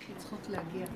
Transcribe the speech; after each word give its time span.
שצריכות 0.00 0.48
להגיע. 0.50 0.86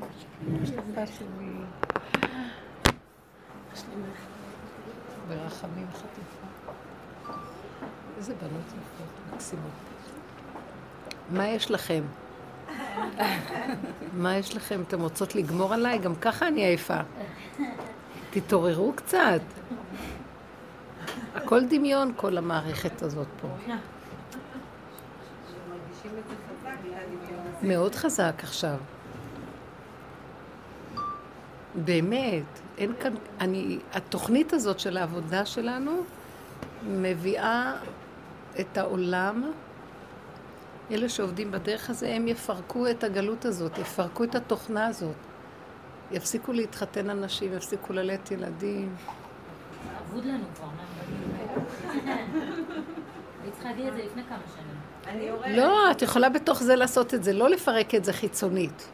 ברחמים 5.29 5.87
חטיפה. 5.93 6.73
איזה 8.17 8.35
בנות 8.35 8.67
יפות, 8.67 9.35
מקסימות. 9.35 9.71
מה 11.31 11.49
יש 11.49 11.71
לכם? 11.71 12.03
מה 14.23 14.37
יש 14.37 14.57
לכם? 14.57 14.83
אתם 14.89 15.01
רוצות 15.01 15.35
לגמור 15.35 15.75
עליי? 15.75 15.99
גם 15.99 16.15
ככה 16.15 16.49
אני 16.49 16.65
עייפה. 16.65 16.99
תתעוררו 18.31 18.93
קצת. 18.97 19.41
הכל 21.35 21.67
דמיון, 21.67 22.13
כל 22.17 22.39
המערכת 22.39 23.03
הזאת 23.03 23.27
פה. 23.41 23.49
מאוד 27.63 27.95
חזק 27.95 28.35
עכשיו. 28.39 28.77
באמת, 31.75 32.45
אין 32.79 32.93
כאן, 33.01 33.15
אני, 33.41 33.79
התוכנית 33.93 34.53
הזאת 34.53 34.81
של 34.81 34.97
העבודה 34.97 35.47
שלנו 35.47 36.03
מביאה 36.87 37.75
את 38.61 38.79
העולם, 38.79 39.51
אלה 40.91 41.09
שעובדים 41.09 41.51
בדרך 41.51 41.91
הזה, 41.91 42.15
הם 42.15 42.29
יפרקו 42.29 42.91
את 42.91 43.05
הגלות 43.05 43.45
הזאת, 43.45 43.79
יפרקו 43.79 44.25
את 44.25 44.35
התוכנה 44.35 44.87
הזאת. 44.87 45.17
יפסיקו 46.11 46.53
להתחתן 46.53 47.11
אנשים, 47.11 47.53
יפסיקו 47.53 47.93
ללדת 47.93 48.31
ילדים. 48.31 48.97
אבוד 50.01 50.25
לנו 50.25 50.45
כבר, 50.55 50.67
מה? 50.67 50.83
אני 53.43 53.51
צריכה 53.53 53.69
להגיד 53.69 53.87
את 53.87 53.93
זה 53.93 54.03
לפני 54.05 54.25
כמה 54.25 54.39
שנים. 54.55 54.80
לא, 55.47 55.91
את 55.91 56.03
יכולה 56.03 56.29
בתוך 56.29 56.63
זה 56.63 56.77
לעשות 56.77 57.15
את 57.15 57.25
זה, 57.25 57.33
לא 57.33 57.51
לפרק 57.51 57.95
את 57.95 58.05
זה 58.05 58.13
חיצונית. 58.13 58.89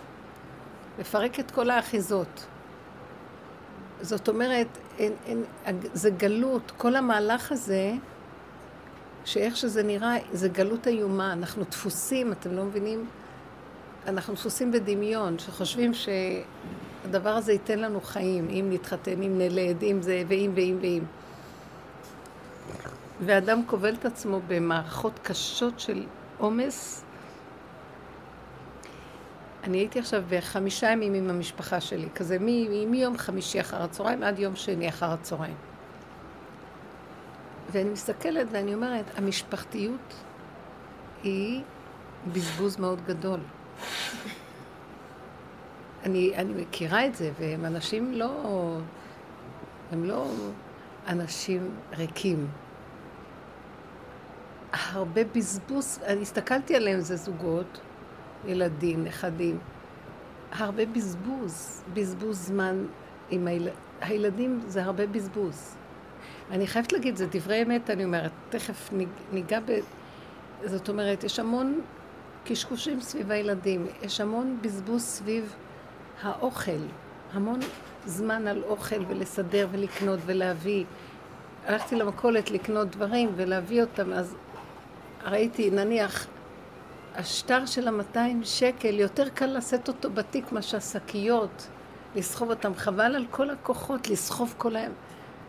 לפרק 0.99 1.41
את 1.41 1.51
כל 1.51 1.71
האחיזות. 1.71 2.47
זאת 4.01 4.29
אומרת, 4.29 4.67
אין, 4.99 5.13
אין, 5.27 5.45
זה 5.93 6.11
גלות, 6.11 6.73
כל 6.77 6.97
המהלך 6.97 7.53
הזה, 7.53 7.93
שאיך 9.25 9.57
שזה 9.57 9.83
נראה, 9.83 10.17
זה 10.33 10.49
גלות 10.49 10.87
איומה, 10.87 11.33
אנחנו 11.33 11.65
דפוסים, 11.71 12.33
אתם 12.33 12.53
לא 12.53 12.65
מבינים? 12.65 13.07
אנחנו 14.07 14.35
דפוסים 14.35 14.73
בדמיון, 14.73 15.39
שחושבים 15.39 15.93
שהדבר 15.95 17.31
הזה 17.31 17.53
ייתן 17.53 17.79
לנו 17.79 18.01
חיים, 18.01 18.49
אם 18.51 18.67
נתחתן, 18.71 19.23
אם 19.23 19.39
נלד, 19.39 19.83
אם 19.83 20.03
זה, 20.03 20.23
ואם 20.29 20.53
ואם 20.55 20.79
ואם. 20.81 21.03
ואדם 23.21 23.67
כובל 23.67 23.95
את 23.95 24.05
עצמו 24.05 24.41
במערכות 24.47 25.21
קשות 25.23 25.81
של 25.81 26.07
עומס. 26.39 27.05
אני 29.65 29.79
הייתי 29.79 29.99
עכשיו 29.99 30.23
בחמישה 30.29 30.91
ימים 30.91 31.15
עם 31.15 31.31
המשפחה 31.31 31.81
שלי, 31.81 32.09
כזה 32.15 32.39
מיום 32.87 33.19
חמישי 33.19 33.61
אחר 33.61 33.83
הצהריים 33.83 34.23
עד 34.23 34.39
יום 34.39 34.57
שני 34.57 34.89
אחר 34.89 35.11
הצהריים. 35.11 35.57
ואני 37.71 37.91
מסתכלת 37.91 38.47
ואני 38.51 38.75
אומרת, 38.75 39.05
המשפחתיות 39.17 40.15
היא 41.23 41.63
בזבוז 42.33 42.77
מאוד 42.77 43.01
גדול. 43.07 43.41
אני, 46.05 46.33
אני 46.37 46.63
מכירה 46.63 47.07
את 47.07 47.15
זה, 47.15 47.31
והם 47.39 47.65
אנשים 47.65 48.13
לא... 48.13 48.31
הם 49.93 50.05
לא 50.05 50.27
אנשים 51.09 51.71
ריקים. 51.93 52.49
הרבה 54.73 55.25
בזבוז, 55.25 56.01
אני 56.07 56.23
הסתכלתי 56.23 56.77
עליהם, 56.77 57.01
זה 57.01 57.17
זוגות, 57.17 57.81
ילדים, 58.47 59.05
נכדים. 59.05 59.59
הרבה 60.53 60.87
בזבוז, 60.87 61.83
בזבוז 61.95 62.39
זמן 62.47 62.85
עם 63.31 63.47
היל... 63.47 63.69
הילדים, 64.01 64.61
זה 64.67 64.85
הרבה 64.85 65.07
בזבוז. 65.07 65.77
אני 66.51 66.67
חייבת 66.67 66.93
להגיד, 66.93 67.17
זה 67.17 67.27
דברי 67.31 67.63
אמת, 67.63 67.91
אני 67.91 68.05
אומרת, 68.05 68.31
תכף 68.51 68.91
ניגע 69.33 69.61
ב... 69.61 69.79
זאת 70.65 70.89
אומרת, 70.89 71.25
יש 71.25 71.39
המון 71.39 71.81
קשקושים 72.45 73.01
סביב 73.01 73.31
הילדים, 73.31 73.87
יש 74.03 74.21
המון 74.21 74.59
בזבוז 74.61 75.03
סביב 75.03 75.55
האוכל, 76.23 76.81
המון 77.33 77.61
זמן 78.07 78.47
על 78.47 78.63
אוכל 78.63 79.05
ולסדר 79.09 79.69
ולקנות 79.73 80.21
ולהביא. 80.27 80.85
הלכתי 81.67 81.97
למכולת 81.97 82.51
לקנות 82.51 82.91
דברים 82.91 83.33
ולהביא 83.37 83.81
אותם, 83.81 84.13
אז 84.13 84.37
ראיתי, 85.27 85.71
נניח, 85.71 86.27
השטר 87.15 87.67
של 87.67 87.89
המאתיים 87.89 88.45
שקל, 88.45 89.01
יותר 89.01 89.29
קל 89.29 89.57
לשאת 89.57 89.89
אותו 89.89 90.11
בתיק 90.11 90.53
מאשר 90.53 90.77
השקיות, 90.77 91.69
לסחוב 92.17 92.51
אותם. 92.51 92.75
חבל 92.75 93.17
על 93.17 93.27
כל 93.31 93.51
הכוחות 93.51 94.09
לסחוב 94.09 94.55
כל 94.59 94.77
היום. 94.77 94.93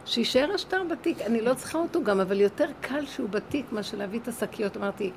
שיישאר 0.05 0.51
השטר 0.55 0.83
בתיק, 0.83 1.21
אני 1.21 1.41
לא 1.41 1.53
צריכה 1.53 1.77
אותו 1.77 2.03
גם, 2.03 2.19
אבל 2.19 2.41
יותר 2.41 2.65
קל 2.81 3.05
שהוא 3.05 3.29
בתיק 3.29 3.71
מאשר 3.71 3.97
להביא 3.97 4.19
את 4.19 4.27
השקיות. 4.27 4.77
אמרתי, 4.77 5.11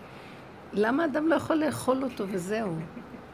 למה 0.73 1.05
אדם 1.05 1.29
לא 1.29 1.35
יכול 1.35 1.57
לאכול 1.57 2.05
אותו 2.05 2.25
וזהו? 2.29 2.75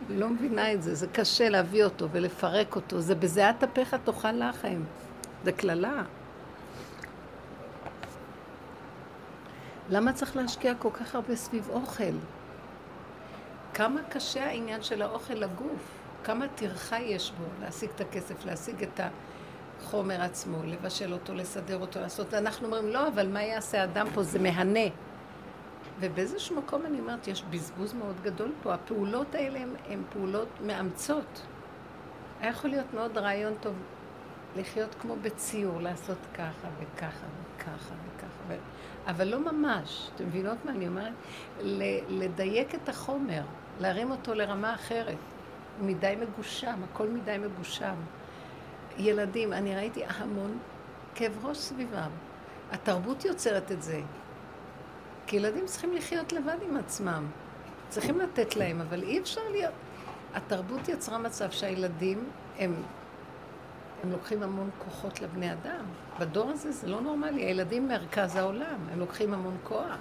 לא 0.09 0.29
מבינה 0.29 0.73
את 0.73 0.83
זה, 0.83 0.95
זה 0.95 1.07
קשה 1.07 1.49
להביא 1.49 1.85
אותו 1.85 2.09
ולפרק 2.13 2.77
אותו, 2.77 3.01
זה 3.01 3.15
בזיעת 3.15 3.65
אפיך 3.65 3.97
תאכל 4.05 4.33
לחם, 4.33 4.81
זה 5.45 5.53
קללה. 5.53 6.03
למה 9.91 10.13
צריך 10.13 10.37
להשקיע 10.37 10.75
כל 10.79 10.91
כך 10.93 11.15
הרבה 11.15 11.37
סביב 11.37 11.69
אוכל? 11.71 12.15
כמה 13.75 14.01
קשה 14.09 14.47
העניין 14.47 14.83
של 14.83 15.03
האוכל 15.03 15.35
לגוף, 15.35 15.99
כמה 16.25 16.49
טרחה 16.49 16.99
יש 17.01 17.33
בו 17.39 17.45
להשיג 17.61 17.91
את 17.95 18.01
הכסף, 18.01 18.45
להשיג 18.45 18.83
את 18.83 19.01
החומר 19.81 20.23
עצמו, 20.23 20.57
לבשל 20.65 21.13
אותו, 21.13 21.35
לסדר 21.35 21.81
אותו, 21.81 22.01
לעשות. 22.01 22.35
אנחנו 22.35 22.67
אומרים, 22.67 22.89
לא, 22.89 23.09
אבל 23.09 23.29
מה 23.29 23.43
יעשה 23.43 23.85
אדם 23.85 24.07
פה? 24.15 24.23
זה 24.23 24.39
מהנה. 24.39 24.89
ובאיזשהו 26.01 26.57
מקום 26.57 26.87
אני 26.87 27.01
אומרת, 27.01 27.29
יש 27.29 27.43
בזבוז 27.51 27.93
מאוד 27.93 28.17
גדול 28.23 28.53
פה. 28.63 28.75
הפעולות 28.75 29.35
האלה 29.35 29.59
הן 29.89 30.03
פעולות 30.13 30.49
מאמצות. 30.67 31.43
היה 32.41 32.51
יכול 32.51 32.71
להיות 32.71 32.95
מאוד 32.95 33.19
רעיון 33.19 33.55
טוב 33.61 33.75
לחיות 34.57 34.95
כמו 35.01 35.17
בציור, 35.23 35.81
לעשות 35.81 36.19
ככה 36.35 36.69
וככה 36.81 37.27
וככה 37.57 37.95
וככה. 37.95 38.55
אבל 39.07 39.29
לא 39.29 39.53
ממש. 39.53 40.11
אתם 40.15 40.27
מבינות 40.27 40.65
מה 40.65 40.71
אני 40.71 40.89
אומרת? 40.89 41.13
לדייק 42.09 42.75
את 42.75 42.89
החומר, 42.89 43.43
להרים 43.81 44.11
אותו 44.11 44.35
לרמה 44.35 44.75
אחרת. 44.75 45.17
מדי 45.81 46.15
מגושם, 46.21 46.81
הכל 46.91 47.09
מדי 47.09 47.37
מגושם. 47.39 47.95
ילדים, 48.99 49.53
אני 49.53 49.77
ראיתי 49.77 50.03
המון 50.09 50.59
כאב 51.15 51.45
ראש 51.45 51.59
סביבם. 51.59 52.11
התרבות 52.73 53.25
יוצרת 53.25 53.73
את 53.73 53.83
זה. 53.83 54.01
כי 55.27 55.37
ילדים 55.37 55.67
צריכים 55.67 55.95
לחיות 55.95 56.33
לבד 56.33 56.57
עם 56.69 56.77
עצמם. 56.77 57.27
צריכים 57.89 58.21
לתת 58.21 58.57
להם, 58.57 58.81
אבל 58.81 59.03
אי 59.03 59.19
אפשר 59.19 59.41
להיות... 59.51 59.75
התרבות 60.35 60.89
יצרה 60.89 61.19
מצב 61.19 61.51
שהילדים 61.51 62.29
הם 62.59 62.83
הם 64.03 64.13
לוקחים 64.13 64.43
המון 64.43 64.71
כוחות 64.85 65.21
לבני 65.21 65.53
אדם. 65.53 65.85
בדור 66.21 66.51
הזה 66.51 66.73
זה 66.73 66.87
לא 66.87 67.01
נורמלי. 67.01 67.43
הילדים 67.43 67.89
מרכז 67.89 68.37
העולם, 68.37 68.79
הם 68.93 68.99
לוקחים 68.99 69.35
המון 69.35 69.57
כוח. 69.65 69.99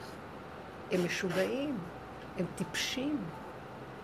הם 0.91 1.05
משוגעים, 1.05 1.77
הם 2.37 2.45
טיפשים. 2.55 3.17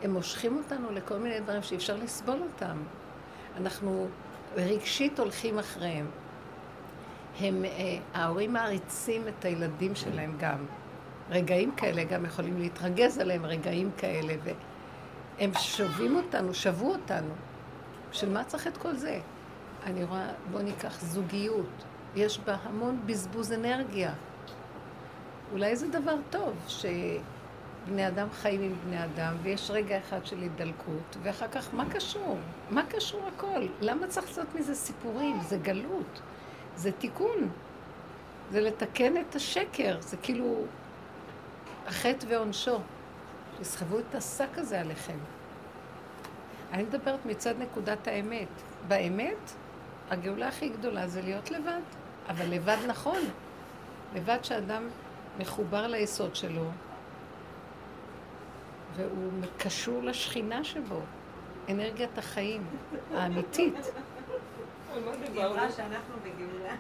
הם 0.03 0.13
מושכים 0.13 0.57
אותנו 0.57 0.91
לכל 0.91 1.17
מיני 1.17 1.39
דברים 1.39 1.63
שאי 1.63 1.77
אפשר 1.77 1.95
לסבול 1.95 2.39
אותם. 2.41 2.77
אנחנו 3.57 4.07
רגשית 4.55 5.19
הולכים 5.19 5.59
אחריהם. 5.59 6.07
הם, 7.39 7.65
אה, 7.65 7.97
ההורים 8.13 8.53
מעריצים 8.53 9.27
את 9.27 9.45
הילדים 9.45 9.95
שלהם 9.95 10.35
גם. 10.39 10.65
רגעים 11.29 11.71
כאלה 11.75 12.03
גם 12.03 12.25
יכולים 12.25 12.59
להתרגז 12.59 13.17
עליהם, 13.17 13.45
רגעים 13.45 13.91
כאלה, 13.97 14.33
והם 14.43 15.51
שווים 15.59 16.15
אותנו, 16.15 16.53
שבו 16.53 16.91
אותנו. 16.91 17.33
בשביל 18.11 18.31
מה 18.31 18.43
צריך 18.43 18.67
את 18.67 18.77
כל 18.77 18.95
זה? 18.95 19.19
אני 19.85 20.03
רואה, 20.03 20.29
בוא 20.51 20.61
ניקח 20.61 21.01
זוגיות, 21.01 21.83
יש 22.15 22.39
בה 22.39 22.55
המון 22.63 22.99
בזבוז 23.05 23.51
אנרגיה. 23.51 24.13
אולי 25.51 25.75
זה 25.75 25.87
דבר 25.87 26.15
טוב 26.29 26.53
שבני 26.67 28.07
אדם 28.07 28.27
חיים 28.31 28.61
עם 28.61 28.75
בני 28.85 29.03
אדם 29.03 29.35
ויש 29.43 29.71
רגע 29.71 29.97
אחד 29.97 30.25
של 30.25 30.41
הידלקות 30.41 31.17
ואחר 31.23 31.47
כך 31.47 31.73
מה 31.73 31.89
קשור? 31.89 32.37
מה 32.69 32.83
קשור 32.89 33.27
הכל? 33.27 33.67
למה 33.81 34.07
צריך 34.07 34.27
לעשות 34.27 34.55
מזה 34.55 34.75
סיפורים? 34.75 35.39
זה 35.41 35.57
גלות, 35.57 36.21
זה 36.75 36.91
תיקון, 36.91 37.49
זה 38.51 38.61
לתקן 38.61 39.17
את 39.17 39.35
השקר, 39.35 39.97
זה 39.99 40.17
כאילו 40.17 40.63
החטא 41.87 42.25
ועונשו. 42.29 42.79
תסחבו 43.59 43.99
את 43.99 44.15
השק 44.15 44.57
הזה 44.57 44.81
עליכם. 44.81 45.17
אני 46.71 46.83
מדברת 46.83 47.25
מצד 47.25 47.53
נקודת 47.59 48.07
האמת. 48.07 48.47
באמת, 48.87 49.51
הגאולה 50.11 50.47
הכי 50.47 50.69
גדולה 50.69 51.07
זה 51.07 51.21
להיות 51.21 51.51
לבד, 51.51 51.81
אבל 52.29 52.45
לבד 52.49 52.77
נכון. 52.87 53.19
לבד 54.15 54.37
שאדם 54.43 54.87
מחובר 55.39 55.87
ליסוד 55.87 56.35
שלו, 56.35 56.65
והוא 58.95 59.31
קשור 59.57 60.03
לשכינה 60.03 60.63
שבו. 60.63 60.99
אנרגיית 61.69 62.17
החיים 62.17 62.63
האמיתית. 63.13 63.73
היא 64.95 65.45
אמרה 65.45 65.71
שאנחנו 65.71 66.15
בגאולה. 66.23 66.75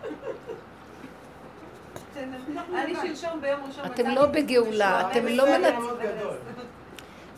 ראשון 3.67 3.85
אתם 3.85 4.07
לא 4.07 4.25
בגאולה, 4.25 5.11
אתם 5.11 5.25
לא 5.27 5.43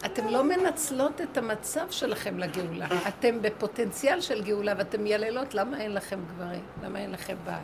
אתם 0.05 0.27
לא 0.27 0.44
מנצלות 0.44 1.21
את 1.21 1.38
המצב 1.38 1.91
שלכם 1.91 2.39
לגאולה. 2.39 2.88
אתם 3.07 3.41
בפוטנציאל 3.41 4.21
של 4.21 4.44
גאולה 4.44 4.73
ואתם 4.77 5.03
מייללות, 5.03 5.53
למה 5.53 5.81
אין 5.81 5.94
לכם 5.94 6.19
גברים? 6.29 6.63
למה 6.83 7.00
אין 7.00 7.11
לכם 7.11 7.35
בעל? 7.44 7.63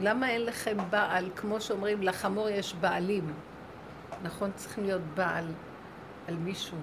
למה 0.00 0.30
אין 0.30 0.44
לכם 0.44 0.76
בעל? 0.90 1.30
כמו 1.36 1.60
שאומרים, 1.60 2.02
לחמור 2.02 2.48
יש 2.48 2.74
בעלים. 2.74 3.32
נכון? 4.22 4.50
צריכים 4.54 4.84
להיות 4.84 5.02
בעל 5.14 5.52
על 6.28 6.36
מישהו. 6.36 6.78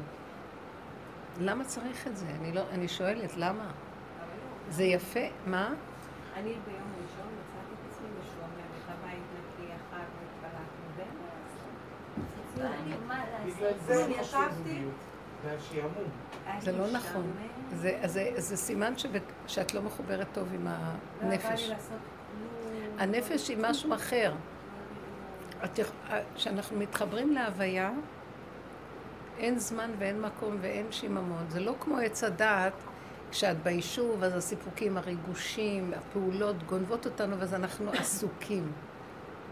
למה 1.41 1.63
צריך 1.63 2.07
את 2.07 2.17
זה? 2.17 2.25
אני, 2.41 2.51
לא, 2.51 2.61
אני 2.71 2.88
שואלת, 2.88 3.38
למה? 3.38 3.71
זה 4.69 4.83
יפה, 4.83 5.19
מה? 5.45 5.73
אני 6.35 6.49
ביום 6.49 6.82
זה 16.60 16.72
לא 16.72 16.92
נכון. 16.92 17.31
זה, 17.74 18.00
זה, 18.06 18.31
זה 18.38 18.57
סימן 18.57 18.94
שאת 19.48 19.74
לא 19.74 19.81
מחוברת 19.81 20.28
טוב 20.34 20.48
עם 20.54 20.68
הנפש. 21.22 21.72
הנפש 22.98 23.50
היא 23.50 23.57
משהו 23.62 23.94
אחר. 23.94 24.34
כשאנחנו 26.36 26.80
מתחברים 26.80 27.34
להוויה, 27.34 27.92
אין 29.38 29.60
זמן 29.60 29.92
ואין 29.98 30.22
מקום 30.22 30.57
ואין 30.62 30.92
שיממון. 30.92 31.45
זה 31.50 31.60
לא 31.60 31.75
כמו 31.80 31.98
עץ 31.98 32.24
הדעת, 32.24 32.74
כשאת 33.31 33.63
ביישוב, 33.63 34.24
אז 34.24 34.36
הסיפוקים, 34.36 34.98
הריגושים, 34.98 35.94
הפעולות 35.98 36.63
גונבות 36.63 37.06
אותנו, 37.06 37.40
ואז 37.40 37.54
אנחנו 37.54 37.92
עסוקים 37.92 38.72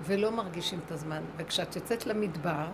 ולא 0.04 0.32
מרגישים 0.32 0.80
את 0.86 0.92
הזמן. 0.92 1.22
וכשאת 1.38 1.76
יוצאת 1.76 2.06
למדבר, 2.06 2.66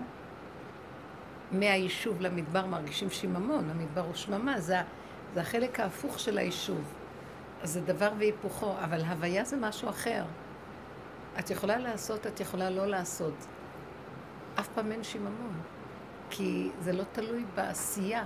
מהיישוב 1.52 2.22
למדבר 2.22 2.66
מרגישים 2.66 3.10
שיממון, 3.10 3.70
המדבר 3.70 4.02
הוא 4.02 4.14
שממה, 4.14 4.60
זה, 4.60 4.78
זה 5.34 5.42
החלק 5.42 5.80
ההפוך 5.80 6.20
של 6.20 6.38
היישוב. 6.38 6.94
אז 7.62 7.72
זה 7.72 7.82
דבר 7.82 8.12
והיפוכו, 8.18 8.74
אבל 8.84 9.02
הוויה 9.02 9.46
זה 9.46 9.58
משהו 9.58 9.90
אחר. 9.90 10.24
את 11.40 11.50
יכולה 11.50 11.78
לעשות, 11.78 12.28
את 12.28 12.40
יכולה 12.40 12.70
לא 12.70 12.86
לעשות. 12.86 13.46
אף 14.60 14.68
פעם 14.68 14.92
אין 14.92 15.04
שיממון. 15.04 15.54
כי 16.30 16.70
זה 16.82 16.94
לא 16.94 17.04
תלוי 17.12 17.44
בעשייה, 17.56 18.24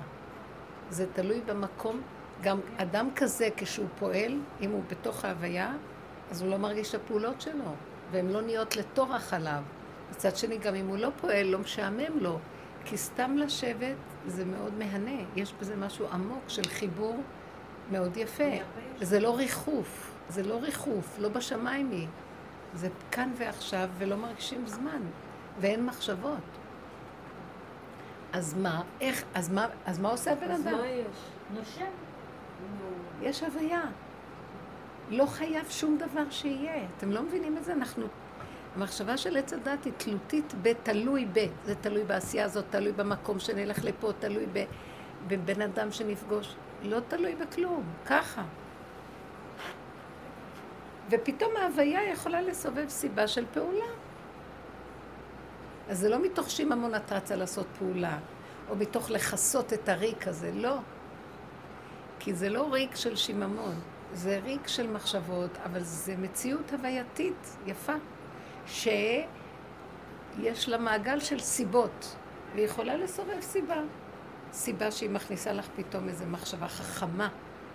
זה 0.90 1.06
תלוי 1.14 1.42
במקום. 1.42 2.02
גם 2.42 2.60
אדם 2.78 3.10
כזה, 3.16 3.50
כשהוא 3.58 3.88
פועל, 4.00 4.40
אם 4.62 4.72
הוא 4.72 4.84
בתוך 4.90 5.26
ההוויה, 5.26 5.74
אז 6.32 6.42
הוא 6.42 6.52
לא 6.52 6.58
מרגיש 6.58 6.96
את 6.96 7.02
הפעולות 7.02 7.42
שלו, 7.42 7.74
והן 8.12 8.30
לא 8.30 8.42
נהיות 8.42 8.76
לטורח 8.76 9.34
עליו. 9.34 9.62
מצד 10.12 10.36
שני, 10.36 10.58
גם 10.58 10.76
אם 10.76 10.88
הוא 10.88 10.98
לא 10.98 11.10
פועל, 11.22 11.48
לא 11.48 11.60
משעמם 11.60 12.20
לו, 12.20 12.40
כי 12.86 12.98
סתם 12.98 13.38
לשבת 13.38 13.96
זה 14.28 14.46
מאוד 14.46 14.74
מהנה. 14.78 15.22
יש 15.36 15.54
בזה 15.62 15.76
משהו 15.76 16.08
עמוק 16.08 16.44
של 16.48 16.64
חיבור 16.64 17.24
מאוד 17.92 18.18
יפה. 18.18 18.44
זה 19.02 19.20
לא 19.20 19.36
ריחוף, 19.36 20.12
זה 20.30 20.44
לא 20.44 20.60
ריחוף, 20.62 21.16
לא 21.20 21.30
בשמיים 21.30 21.92
היא. 21.92 22.08
זה 22.74 22.90
כאן 23.12 23.32
ועכשיו, 23.38 23.90
ולא 23.98 24.16
מרגישים 24.16 24.68
זמן, 24.68 25.02
ואין 25.60 25.86
מחשבות. 25.86 26.38
אז 28.34 28.54
מה, 28.54 28.82
איך, 29.02 29.24
אז 29.34 29.50
מה, 29.50 29.68
אז 29.86 30.00
מה 30.00 30.10
עושה 30.10 30.32
הבן 30.32 30.52
אדם? 30.52 30.54
אז 30.54 30.66
מה 30.66 30.88
יש? 30.88 31.06
נושם. 31.54 31.86
יש 33.22 33.44
הוויה. 33.44 33.82
לא 35.10 35.26
חייב 35.26 35.70
שום 35.70 35.98
דבר 35.98 36.30
שיהיה. 36.30 36.86
אתם 36.98 37.12
לא 37.12 37.22
מבינים 37.24 37.58
את 37.58 37.64
זה? 37.64 37.74
אנחנו... 37.74 38.08
המחשבה 38.76 39.18
של 39.18 39.38
עץ 39.38 39.54
הדת 39.54 39.86
היא 39.86 39.94
תלותית 39.98 40.54
בתלוי 40.62 41.28
ב. 41.34 41.48
זה 41.66 41.76
תלוי 41.76 42.04
בעשייה 42.04 42.46
הזאת, 42.46 42.66
תלוי 42.70 42.92
במקום 42.92 43.40
שנלך 43.40 43.86
לפה, 43.86 44.12
תלוי. 44.20 44.46
בבן 45.28 45.62
אדם 45.62 45.92
שנפגוש. 45.92 46.56
לא 46.84 47.00
תלוי 47.08 47.36
בכלום, 47.36 47.84
ככה. 48.06 48.44
ופתאום 51.10 51.52
ההוויה 51.56 52.12
יכולה 52.12 52.42
לסובב 52.42 52.90
סיבה 52.90 53.28
של 53.28 53.46
פעולה. 53.54 53.86
אז 55.90 56.00
זה 56.00 56.10
לא 56.10 56.22
מתוך 56.22 56.50
שיממון 56.50 56.96
את 56.96 57.12
רצה 57.12 57.36
לעשות 57.36 57.66
פעולה, 57.80 58.18
או 58.70 58.76
מתוך 58.76 59.12
לכסות 59.12 59.74
את 59.74 59.90
הריק 59.90 60.28
הזה, 60.28 60.52
לא. 60.54 60.78
כי 62.20 62.34
זה 62.34 62.50
לא 62.50 62.74
ריק 62.74 62.96
של 62.96 63.16
שיממון, 63.16 63.76
זה 64.14 64.40
ריק 64.44 64.68
של 64.68 64.92
מחשבות, 64.92 65.58
אבל 65.66 65.84
זה 65.84 66.16
מציאות 66.18 66.74
הווייתית 66.74 67.58
יפה, 67.66 67.94
שיש 68.72 70.70
לה 70.70 70.78
מעגל 70.78 71.20
של 71.20 71.40
סיבות, 71.40 72.16
והיא 72.54 72.66
יכולה 72.66 72.96
לסובב 72.96 73.42
סיבה. 73.42 73.78
סיבה 74.54 74.92
שהיא 74.92 75.10
מכניסה 75.10 75.54
לך 75.54 75.68
פתאום 75.76 76.10
איזו 76.10 76.26
מחשבה 76.26 76.68
חכמה 76.68 77.30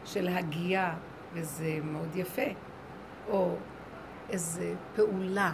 של 0.05 0.29
הגייה, 0.29 0.95
וזה 1.33 1.79
מאוד 1.83 2.17
יפה, 2.17 2.43
או 3.29 3.57
איזו 4.31 4.65
פעולה, 4.95 5.53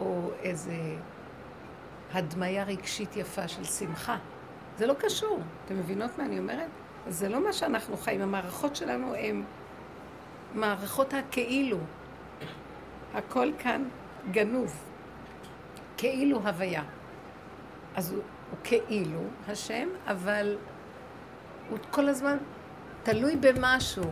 או 0.00 0.30
איזה 0.42 0.76
הדמיה 2.12 2.64
רגשית 2.64 3.16
יפה 3.16 3.48
של 3.48 3.64
שמחה. 3.64 4.16
זה 4.78 4.86
לא 4.86 4.94
קשור. 4.94 5.40
אתם 5.64 5.78
מבינות 5.78 6.10
מה 6.18 6.24
אני 6.24 6.38
אומרת? 6.38 6.70
זה 7.08 7.28
לא 7.28 7.44
מה 7.44 7.52
שאנחנו 7.52 7.96
חיים. 7.96 8.22
המערכות 8.22 8.76
שלנו 8.76 9.14
הן 9.14 9.42
מערכות 10.54 11.14
הכאילו. 11.14 11.78
הכל 13.14 13.50
כאן 13.58 13.84
גנוב. 14.30 14.74
כאילו 15.96 16.38
הוויה. 16.38 16.82
אז 17.94 18.12
הוא, 18.12 18.22
הוא 18.50 18.58
כאילו 18.64 19.20
השם, 19.48 19.88
אבל 20.06 20.56
הוא 21.70 21.78
כל 21.90 22.08
הזמן 22.08 22.36
תלוי 23.02 23.36
במשהו. 23.36 24.04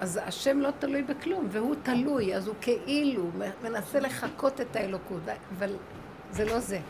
אז 0.00 0.20
השם 0.24 0.58
לא 0.58 0.70
תלוי 0.78 1.02
בכלום, 1.02 1.46
והוא 1.50 1.74
תלוי, 1.82 2.36
אז 2.36 2.46
הוא 2.46 2.54
כאילו 2.60 3.30
מנסה 3.62 4.00
לחקות 4.00 4.60
את 4.60 4.76
האלוקות, 4.76 5.22
אבל 5.58 5.76
זה 6.30 6.44
לא 6.44 6.58
זה. 6.58 6.80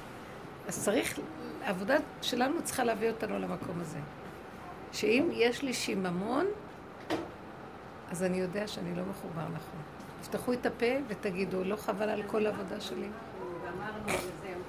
אז 0.69 0.85
צריך, 0.85 1.21
העבודה 1.65 1.97
שלנו 2.23 2.62
צריכה 2.62 2.85
להביא 2.85 3.11
אותנו 3.11 3.38
למקום 3.38 3.81
הזה. 3.81 3.99
שאם 4.93 5.29
יש 5.32 5.62
לי 5.62 5.73
שיממון, 5.73 6.47
אז 8.10 8.22
אני 8.22 8.37
יודע 8.37 8.67
שאני 8.67 8.94
לא 8.94 9.03
מחובר 9.10 9.43
נכון. 9.43 9.81
תפתחו 10.20 10.53
את 10.53 10.67
הפה 10.67 10.86
ותגידו, 11.08 11.65
לא 11.65 11.77
חבל 11.77 12.08
על 12.08 12.22
כל 12.27 12.46
העבודה 12.46 12.81
שלי? 12.81 13.08
ואמרנו 13.65 14.06
וזהו. 14.06 14.60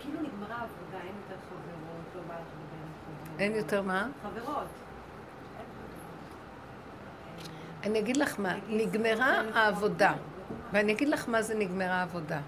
כאילו 0.00 0.20
נגמרה 0.20 0.56
העבודה, 0.56 0.98
אין 1.00 1.14
יותר 1.22 1.40
חברות, 1.48 2.14
לא 2.16 2.20
בא 2.28 2.34
לך 2.34 2.40
לדבר 2.40 3.38
אין 3.38 3.54
יותר 3.54 3.82
מה? 3.82 4.08
חברות. 4.22 4.66
אני 7.82 7.98
אגיד 7.98 8.16
לך 8.16 8.40
מה, 8.40 8.54
נגמרה 8.68 9.42
העבודה, 9.54 10.14
ואני 10.72 10.92
אגיד 10.92 11.08
לך 11.08 11.28
מה 11.28 11.42
זה 11.42 11.54
נגמרה 11.54 11.94
העבודה. 11.94 12.40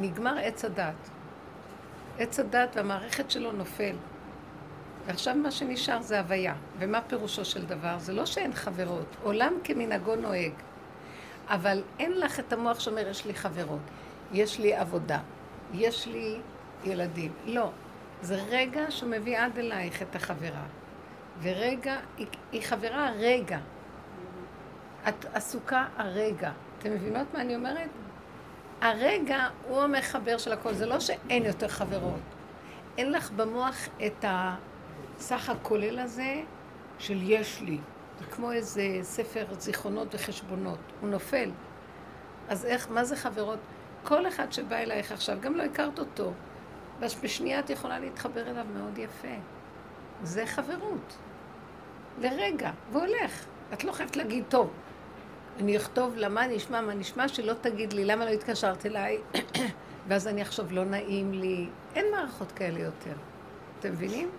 נגמר 0.00 0.38
עץ 0.38 0.64
הדת. 0.64 1.10
עץ 2.18 2.40
הדת 2.40 2.76
והמערכת 2.76 3.30
שלו 3.30 3.52
נופל. 3.52 3.96
ועכשיו 5.06 5.34
מה 5.34 5.50
שנשאר 5.50 6.02
זה 6.02 6.18
הוויה. 6.18 6.54
ומה 6.78 7.00
פירושו 7.00 7.44
של 7.44 7.66
דבר? 7.66 7.98
זה 7.98 8.12
לא 8.12 8.26
שאין 8.26 8.52
חברות, 8.52 9.16
עולם 9.22 9.52
כמנהגו 9.64 10.16
נוהג. 10.16 10.52
אבל 11.48 11.82
אין 11.98 12.20
לך 12.20 12.40
את 12.40 12.52
המוח 12.52 12.80
שאומר, 12.80 13.08
יש 13.08 13.26
לי 13.26 13.34
חברות, 13.34 13.80
יש 14.32 14.58
לי 14.58 14.74
עבודה, 14.74 15.18
יש 15.74 16.06
לי 16.06 16.38
ילדים. 16.84 17.32
לא. 17.44 17.70
זה 18.22 18.42
רגע 18.48 18.90
שמביא 18.90 19.38
עד 19.38 19.58
אלייך 19.58 20.02
את 20.02 20.16
החברה. 20.16 20.64
ורגע, 21.42 21.96
היא, 22.16 22.26
היא 22.52 22.62
חברה 22.62 23.08
הרגע. 23.08 23.58
את 25.08 25.26
עסוקה 25.34 25.86
הרגע. 25.96 26.50
אתם 26.78 26.90
מבינות 26.92 27.26
מה 27.34 27.40
אני 27.40 27.56
אומרת? 27.56 27.90
הרגע 28.80 29.48
הוא 29.68 29.82
המחבר 29.82 30.38
של 30.38 30.52
הכל. 30.52 30.74
זה 30.74 30.86
לא 30.86 31.00
שאין 31.00 31.44
יותר 31.44 31.68
חברות. 31.68 32.20
אין 32.98 33.12
לך 33.12 33.30
במוח 33.30 33.76
את 34.06 34.24
הסך 35.16 35.48
הכולל 35.48 35.98
הזה 35.98 36.42
של 36.98 37.18
יש 37.22 37.60
לי. 37.60 37.78
זה 38.18 38.24
כמו 38.24 38.52
איזה 38.52 38.82
ספר 39.02 39.46
זיכרונות 39.58 40.14
וחשבונות. 40.14 40.78
הוא 41.00 41.08
נופל. 41.08 41.50
אז 42.48 42.64
איך, 42.64 42.90
מה 42.90 43.04
זה 43.04 43.16
חברות? 43.16 43.58
כל 44.04 44.28
אחד 44.28 44.52
שבא 44.52 44.76
אלייך 44.76 45.12
עכשיו, 45.12 45.38
גם 45.40 45.54
לא 45.54 45.62
הכרת 45.62 45.98
אותו, 45.98 46.32
בשנייה 47.22 47.60
את 47.60 47.70
יכולה 47.70 47.98
להתחבר 47.98 48.50
אליו 48.50 48.66
מאוד 48.74 48.98
יפה. 48.98 49.34
זה 50.22 50.46
חברות. 50.46 51.16
לרגע, 52.18 52.70
והולך. 52.92 53.46
את 53.72 53.84
לא 53.84 53.92
חייבת 53.92 54.16
להגיד, 54.16 54.44
טוב, 54.48 54.70
אני 55.58 55.76
אכתוב 55.76 56.16
לה 56.16 56.28
מה 56.28 56.46
נשמע, 56.46 56.80
מה 56.80 56.94
נשמע, 56.94 57.28
שלא 57.28 57.52
תגיד 57.52 57.92
לי 57.92 58.04
למה 58.04 58.24
לא 58.24 58.30
התקשרת 58.30 58.86
אליי, 58.86 59.18
ואז 60.08 60.28
אני 60.28 60.42
אחשוב 60.42 60.72
לא 60.72 60.84
נעים 60.84 61.32
לי. 61.32 61.66
אין 61.94 62.06
מערכות 62.12 62.52
כאלה 62.52 62.80
יותר. 62.80 63.14
אתם 63.78 63.92
מבינים? 63.92 64.30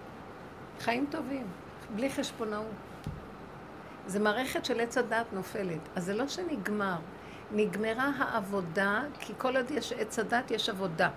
חיים 0.83 1.05
טובים, 1.09 1.47
בלי 1.95 2.09
חשבונאות. 2.09 2.65
זה 4.07 4.19
מערכת 4.19 4.65
של 4.65 4.79
עץ 4.79 4.97
הדת 4.97 5.25
נופלת. 5.33 5.79
אז 5.95 6.05
זה 6.05 6.13
לא 6.13 6.27
שנגמר. 6.27 6.95
נגמרה 7.51 8.11
העבודה, 8.17 9.03
כי 9.19 9.33
כל 9.37 9.57
עוד 9.57 9.71
יש 9.71 9.93
עץ 9.93 10.19
הדת, 10.19 10.51
יש 10.51 10.69
עבודה. 10.69 11.09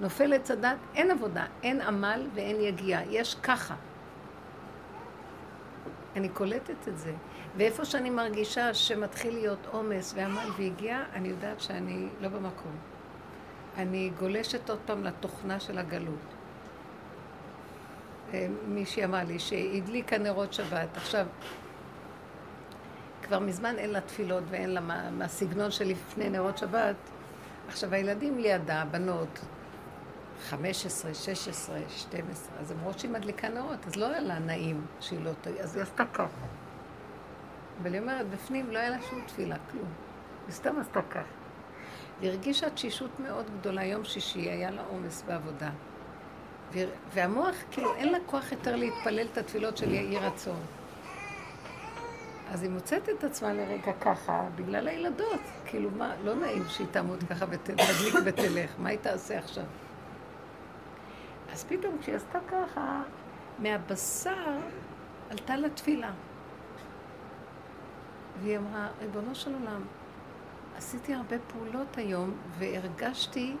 נופל 0.00 0.32
עץ 0.32 0.50
הדת, 0.50 0.76
אין 0.94 1.10
עבודה, 1.10 1.46
אין 1.62 1.80
עמל 1.80 2.28
ואין 2.34 2.60
יגיעה. 2.60 3.02
יש 3.04 3.34
ככה. 3.34 3.74
אני 6.16 6.28
קולטת 6.28 6.88
את 6.88 6.98
זה. 6.98 7.12
ואיפה 7.56 7.84
שאני 7.84 8.10
מרגישה 8.10 8.74
שמתחיל 8.74 9.34
להיות 9.34 9.66
עומס 9.70 10.14
ועמל 10.16 10.50
והגיע, 10.58 11.04
אני 11.12 11.28
יודעת 11.28 11.60
שאני 11.60 12.08
לא 12.20 12.28
במקום. 12.28 12.76
אני 13.76 14.10
גולשת 14.18 14.70
עוד 14.70 14.78
פעם 14.86 15.04
לתוכנה 15.04 15.60
של 15.60 15.78
הגלות. 15.78 16.39
מישהי 18.66 19.04
אמרה 19.04 19.24
לי 19.24 19.38
שהדליקה 19.38 20.18
נרות 20.18 20.52
שבת. 20.52 20.96
עכשיו, 20.96 21.26
כבר 23.22 23.38
מזמן 23.38 23.78
אין 23.78 23.90
לה 23.90 24.00
תפילות 24.00 24.44
ואין 24.48 24.70
לה 24.70 24.80
מה, 24.80 25.10
מהסגנון 25.10 25.70
לפני 25.84 26.30
נרות 26.30 26.58
שבת. 26.58 26.96
עכשיו, 27.68 27.94
הילדים 27.94 28.38
לידה, 28.38 28.84
בנות, 28.90 29.40
15, 30.48 31.14
16, 31.14 31.78
12, 31.88 32.58
אז 32.60 32.72
אמרות 32.72 32.98
שהיא 32.98 33.10
מדליקה 33.10 33.48
נרות, 33.48 33.86
אז 33.86 33.96
לא 33.96 34.06
היה 34.06 34.20
לה 34.20 34.38
נעים 34.38 34.86
שהיא 35.00 35.24
לא 35.24 35.30
תגיד, 35.40 35.60
אז 35.60 35.76
היא 35.76 35.82
עשתה 35.82 36.04
ככה. 36.14 36.26
אבל 37.82 37.92
היא 37.92 38.00
אומרת, 38.00 38.26
בפנים 38.28 38.70
לא 38.70 38.78
היה 38.78 38.90
לה 38.90 39.02
שום 39.10 39.22
תפילה, 39.26 39.56
כלום. 39.70 39.88
היא 40.46 40.54
סתם 40.54 40.80
עשתה 40.80 41.02
ככה. 41.02 41.20
היא 42.20 42.30
הרגישה 42.30 42.70
תשישות 42.70 43.20
מאוד 43.20 43.46
גדולה, 43.60 43.84
יום 43.84 44.04
שישי 44.04 44.40
היה 44.40 44.70
לה 44.70 44.82
עומס 44.82 45.22
בעבודה. 45.26 45.70
והמוח, 47.14 47.54
כאילו, 47.70 47.94
אין 47.94 48.12
לה 48.12 48.18
כוח 48.26 48.52
יותר 48.52 48.76
להתפלל 48.76 49.26
את 49.32 49.38
התפילות 49.38 49.76
של 49.76 49.92
יהי 49.92 50.18
רצון. 50.18 50.60
אז 52.50 52.62
היא 52.62 52.70
מוצאת 52.70 53.08
את 53.08 53.24
עצמה 53.24 53.52
לרגע 53.52 53.92
ככה, 54.00 54.44
בגלל 54.56 54.88
הילדות. 54.88 55.40
כאילו, 55.64 55.90
מה, 55.90 56.14
לא 56.24 56.34
נעים 56.34 56.64
שהיא 56.68 56.86
תעמוד 56.90 57.24
ככה 57.30 57.44
ותדליק 57.50 58.14
ותלך, 58.24 58.70
מה 58.78 58.88
היא 58.88 58.98
תעשה 58.98 59.38
עכשיו? 59.38 59.64
אז 61.52 61.64
פתאום 61.64 61.98
כשהיא 62.00 62.16
עשתה 62.16 62.38
ככה, 62.48 63.02
מהבשר 63.58 64.56
עלתה 65.30 65.56
לה 65.56 65.70
תפילה. 65.70 66.10
והיא 68.42 68.58
אמרה, 68.58 68.88
ריבונו 69.00 69.34
של 69.34 69.54
עולם, 69.54 69.82
עשיתי 70.76 71.14
הרבה 71.14 71.36
פעולות 71.46 71.96
היום 71.96 72.34
והרגשתי 72.58 73.56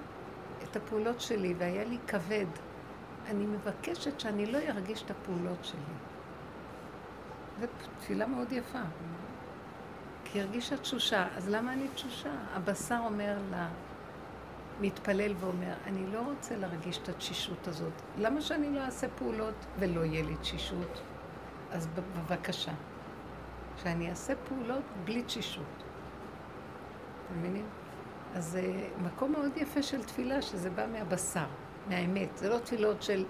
את 0.62 0.76
הפעולות 0.76 1.20
שלי 1.20 1.54
והיה 1.58 1.84
לי 1.84 1.98
כבד. 2.06 2.46
אני 3.30 3.46
מבקשת 3.46 4.20
שאני 4.20 4.46
לא 4.46 4.58
ארגיש 4.58 5.02
את 5.02 5.10
הפעולות 5.10 5.64
שלי. 5.64 5.80
זו 7.60 7.66
תפילה 8.00 8.26
מאוד 8.26 8.52
יפה. 8.52 8.78
כי 10.24 10.40
הרגישה 10.40 10.76
תשושה, 10.76 11.26
אז 11.36 11.48
למה 11.48 11.72
אני 11.72 11.88
תשושה? 11.94 12.30
הבשר 12.54 12.98
אומר 13.04 13.38
לה, 13.50 13.68
מתפלל 14.80 15.32
ואומר, 15.40 15.74
אני 15.86 16.06
לא 16.06 16.20
רוצה 16.20 16.56
להרגיש 16.56 16.98
את 16.98 17.08
התשישות 17.08 17.68
הזאת. 17.68 17.92
למה 18.18 18.40
שאני 18.40 18.70
לא 18.70 18.80
אעשה 18.80 19.06
פעולות 19.08 19.66
ולא 19.78 20.04
יהיה 20.04 20.22
לי 20.22 20.36
תשישות? 20.36 21.00
אז 21.72 21.86
בבקשה, 21.86 22.72
שאני 23.82 24.10
אעשה 24.10 24.32
פעולות 24.48 24.84
בלי 25.04 25.22
תשישות. 25.22 25.84
אתם 27.26 27.38
מבינים? 27.38 27.66
אז 28.34 28.44
זה 28.44 28.88
מקום 29.02 29.32
מאוד 29.32 29.56
יפה 29.56 29.82
של 29.82 30.04
תפילה, 30.04 30.42
שזה 30.42 30.70
בא 30.70 30.86
מהבשר, 30.86 31.46
מהאמת. 31.88 32.28
זה 32.36 32.48
לא 32.48 32.58
תפילות 32.58 33.02
של 33.02 33.24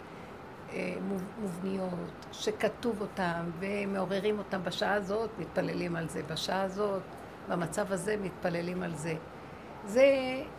אה, 0.73 0.95
מובניות, 1.41 2.27
שכתוב 2.33 3.01
אותן 3.01 3.51
ומעוררים 3.59 4.39
אותן 4.39 4.63
בשעה 4.63 4.95
הזאת, 4.95 5.31
מתפללים 5.39 5.97
על 5.97 6.09
זה. 6.09 6.23
בשעה 6.23 6.63
הזאת, 6.63 7.03
במצב 7.49 7.93
הזה, 7.93 8.17
מתפללים 8.17 8.83
על 8.83 8.95
זה. 8.97 9.15
זה 9.87 10.05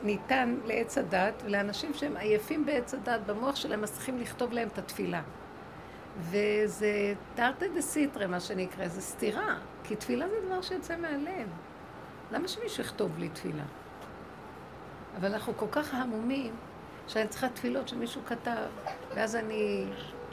ניתן 0.03 0.57
לעץ 0.65 0.97
הדת, 0.97 1.33
ולאנשים 1.45 1.93
שהם 1.93 2.17
עייפים 2.17 2.65
בעץ 2.65 2.93
הדת, 2.93 3.21
במוח 3.25 3.55
שלהם, 3.55 3.83
אז 3.83 3.91
צריכים 3.91 4.19
לכתוב 4.19 4.53
להם 4.53 4.67
את 4.67 4.77
התפילה. 4.77 5.21
וזה 6.19 7.13
תרתי 7.35 7.69
דה 7.69 7.81
סיטרה, 7.81 8.27
מה 8.27 8.39
שנקרא, 8.39 8.87
זה 8.87 9.01
סתירה, 9.01 9.57
כי 9.83 9.95
תפילה 9.95 10.29
זה 10.29 10.35
דבר 10.45 10.61
שיוצא 10.61 10.97
מהלב. 10.97 11.47
למה 12.31 12.47
שמישהו 12.47 12.83
יכתוב 12.83 13.17
לי 13.17 13.29
תפילה? 13.29 13.63
אבל 15.17 15.33
אנחנו 15.33 15.53
כל 15.57 15.65
כך 15.71 15.93
המומים, 15.93 16.53
שאני 17.11 17.27
צריכה 17.27 17.49
תפילות 17.49 17.87
שמישהו 17.87 18.21
כתב, 18.25 18.65
ואז 19.15 19.35
אני 19.35 19.85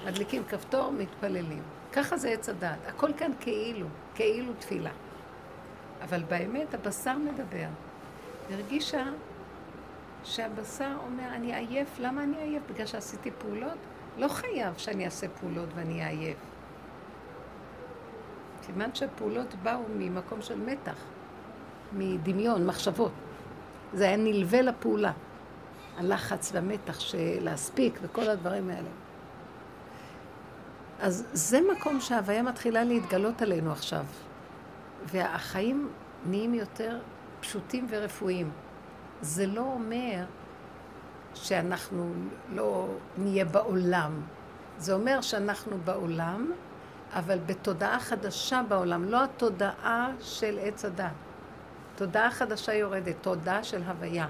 מדליקים 0.07 0.45
כפתור, 0.45 0.93
מתפללים. 0.93 1.63
ככה 1.93 2.17
זה 2.17 2.29
עץ 2.29 2.49
הדת. 2.49 2.79
הכל 2.87 3.11
כאן 3.17 3.31
כאילו, 3.41 3.87
כאילו 4.15 4.53
תפילה. 4.59 4.91
אבל 6.03 6.23
באמת 6.23 6.75
הבשר 6.75 7.19
מדבר. 7.19 7.67
הרגישה 8.51 9.05
שהבשר 10.25 10.93
אומר, 11.07 11.29
אני 11.35 11.55
עייף, 11.55 11.99
למה 11.99 12.23
אני 12.23 12.37
עייף? 12.37 12.63
בגלל 12.73 12.87
שעשיתי 12.87 13.31
פעולות? 13.39 13.79
לא 14.19 14.29
חייב 14.29 14.75
שאני 14.77 15.05
אעשה 15.05 15.29
פעולות 15.29 15.69
ואני 15.75 15.93
אהיה 15.95 16.09
עייף. 16.09 16.39
סימן 18.63 18.95
שהפעולות 18.95 19.55
באו 19.63 19.83
ממקום 19.99 20.43
של 20.43 20.59
מתח, 20.59 21.05
מדמיון, 21.93 22.67
מחשבות. 22.67 23.13
זה 23.93 24.05
היה 24.05 24.17
נלווה 24.17 24.63
לפעולה. 24.63 25.13
הלחץ 25.99 26.51
והמתח 26.55 27.01
של 27.01 27.39
להספיק 27.41 27.99
וכל 28.03 28.31
הדברים 28.31 28.71
האלה. 28.71 28.89
אז 31.01 31.27
זה 31.33 31.61
מקום 31.77 32.01
שההוויה 32.01 32.43
מתחילה 32.43 32.85
להתגלות 32.85 33.43
עלינו 33.43 33.73
עכשיו. 33.73 34.05
והחיים 35.07 35.89
נהיים 36.27 36.55
יותר 36.55 36.99
פשוטים 37.41 37.87
ורפואיים. 37.91 38.51
זה 39.21 39.47
לא 39.47 39.61
אומר 39.61 40.25
שאנחנו 41.35 42.13
לא 42.55 42.89
נהיה 43.19 43.45
בעולם. 43.45 44.21
זה 44.79 44.93
אומר 44.93 45.21
שאנחנו 45.21 45.79
בעולם, 45.85 46.53
אבל 47.13 47.39
בתודעה 47.47 48.01
חדשה 48.01 48.63
בעולם, 48.69 49.05
לא 49.05 49.25
התודעה 49.25 50.11
של 50.21 50.59
עץ 50.63 50.85
הדת. 50.85 51.13
תודעה 51.97 52.31
חדשה 52.31 52.75
יורדת, 52.75 53.17
תודעה 53.21 53.65
של 53.65 53.83
הוויה. 53.83 54.27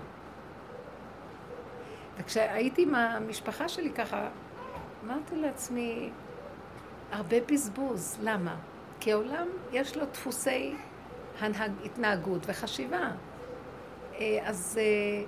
וכשהייתי 2.19 2.83
עם 2.83 2.95
המשפחה 2.95 3.69
שלי 3.69 3.93
ככה, 3.93 4.29
אמרתי 5.05 5.37
לעצמי, 5.37 6.11
הרבה 7.13 7.37
בזבוז. 7.49 8.19
למה? 8.23 8.57
כי 9.01 9.13
העולם 9.13 9.47
יש 9.73 9.97
לו 9.97 10.07
דפוסי 10.07 10.75
הנהג, 11.41 11.73
התנהגות 11.85 12.43
וחשיבה. 12.47 13.11
אה, 14.15 14.39
אז 14.45 14.79
אה, 14.81 15.25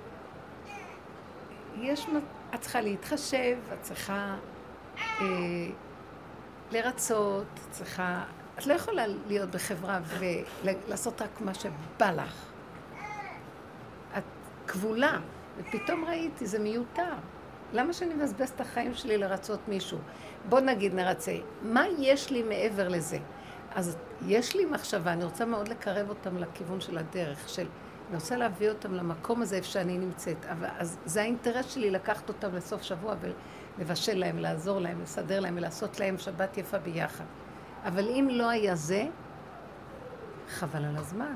יש, 1.75 2.07
את 2.55 2.61
צריכה 2.61 2.81
להתחשב, 2.81 3.57
את 3.73 3.81
צריכה 3.81 4.35
אה, 5.21 5.25
לרצות, 6.71 7.47
את 7.53 7.71
צריכה... 7.71 8.23
את 8.59 8.67
לא 8.67 8.73
יכולה 8.73 9.03
להיות 9.27 9.49
בחברה 9.49 9.99
ולעשות 10.63 11.21
רק 11.21 11.41
מה 11.41 11.53
שבא 11.53 12.11
לך. 12.11 12.45
את 14.17 14.23
כבולה, 14.67 15.17
ופתאום 15.57 16.05
ראיתי, 16.05 16.45
זה 16.45 16.59
מיותר. 16.59 17.13
למה 17.73 17.93
שאני 17.93 18.13
מבזבז 18.13 18.49
את 18.49 18.61
החיים 18.61 18.93
שלי 18.93 19.17
לרצות 19.17 19.59
מישהו? 19.67 19.97
בוא 20.49 20.59
נגיד 20.59 20.93
נרצה, 20.93 21.35
מה 21.61 21.83
יש 21.99 22.31
לי 22.31 22.43
מעבר 22.43 22.87
לזה? 22.87 23.17
אז 23.75 23.97
יש 24.27 24.55
לי 24.55 24.65
מחשבה, 24.65 25.13
אני 25.13 25.23
רוצה 25.23 25.45
מאוד 25.45 25.67
לקרב 25.67 26.09
אותם 26.09 26.37
לכיוון 26.37 26.81
של 26.81 26.97
הדרך, 26.97 27.49
של... 27.49 27.67
אני 28.07 28.15
רוצה 28.15 28.35
להביא 28.35 28.69
אותם 28.69 28.93
למקום 28.93 29.41
הזה 29.41 29.55
איפה 29.55 29.67
שאני 29.67 29.97
נמצאת. 29.97 30.45
אבל, 30.45 30.67
אז 30.77 30.97
זה 31.05 31.21
האינטרס 31.21 31.73
שלי 31.73 31.91
לקחת 31.91 32.29
אותם 32.29 32.55
לסוף 32.55 32.81
שבוע 32.81 33.15
ולבשל 33.77 34.17
להם, 34.17 34.37
לעזור 34.37 34.79
להם, 34.79 35.01
לסדר 35.01 35.39
להם 35.39 35.57
ולעשות 35.57 35.99
להם 35.99 36.17
שבת 36.17 36.57
יפה 36.57 36.77
ביחד. 36.77 37.23
אבל 37.85 38.09
אם 38.09 38.27
לא 38.31 38.49
היה 38.49 38.75
זה, 38.75 39.07
חבל 40.49 40.85
על 40.85 40.97
הזמן. 40.97 41.35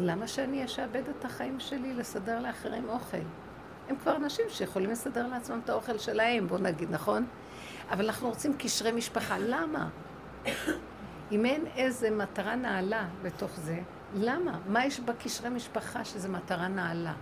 למה 0.00 0.28
שאני 0.28 0.64
אשעבד 0.64 1.02
את 1.18 1.24
החיים 1.24 1.60
שלי 1.60 1.94
לסדר 1.94 2.40
לאחרים 2.40 2.88
אוכל? 2.88 3.16
הם 3.88 3.96
כבר 3.96 4.16
אנשים 4.16 4.44
שיכולים 4.48 4.90
לסדר 4.90 5.26
לעצמם 5.26 5.60
את 5.64 5.70
האוכל 5.70 5.98
שלהם, 5.98 6.48
בוא 6.48 6.58
נגיד, 6.58 6.90
נכון? 6.90 7.26
אבל 7.90 8.04
אנחנו 8.04 8.28
רוצים 8.28 8.54
קשרי 8.58 8.92
משפחה. 8.92 9.36
למה? 9.38 9.88
אם 11.32 11.44
אין 11.44 11.66
איזה 11.76 12.10
מטרה 12.10 12.56
נעלה 12.56 13.08
בתוך 13.22 13.50
זה, 13.54 13.78
למה? 14.14 14.58
מה 14.66 14.86
יש 14.86 15.00
בקשרי 15.00 15.50
משפחה 15.50 16.04
שזה 16.04 16.28
מטרה 16.28 16.68
נעלה? 16.68 17.14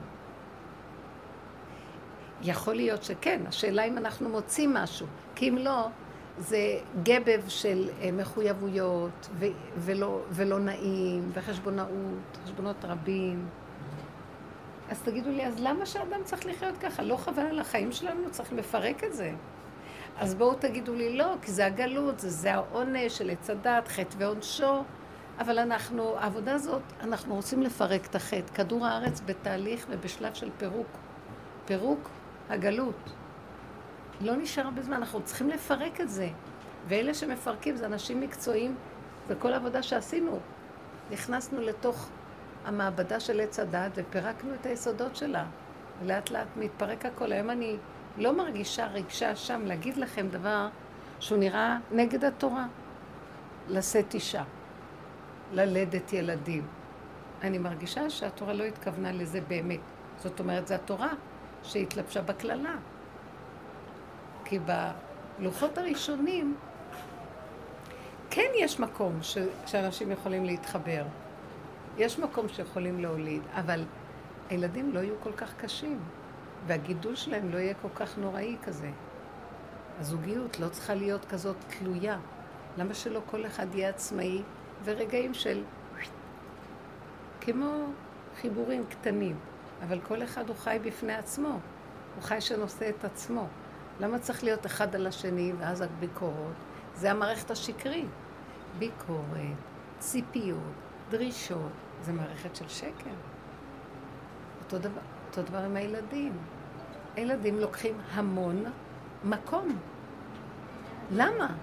יכול 2.42 2.74
להיות 2.74 3.02
שכן, 3.02 3.40
השאלה 3.48 3.84
אם 3.84 3.98
אנחנו 3.98 4.28
מוצאים 4.28 4.74
משהו, 4.74 5.06
כי 5.34 5.48
אם 5.48 5.58
לא, 5.58 5.88
זה 6.38 6.78
גבב 7.02 7.42
של 7.48 7.88
אה, 8.00 8.12
מחויבויות 8.12 9.28
ו- 9.38 9.46
ולא, 9.78 10.20
ולא 10.30 10.58
נעים, 10.58 11.30
וחשבונאות, 11.34 12.38
חשבונות 12.44 12.84
רבים. 12.84 13.46
אז 14.88 15.02
תגידו 15.02 15.30
לי, 15.30 15.46
אז 15.46 15.60
למה 15.60 15.86
שאדם 15.86 16.20
צריך 16.24 16.46
לחיות 16.46 16.78
ככה? 16.78 17.02
לא 17.02 17.16
חבל 17.16 17.42
על 17.42 17.58
החיים 17.60 17.92
שלנו? 17.92 18.30
צריך 18.30 18.52
לפרק 18.52 19.04
את 19.04 19.14
זה. 19.14 19.32
אז 20.18 20.34
בואו 20.34 20.54
תגידו 20.54 20.94
לי 20.94 21.16
לא, 21.16 21.34
כי 21.42 21.50
זה 21.52 21.66
הגלות, 21.66 22.20
זה, 22.20 22.30
זה 22.30 22.54
העונש 22.54 23.18
של 23.18 23.30
עץ 23.30 23.50
הדת, 23.50 23.88
חטא 23.88 24.14
ועונשו. 24.18 24.82
אבל 25.38 25.58
אנחנו, 25.58 26.16
העבודה 26.18 26.54
הזאת, 26.54 26.82
אנחנו 27.00 27.34
רוצים 27.34 27.62
לפרק 27.62 28.06
את 28.06 28.14
החטא. 28.14 28.54
כדור 28.54 28.86
הארץ 28.86 29.20
בתהליך 29.26 29.86
ובשלב 29.90 30.34
של 30.34 30.50
פירוק. 30.58 30.86
פירוק 31.64 32.08
הגלות. 32.48 33.12
לא 34.20 34.36
נשאר 34.36 34.64
הרבה 34.64 34.82
זמן, 34.82 34.96
אנחנו 34.96 35.22
צריכים 35.22 35.48
לפרק 35.48 36.00
את 36.00 36.10
זה. 36.10 36.28
ואלה 36.88 37.14
שמפרקים 37.14 37.76
זה 37.76 37.86
אנשים 37.86 38.20
מקצועיים, 38.20 38.74
זה 39.28 39.34
העבודה 39.44 39.82
שעשינו. 39.82 40.38
נכנסנו 41.10 41.60
לתוך 41.60 42.08
המעבדה 42.64 43.20
של 43.20 43.40
עץ 43.40 43.58
הדת 43.60 43.92
ופירקנו 43.94 44.54
את 44.54 44.66
היסודות 44.66 45.16
שלה. 45.16 45.44
ולאט 46.02 46.30
לאט 46.30 46.46
מתפרק 46.56 47.06
הכל. 47.06 47.32
היום 47.32 47.50
אני 47.50 47.76
לא 48.16 48.36
מרגישה 48.36 48.86
רגשה 48.86 49.36
שם 49.36 49.62
להגיד 49.64 49.96
לכם 49.96 50.28
דבר 50.28 50.68
שהוא 51.20 51.38
נראה 51.38 51.78
נגד 51.92 52.24
התורה. 52.24 52.66
לשאת 53.68 54.14
אישה, 54.14 54.42
ללדת 55.52 56.12
ילדים. 56.12 56.66
אני 57.42 57.58
מרגישה 57.58 58.10
שהתורה 58.10 58.52
לא 58.52 58.64
התכוונה 58.64 59.12
לזה 59.12 59.40
באמת. 59.40 59.80
זאת 60.16 60.40
אומרת, 60.40 60.66
זו 60.66 60.74
התורה 60.74 61.12
שהתלבשה 61.62 62.22
בקללה. 62.22 62.74
כי 64.48 64.58
בלוחות 65.38 65.78
הראשונים 65.78 66.56
כן 68.30 68.50
יש 68.58 68.80
מקום 68.80 69.22
ש... 69.22 69.38
שאנשים 69.66 70.10
יכולים 70.10 70.44
להתחבר. 70.44 71.04
יש 71.98 72.18
מקום 72.18 72.48
שיכולים 72.48 73.00
להוליד, 73.00 73.42
אבל 73.54 73.84
הילדים 74.48 74.94
לא 74.94 75.00
יהיו 75.00 75.14
כל 75.22 75.32
כך 75.32 75.54
קשים, 75.56 75.98
והגידול 76.66 77.16
שלהם 77.16 77.50
לא 77.50 77.58
יהיה 77.58 77.74
כל 77.82 77.88
כך 77.94 78.18
נוראי 78.18 78.56
כזה. 78.62 78.90
הזוגיות 80.00 80.60
לא 80.60 80.68
צריכה 80.68 80.94
להיות 80.94 81.24
כזאת 81.24 81.56
תלויה. 81.78 82.18
למה 82.78 82.94
שלא 82.94 83.20
כל 83.30 83.46
אחד 83.46 83.74
יהיה 83.74 83.88
עצמאי 83.88 84.42
ורגעים 84.84 85.34
של... 85.34 85.62
כמו 87.40 87.84
חיבורים 88.40 88.84
קטנים, 88.86 89.36
אבל 89.82 90.00
כל 90.00 90.22
אחד 90.22 90.48
הוא 90.48 90.56
חי 90.56 90.78
בפני 90.84 91.14
עצמו. 91.14 91.58
הוא 92.14 92.22
חי 92.22 92.40
שנושא 92.40 92.88
את 92.88 93.04
עצמו. 93.04 93.46
למה 94.00 94.18
צריך 94.18 94.44
להיות 94.44 94.66
אחד 94.66 94.94
על 94.94 95.06
השני 95.06 95.52
ואז 95.58 95.80
הביקורות? 95.80 96.52
זה 96.94 97.10
המערכת 97.10 97.50
השקרית. 97.50 98.08
ביקורת, 98.78 99.56
ציפיות, 99.98 100.58
דרישות, 101.10 101.72
זה 102.02 102.12
מערכת 102.12 102.56
של 102.56 102.68
שקר. 102.68 103.10
אותו 104.64 104.78
דבר, 104.78 105.00
אותו 105.28 105.42
דבר 105.42 105.58
עם 105.58 105.76
הילדים. 105.76 106.32
הילדים 107.16 107.58
לוקחים 107.58 108.00
המון 108.12 108.64
מקום. 109.24 109.78
למה? 111.12 111.54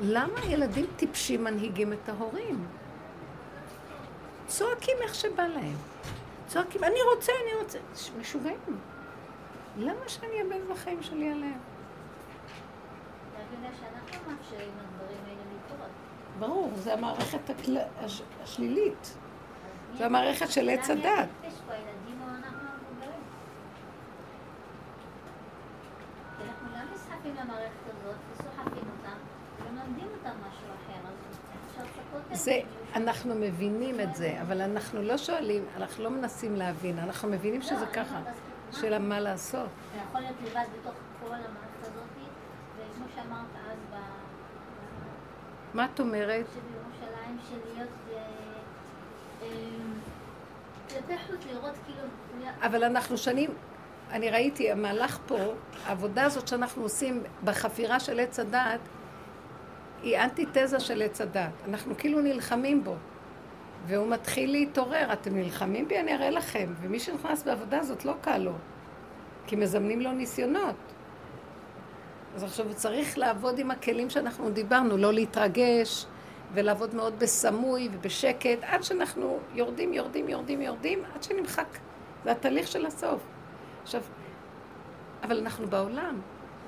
למה 0.00 0.44
ילדים 0.44 0.86
טיפשים 0.96 1.44
מנהיגים 1.44 1.92
את 1.92 2.08
ההורים? 2.08 2.66
צועקים 4.46 4.96
איך 5.02 5.14
שבא 5.14 5.42
להם. 5.42 5.76
צועקים, 6.46 6.84
אני 6.84 6.98
רוצה, 7.14 7.32
אני 7.44 7.62
רוצה. 7.62 7.78
משוגעים. 8.20 8.58
למה 9.78 10.08
שאני 10.08 10.42
אאבד 10.42 10.70
בחיים 10.70 11.02
שלי 11.02 11.32
עליהם? 11.32 11.58
ברור, 16.38 16.70
זה 16.74 16.92
המערכת 16.92 17.50
השלילית. 18.42 19.16
זו 19.98 20.04
המערכת 20.04 20.50
של 20.50 20.68
עץ 20.68 20.90
הדת. 20.90 21.28
זה, 32.32 32.60
אנחנו 32.94 33.34
מבינים 33.34 34.00
את 34.00 34.14
זה, 34.14 34.40
אבל 34.42 34.60
אנחנו 34.60 35.02
לא 35.02 35.18
שואלים, 35.18 35.64
אנחנו 35.76 36.04
לא 36.04 36.10
מנסים 36.10 36.56
להבין, 36.56 36.98
אנחנו 36.98 37.28
מבינים 37.28 37.62
שזה 37.62 37.80
לא, 37.80 37.92
ככה, 37.92 38.20
שאלה 38.72 38.98
מה 38.98 39.20
לעשות. 39.20 39.68
זה 39.94 40.00
יכול 40.08 40.20
להיות 40.20 40.36
לבד 40.42 40.64
בתוך 40.80 40.94
כל 41.20 41.34
המערכת 41.34 41.80
הזאת, 41.80 41.92
וכמו 42.76 43.06
שאמרת 43.14 43.46
אז 43.70 43.78
ב... 43.92 43.96
מה 45.74 45.86
את 45.94 46.00
אומרת? 46.00 46.46
שבירושלים 46.52 47.38
של 47.48 47.56
להיות 47.74 47.88
אה, 48.12 48.22
לראות 51.52 51.74
כאילו... 51.86 52.00
אבל 52.62 52.84
אנחנו 52.84 53.18
שנים, 53.18 53.50
אני 54.10 54.30
ראיתי, 54.30 54.72
המהלך 54.72 55.18
פה, 55.26 55.38
העבודה 55.84 56.24
הזאת 56.24 56.48
שאנחנו 56.48 56.82
עושים 56.82 57.22
בחפירה 57.44 58.00
של 58.00 58.20
עץ 58.20 58.38
הדעת, 58.38 58.80
היא 60.02 60.18
אנטיתזה 60.18 60.80
של 60.80 61.02
עץ 61.02 61.20
הדת. 61.20 61.52
אנחנו 61.68 61.94
כאילו 61.98 62.20
נלחמים 62.20 62.84
בו. 62.84 62.96
והוא 63.86 64.08
מתחיל 64.08 64.52
להתעורר, 64.52 65.12
אתם 65.12 65.36
נלחמים 65.36 65.88
בי? 65.88 66.00
אני 66.00 66.14
אראה 66.14 66.30
לכם. 66.30 66.74
ומי 66.80 67.00
שנכנס 67.00 67.42
בעבודה 67.42 67.78
הזאת 67.78 68.04
לא 68.04 68.14
קל 68.20 68.38
לו, 68.38 68.52
כי 69.46 69.56
מזמנים 69.56 70.00
לו 70.00 70.12
ניסיונות. 70.12 70.76
אז 72.34 72.42
עכשיו 72.42 72.66
הוא 72.66 72.74
צריך 72.74 73.18
לעבוד 73.18 73.58
עם 73.58 73.70
הכלים 73.70 74.10
שאנחנו 74.10 74.50
דיברנו, 74.50 74.96
לא 74.96 75.12
להתרגש, 75.12 76.06
ולעבוד 76.54 76.94
מאוד 76.94 77.18
בסמוי 77.18 77.88
ובשקט, 77.92 78.58
עד 78.62 78.82
שאנחנו 78.82 79.38
יורדים, 79.54 79.94
יורדים, 79.94 80.28
יורדים, 80.28 80.62
יורדים, 80.62 81.02
עד 81.14 81.22
שנמחק. 81.22 81.78
זה 82.24 82.32
התהליך 82.32 82.68
של 82.68 82.86
הסוף. 82.86 83.20
עכשיו, 83.82 84.02
אבל 85.22 85.38
אנחנו 85.38 85.66
בעולם, 85.66 86.20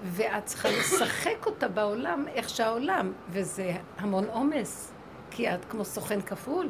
ואת 0.02 0.44
צריכה 0.44 0.68
לשחק 0.68 1.46
אותה 1.46 1.68
בעולם 1.68 2.24
איך 2.28 2.48
שהעולם, 2.48 3.12
וזה 3.28 3.72
המון 3.98 4.24
עומס, 4.24 4.92
כי 5.30 5.54
את 5.54 5.64
כמו 5.64 5.84
סוכן 5.84 6.20
כפול. 6.20 6.68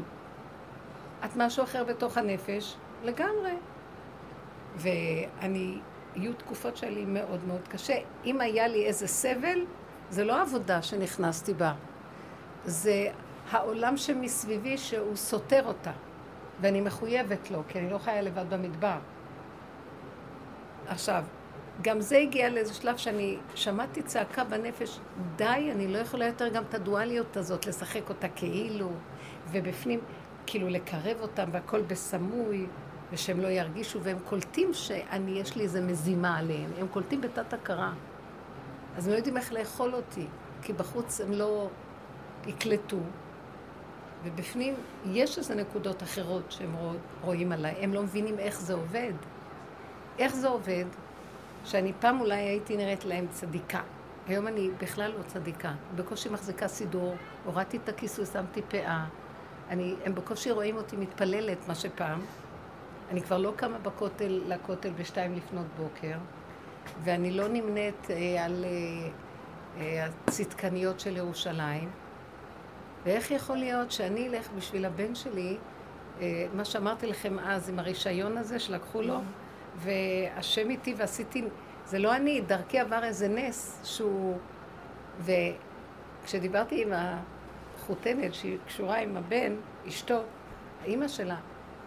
את 1.25 1.37
משהו 1.37 1.65
אחר 1.65 1.85
בתוך 1.85 2.19
הנפש 2.19 2.77
לגמרי. 3.05 3.53
ואני, 4.77 5.79
יהיו 6.17 6.33
תקופות 6.33 6.77
שהיה 6.77 6.93
לי 6.93 7.05
מאוד 7.05 7.45
מאוד 7.47 7.69
קשה. 7.69 7.95
אם 8.25 8.41
היה 8.41 8.69
לי 8.69 8.87
איזה 8.87 9.07
סבל, 9.07 9.65
זה 10.11 10.25
לא 10.25 10.43
עבודה 10.43 10.83
שנכנסתי 10.83 11.55
בה. 11.55 11.73
זה 12.65 13.09
העולם 13.51 13.97
שמסביבי 13.97 14.79
שהוא 14.79 15.17
סותר 15.17 15.67
אותה. 15.67 15.93
ואני 16.61 16.81
מחויבת 16.81 17.51
לו, 17.51 17.63
כי 17.69 17.79
אני 17.79 17.91
לא 17.91 17.99
חיה 17.99 18.23
לבד 18.23 18.51
במדבר. 18.51 18.99
עכשיו, 20.87 21.25
גם 21.83 22.01
זה 22.01 22.19
הגיע 22.19 22.51
לאיזה 22.51 22.75
שלב 22.75 22.97
שאני 22.97 23.37
שמעתי 23.55 24.03
צעקה 24.03 24.45
בנפש, 24.45 24.99
די, 25.37 25.71
אני 25.73 25.89
לא 25.89 25.99
יכולה 25.99 26.27
יותר 26.27 26.49
גם 26.49 26.63
את 26.69 26.75
הדואליות 26.75 27.37
הזאת, 27.37 27.67
לשחק 27.67 28.09
אותה 28.09 28.29
כאילו, 28.29 28.91
ובפנים, 29.51 30.01
כאילו 30.47 30.69
לקרב 30.69 31.17
אותם 31.21 31.49
והכל 31.53 31.83
בסמוי, 31.83 32.67
ושהם 33.13 33.41
לא 33.41 33.49
ירגישו, 33.49 34.03
והם 34.03 34.19
קולטים 34.25 34.75
שאני, 34.75 35.31
יש 35.31 35.57
לי 35.57 35.63
איזה 35.63 35.81
מזימה 35.81 36.39
עליהם, 36.39 36.71
הם 36.79 36.89
קולטים 36.89 37.21
בתת 37.21 37.53
הכרה. 37.53 37.93
אז 38.97 39.07
הם 39.07 39.13
לא 39.13 39.17
יודעים 39.17 39.37
איך 39.37 39.53
לאכול 39.53 39.95
אותי, 39.95 40.27
כי 40.63 40.73
בחוץ 40.73 41.21
הם 41.21 41.33
לא 41.33 41.69
יקלטו, 42.47 42.99
ובפנים 44.25 44.75
יש 45.05 45.39
איזה 45.39 45.55
נקודות 45.55 46.03
אחרות 46.03 46.53
שהם 46.53 46.75
רואים 47.23 47.53
עליי, 47.53 47.75
הם 47.81 47.95
לא 47.95 48.03
מבינים 48.03 48.39
איך 48.39 48.61
זה 48.61 48.75
עובד. 48.75 49.13
איך 50.19 50.35
זה 50.35 50.49
עובד? 50.49 50.85
שאני 51.65 51.93
פעם 52.01 52.21
אולי 52.21 52.37
הייתי 52.37 52.77
נראית 52.77 53.05
להם 53.05 53.27
צדיקה. 53.31 53.81
היום 54.27 54.49
אני 54.49 54.71
בכלל 54.83 55.13
לא 55.19 55.23
צדיקה. 55.23 55.73
בקושי 55.97 56.29
מחזיקה 56.29 56.69
סידור, 56.69 57.15
הורדתי 57.45 57.77
את 57.77 57.89
הכיסוי, 57.89 58.27
שמתי 58.27 58.63
פאה. 58.63 59.05
אני, 59.71 59.95
הם 60.05 60.15
בקושי 60.15 60.51
רואים 60.51 60.77
אותי 60.77 60.97
מתפללת, 60.97 61.69
מה 61.69 61.75
שפעם. 61.75 62.21
אני 63.11 63.23
כבר 63.23 63.39
לא 63.39 63.53
קמה 63.57 63.79
בכותל, 63.79 64.43
לכותל 64.47 64.91
בשתיים 64.91 65.35
לפנות 65.35 65.67
בוקר, 65.77 66.17
ואני 67.05 67.31
לא 67.31 67.49
נמנית 67.49 68.11
אה, 68.11 68.45
על 68.45 68.65
אה, 68.65 69.09
אה, 69.81 70.07
הצדקניות 70.27 71.01
של 71.01 71.17
ירושלים. 71.17 71.91
ואיך 73.05 73.31
יכול 73.31 73.57
להיות 73.57 73.91
שאני 73.91 74.29
אלך 74.29 74.49
בשביל 74.57 74.85
הבן 74.85 75.15
שלי, 75.15 75.57
אה, 76.21 76.47
מה 76.55 76.65
שאמרתי 76.65 77.07
לכם 77.07 77.39
אז, 77.39 77.69
עם 77.69 77.79
הרישיון 77.79 78.39
הזה 78.39 78.59
שלקחו 78.59 79.03
לו, 79.03 79.19
והשם 79.77 80.71
איתי 80.71 80.95
ועשיתי, 80.97 81.45
זה 81.87 81.99
לא 81.99 82.17
אני, 82.17 82.41
דרכי 82.41 82.79
עבר 82.79 83.05
איזה 83.05 83.29
נס 83.29 83.81
שהוא... 83.85 84.39
וכשדיברתי 85.21 86.83
עם 86.83 86.93
החותנת 87.85 88.35
שהיא 88.35 88.59
קשורה 88.67 88.99
עם 88.99 89.17
הבן, 89.17 89.53
אשתו, 89.89 90.21
האימא 90.83 91.09
שלה, 91.09 91.37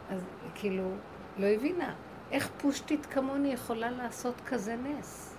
אז 0.09 0.21
כאילו, 0.55 0.91
לא 1.37 1.45
הבינה, 1.45 1.93
איך 2.31 2.49
פושטית 2.57 3.05
כמוני 3.05 3.53
יכולה 3.53 3.91
לעשות 3.91 4.33
כזה 4.45 4.75
נס? 4.75 5.35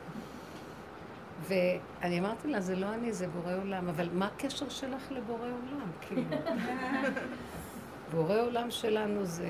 ואני 1.48 2.18
אמרתי 2.18 2.48
לה, 2.48 2.60
זה 2.60 2.76
לא 2.76 2.94
אני, 2.94 3.12
זה 3.12 3.28
בורא 3.28 3.54
עולם, 3.54 3.88
אבל 3.88 4.08
מה 4.12 4.26
הקשר 4.26 4.68
שלך 4.68 5.12
לבורא 5.12 5.38
עולם? 5.40 5.90
כאילו, 6.00 6.22
בורא 8.12 8.40
עולם 8.40 8.70
שלנו 8.70 9.24
זה 9.24 9.48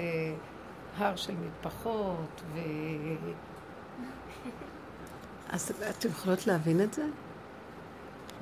הר 0.96 1.16
של 1.16 1.34
מטפחות, 1.36 2.42
ו... 2.52 2.58
אז 5.50 5.72
אתם 5.90 6.08
יכולות 6.08 6.46
להבין 6.46 6.80
את 6.80 6.94
זה? 6.94 7.06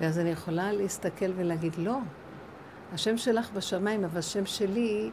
ואז 0.01 0.19
אני 0.19 0.31
יכולה 0.31 0.73
להסתכל 0.73 1.31
ולהגיד, 1.37 1.77
לא, 1.79 1.99
השם 2.95 3.17
שלך 3.17 3.51
בשמיים, 3.53 4.05
אבל 4.05 4.19
השם 4.19 4.47
שלי, 4.47 5.11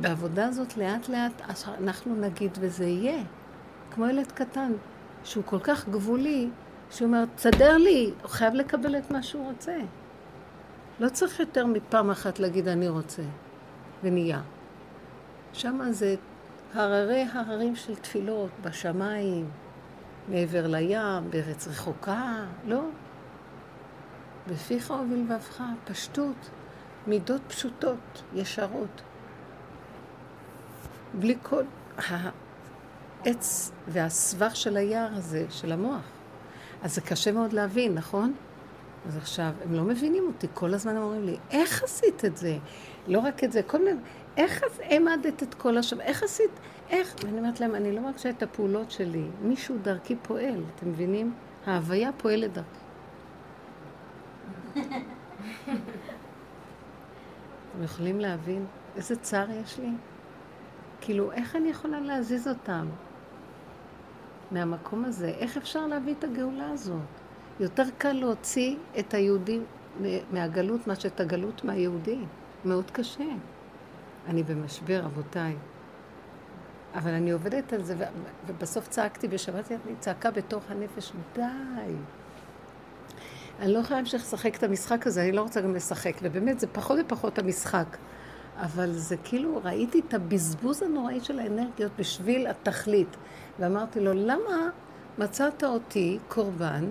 בעבודה 0.00 0.46
הזאת 0.46 0.76
לאט 0.76 1.08
לאט 1.08 1.42
אנחנו 1.66 2.14
נגיד 2.14 2.58
וזה 2.60 2.84
יהיה. 2.84 3.22
כמו 3.90 4.06
ילד 4.06 4.32
קטן, 4.32 4.72
שהוא 5.24 5.44
כל 5.44 5.58
כך 5.58 5.88
גבולי, 5.88 6.48
שהוא 6.90 7.06
אומר, 7.06 7.24
תסדר 7.34 7.76
לי, 7.76 8.10
הוא 8.22 8.30
חייב 8.30 8.54
לקבל 8.54 8.98
את 8.98 9.10
מה 9.10 9.22
שהוא 9.22 9.50
רוצה. 9.50 9.76
לא 11.00 11.08
צריך 11.08 11.40
יותר 11.40 11.66
מפעם 11.66 12.10
אחת 12.10 12.38
להגיד 12.38 12.68
אני 12.68 12.88
רוצה, 12.88 13.22
ונהיה. 14.02 14.40
שם 15.52 15.80
זה 15.90 16.14
הררי 16.74 17.26
הררים 17.32 17.76
של 17.76 17.94
תפילות, 17.94 18.50
בשמיים, 18.62 19.50
מעבר 20.28 20.66
לים, 20.66 21.30
בארץ 21.30 21.68
רחוקה, 21.68 22.44
לא. 22.66 22.82
בפיך 24.48 24.90
ובלבבך, 24.90 25.62
פשטות, 25.84 26.50
מידות 27.06 27.40
פשוטות, 27.48 28.22
ישרות. 28.34 29.02
בלי 31.14 31.36
כל 31.42 31.62
העץ 31.96 33.72
והסבך 33.88 34.56
של 34.56 34.76
היער 34.76 35.08
הזה, 35.14 35.46
של 35.50 35.72
המוח. 35.72 36.04
אז 36.82 36.94
זה 36.94 37.00
קשה 37.00 37.32
מאוד 37.32 37.52
להבין, 37.52 37.94
נכון? 37.94 38.34
אז 39.06 39.16
עכשיו, 39.16 39.50
הם 39.64 39.74
לא 39.74 39.82
מבינים 39.82 40.26
אותי, 40.26 40.46
כל 40.54 40.74
הזמן 40.74 40.96
אומרים 40.96 41.24
לי, 41.24 41.36
איך 41.50 41.82
עשית 41.82 42.24
את 42.24 42.36
זה? 42.36 42.58
לא 43.06 43.18
רק 43.18 43.44
את 43.44 43.52
זה, 43.52 43.62
כל 43.62 43.84
מיני, 43.84 44.00
איך 44.36 44.62
העמדת 44.82 45.42
את 45.42 45.54
כל 45.54 45.78
השם, 45.78 46.00
איך 46.00 46.22
עשית, 46.22 46.50
איך? 46.90 47.14
ואני 47.22 47.38
אומרת 47.38 47.60
להם, 47.60 47.74
אני 47.74 47.92
לא 47.92 48.00
מרגישה 48.00 48.30
את 48.30 48.42
הפעולות 48.42 48.90
שלי, 48.90 49.24
מישהו 49.42 49.76
דרכי 49.82 50.16
פועל, 50.22 50.64
אתם 50.74 50.88
מבינים? 50.88 51.34
ההוויה 51.66 52.10
פועלת 52.16 52.52
דרכי. 52.52 52.83
אתם 57.72 57.82
יכולים 57.82 58.20
להבין 58.20 58.66
איזה 58.96 59.16
צער 59.16 59.50
יש 59.50 59.78
לי? 59.78 59.90
כאילו, 61.00 61.32
איך 61.32 61.56
אני 61.56 61.68
יכולה 61.68 62.00
להזיז 62.00 62.48
אותם 62.48 62.86
מהמקום 64.50 65.04
הזה? 65.04 65.28
איך 65.28 65.56
אפשר 65.56 65.86
להביא 65.86 66.14
את 66.18 66.24
הגאולה 66.24 66.70
הזאת? 66.70 67.00
יותר 67.60 67.84
קל 67.98 68.12
להוציא 68.12 68.76
את 68.98 69.14
היהודים 69.14 69.64
מהגלות 70.32 70.86
מאשר 70.86 71.08
את 71.08 71.20
הגלות 71.20 71.64
מהיהודי. 71.64 72.18
מאוד 72.64 72.90
קשה. 72.90 73.24
אני 74.26 74.42
במשבר, 74.42 75.00
רבותיי. 75.04 75.56
אבל 76.94 77.10
אני 77.10 77.30
עובדת 77.30 77.72
על 77.72 77.82
זה, 77.82 77.94
ובסוף 78.46 78.88
צעקתי 78.88 79.28
בשבת, 79.28 79.72
צעקה 79.98 80.30
בתוך 80.30 80.70
הנפש, 80.70 81.12
די. 81.34 81.42
אני 83.60 83.72
לא 83.72 83.78
יכולה 83.78 83.96
להמשיך 83.98 84.22
לשחק 84.22 84.56
את 84.56 84.62
המשחק 84.62 85.06
הזה, 85.06 85.22
אני 85.22 85.32
לא 85.32 85.42
רוצה 85.42 85.60
גם 85.60 85.74
לשחק, 85.74 86.12
ובאמת 86.22 86.60
זה 86.60 86.66
פחות 86.66 86.98
ופחות 87.04 87.38
המשחק. 87.38 87.96
אבל 88.56 88.92
זה 88.92 89.16
כאילו, 89.24 89.60
ראיתי 89.64 90.00
את 90.08 90.14
הבזבוז 90.14 90.82
הנוראי 90.82 91.20
של 91.20 91.38
האנרגיות 91.38 91.92
בשביל 91.98 92.46
התכלית. 92.46 93.16
ואמרתי 93.58 94.00
לו, 94.00 94.12
למה 94.12 94.70
מצאת 95.18 95.64
אותי 95.64 96.18
קורבן 96.28 96.84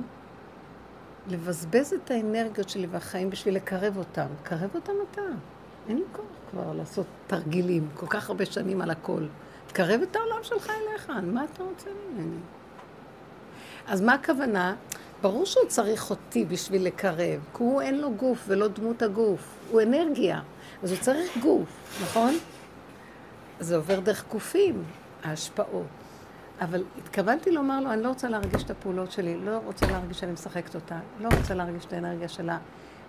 לבזבז 1.28 1.94
את 1.94 2.12
האנרגיות 2.12 2.70
שלי 2.70 2.88
והחיים 2.88 3.30
בשביל 3.30 3.56
לקרב 3.56 3.98
אותם? 3.98 4.28
קרב 4.44 4.70
אותם 4.76 4.94
אתה. 5.12 5.22
אין 5.88 5.98
לי 5.98 6.04
כוח 6.12 6.26
כבר 6.52 6.74
לעשות 6.74 7.06
תרגילים 7.28 7.88
כל 7.96 8.08
כך 8.08 8.30
הרבה 8.30 8.46
שנים 8.46 8.82
על 8.82 8.92
הכל. 8.92 9.24
תקרב 9.68 10.02
את 10.02 10.16
העולם 10.16 10.44
שלך 10.44 10.70
אליך, 10.70 11.10
מה 11.24 11.44
אתה 11.54 11.64
רוצה 11.64 11.90
ממני? 11.90 12.38
אז 13.88 14.02
מה 14.02 14.14
הכוונה? 14.14 14.76
ברור 15.24 15.46
שהוא 15.46 15.66
צריך 15.68 16.10
אותי 16.10 16.46
בשביל 16.46 16.86
לקרב, 16.86 17.42
כי 17.58 17.64
הוא 17.64 17.82
אין 17.82 18.02
לו 18.02 18.14
גוף 18.14 18.44
ולא 18.48 18.68
דמות 18.68 19.02
הגוף, 19.02 19.60
הוא 19.72 19.82
אנרגיה, 19.82 20.42
אז 20.84 20.92
הוא 20.92 21.00
צריך 21.00 21.38
גוף, 21.38 22.00
נכון? 22.02 22.34
זה 23.60 23.76
עובר 23.76 24.00
דרך 24.00 24.26
גופים, 24.32 24.84
ההשפעות. 25.24 25.86
אבל 26.62 26.84
התכוונתי 26.98 27.52
לומר 27.52 27.80
לו, 27.80 27.92
אני 27.92 28.04
לא 28.04 28.08
רוצה 28.08 28.30
להרגיש 28.30 28.64
את 28.64 28.70
הפעולות 28.70 29.12
שלי, 29.12 29.38
לא 29.38 29.58
רוצה 29.66 29.86
להרגיש 29.88 30.20
שאני 30.20 30.32
משחקת 30.32 30.76
אותה, 30.76 31.00
לא 31.20 31.30
רוצה 31.38 31.54
להרגיש 31.54 31.86
את 31.86 31.94
האנרגיה 31.94 32.28
של 32.28 32.50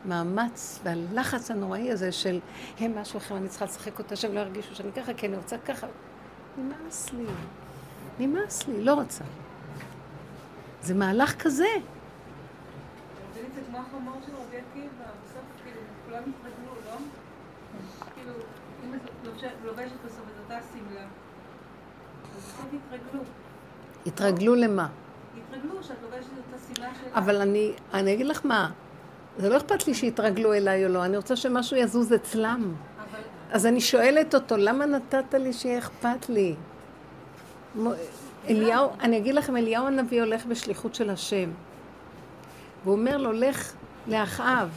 המאמץ 0.05 0.81
והלחץ 0.85 1.51
הנוראי 1.51 1.91
הזה 1.91 2.13
של 2.13 2.41
הם 2.79 2.99
משהו 2.99 3.19
אחר, 3.19 3.37
אני 3.37 3.49
צריכה 3.49 3.65
לשחק 3.65 3.99
אותה, 3.99 4.17
שהם 4.17 4.35
לא 4.35 4.41
ירגישו 4.41 4.75
שאני 4.75 4.93
ככה, 4.93 5.15
כי 5.15 5.27
אני 5.27 5.37
רוצה 5.37 5.59
ככה. 5.59 5.87
נמאס 6.59 7.13
לי, 7.13 7.25
נמאס 8.19 8.69
לי, 8.69 8.85
לא 8.85 8.95
רוצה. 8.95 9.25
זה 10.83 10.95
מהלך 10.95 11.43
כזה. 11.43 11.67
זה 13.75 13.81
כמו 13.81 13.99
החמור 13.99 14.15
של 14.27 14.33
רבי 14.33 14.57
עקיבא, 14.57 15.05
בסוף 15.25 15.43
כאילו 15.65 15.81
כולם 16.07 16.23
התרגלו, 16.23 16.75
לא? 16.87 16.97
כאילו, 18.15 18.33
אם 18.85 18.95
את 18.95 19.01
לובשת 19.65 19.93
בסוף 20.07 20.21
את 20.21 20.43
אותה 20.45 20.59
שמלה, 20.73 21.01
אז 21.01 22.37
בסוף 22.37 22.67
התרגלו. 22.87 23.23
התרגלו 24.07 24.55
למה? 24.55 24.89
התרגלו 25.49 25.83
שאת 25.83 25.97
לובשת 26.03 26.27
את 26.27 26.53
אותה 26.53 26.65
שמלה 26.75 26.89
שלה. 26.95 27.19
אבל 27.19 27.41
אני, 27.41 27.73
אני 27.95 28.15
אגיד 28.15 28.27
לך 28.27 28.47
מה, 28.47 28.71
זה 29.39 29.49
לא 29.49 29.57
אכפת 29.57 29.87
לי 29.87 29.95
שיתרגלו 29.95 30.53
אליי 30.53 30.85
או 30.87 30.91
לא, 30.91 31.05
אני 31.05 31.17
רוצה 31.17 31.37
שמשהו 31.37 31.77
יזוז 31.77 32.13
אצלם. 32.13 32.75
אבל 32.99 33.21
אז 33.51 33.67
אני 33.67 33.81
שואלת 33.81 34.35
אותו, 34.35 34.57
למה 34.57 34.87
נתת 34.87 35.35
לי 35.35 35.53
שיהיה 35.53 35.79
אכפת 35.79 36.29
לי? 36.29 36.55
מו- 37.75 37.93
אליהו, 38.49 38.91
אני 39.01 39.19
אגיד 39.19 39.35
לכם, 39.35 39.57
אליהו 39.57 39.87
הנביא 39.87 40.23
הולך 40.23 40.47
בשליחות 40.47 40.95
של 40.95 41.11
השם. 41.11 41.51
והוא 42.85 42.97
אומר 42.97 43.17
לו, 43.17 43.33
לך 43.33 43.73
לאחאב 44.07 44.71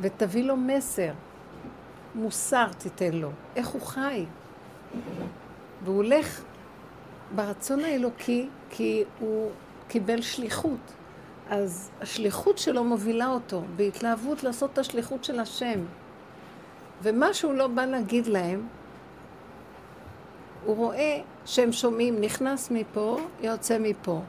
ותביא 0.00 0.44
לו 0.44 0.56
מסר. 0.56 1.12
מוסר 2.14 2.66
תיתן 2.78 3.12
לו. 3.12 3.30
איך 3.56 3.68
הוא 3.68 3.82
חי? 3.82 4.24
והוא 5.84 5.96
הולך 5.96 6.42
ברצון 7.34 7.80
האלוקי 7.80 8.48
כי 8.70 9.04
הוא 9.20 9.50
קיבל 9.88 10.22
שליחות. 10.22 10.92
אז 11.50 11.90
השליחות 12.00 12.58
שלו 12.58 12.84
מובילה 12.84 13.26
אותו 13.26 13.62
בהתלהבות 13.76 14.42
לעשות 14.42 14.72
את 14.72 14.78
השליחות 14.78 15.24
של 15.24 15.40
השם. 15.40 15.80
ומה 17.02 17.34
שהוא 17.34 17.54
לא 17.54 17.66
בא 17.66 17.84
להגיד 17.84 18.26
להם, 18.26 18.66
הוא 20.64 20.76
רואה 20.76 21.20
שהם 21.44 21.72
שומעים, 21.72 22.20
נכנס 22.20 22.70
מפה, 22.70 23.20
יוצא 23.40 23.78
מפה. 23.80 24.22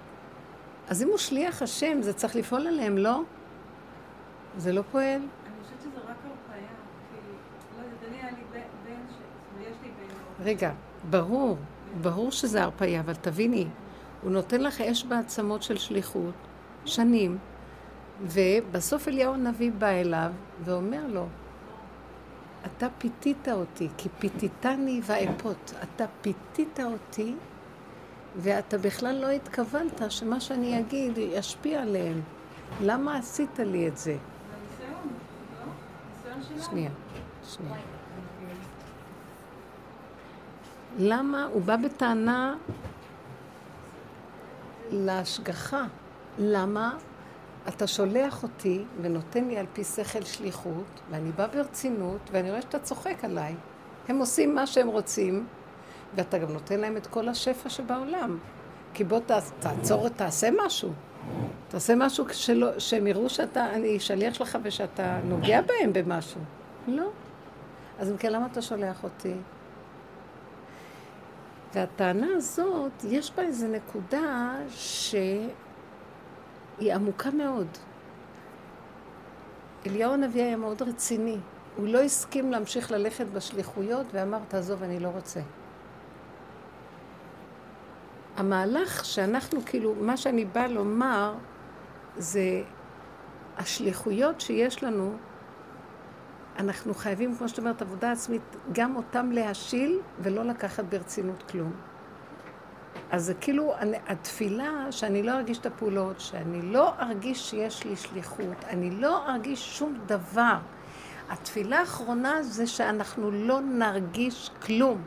אז 0.87 1.03
אם 1.03 1.07
הוא 1.07 1.17
שליח 1.17 1.61
השם, 1.61 2.01
זה 2.01 2.13
צריך 2.13 2.35
לפעול 2.35 2.67
עליהם, 2.67 2.97
לא? 2.97 3.21
זה 4.57 4.73
לא 4.73 4.81
פועל? 4.91 5.05
אני 5.05 5.63
חושבת 5.63 5.81
שזה 5.81 5.97
רק 5.97 6.15
הרפאיה. 6.25 6.67
לא 7.77 7.83
יודעת, 7.83 8.09
אני 8.09 8.17
היה 8.17 8.31
לי 8.31 8.43
בן, 8.85 8.99
ש... 9.09 9.15
יש 9.61 9.75
לי 9.83 9.89
בן. 9.89 10.43
רגע, 10.43 10.71
ברור, 11.09 11.57
ברור 12.01 12.31
שזה 12.31 12.63
הרפאיה, 12.63 12.99
אבל 12.99 13.13
תביני, 13.13 13.67
הוא 14.21 14.31
נותן 14.31 14.61
לך 14.61 14.81
אש 14.81 15.03
בעצמות 15.03 15.63
של 15.63 15.77
שליחות, 15.77 16.33
שנים, 16.85 17.37
ובסוף 18.21 19.07
אליהו 19.07 19.33
הנביא 19.33 19.71
בא 19.71 19.87
אליו 19.87 20.31
ואומר 20.63 21.07
לו, 21.07 21.25
אתה 22.65 22.87
פיתית 22.97 23.49
אותי, 23.49 23.87
כי 23.97 24.09
פיתיתני 24.19 25.01
ואפות. 25.03 25.73
אתה 25.83 26.05
פיתית 26.21 26.79
אותי, 26.79 27.35
ואתה 28.37 28.77
בכלל 28.77 29.15
לא 29.21 29.27
התכוונת 29.27 30.01
שמה 30.09 30.39
שאני 30.39 30.79
אגיד 30.79 31.17
ישפיע 31.17 31.81
עליהם. 31.81 32.21
למה 32.81 33.17
עשית 33.17 33.59
לי 33.59 33.87
את 33.87 33.97
זה? 33.97 34.17
לא? 36.25 36.61
שנייה, 36.63 36.91
שנייה. 37.43 37.75
למה? 40.99 41.45
הוא 41.45 41.61
בא 41.61 41.75
בטענה 41.75 42.55
להשגחה. 44.91 45.83
למה 46.39 46.97
אתה 47.67 47.87
שולח 47.87 48.43
אותי 48.43 48.83
ונותן 49.01 49.47
לי 49.47 49.57
על 49.57 49.65
פי 49.73 49.83
שכל 49.83 50.23
שליחות, 50.23 51.01
ואני 51.11 51.31
באה 51.31 51.47
ברצינות, 51.47 52.21
ואני 52.31 52.49
רואה 52.49 52.61
שאתה 52.61 52.79
צוחק 52.79 53.23
עליי. 53.23 53.55
הם 54.07 54.17
עושים 54.17 54.55
מה 54.55 54.67
שהם 54.67 54.87
רוצים, 54.87 55.47
ואתה 56.17 56.37
גם 56.37 56.51
נותן 56.51 56.79
להם 56.79 56.97
את 56.97 57.07
כל 57.07 57.27
השפע 57.29 57.69
שבעולם. 57.69 58.37
כי 58.93 59.03
בוא 59.03 59.19
ת, 59.19 59.31
תעצור, 59.59 60.09
תעשה 60.09 60.49
משהו. 60.65 60.89
תעשה 61.67 61.95
משהו 61.95 62.25
שלא, 62.31 62.79
שהם 62.79 63.07
יראו 63.07 63.29
שאתה, 63.29 63.73
אני 63.73 63.99
שליח 63.99 64.33
שלך 64.33 64.57
ושאתה 64.63 65.19
נוגע 65.23 65.61
בהם 65.61 65.93
במשהו. 65.93 66.41
לא. 66.87 67.09
אז 67.99 68.11
אם 68.11 68.17
כן, 68.17 68.33
למה 68.33 68.45
אתה 68.51 68.61
שולח 68.61 69.03
אותי? 69.03 69.33
והטענה 71.73 72.27
הזאת, 72.35 73.03
יש 73.03 73.31
בה 73.35 73.43
איזו 73.43 73.67
נקודה 73.67 74.55
שהיא 74.69 75.49
עמוקה 76.93 77.31
מאוד. 77.31 77.67
אליהו 79.85 80.13
הנביא 80.13 80.43
היה 80.43 80.57
מאוד 80.57 80.81
רציני. 80.81 81.37
הוא 81.77 81.87
לא 81.87 81.99
הסכים 81.99 82.51
להמשיך 82.51 82.91
ללכת 82.91 83.25
בשליחויות 83.25 84.05
ואמר, 84.11 84.39
תעזוב, 84.47 84.83
אני 84.83 84.99
לא 84.99 85.07
רוצה. 85.07 85.39
המהלך 88.37 89.05
שאנחנו, 89.05 89.59
כאילו, 89.65 89.95
מה 90.01 90.17
שאני 90.17 90.45
באה 90.45 90.67
לומר, 90.67 91.33
זה 92.17 92.61
השליחויות 93.57 94.41
שיש 94.41 94.83
לנו, 94.83 95.13
אנחנו 96.59 96.93
חייבים, 96.93 97.35
כמו 97.35 97.49
שאת 97.49 97.59
אומרת, 97.59 97.81
עבודה 97.81 98.11
עצמית, 98.11 98.41
גם 98.71 98.95
אותם 98.95 99.31
להשיל 99.31 99.99
ולא 100.19 100.43
לקחת 100.43 100.83
ברצינות 100.83 101.43
כלום. 101.51 101.71
אז 103.11 103.25
זה 103.25 103.33
כאילו 103.33 103.73
התפילה, 104.07 104.91
שאני 104.91 105.23
לא 105.23 105.31
ארגיש 105.31 105.57
את 105.57 105.65
הפעולות, 105.65 106.19
שאני 106.19 106.61
לא 106.61 106.93
ארגיש 106.99 107.49
שיש 107.49 107.85
לי 107.85 107.95
שליחות, 107.95 108.63
אני 108.69 108.91
לא 108.91 109.29
ארגיש 109.29 109.77
שום 109.77 109.97
דבר. 110.05 110.57
התפילה 111.29 111.79
האחרונה 111.79 112.43
זה 112.43 112.67
שאנחנו 112.67 113.31
לא 113.31 113.61
נרגיש 113.61 114.51
כלום, 114.65 115.01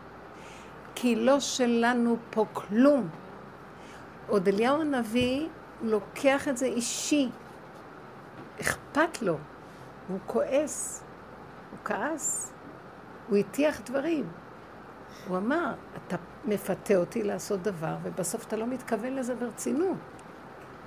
כי 1.03 1.17
לא 1.17 1.41
שלנו 1.41 2.17
פה 2.31 2.47
כלום. 2.53 3.09
עוד 4.29 4.49
אליהו 4.49 4.81
הנביא 4.81 5.49
לוקח 5.83 6.49
את 6.49 6.57
זה 6.57 6.67
אישי, 6.67 7.31
אכפת 8.61 9.23
לו, 9.23 9.39
הוא 10.09 10.19
כועס, 10.27 11.03
הוא 11.71 11.79
כעס, 11.85 12.53
הוא 13.29 13.37
הטיח 13.37 13.81
דברים. 13.81 14.29
הוא 15.29 15.37
אמר, 15.37 15.75
אתה 15.97 16.17
מפתה 16.45 16.97
אותי 16.97 17.23
לעשות 17.23 17.63
דבר, 17.63 17.97
ובסוף 18.03 18.47
אתה 18.47 18.57
לא 18.57 18.67
מתכוון 18.67 19.15
לזה 19.15 19.35
ברצינות. 19.35 19.99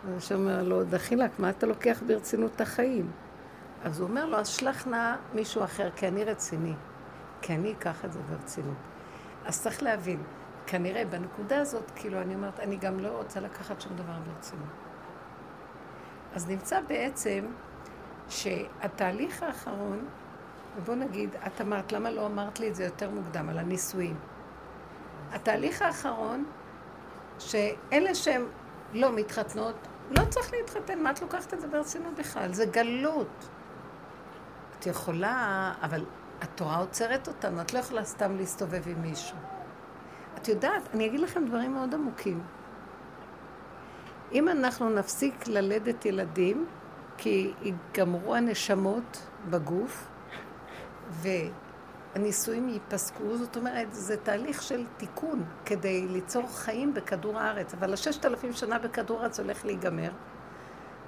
הוא 0.03 0.17
אומר 0.31 0.63
לו, 0.63 0.83
דחילק, 0.83 1.39
מה 1.39 1.49
אתה 1.49 1.67
לוקח 1.67 2.03
ברצינות 2.07 2.51
את 2.55 2.61
החיים? 2.61 3.11
אז 3.83 3.99
הוא 3.99 4.09
אומר 4.09 4.25
לו, 4.25 4.37
אז 4.37 4.47
שלח 4.47 4.87
נא 4.87 5.15
מישהו 5.33 5.63
אחר, 5.63 5.89
כי 5.95 6.07
אני 6.07 6.23
רציני. 6.23 6.73
כי 7.41 7.55
אני 7.55 7.71
אקח 7.71 8.05
את 8.05 8.13
זה 8.13 8.19
ברצינות. 8.29 8.92
אז 9.45 9.61
צריך 9.61 9.83
להבין, 9.83 10.23
כנראה 10.67 11.05
בנקודה 11.05 11.61
הזאת, 11.61 11.91
כאילו, 11.95 12.21
אני 12.21 12.35
אומרת, 12.35 12.59
אני 12.59 12.75
גם 12.75 12.99
לא 12.99 13.07
רוצה 13.07 13.39
לקחת 13.39 13.81
שום 13.81 13.95
דבר 13.95 14.13
ברצינות. 14.27 14.69
אז 16.35 16.49
נמצא 16.49 16.81
בעצם 16.87 17.45
שהתהליך 18.29 19.43
האחרון, 19.43 20.07
ובוא 20.77 20.95
נגיד, 20.95 21.35
את 21.47 21.61
אמרת, 21.61 21.91
למה 21.91 22.11
לא 22.11 22.25
אמרת 22.25 22.59
לי 22.59 22.69
את 22.69 22.75
זה 22.75 22.83
יותר 22.83 23.09
מוקדם, 23.09 23.49
על 23.49 23.59
הנישואים? 23.59 24.15
התהליך 25.31 25.81
האחרון, 25.81 26.45
שאלה 27.39 28.15
שהן 28.15 28.45
לא 28.93 29.15
מתחתנות, 29.15 29.75
לא 30.17 30.25
צריך 30.29 30.53
להתחתן, 30.53 31.03
מה 31.03 31.11
את 31.11 31.21
לוקחת 31.21 31.53
את 31.53 31.61
זה 31.61 31.67
ברצינות 31.67 32.15
בכלל? 32.15 32.53
זה 32.53 32.65
גלות. 32.65 33.49
את 34.79 34.87
יכולה, 34.87 35.73
אבל 35.81 36.05
התורה 36.41 36.77
עוצרת 36.77 37.27
אותנו, 37.27 37.61
את 37.61 37.73
לא 37.73 37.79
יכולה 37.79 38.03
סתם 38.03 38.35
להסתובב 38.37 38.81
עם 38.85 39.01
מישהו. 39.01 39.37
את 40.37 40.47
יודעת, 40.47 40.89
אני 40.93 41.05
אגיד 41.05 41.19
לכם 41.19 41.45
דברים 41.45 41.73
מאוד 41.73 41.93
עמוקים. 41.93 42.43
אם 44.31 44.49
אנחנו 44.49 44.89
נפסיק 44.89 45.47
ללדת 45.47 46.05
ילדים, 46.05 46.65
כי 47.17 47.53
ייגמרו 47.61 48.35
הנשמות 48.35 49.27
בגוף, 49.49 50.07
והנישואים 51.09 52.69
ייפסקו, 52.69 53.37
זאת 53.37 53.57
אומרת, 53.57 53.93
זה 53.93 54.17
תהליך 54.17 54.61
של 54.61 54.85
תיקון 54.97 55.43
כדי 55.65 56.07
ליצור 56.07 56.47
חיים 56.51 56.93
בכדור 56.93 57.39
הארץ. 57.39 57.73
אבל 57.73 57.93
הששת 57.93 58.25
אלפים 58.25 58.53
שנה 58.53 58.79
בכדור 58.79 59.19
הארץ 59.21 59.39
הולך 59.39 59.65
להיגמר, 59.65 60.11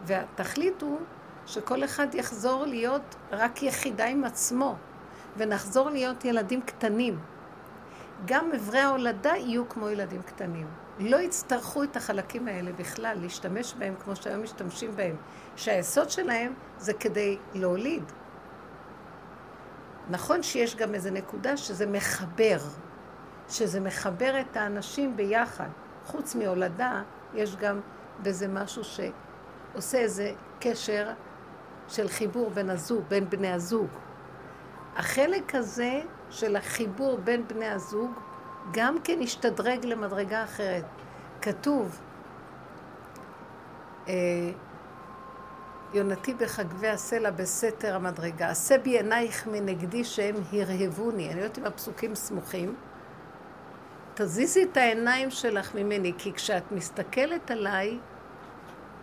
והתכלית 0.03 0.81
הוא 0.81 0.99
שכל 1.45 1.83
אחד 1.83 2.15
יחזור 2.15 2.65
להיות 2.65 3.15
רק 3.31 3.63
יחידה 3.63 4.05
עם 4.05 4.23
עצמו, 4.23 4.75
ונחזור 5.37 5.89
להיות 5.89 6.25
ילדים 6.25 6.61
קטנים. 6.61 7.19
גם 8.25 8.51
אברי 8.55 8.79
ההולדה 8.79 9.33
יהיו 9.37 9.69
כמו 9.69 9.89
ילדים 9.89 10.21
קטנים. 10.21 10.67
לא 10.99 11.17
יצטרכו 11.17 11.83
את 11.83 11.97
החלקים 11.97 12.47
האלה 12.47 12.71
בכלל, 12.71 13.17
להשתמש 13.21 13.73
בהם 13.73 13.93
כמו 14.03 14.15
שהיום 14.15 14.43
משתמשים 14.43 14.95
בהם, 14.95 15.15
שהיסוד 15.55 16.09
שלהם 16.09 16.53
זה 16.77 16.93
כדי 16.93 17.37
להוליד. 17.53 18.03
נכון 20.09 20.43
שיש 20.43 20.75
גם 20.75 20.93
איזו 20.95 21.11
נקודה 21.11 21.57
שזה 21.57 21.85
מחבר, 21.85 22.57
שזה 23.49 23.79
מחבר 23.79 24.41
את 24.41 24.57
האנשים 24.57 25.17
ביחד. 25.17 25.69
חוץ 26.05 26.35
מהולדה, 26.35 27.01
יש 27.33 27.55
גם 27.55 27.79
בזה 28.23 28.47
משהו 28.47 28.81
שעושה 28.83 29.97
איזה 29.97 30.33
קשר 30.59 31.11
של 31.87 32.07
חיבור 32.07 32.49
בין 32.49 32.69
הזוג, 32.69 33.03
בין 33.07 33.29
בני 33.29 33.51
הזוג. 33.51 33.87
החלק 34.95 35.55
הזה 35.55 36.01
של 36.29 36.55
החיבור 36.55 37.17
בין 37.17 37.47
בני 37.47 37.67
הזוג 37.67 38.11
גם 38.73 38.97
כן 39.03 39.19
השתדרג 39.21 39.85
למדרגה 39.85 40.43
אחרת. 40.43 40.85
כתוב, 41.41 42.01
אה, 44.07 44.13
יונתי 45.93 46.33
בחגבי 46.33 46.87
הסלע 46.87 47.31
בסתר 47.31 47.95
המדרגה, 47.95 48.49
עשה 48.49 48.77
בי 48.77 48.97
עינייך 48.97 49.47
מנגדי 49.47 50.03
שהם 50.03 50.35
הרהבוני. 50.53 51.31
אני 51.31 51.41
יודעת 51.41 51.57
אם 51.57 51.65
הפסוקים 51.65 52.15
סמוכים. 52.15 52.75
תזיזי 54.13 54.63
את 54.63 54.77
העיניים 54.77 55.31
שלך 55.31 55.75
ממני, 55.75 56.13
כי 56.17 56.33
כשאת 56.33 56.71
מסתכלת 56.71 57.51
עליי, 57.51 57.99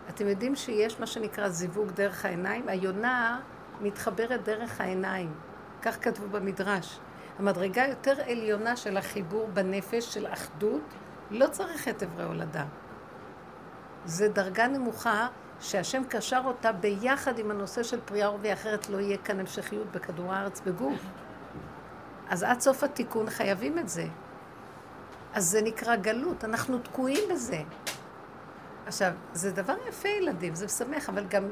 אתם 0.09 0.29
יודעים 0.29 0.57
שיש 0.57 1.01
מה 1.01 1.07
שנקרא 1.07 1.49
זיווג 1.49 1.91
דרך 1.91 2.25
העיניים? 2.25 2.69
היונה 2.69 3.41
מתחברת 3.81 4.45
דרך 4.45 4.81
העיניים. 4.81 5.33
כך 5.83 6.05
כתבו 6.05 6.29
במדרש. 6.29 7.01
המדרגה 7.39 7.87
יותר 7.87 8.15
עליונה 8.27 8.77
של 8.77 8.97
החיבור 8.97 9.49
בנפש, 9.55 10.15
של 10.15 10.27
אחדות, 10.27 10.83
לא 11.31 11.47
צריך 11.47 11.89
את 11.89 12.03
אברי 12.03 12.25
הולדה. 12.25 12.65
זה 14.05 14.29
דרגה 14.29 14.67
נמוכה 14.67 15.27
שהשם 15.61 16.03
קשר 16.09 16.41
אותה 16.45 16.73
ביחד 16.73 17.39
עם 17.39 17.51
הנושא 17.51 17.83
של 17.83 18.01
פריאה 18.01 18.27
עורבי, 18.27 18.53
אחרת 18.53 18.89
לא 18.89 19.01
יהיה 19.01 19.17
כאן 19.19 19.41
המשכיות 19.41 19.87
בכדור 19.93 20.35
הארץ 20.35 20.61
בגוף. 20.61 21.01
אז 22.29 22.43
עד 22.43 22.61
סוף 22.61 22.83
התיקון 22.85 23.31
חייבים 23.31 23.79
את 23.79 23.89
זה. 23.89 24.07
אז 25.35 25.45
זה 25.45 25.63
נקרא 25.63 25.97
גלות, 25.97 26.45
אנחנו 26.45 26.79
תקועים 26.79 27.29
בזה. 27.31 27.63
עכשיו, 28.87 29.13
זה 29.33 29.53
דבר 29.53 29.75
יפה 29.89 30.09
ילדים, 30.09 30.55
זה 30.55 30.67
משמח, 30.67 31.09
אבל 31.09 31.25
גם 31.25 31.45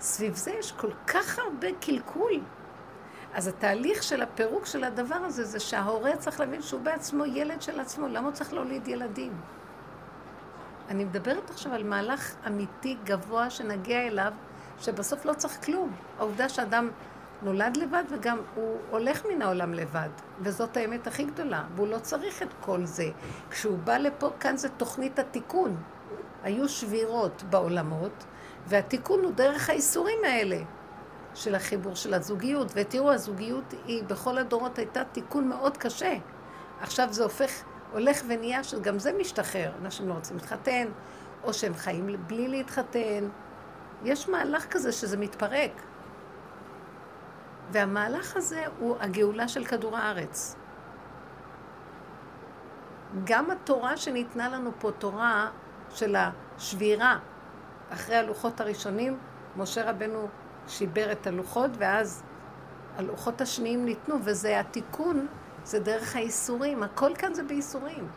סביב 0.00 0.34
זה 0.34 0.50
יש 0.50 0.72
כל 0.72 0.90
כך 1.06 1.38
הרבה 1.38 1.68
קלקול. 1.80 2.32
אז 3.36 3.48
התהליך 3.48 4.02
של 4.02 4.22
הפירוק 4.22 4.66
של 4.66 4.84
הדבר 4.84 5.14
הזה, 5.14 5.44
זה 5.44 5.60
שההורה 5.60 6.16
צריך 6.16 6.40
להבין 6.40 6.62
שהוא 6.62 6.80
בעצמו 6.80 7.24
ילד 7.24 7.62
של 7.62 7.80
עצמו, 7.80 8.08
למה 8.08 8.26
הוא 8.26 8.34
צריך 8.34 8.52
להוליד 8.52 8.88
ילדים? 8.88 9.32
אני 10.88 11.04
מדברת 11.04 11.50
עכשיו 11.50 11.72
על 11.72 11.84
מהלך 11.84 12.34
אמיתי 12.46 12.96
גבוה 13.04 13.50
שנגיע 13.50 14.06
אליו, 14.06 14.32
שבסוף 14.78 15.24
לא 15.24 15.32
צריך 15.32 15.64
כלום. 15.64 15.92
העובדה 16.18 16.48
שאדם 16.48 16.90
נולד 17.42 17.76
לבד 17.76 18.04
וגם 18.10 18.38
הוא 18.54 18.78
הולך 18.90 19.26
מן 19.26 19.42
העולם 19.42 19.74
לבד, 19.74 20.08
וזאת 20.40 20.76
האמת 20.76 21.06
הכי 21.06 21.24
גדולה, 21.24 21.64
והוא 21.74 21.88
לא 21.88 21.98
צריך 21.98 22.42
את 22.42 22.54
כל 22.60 22.84
זה. 22.84 23.10
כשהוא 23.50 23.78
בא 23.78 23.98
לפה, 23.98 24.30
כאן 24.40 24.56
זה 24.56 24.68
תוכנית 24.68 25.18
התיקון. 25.18 25.76
היו 26.42 26.68
שבירות 26.68 27.42
בעולמות, 27.50 28.24
והתיקון 28.66 29.24
הוא 29.24 29.32
דרך 29.32 29.70
האיסורים 29.70 30.18
האלה 30.24 30.58
של 31.36 31.54
החיבור 31.54 31.94
של 31.94 32.14
הזוגיות. 32.14 32.72
ותראו, 32.74 33.12
הזוגיות 33.12 33.74
היא 33.86 34.04
בכל 34.04 34.38
הדורות 34.38 34.78
הייתה 34.78 35.04
תיקון 35.04 35.48
מאוד 35.48 35.76
קשה. 35.76 36.14
עכשיו 36.80 37.12
זה 37.12 37.22
הופך, 37.22 37.62
הולך 37.92 38.22
ונהיה 38.28 38.64
שגם 38.64 38.98
זה 38.98 39.12
משתחרר. 39.20 39.72
אנשים 39.82 40.08
לא 40.08 40.14
רוצים 40.14 40.36
להתחתן, 40.36 40.88
או 41.44 41.54
שהם 41.54 41.74
חיים 41.74 42.16
בלי 42.26 42.48
להתחתן. 42.48 43.28
יש 44.04 44.28
מהלך 44.28 44.66
כזה 44.66 44.92
שזה 44.92 45.16
מתפרק. 45.16 45.82
והמהלך 47.70 48.36
הזה 48.36 48.64
הוא 48.78 48.96
הגאולה 49.00 49.48
של 49.48 49.64
כדור 49.64 49.96
הארץ. 49.96 50.56
גם 53.24 53.50
התורה 53.50 53.96
שניתנה 53.96 54.48
לנו 54.48 54.70
פה, 54.78 54.90
תורה 54.98 55.50
של 55.90 56.16
השבירה, 56.16 57.18
אחרי 57.90 58.16
הלוחות 58.16 58.60
הראשונים, 58.60 59.18
משה 59.56 59.90
רבנו 59.90 60.28
שיבר 60.68 61.12
את 61.12 61.26
הלוחות, 61.26 61.70
ואז 61.78 62.22
הלוחות 62.96 63.40
השניים 63.40 63.84
ניתנו, 63.84 64.16
וזה 64.24 64.60
התיקון, 64.60 65.26
זה 65.64 65.80
דרך 65.80 66.16
האיסורים, 66.16 66.82
הכל 66.82 67.14
כאן 67.14 67.34
זה 67.34 67.42
באיסורים. 67.42 68.08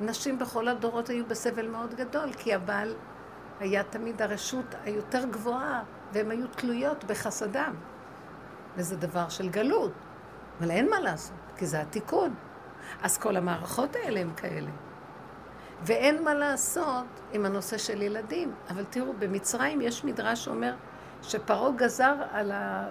נשים 0.00 0.38
בכל 0.38 0.68
הדורות 0.68 1.08
היו 1.08 1.26
בסבל 1.26 1.68
מאוד 1.68 1.94
גדול, 1.94 2.32
כי 2.32 2.54
הבעל 2.54 2.94
היה 3.60 3.82
תמיד 3.82 4.22
הרשות 4.22 4.74
היותר 4.84 5.24
גבוהה, 5.24 5.82
והן 6.12 6.30
היו 6.30 6.46
תלויות 6.46 7.04
בחסדם. 7.04 7.74
וזה 8.76 8.96
דבר 8.96 9.28
של 9.28 9.48
גלות, 9.48 9.92
אבל 10.60 10.70
אין 10.70 10.90
מה 10.90 11.00
לעשות, 11.00 11.36
כי 11.56 11.66
זה 11.66 11.80
התיקון. 11.80 12.34
אז 13.02 13.18
כל 13.18 13.36
המערכות 13.36 13.96
האלה 13.96 14.20
הם 14.20 14.34
כאלה. 14.34 14.70
ואין 15.82 16.24
מה 16.24 16.34
לעשות 16.34 17.06
עם 17.32 17.46
הנושא 17.46 17.78
של 17.78 18.02
ילדים. 18.02 18.54
אבל 18.70 18.84
תראו, 18.84 19.12
במצרים 19.18 19.80
יש 19.80 20.04
מדרש 20.04 20.44
שאומר 20.44 20.74
שפרעה 21.22 21.70
גזר 21.76 22.14
על, 22.30 22.52
ה... 22.52 22.88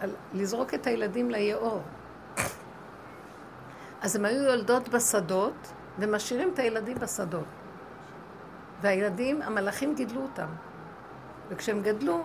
על 0.00 0.14
לזרוק 0.34 0.74
את 0.74 0.86
הילדים 0.86 1.30
ליאור. 1.30 1.82
אז 4.00 4.16
הם 4.16 4.24
היו 4.24 4.42
יולדות 4.42 4.88
בשדות, 4.88 5.72
ומשאירים 5.98 6.50
את 6.54 6.58
הילדים 6.58 6.98
בשדות. 6.98 7.44
והילדים, 8.80 9.42
המלאכים 9.42 9.94
גידלו 9.94 10.22
אותם. 10.22 10.48
וכשהם 11.48 11.82
גדלו, 11.82 12.24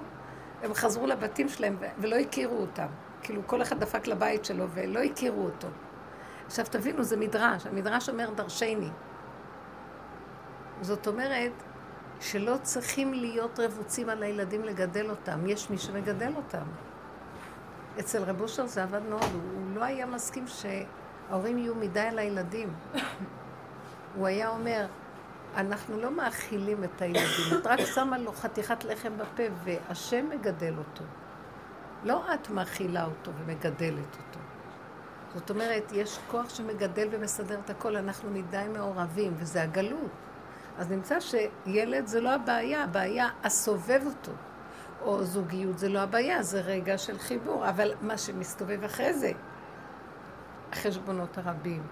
הם 0.63 0.73
חזרו 0.73 1.07
לבתים 1.07 1.49
שלהם 1.49 1.77
ולא 1.99 2.15
הכירו 2.15 2.57
אותם. 2.57 2.87
כאילו 3.21 3.41
כל 3.47 3.61
אחד 3.61 3.79
דפק 3.79 4.07
לבית 4.07 4.45
שלו 4.45 4.65
ולא 4.73 4.99
הכירו 4.99 5.45
אותו. 5.45 5.67
עכשיו 6.45 6.65
תבינו, 6.69 7.03
זה 7.03 7.17
מדרש, 7.17 7.67
המדרש 7.67 8.09
אומר 8.09 8.29
דרשני. 8.29 8.89
זאת 10.81 11.07
אומרת 11.07 11.51
שלא 12.23 12.55
צריכים 12.61 13.13
להיות 13.13 13.59
רבוצים 13.59 14.09
על 14.09 14.23
הילדים 14.23 14.63
לגדל 14.63 15.09
אותם, 15.09 15.47
יש 15.47 15.69
מי 15.69 15.77
שמגדל 15.77 16.31
אותם. 16.35 16.63
אצל 17.99 18.23
רב 18.23 18.41
אושר 18.41 18.65
זה 18.65 18.83
עבד 18.83 19.01
מאוד, 19.09 19.23
הוא 19.33 19.75
לא 19.75 19.83
היה 19.83 20.05
מסכים 20.05 20.45
שההורים 20.47 21.57
יהיו 21.57 21.75
מדי 21.75 21.99
על 21.99 22.19
הילדים. 22.19 22.73
הוא 24.15 24.27
היה 24.27 24.49
אומר, 24.49 24.85
אנחנו 25.55 26.01
לא 26.01 26.11
מאכילים 26.11 26.83
את 26.83 27.01
הילדים, 27.01 27.57
את 27.59 27.67
רק 27.67 27.79
שמה 27.79 28.17
לו 28.17 28.33
חתיכת 28.33 28.83
לחם 28.83 29.17
בפה 29.17 29.43
והשם 29.63 30.29
מגדל 30.29 30.73
אותו. 30.77 31.03
לא 32.03 32.33
את 32.33 32.49
מאכילה 32.49 33.05
אותו 33.05 33.31
ומגדלת 33.39 34.17
אותו. 34.17 34.39
זאת 35.33 35.49
אומרת, 35.49 35.91
יש 35.91 36.19
כוח 36.31 36.49
שמגדל 36.49 37.07
ומסדר 37.11 37.59
את 37.65 37.69
הכל, 37.69 37.95
אנחנו 37.95 38.29
מדי 38.29 38.65
מעורבים, 38.73 39.33
וזה 39.37 39.63
הגלות. 39.63 40.22
אז 40.77 40.91
נמצא 40.91 41.17
שילד 41.19 42.07
זה 42.07 42.21
לא 42.21 42.29
הבעיה, 42.29 42.83
הבעיה 42.83 43.29
הסובב 43.43 44.01
אותו. 44.05 44.31
או 45.01 45.23
זוגיות 45.23 45.79
זה 45.79 45.89
לא 45.89 45.99
הבעיה, 45.99 46.43
זה 46.43 46.61
רגע 46.61 46.97
של 46.97 47.17
חיבור. 47.17 47.69
אבל 47.69 47.91
מה 48.01 48.17
שמסתובב 48.17 48.83
אחרי 48.83 49.13
זה, 49.13 49.31
החשבונות 50.71 51.37
הרבים, 51.37 51.83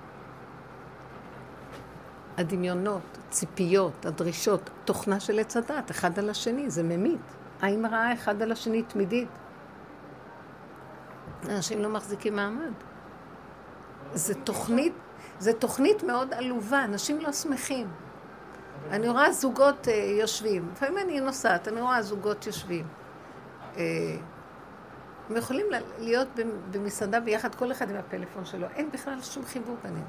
הדמיונות, 2.38 3.18
ציפיות, 3.30 4.06
הדרישות, 4.06 4.70
תוכנה 4.86 5.20
של 5.20 5.40
עץ 5.40 5.58
הדת, 5.58 5.92
אחד 5.92 6.20
על 6.20 6.30
השני, 6.30 6.70
זה 6.70 6.84
ממית. 6.84 7.22
עין 7.62 7.86
רעה 7.86 8.14
אחד 8.14 8.42
על 8.42 8.52
השני 8.52 8.84
תמידית. 8.84 9.30
אנשים 11.50 11.82
לא 11.82 11.90
מחזיקים 11.90 12.36
מעמד. 12.36 12.74
זה 14.14 14.34
תוכנית, 14.36 14.94
זה 15.40 15.54
תוכנית 15.54 16.04
מאוד 16.04 16.34
עלובה, 16.34 16.84
אנשים 16.84 17.20
לא 17.20 17.32
שמחים. 17.32 17.88
אני 18.90 19.10
רואה 19.10 19.32
זוגות 19.32 19.88
uh, 19.88 19.92
יושבים, 19.92 20.70
לפעמים 20.74 20.98
אני 20.98 21.20
נוסעת, 21.20 21.68
אני 21.68 21.82
רואה 21.82 22.02
זוגות 22.02 22.48
יושבים. 22.48 22.86
Uh, 23.76 23.78
הם 25.30 25.38
יכולים 25.38 25.66
להיות 26.00 26.28
במסעדה 26.72 27.20
ביחד, 27.20 27.56
כל 27.56 27.72
אחד 27.72 27.90
עם 27.90 27.96
הפלאפון 27.96 28.46
שלו, 28.46 28.68
אין 28.76 28.92
בכלל 28.92 29.22
שום 29.22 29.46
חיבור 29.46 29.78
ביניהם. 29.84 30.06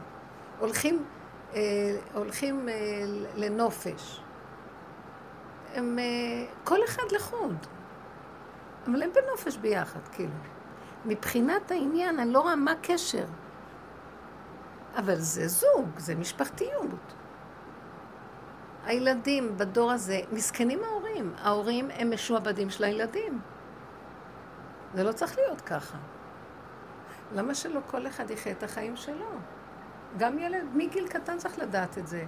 הולכים, 0.59 1.05
uh, 1.53 1.57
הולכים 2.15 2.69
uh, 2.69 2.71
לנופש. 3.37 4.21
הם, 5.75 5.99
uh, 5.99 6.67
כל 6.69 6.79
אחד 6.85 7.13
לחוד. 7.13 7.57
אבל 8.87 9.03
הם 9.03 9.11
בנופש 9.15 9.57
ביחד, 9.57 10.01
כאילו. 10.13 10.33
מבחינת 11.05 11.71
העניין, 11.71 12.19
אני 12.19 12.33
לא 12.33 12.41
רואה 12.41 12.57
מה 12.57 12.73
הקשר. 12.73 13.25
אבל 14.97 15.17
זה 15.17 15.49
זוג, 15.49 15.89
זה 15.97 16.15
משפחתיות. 16.15 17.15
הילדים 18.85 19.59
בדור 19.59 19.93
הזה, 19.93 20.21
מסכנים 20.33 20.85
ההורים. 20.85 21.35
ההורים 21.39 21.91
הם 21.91 22.11
משועבדים 22.11 22.71
של 22.71 22.85
הילדים. 22.85 23.41
זה 24.95 25.05
לא 25.05 25.13
צריך 25.13 25.39
להיות 25.39 25.61
ככה. 25.61 25.99
למה 27.35 27.55
שלא 27.55 27.81
כל 27.87 28.07
אחד 28.07 28.31
יחיה 28.31 28.53
את 28.53 28.63
החיים 28.63 28.97
שלו? 28.97 29.27
גם 30.19 30.39
ילד 30.39 30.65
מגיל 30.75 31.09
קטן 31.09 31.39
צריך 31.39 31.59
לדעת 31.59 31.99
את 31.99 32.07
זה. 32.07 32.25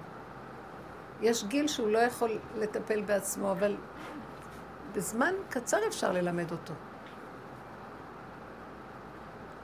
יש 1.20 1.44
גיל 1.44 1.66
שהוא 1.66 1.88
לא 1.88 1.98
יכול 1.98 2.38
לטפל 2.56 3.02
בעצמו, 3.02 3.52
אבל 3.52 3.76
בזמן 4.92 5.34
קצר 5.48 5.78
אפשר 5.88 6.12
ללמד 6.12 6.52
אותו. 6.52 6.74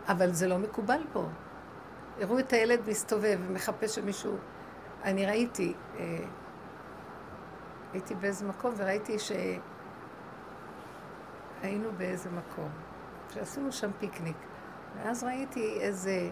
אבל 0.08 0.32
זה 0.32 0.46
לא 0.48 0.58
מקובל 0.58 1.00
פה. 1.12 1.24
הראו 2.20 2.38
את 2.38 2.52
הילד 2.52 2.80
מסתובב 2.86 3.38
ומחפש 3.48 3.94
שמישהו... 3.94 4.36
אני 5.04 5.26
ראיתי, 5.26 5.72
אה, 5.98 6.18
הייתי 7.92 8.14
באיזה 8.14 8.46
מקום 8.46 8.74
וראיתי 8.76 9.16
שהיינו 11.62 11.88
באיזה 11.96 12.30
מקום, 12.30 12.68
שעשינו 13.34 13.72
שם 13.72 13.90
פיקניק. 13.98 14.36
ואז 14.96 15.24
ראיתי 15.24 15.78
איזה 15.80 16.30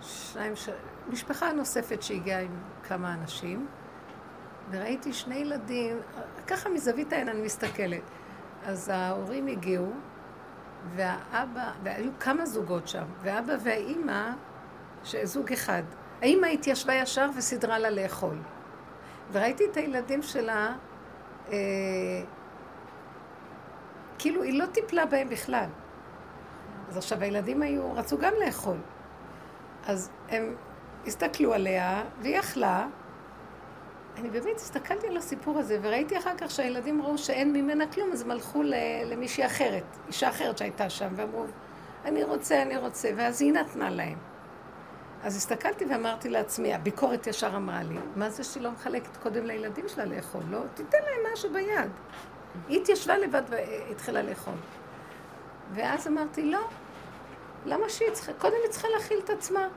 שניים, 0.00 0.56
ש... 0.56 0.68
משפחה 1.08 1.52
נוספת 1.52 2.02
שהגיעה 2.02 2.40
עם 2.40 2.58
כמה 2.82 3.14
אנשים, 3.14 3.66
וראיתי 4.70 5.12
שני 5.12 5.34
ילדים, 5.34 5.96
ככה 6.46 6.68
מזווית 6.68 7.12
העין 7.12 7.28
אני 7.28 7.42
מסתכלת. 7.42 8.02
אז 8.64 8.88
ההורים 8.88 9.46
הגיעו, 9.46 9.92
והאבא, 10.96 11.70
והיו 11.82 12.10
כמה 12.20 12.46
זוגות 12.46 12.88
שם, 12.88 13.04
והאבא 13.20 13.52
והאימא, 13.62 14.30
שזוג 15.04 15.52
אחד. 15.52 15.82
האימא 16.22 16.46
התיישבה 16.46 16.94
ישר 16.94 17.28
וסידרה 17.36 17.78
לה 17.78 17.90
לאכול. 17.90 18.38
וראיתי 19.32 19.64
את 19.70 19.76
הילדים 19.76 20.22
שלה, 20.22 20.74
אה, 21.52 21.56
כאילו 24.18 24.42
היא 24.42 24.58
לא 24.58 24.66
טיפלה 24.66 25.06
בהם 25.06 25.28
בכלל. 25.28 25.68
אז 26.88 26.96
עכשיו 26.96 27.20
הילדים 27.22 27.62
היו, 27.62 27.92
רצו 27.92 28.18
גם 28.18 28.32
לאכול. 28.46 28.76
אז 29.86 30.10
הם 30.28 30.54
הסתכלו 31.06 31.54
עליה, 31.54 32.02
והיא 32.20 32.38
אכלה. 32.38 32.86
אני 34.16 34.30
באמת 34.30 34.56
הסתכלתי 34.56 35.06
על 35.06 35.16
הסיפור 35.16 35.58
הזה, 35.58 35.78
וראיתי 35.82 36.18
אחר 36.18 36.34
כך 36.38 36.50
שהילדים 36.50 37.02
ראו 37.02 37.18
שאין 37.18 37.52
ממנה 37.52 37.86
כלום, 37.86 38.12
אז 38.12 38.22
הם 38.22 38.30
הלכו 38.30 38.62
למישהי 39.04 39.46
אחרת, 39.46 39.84
אישה 40.08 40.28
אחרת 40.28 40.58
שהייתה 40.58 40.90
שם, 40.90 41.08
ואמרו, 41.16 41.44
אני 42.04 42.24
רוצה, 42.24 42.62
אני 42.62 42.76
רוצה, 42.76 43.10
ואז 43.16 43.42
היא 43.42 43.52
נתנה 43.52 43.90
להם. 43.90 44.33
אז 45.24 45.36
הסתכלתי 45.36 45.84
ואמרתי 45.84 46.28
לעצמי, 46.28 46.74
הביקורת 46.74 47.26
ישר 47.26 47.56
אמרה 47.56 47.82
לי, 47.82 47.98
מה 48.16 48.30
זה 48.30 48.44
שהיא 48.44 48.62
לא 48.62 48.70
מחלקת 48.70 49.16
קודם 49.16 49.46
לילדים 49.46 49.88
שלה 49.88 50.04
לאכול? 50.04 50.42
לא, 50.50 50.58
תיתן 50.74 50.98
להם 50.98 51.32
משהו 51.32 51.52
ביד. 51.52 51.90
היא 52.68 52.80
התיישבה 52.80 53.18
לבד 53.18 53.42
והתחילה 53.48 54.22
לאכול. 54.22 54.54
ואז 55.72 56.06
אמרתי, 56.06 56.42
לא, 56.42 56.68
למה 57.66 57.88
שהיא 57.88 58.10
צריכה, 58.12 58.32
קודם 58.32 58.54
היא 58.64 58.70
צריכה 58.70 58.88
להכיל 58.96 59.18
את 59.24 59.30
עצמה. 59.30 59.68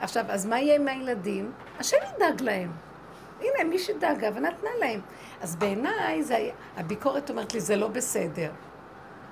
עכשיו, 0.00 0.24
אז 0.28 0.46
מה 0.46 0.60
יהיה 0.60 0.74
עם 0.74 0.88
הילדים? 0.88 1.52
השם 1.78 1.96
ידאג 2.16 2.40
להם. 2.40 2.72
הנה, 3.40 3.64
מי 3.70 3.78
שדאגה 3.78 4.28
ונתנה 4.34 4.70
להם. 4.80 5.00
אז 5.42 5.56
בעיניי, 5.56 6.22
זה, 6.22 6.50
הביקורת 6.76 7.30
אומרת 7.30 7.54
לי, 7.54 7.60
זה 7.60 7.76
לא 7.76 7.88
בסדר. 7.88 8.50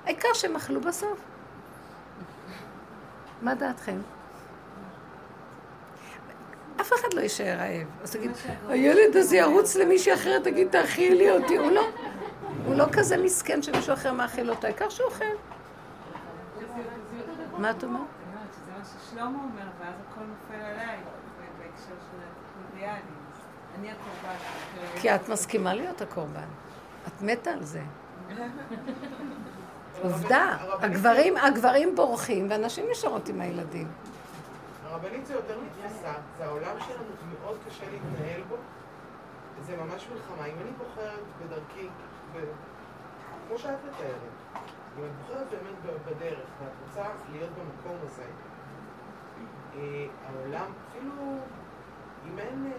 העיקר 0.05 0.33
שהם 0.33 0.55
אכלו 0.55 0.81
בסוף. 0.81 1.19
מה 3.41 3.55
דעתכם? 3.55 3.97
אף 6.81 6.93
אחד 6.93 7.13
לא 7.13 7.21
יישאר 7.21 7.57
רעב. 7.59 7.87
אז 8.03 8.11
תגיד, 8.11 8.31
הילד 8.67 9.15
הזה 9.15 9.37
ירוץ 9.37 9.75
למישהי 9.75 10.13
אחרת, 10.13 10.43
תגיד, 10.43 10.67
תאכילי 10.71 11.31
אותי. 11.31 11.57
הוא 11.57 11.71
לא, 11.71 11.87
הוא 12.65 12.75
לא 12.75 12.85
כזה 12.91 13.17
מסכן 13.17 13.61
שמישהו 13.61 13.93
אחר 13.93 14.13
מאכיל 14.13 14.49
אותו, 14.49 14.67
העיקר 14.67 14.89
שהוא 14.89 15.07
אוכל. 15.07 15.25
מה 17.57 17.71
את 17.71 17.83
אומרת? 17.83 18.01
זה 18.65 18.71
מה 18.77 18.85
ששלמה 18.85 19.25
אומר, 19.25 19.69
ואז 19.79 19.93
הכל 20.09 20.21
נופל 20.21 20.63
עליי, 20.65 20.97
בהקשר 21.59 21.85
של 21.85 22.17
האידיאלים. 22.73 23.21
אני 23.79 23.91
הקורבן. 23.91 24.35
כי 25.01 25.15
את 25.15 25.29
מסכימה 25.29 25.73
להיות 25.73 26.01
הקורבן. 26.01 26.47
את 27.07 27.21
מתה 27.21 27.51
על 27.51 27.63
זה. 27.63 27.81
עובדה, 30.03 30.57
הגברים, 30.79 31.37
הגברים 31.37 31.95
בורחים 31.95 32.49
והנשים 32.49 32.85
נשארות 32.91 33.29
עם 33.29 33.41
הילדים. 33.41 33.87
הרבנית 34.91 35.25
זה 35.25 35.33
יותר 35.33 35.59
מתפיסה, 35.59 36.13
זה 36.37 36.45
העולם 36.45 36.75
שלנו 36.87 37.09
מאוד 37.41 37.57
קשה 37.67 37.85
להתנהל 37.91 38.41
בו, 38.49 38.55
זה 39.61 39.77
ממש 39.77 40.07
מלחמה. 40.13 40.45
אם 40.45 40.55
אני 40.61 40.71
בוחרת 40.77 41.23
בדרכי, 41.39 41.87
כמו 43.47 43.57
שאת 43.57 43.77
מתארת, 43.89 44.61
אם 44.97 45.05
את 45.05 45.11
בוחרת 45.21 45.47
באמת 45.49 45.95
בדרך 46.05 46.47
ואת 46.59 46.71
רוצה 46.87 47.09
להיות 47.31 47.49
במקום 47.49 47.97
הזה, 48.03 48.25
אה, 49.75 50.05
העולם, 50.27 50.71
אפילו 50.89 51.13
אם 52.27 52.39
אין... 52.39 52.73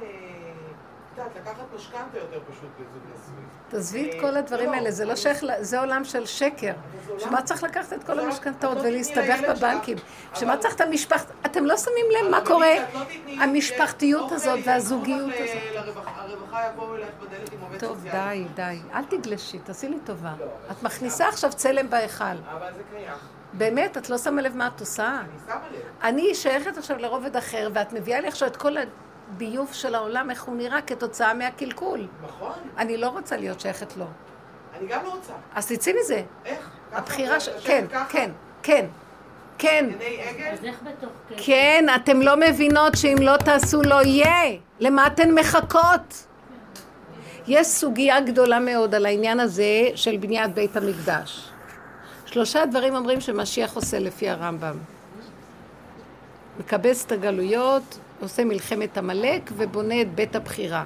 אה, 1.18 1.24
יודעת, 1.24 1.36
לקחת 1.36 1.64
משכנתה 1.76 2.18
יותר 2.18 2.40
פשוט 2.50 2.70
בזוג 2.80 3.02
נשוי. 3.12 3.44
תעזבי 3.68 4.10
את 4.10 4.20
כל 4.20 4.36
הדברים 4.36 4.70
לא, 4.70 4.76
האלה, 4.76 4.90
זה 4.90 5.04
לא 5.04 5.16
שייך, 5.16 5.44
זה 5.60 5.80
עולם 5.80 6.04
של 6.04 6.26
שקר. 6.26 6.72
שמה 7.18 7.42
צריך 7.42 7.62
לקחת 7.62 7.92
את 7.92 8.04
כל 8.04 8.20
המשכנתאות 8.20 8.78
ולהסתבך 8.78 9.40
בבנקים? 9.48 9.96
שמה 10.34 10.56
צריך 10.56 10.74
את 10.74 10.80
המשפחת... 10.80 11.30
אתם 11.46 11.64
לא 11.64 11.76
שמים 11.76 12.06
לב 12.10 12.30
מה 12.30 12.46
קורה? 12.46 12.74
לא 12.94 13.00
המשפחתיות 13.42 14.32
הזאת 14.32 14.60
והזוגיות 14.64 15.32
הזאת. 15.34 15.86
הרווחה 16.16 16.68
יבואו 16.72 16.94
אלייך 16.94 17.10
בדלת 17.20 17.52
עם 17.52 17.60
עובד 17.60 17.78
טוב, 17.78 18.04
די, 18.10 18.44
די. 18.54 18.78
אל 18.94 19.04
תגלשי, 19.04 19.58
תעשי 19.58 19.88
לי 19.88 19.98
טובה. 20.04 20.32
את 20.70 20.82
מכניסה 20.82 21.28
עכשיו 21.28 21.52
צלם 21.52 21.90
בהיכל. 21.90 22.24
אבל 22.24 22.72
זה 22.76 22.82
קיים. 22.90 23.12
באמת, 23.52 23.96
את 23.96 24.10
לא 24.10 24.18
שמה 24.18 24.42
לב 24.42 24.56
מה 24.56 24.66
את 24.66 24.80
עושה? 24.80 25.20
אני 25.20 25.28
שמה 25.46 25.54
לב. 25.72 25.80
אני 26.02 26.34
שייכת 26.34 26.78
עכשיו 26.78 26.98
לרובד 26.98 27.36
אחר, 27.36 27.68
ואת 27.72 27.92
מביאה 27.92 28.20
לי 28.20 28.28
עכשיו 28.28 28.48
את 28.48 28.56
כל 28.56 28.76
הביוב 29.34 29.72
של 29.72 29.94
העולם, 29.94 30.30
איך 30.30 30.42
הוא 30.42 30.56
נראה 30.56 30.82
כתוצאה 30.82 31.34
מהקלקול. 31.34 32.06
נכון, 32.22 32.52
אני 32.78 32.96
לא 32.96 33.08
רוצה 33.08 33.36
להיות 33.36 33.60
שייכת 33.60 33.96
לו. 33.96 34.04
אני 34.78 34.86
גם 34.88 35.04
לא 35.04 35.10
רוצה. 35.10 35.32
אז 35.54 35.66
תצאי 35.66 35.92
מזה. 36.00 36.22
איך? 36.44 36.70
הבחירה 36.92 37.40
ש... 37.40 37.48
כן? 37.48 37.84
כן, 38.08 38.30
כן, 38.62 38.86
כן. 39.58 39.88
בתוך 40.84 41.10
קשר? 41.28 41.44
כן, 41.44 41.86
אתם 41.96 42.22
לא 42.22 42.36
מבינות 42.36 42.96
שאם 42.96 43.16
לא 43.20 43.36
תעשו 43.36 43.82
לא 43.82 44.02
יהיה. 44.02 44.58
למה 44.80 45.06
אתן 45.06 45.34
מחכות? 45.34 46.26
יש 47.46 47.66
סוגיה 47.66 48.20
גדולה 48.20 48.58
מאוד 48.58 48.94
על 48.94 49.06
העניין 49.06 49.40
הזה 49.40 49.88
של 49.94 50.16
בניית 50.16 50.54
בית 50.54 50.76
המקדש. 50.76 51.50
שלושה 52.26 52.66
דברים 52.66 52.94
אומרים 52.94 53.20
שמשיח 53.20 53.74
עושה 53.74 53.98
לפי 53.98 54.28
הרמב"ם. 54.28 54.76
מקבץ 56.60 57.04
את 57.06 57.12
הגלויות, 57.12 57.98
עושה 58.22 58.44
מלחמת 58.44 58.98
עמלק 58.98 59.50
ובונה 59.56 60.00
את 60.00 60.14
בית 60.14 60.36
הבחירה. 60.36 60.84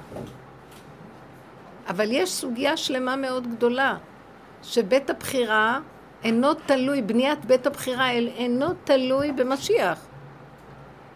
אבל 1.89 2.11
יש 2.11 2.31
סוגיה 2.31 2.77
שלמה 2.77 3.15
מאוד 3.15 3.47
גדולה, 3.55 3.97
שבית 4.63 5.09
הבחירה 5.09 5.79
אינו 6.23 6.53
תלוי, 6.53 7.01
בניית 7.01 7.45
בית 7.45 7.67
הבחירה 7.67 8.11
אינו 8.11 8.67
תלוי 8.83 9.31
במשיח. 9.31 10.07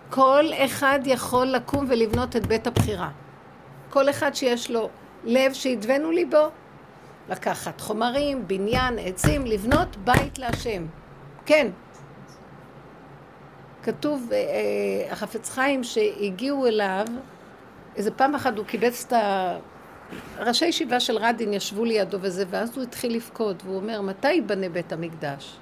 כל 0.09 0.45
אחד 0.65 0.99
יכול 1.05 1.47
לקום 1.47 1.85
ולבנות 1.89 2.35
את 2.35 2.47
בית 2.47 2.67
הבחירה. 2.67 3.09
כל 3.89 4.09
אחד 4.09 4.35
שיש 4.35 4.71
לו 4.71 4.89
לב 5.23 5.53
שהדבנו 5.53 6.11
ליבו, 6.11 6.49
לקחת 7.29 7.81
חומרים, 7.81 8.47
בניין, 8.47 8.99
עצים, 8.99 9.45
לבנות 9.45 9.97
בית 9.97 10.39
להשם. 10.39 10.85
כן. 11.45 11.67
כתוב, 13.83 14.29
אה, 14.31 14.37
אה, 14.37 15.11
החפץ 15.11 15.49
חיים 15.49 15.83
שהגיעו 15.83 16.67
אליו, 16.67 17.05
איזה 17.95 18.11
פעם 18.11 18.35
אחת 18.35 18.57
הוא 18.57 18.65
קיבץ 18.65 19.05
את 19.07 19.13
ה... 19.13 19.57
ראשי 20.39 20.65
ישיבה 20.65 20.99
של 20.99 21.17
רדין 21.17 21.53
ישבו 21.53 21.85
לידו 21.85 22.17
וזה, 22.21 22.43
ואז 22.49 22.77
הוא 22.77 22.83
התחיל 22.83 23.15
לבכות, 23.15 23.63
והוא 23.65 23.75
אומר, 23.75 24.01
מתי 24.01 24.31
ייבנה 24.31 24.69
בית 24.69 24.93
המקדש? 24.93 25.57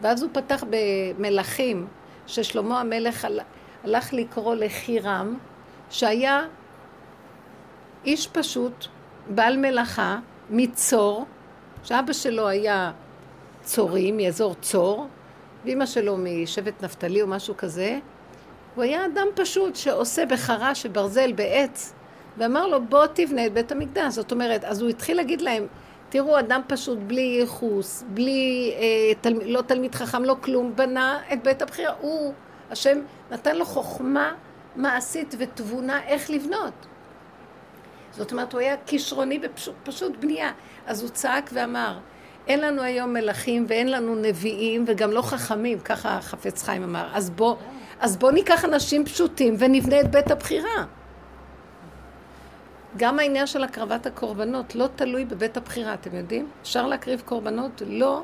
ואז 0.00 0.22
הוא 0.22 0.30
פתח 0.32 0.64
במלכים, 0.70 1.86
ששלמה 2.26 2.80
המלך 2.80 3.24
הל- 3.24 3.40
הלך 3.84 4.12
לקרוא 4.12 4.54
לחירם, 4.54 5.38
שהיה 5.90 6.42
איש 8.04 8.26
פשוט, 8.26 8.86
בעל 9.28 9.56
מלאכה, 9.56 10.18
מצור, 10.50 11.26
שאבא 11.82 12.12
שלו 12.12 12.48
היה 12.48 12.92
צורי, 13.62 14.12
מאזור 14.12 14.54
צור, 14.54 15.06
ואימא 15.64 15.86
שלו 15.86 16.16
משבט 16.18 16.84
נפתלי 16.84 17.22
או 17.22 17.26
משהו 17.26 17.56
כזה. 17.56 17.98
הוא 18.74 18.84
היה 18.84 19.06
אדם 19.06 19.26
פשוט 19.34 19.76
שעושה 19.76 20.26
בחרש 20.26 20.86
וברזל 20.86 21.32
בעץ, 21.32 21.94
ואמר 22.36 22.66
לו 22.66 22.84
בוא 22.84 23.06
תבנה 23.06 23.46
את 23.46 23.52
בית 23.52 23.72
המקדש. 23.72 24.14
זאת 24.14 24.32
אומרת, 24.32 24.64
אז 24.64 24.82
הוא 24.82 24.90
התחיל 24.90 25.16
להגיד 25.16 25.40
להם, 25.40 25.66
תראו, 26.08 26.38
אדם 26.38 26.60
פשוט 26.66 26.98
בלי 27.06 27.36
ייחוס, 27.40 28.04
בלי, 28.08 28.74
אה, 28.78 29.14
תל, 29.20 29.32
לא 29.44 29.62
תלמיד 29.62 29.94
חכם, 29.94 30.24
לא 30.24 30.36
כלום, 30.40 30.76
בנה 30.76 31.18
את 31.32 31.42
בית 31.42 31.62
הבחירה. 31.62 31.92
הוא, 32.00 32.32
השם 32.70 32.98
נתן 33.30 33.56
לו 33.56 33.64
חוכמה 33.64 34.34
מעשית 34.76 35.34
ותבונה 35.38 36.04
איך 36.06 36.30
לבנות. 36.30 36.86
זאת 38.10 38.32
אומרת, 38.32 38.52
הוא 38.52 38.60
היה 38.60 38.76
כישרוני 38.86 39.38
בפשוט 39.38 39.74
פשוט 39.82 40.16
בנייה. 40.20 40.52
אז 40.86 41.02
הוא 41.02 41.10
צעק 41.10 41.50
ואמר, 41.52 41.98
אין 42.48 42.60
לנו 42.60 42.82
היום 42.82 43.12
מלכים 43.12 43.66
ואין 43.68 43.90
לנו 43.90 44.14
נביאים 44.14 44.84
וגם 44.88 45.10
לא 45.10 45.22
חכמים, 45.22 45.80
ככה 45.80 46.20
חפץ 46.20 46.62
חיים 46.62 46.82
אמר. 46.82 47.10
אז 47.14 47.30
בוא, 47.30 47.56
אז 48.00 48.16
בוא 48.16 48.30
ניקח 48.30 48.64
אנשים 48.64 49.04
פשוטים 49.04 49.56
ונבנה 49.58 50.00
את 50.00 50.10
בית 50.10 50.30
הבחירה. 50.30 50.84
גם 52.96 53.18
העניין 53.18 53.46
של 53.46 53.64
הקרבת 53.64 54.06
הקורבנות 54.06 54.74
לא 54.74 54.88
תלוי 54.96 55.24
בבית 55.24 55.56
הבחירה, 55.56 55.94
אתם 55.94 56.16
יודעים? 56.16 56.48
אפשר 56.62 56.86
להקריב 56.86 57.22
קורבנות? 57.24 57.82
לא. 57.86 58.22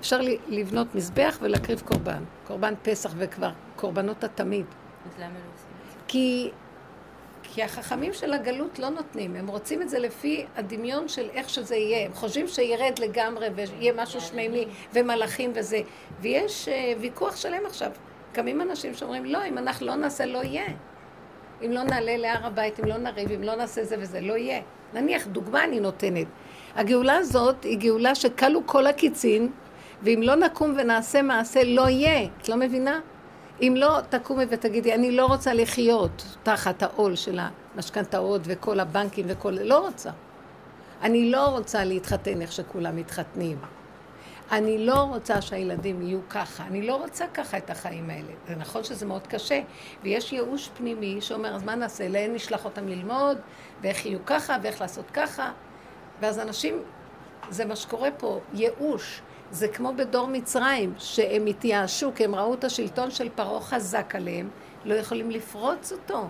אפשר 0.00 0.20
לבנות 0.48 0.94
מזבח 0.94 1.38
ולהקריב 1.42 1.80
קורבן. 1.80 2.22
קורבן 2.46 2.74
פסח 2.82 3.10
וכבר 3.16 3.50
קורבנות 3.76 4.24
התמיד. 4.24 4.66
אז 5.06 5.18
למה 5.18 5.28
לא 5.28 5.54
עושים 5.54 5.70
את 5.86 5.92
זה? 5.92 5.98
כי, 6.08 6.50
כי 7.56 7.62
החכמים 7.62 8.12
של 8.12 8.32
הגלות 8.32 8.78
לא 8.78 8.88
נותנים, 8.88 9.36
הם 9.36 9.46
רוצים 9.46 9.82
את 9.82 9.88
זה 9.88 9.98
לפי 9.98 10.46
הדמיון 10.56 11.08
של 11.08 11.28
איך 11.34 11.48
שזה 11.48 11.76
יהיה. 11.76 12.06
הם 12.06 12.14
חושבים 12.14 12.48
שירד 12.48 12.98
לגמרי 12.98 13.48
ויהיה 13.54 13.92
משהו 13.96 14.20
שמימי 14.20 14.66
ומלאכים 14.92 15.52
וזה. 15.54 15.80
ויש 16.20 16.68
uh, 16.68 17.00
ויכוח 17.00 17.36
שלם 17.36 17.66
עכשיו. 17.66 17.90
קמים 18.32 18.60
אנשים 18.60 18.94
שאומרים, 18.94 19.24
לא, 19.24 19.44
אם 19.48 19.58
אנחנו 19.58 19.86
לא 19.86 19.94
נעשה, 19.94 20.26
לא 20.26 20.38
יהיה. 20.38 20.64
אם 21.64 21.70
לא 21.72 21.82
נעלה 21.82 22.16
להר 22.16 22.46
הבית, 22.46 22.80
אם 22.80 22.84
לא 22.84 22.96
נריב, 22.96 23.32
אם 23.32 23.42
לא 23.42 23.54
נעשה 23.54 23.84
זה 23.84 23.96
וזה, 23.98 24.20
לא 24.20 24.36
יהיה. 24.36 24.60
נניח, 24.94 25.26
דוגמה 25.26 25.64
אני 25.64 25.80
נותנת. 25.80 26.26
הגאולה 26.74 27.16
הזאת 27.16 27.64
היא 27.64 27.78
גאולה 27.78 28.14
שכלו 28.14 28.66
כל 28.66 28.86
הקיצין, 28.86 29.48
ואם 30.02 30.20
לא 30.22 30.34
נקום 30.34 30.74
ונעשה 30.76 31.22
מעשה, 31.22 31.64
לא 31.64 31.88
יהיה. 31.88 32.28
את 32.42 32.48
לא 32.48 32.56
מבינה? 32.56 33.00
אם 33.60 33.74
לא 33.76 33.98
תקומי 34.08 34.44
ותגידי, 34.48 34.94
אני 34.94 35.10
לא 35.10 35.26
רוצה 35.26 35.54
לחיות 35.54 36.36
תחת 36.42 36.82
העול 36.82 37.16
של 37.16 37.38
המשכנתאות 37.74 38.40
וכל 38.44 38.80
הבנקים 38.80 39.26
וכל... 39.28 39.50
לא 39.50 39.78
רוצה. 39.78 40.10
אני 41.02 41.30
לא 41.30 41.46
רוצה 41.46 41.84
להתחתן 41.84 42.42
איך 42.42 42.52
שכולם 42.52 42.96
מתחתנים. 42.96 43.58
אני 44.52 44.86
לא 44.86 45.00
רוצה 45.00 45.42
שהילדים 45.42 46.02
יהיו 46.02 46.18
ככה, 46.30 46.64
אני 46.66 46.86
לא 46.86 46.96
רוצה 46.96 47.24
ככה 47.34 47.58
את 47.58 47.70
החיים 47.70 48.10
האלה. 48.10 48.32
זה 48.48 48.56
נכון 48.56 48.84
שזה 48.84 49.06
מאוד 49.06 49.26
קשה, 49.26 49.60
ויש 50.02 50.32
ייאוש 50.32 50.70
פנימי 50.76 51.20
שאומר, 51.20 51.54
אז 51.54 51.62
מה 51.62 51.74
נעשה? 51.74 52.08
לאן 52.08 52.34
נשלח 52.34 52.64
אותם 52.64 52.88
ללמוד, 52.88 53.38
ואיך 53.82 54.06
יהיו 54.06 54.18
ככה, 54.26 54.56
ואיך 54.62 54.80
לעשות 54.80 55.10
ככה. 55.10 55.50
ואז 56.20 56.38
אנשים, 56.38 56.82
זה 57.50 57.64
מה 57.64 57.76
שקורה 57.76 58.10
פה, 58.10 58.40
ייאוש. 58.54 59.22
זה 59.50 59.68
כמו 59.68 59.92
בדור 59.96 60.28
מצרים, 60.28 60.94
שהם 60.98 61.46
התייאשו, 61.46 62.12
כי 62.14 62.24
הם 62.24 62.34
ראו 62.34 62.54
את 62.54 62.64
השלטון 62.64 63.10
של 63.10 63.28
פרעה 63.34 63.60
חזק 63.60 64.14
עליהם, 64.14 64.48
לא 64.84 64.94
יכולים 64.94 65.30
לפרוץ 65.30 65.92
אותו. 65.92 66.28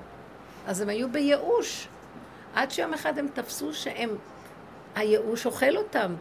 אז 0.67 0.81
הם 0.81 0.89
היו 0.89 1.09
בייאוש. 1.13 1.89
עד 2.55 2.71
שיום 2.71 2.95
אחד 2.95 3.19
הם 3.19 3.29
תפסו 3.35 3.75
שהם, 3.75 4.11
הייאוש 4.95 5.47
אוכל 5.47 5.77
אותם, 5.77 6.15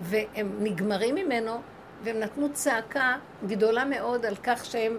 והם 0.00 0.50
נגמרים 0.60 1.14
ממנו, 1.14 1.60
והם 2.04 2.20
נתנו 2.20 2.48
צעקה 2.52 3.16
גדולה 3.46 3.84
מאוד 3.84 4.26
על 4.26 4.36
כך 4.42 4.64
שהם 4.64 4.98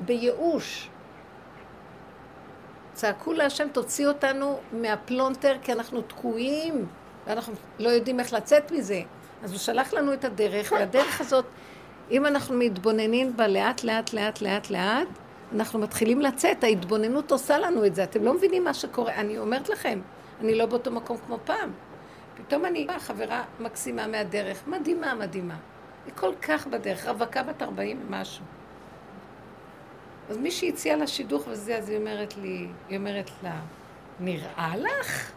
בייאוש. 0.00 0.88
צעקו 2.92 3.32
להשם, 3.32 3.68
תוציא 3.68 4.08
אותנו 4.08 4.58
מהפלונטר, 4.72 5.56
כי 5.62 5.72
אנחנו 5.72 6.02
תקועים, 6.02 6.86
ואנחנו 7.26 7.54
לא 7.78 7.88
יודעים 7.88 8.20
איך 8.20 8.32
לצאת 8.32 8.72
מזה. 8.72 9.02
אז 9.42 9.50
הוא 9.50 9.58
שלח 9.58 9.92
לנו 9.94 10.12
את 10.12 10.24
הדרך, 10.24 10.72
והדרך 10.72 11.20
הזאת, 11.20 11.44
אם 12.10 12.26
אנחנו 12.26 12.54
מתבוננים 12.58 13.36
בה 13.36 13.48
לאט, 13.48 13.84
לאט, 13.84 14.12
לאט, 14.12 14.42
לאט, 14.42 14.70
לאט, 14.70 15.08
אנחנו 15.54 15.78
מתחילים 15.78 16.20
לצאת, 16.20 16.64
ההתבוננות 16.64 17.32
עושה 17.32 17.58
לנו 17.58 17.86
את 17.86 17.94
זה. 17.94 18.04
אתם 18.04 18.24
לא 18.24 18.34
מבינים 18.34 18.64
מה 18.64 18.74
שקורה. 18.74 19.14
אני 19.14 19.38
אומרת 19.38 19.68
לכם, 19.68 20.00
אני 20.40 20.54
לא 20.54 20.66
באותו 20.66 20.90
מקום 20.90 21.16
כמו 21.26 21.38
פעם. 21.44 21.70
פתאום 22.36 22.64
אני 22.64 22.84
באה 22.84 23.00
חברה 23.00 23.44
מקסימה 23.60 24.06
מהדרך, 24.06 24.62
מדהימה, 24.66 25.14
מדהימה. 25.14 25.56
היא 26.06 26.12
כל 26.16 26.32
כך 26.42 26.66
בדרך, 26.66 27.06
רווקה 27.06 27.42
בת 27.42 27.62
40 27.62 28.00
ומשהו. 28.06 28.44
אז 30.30 30.36
מישהי 30.36 30.68
הציעה 30.68 30.96
לה 30.96 31.06
שידוך 31.06 31.44
וזה, 31.48 31.78
אז 31.78 31.88
היא 31.88 31.98
אומרת 31.98 32.36
לי, 32.36 32.66
היא 32.88 32.98
אומרת 32.98 33.30
לה, 33.42 33.60
נראה 34.20 34.72
לך? 34.76 35.32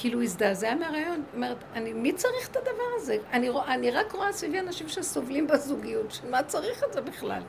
כאילו 0.00 0.22
הזדעזעה 0.22 0.74
מהרעיון. 0.74 1.14
היא 1.14 1.34
אומרת, 1.34 1.56
אני, 1.74 1.92
מי 1.92 2.12
צריך 2.12 2.48
את 2.48 2.56
הדבר 2.56 2.82
הזה? 2.96 3.16
אני, 3.32 3.48
רוא, 3.48 3.62
אני 3.64 3.90
רק 3.90 4.12
רואה 4.12 4.32
סביבי 4.32 4.60
אנשים 4.60 4.88
שסובלים 4.88 5.46
בזוגיות, 5.46 6.10
שמה 6.10 6.42
צריך 6.42 6.84
את 6.84 6.92
זה 6.92 7.00
בכלל? 7.00 7.42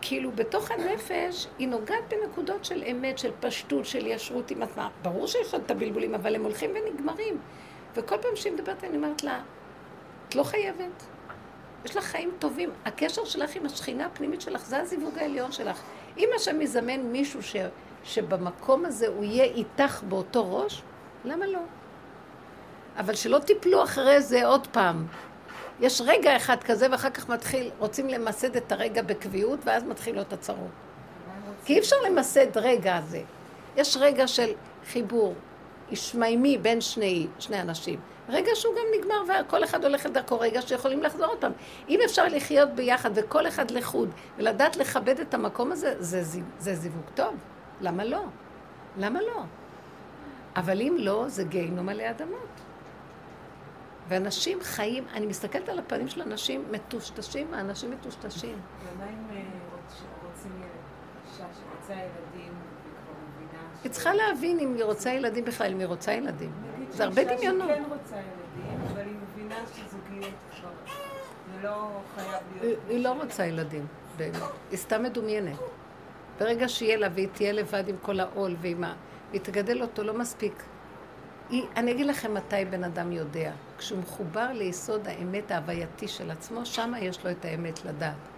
כאילו, 0.00 0.32
בתוך 0.32 0.70
הנפש, 0.70 1.46
היא 1.58 1.68
נוגעת 1.68 2.04
בנקודות 2.08 2.64
של 2.64 2.82
אמת, 2.90 3.18
של 3.18 3.30
פשטות, 3.40 3.86
של 3.86 4.06
ישרות 4.06 4.50
עם 4.50 4.62
עצמה. 4.62 4.88
ברור 5.02 5.26
שיש 5.26 5.52
עוד 5.52 5.62
את 5.66 5.70
הבלבולים, 5.70 6.14
אבל 6.14 6.34
הם 6.34 6.42
הולכים 6.42 6.70
ונגמרים. 6.70 7.38
וכל 7.94 8.16
פעם 8.22 8.36
שהיא 8.36 8.52
מדברת, 8.52 8.84
אני 8.84 8.96
אומרת 8.96 9.24
לה, 9.24 9.42
את 10.28 10.34
לא 10.34 10.42
חייבת. 10.42 11.02
יש 11.84 11.96
לך 11.96 12.04
חיים 12.04 12.30
טובים. 12.38 12.70
הקשר 12.84 13.24
שלך 13.24 13.56
עם 13.56 13.66
השכינה 13.66 14.06
הפנימית 14.06 14.40
שלך, 14.40 14.64
זה 14.66 14.80
הזיווג 14.80 15.18
העליון 15.18 15.52
שלך. 15.52 15.82
אם 16.18 16.28
השם 16.36 16.60
יזמן 16.60 17.00
מישהו 17.00 17.42
ש, 17.42 17.56
שבמקום 18.04 18.84
הזה 18.84 19.08
הוא 19.08 19.24
יהיה 19.24 19.44
איתך 19.44 20.02
באותו 20.08 20.56
ראש, 20.56 20.82
למה 21.24 21.46
לא? 21.46 21.60
אבל 22.96 23.14
שלא 23.14 23.38
תיפלו 23.38 23.84
אחרי 23.84 24.22
זה 24.22 24.46
עוד 24.46 24.66
פעם. 24.66 25.06
יש 25.80 26.02
רגע 26.04 26.36
אחד 26.36 26.62
כזה, 26.62 26.86
ואחר 26.90 27.10
כך 27.10 27.28
מתחיל, 27.28 27.70
רוצים 27.78 28.08
למסד 28.08 28.56
את 28.56 28.72
הרגע 28.72 29.02
בקביעות, 29.02 29.60
ואז 29.64 29.84
מתחילות 29.84 30.32
הצרות. 30.32 30.70
כי 31.64 31.74
אי 31.74 31.78
אפשר 31.78 31.96
למסד 32.06 32.56
רגע 32.58 32.96
הזה. 32.96 33.22
יש 33.76 33.96
רגע 34.00 34.28
של 34.28 34.52
חיבור 34.86 35.34
ישמיימי 35.90 36.58
בין 36.58 36.80
שני, 36.80 37.26
שני 37.38 37.60
אנשים. 37.60 38.00
רגע 38.28 38.50
שהוא 38.54 38.74
גם 38.74 38.84
נגמר 38.98 39.22
וכל 39.46 39.64
אחד 39.64 39.84
הולך 39.84 40.06
לדרכו, 40.06 40.40
רגע 40.40 40.62
שיכולים 40.62 41.02
לחזור 41.02 41.26
אותם. 41.26 41.50
אם 41.88 42.00
אפשר 42.04 42.24
לחיות 42.24 42.70
ביחד 42.70 43.10
וכל 43.14 43.46
אחד 43.46 43.70
לחוד 43.70 44.10
ולדעת 44.38 44.76
לכבד 44.76 45.20
את 45.20 45.34
המקום 45.34 45.72
הזה, 45.72 45.94
זה, 45.98 46.22
זה, 46.22 46.40
זה 46.58 46.74
זיווג 46.74 47.04
טוב. 47.14 47.34
למה 47.80 48.04
לא? 48.04 48.22
למה 48.98 49.20
לא? 49.20 49.42
אבל 50.56 50.80
אם 50.80 50.96
לא, 50.98 51.24
זה 51.28 51.44
גיהינום 51.44 51.88
עלי 51.88 52.10
אדמות. 52.10 52.60
ואנשים 54.08 54.58
חיים, 54.62 55.04
אני 55.12 55.26
מסתכלת 55.26 55.68
על 55.68 55.78
הפנים 55.78 56.08
של 56.08 56.22
אנשים 56.22 56.64
מטושטשים, 56.70 57.54
האנשים 57.54 57.90
מטושטשים. 57.90 58.58
ומה 58.94 59.04
אם 59.04 59.36
אה, 59.36 59.42
רוצים? 60.26 60.50
אישה 61.32 61.44
שרוצה 61.54 61.92
ילדים. 61.92 62.52
היא 63.84 63.92
צריכה 63.92 64.14
להבין 64.14 64.58
אם 64.58 64.74
היא 64.74 64.84
רוצה 64.84 65.10
ילדים 65.10 65.44
בכלל, 65.44 65.72
אם 65.72 65.78
היא 65.78 65.86
רוצה 65.86 66.12
ילדים. 66.12 66.52
נגיד 66.74 66.90
זה 66.90 67.04
הרבה 67.04 67.22
שאישה 67.22 67.36
דמיונות. 67.36 67.68
שכן 67.68 67.82
רוצה 67.88 68.16
ילדים, 68.16 68.80
אבל 68.92 69.00
היא 69.00 69.14
מבינה 69.32 69.56
שזוגיות 69.66 70.34
כבר... 70.50 70.70
זה 71.52 71.68
לא 71.68 71.88
חייב 72.14 72.42
להיות... 72.60 72.78
היא 72.88 73.04
לא 73.04 73.12
רוצה 73.22 73.46
ילדים, 73.46 73.86
באמת. 74.16 74.36
היא 74.70 74.78
סתם 74.78 75.02
מדומיינת. 75.02 75.58
ברגע 76.40 76.68
שיהיה 76.68 76.96
לה 76.96 77.08
והיא 77.14 77.28
תהיה 77.32 77.52
לבד 77.52 77.88
עם 77.88 77.96
כל 78.02 78.20
העול 78.20 78.56
ועם 78.60 78.84
ה... 78.84 78.94
והיא 79.32 79.42
תגדל 79.42 79.82
אותו, 79.82 80.02
לא 80.02 80.18
מספיק. 80.18 80.62
היא, 81.50 81.64
אני 81.76 81.92
אגיד 81.92 82.06
לכם 82.06 82.34
מתי 82.34 82.64
בן 82.70 82.84
אדם 82.84 83.12
יודע. 83.12 83.52
כשהוא 83.78 83.98
מחובר 83.98 84.52
ליסוד 84.52 85.08
האמת 85.08 85.50
ההווייתי 85.50 86.08
של 86.08 86.30
עצמו, 86.30 86.66
שם 86.66 86.92
יש 87.00 87.24
לו 87.24 87.30
את 87.30 87.44
האמת 87.44 87.84
לדעת. 87.84 88.28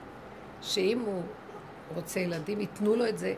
שאם 0.63 1.01
הוא 1.07 1.23
רוצה 1.95 2.21
ילדים, 2.21 2.61
ייתנו 2.61 2.97
לו 2.97 3.09
את 3.09 3.19
זה 3.19 3.35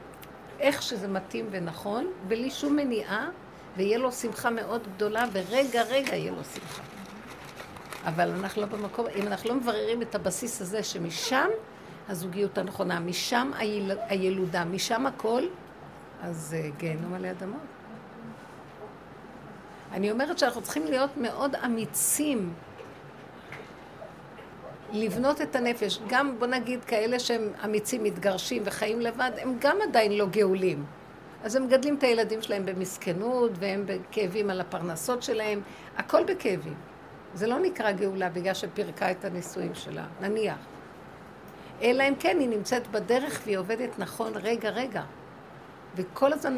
איך 0.61 0.83
שזה 0.83 1.09
מתאים 1.09 1.47
ונכון, 1.51 2.07
בלי 2.29 2.51
שום 2.51 2.77
מניעה, 2.77 3.29
ויהיה 3.77 3.99
לו 3.99 4.13
שמחה 4.13 4.51
מאוד 4.51 4.83
גדולה, 4.97 5.25
ורגע 5.33 5.83
רגע 5.83 6.17
יהיה 6.17 6.33
לו 6.33 6.45
שמחה. 6.45 6.83
אבל 8.05 8.31
אנחנו 8.31 8.63
לא 8.63 8.69
במקום, 8.69 9.07
אם 9.17 9.27
אנחנו 9.27 9.49
לא 9.49 9.55
מבררים 9.55 10.03
את 10.03 10.15
הבסיס 10.15 10.61
הזה, 10.61 10.83
שמשם 10.83 11.49
הזוגיות 12.09 12.59
הנכונה, 12.59 13.01
משם 13.01 13.51
היל, 13.57 13.93
הילודה, 14.09 14.65
משם 14.65 15.07
הכל, 15.07 15.43
אז 16.23 16.57
uh, 16.59 16.79
גיהנום 16.79 17.14
עלי 17.14 17.31
אדמות. 17.31 17.61
אני 19.93 20.11
אומרת 20.11 20.39
שאנחנו 20.39 20.62
צריכים 20.62 20.85
להיות 20.85 21.17
מאוד 21.17 21.55
אמיצים 21.55 22.53
לבנות 24.93 25.43
את 25.43 25.57
הנפש. 25.57 25.99
גם, 26.09 26.39
בוא 26.39 26.47
נגיד, 26.47 26.85
כאלה 26.85 27.19
שהם 27.19 27.53
אמיצים, 27.64 28.03
מתגרשים 28.03 28.62
וחיים 28.67 29.01
לבד, 29.01 29.31
הם 29.39 29.57
גם 29.61 29.77
עדיין 29.89 30.12
לא 30.12 30.27
גאולים. 30.27 30.85
אז 31.45 31.57
הם 31.57 31.64
מגדלים 31.67 31.95
את 31.95 32.03
הילדים 32.03 32.43
שלהם 32.43 32.67
במסכנות, 32.67 33.53
והם 33.59 33.85
בכאבים 33.87 34.51
על 34.51 34.61
הפרנסות 34.61 35.23
שלהם, 35.23 35.61
הכל 35.97 36.25
בכאבים. 36.25 36.75
זה 37.35 37.47
לא 37.47 37.59
נקרא 37.59 37.93
גאולה 37.93 38.29
בגלל 38.31 38.55
שפירקה 38.55 39.11
את 39.11 39.25
הנישואים 39.25 39.75
שלה, 39.75 40.05
נניח. 40.21 40.59
אלא 41.83 42.03
אם 42.09 42.14
כן 42.19 42.39
היא 42.41 42.49
נמצאת 42.49 42.87
בדרך 42.87 43.41
והיא 43.45 43.59
עובדת 43.59 43.99
נכון 43.99 44.33
רגע 44.37 44.71
רגע. 44.71 45.03
וכל 45.97 46.32
הזמן, 46.32 46.57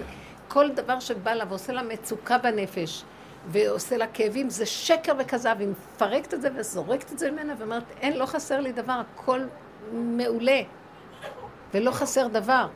כל 0.49 0.71
דבר 0.71 1.01
שבא 1.01 1.35
לה 1.35 1.45
ועושה 1.49 1.73
לה 1.73 1.83
מצוקה 1.83 2.39
בנפש 2.39 3.05
ועושה 3.47 3.97
לה 3.97 4.07
כאבים, 4.07 4.51
זה 4.51 4.67
שקר 4.67 5.13
וכזב, 5.19 5.57
היא 5.59 5.69
מפרקת 5.69 6.35
את 6.35 6.43
זה 6.43 6.49
וזורקת 6.57 7.13
את 7.13 7.19
זה 7.19 7.31
ממנה 7.31 7.55
ואומרת, 7.59 7.85
אין, 8.01 8.17
לא 8.17 8.27
חסר 8.27 8.61
לי 8.61 8.73
דבר, 8.73 9.03
הכל 9.15 9.41
מעולה 9.93 10.61
ולא 11.75 11.91
חסר 11.91 12.29
דבר. 12.29 12.69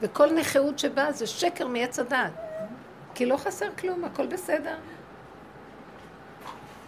וכל 0.00 0.34
נכאות 0.34 0.78
שבאה 0.78 1.12
זה 1.12 1.26
שקר 1.26 1.66
מעץ 1.66 1.98
הדעת. 1.98 2.32
כי 3.14 3.26
לא 3.26 3.36
חסר 3.36 3.66
כלום, 3.78 4.04
הכל 4.04 4.26
בסדר. 4.26 4.76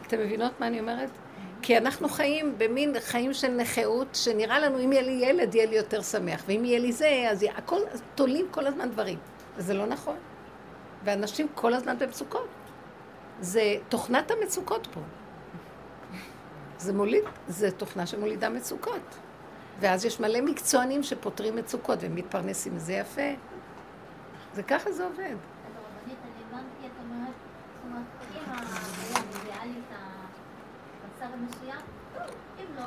אתם 0.06 0.18
מבינות 0.20 0.60
מה 0.60 0.66
אני 0.66 0.80
אומרת? 0.80 1.10
כי 1.62 1.78
אנחנו 1.78 2.08
חיים 2.08 2.54
במין 2.58 2.94
חיים 3.00 3.34
של 3.34 3.48
נכאות, 3.48 4.08
שנראה 4.14 4.58
לנו 4.58 4.78
אם 4.84 4.92
יהיה 4.92 5.02
לי 5.02 5.12
ילד, 5.12 5.54
יהיה 5.54 5.66
לי 5.66 5.76
יותר 5.76 6.02
שמח, 6.02 6.42
ואם 6.46 6.64
יהיה 6.64 6.78
לי 6.78 6.92
זה, 6.92 7.26
אז 7.30 7.42
יהיה, 7.42 7.54
הכל, 7.56 7.80
אז 7.90 8.02
תולים 8.14 8.46
כל 8.50 8.66
הזמן 8.66 8.90
דברים. 8.90 9.18
וזה 9.56 9.74
לא 9.74 9.86
נכון. 9.86 10.16
ואנשים 11.04 11.46
כל 11.54 11.74
הזמן 11.74 11.98
במצוקות. 11.98 12.48
זה 13.40 13.76
תוכנת 13.88 14.30
המצוקות 14.30 14.86
פה. 14.86 15.00
זה 16.78 16.92
מוליד, 16.92 17.24
זה 17.48 17.70
תוכנה 17.70 18.06
שמולידה 18.06 18.48
מצוקות. 18.48 19.16
ואז 19.80 20.04
יש 20.04 20.20
מלא 20.20 20.40
מקצוענים 20.40 21.02
שפותרים 21.02 21.56
מצוקות 21.56 21.98
ומתפרנסים 22.02 22.74
מזה 22.74 22.92
יפה. 22.92 23.30
זה 24.54 24.62
ככה 24.62 24.92
זה 24.92 25.04
עובד. 25.04 25.18
אז 25.20 25.72
הרבנית, 25.76 26.18
אני 26.24 26.44
הבנתי, 26.48 26.86
את 26.86 26.92
אומרת, 27.04 27.34
זאת 27.74 27.84
אומרת, 27.84 28.04
אם 28.34 28.52
היה 28.52 29.22
אידיאלי 29.34 29.80
את 29.80 31.21
אם 31.34 32.64
לא... 32.76 32.82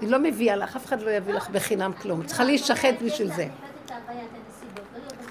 היא 0.00 0.10
לא 0.10 0.18
מביאה 0.18 0.56
לך, 0.56 0.76
אף 0.76 0.86
אחד 0.86 1.02
לא 1.02 1.10
יביא 1.10 1.34
לך 1.34 1.50
בחינם 1.50 1.92
כלום. 1.92 2.22
צריכה 2.22 2.44
להישחט 2.44 2.94
בשביל 3.04 3.34
זה. 3.34 3.48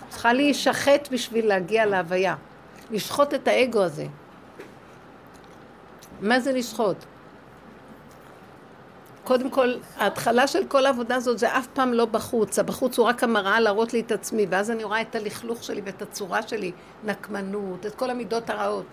צריכה 0.09 0.33
להישחט 0.33 1.07
בשביל 1.11 1.47
להגיע 1.47 1.85
להוויה. 1.85 2.35
לשחוט 2.91 3.33
את 3.33 3.47
האגו 3.47 3.83
הזה. 3.83 4.05
מה 6.21 6.39
זה 6.39 6.53
לשחוט? 6.53 6.97
קודם 9.23 9.49
כל, 9.49 9.73
ההתחלה 9.97 10.47
של 10.47 10.65
כל 10.67 10.85
העבודה 10.85 11.15
הזאת 11.15 11.39
זה 11.39 11.57
אף 11.57 11.67
פעם 11.67 11.93
לא 11.93 12.05
בחוץ. 12.05 12.59
הבחוץ 12.59 12.97
הוא 12.97 13.07
רק 13.07 13.23
המראה 13.23 13.59
להראות 13.59 13.93
לי 13.93 13.99
את 13.99 14.11
עצמי, 14.11 14.45
ואז 14.49 14.71
אני 14.71 14.83
רואה 14.83 15.01
את 15.01 15.15
הלכלוך 15.15 15.63
שלי 15.63 15.81
ואת 15.85 16.01
הצורה 16.01 16.41
שלי, 16.41 16.71
נקמנות, 17.03 17.85
את 17.85 17.95
כל 17.95 18.09
המידות 18.09 18.49
הרעות, 18.49 18.85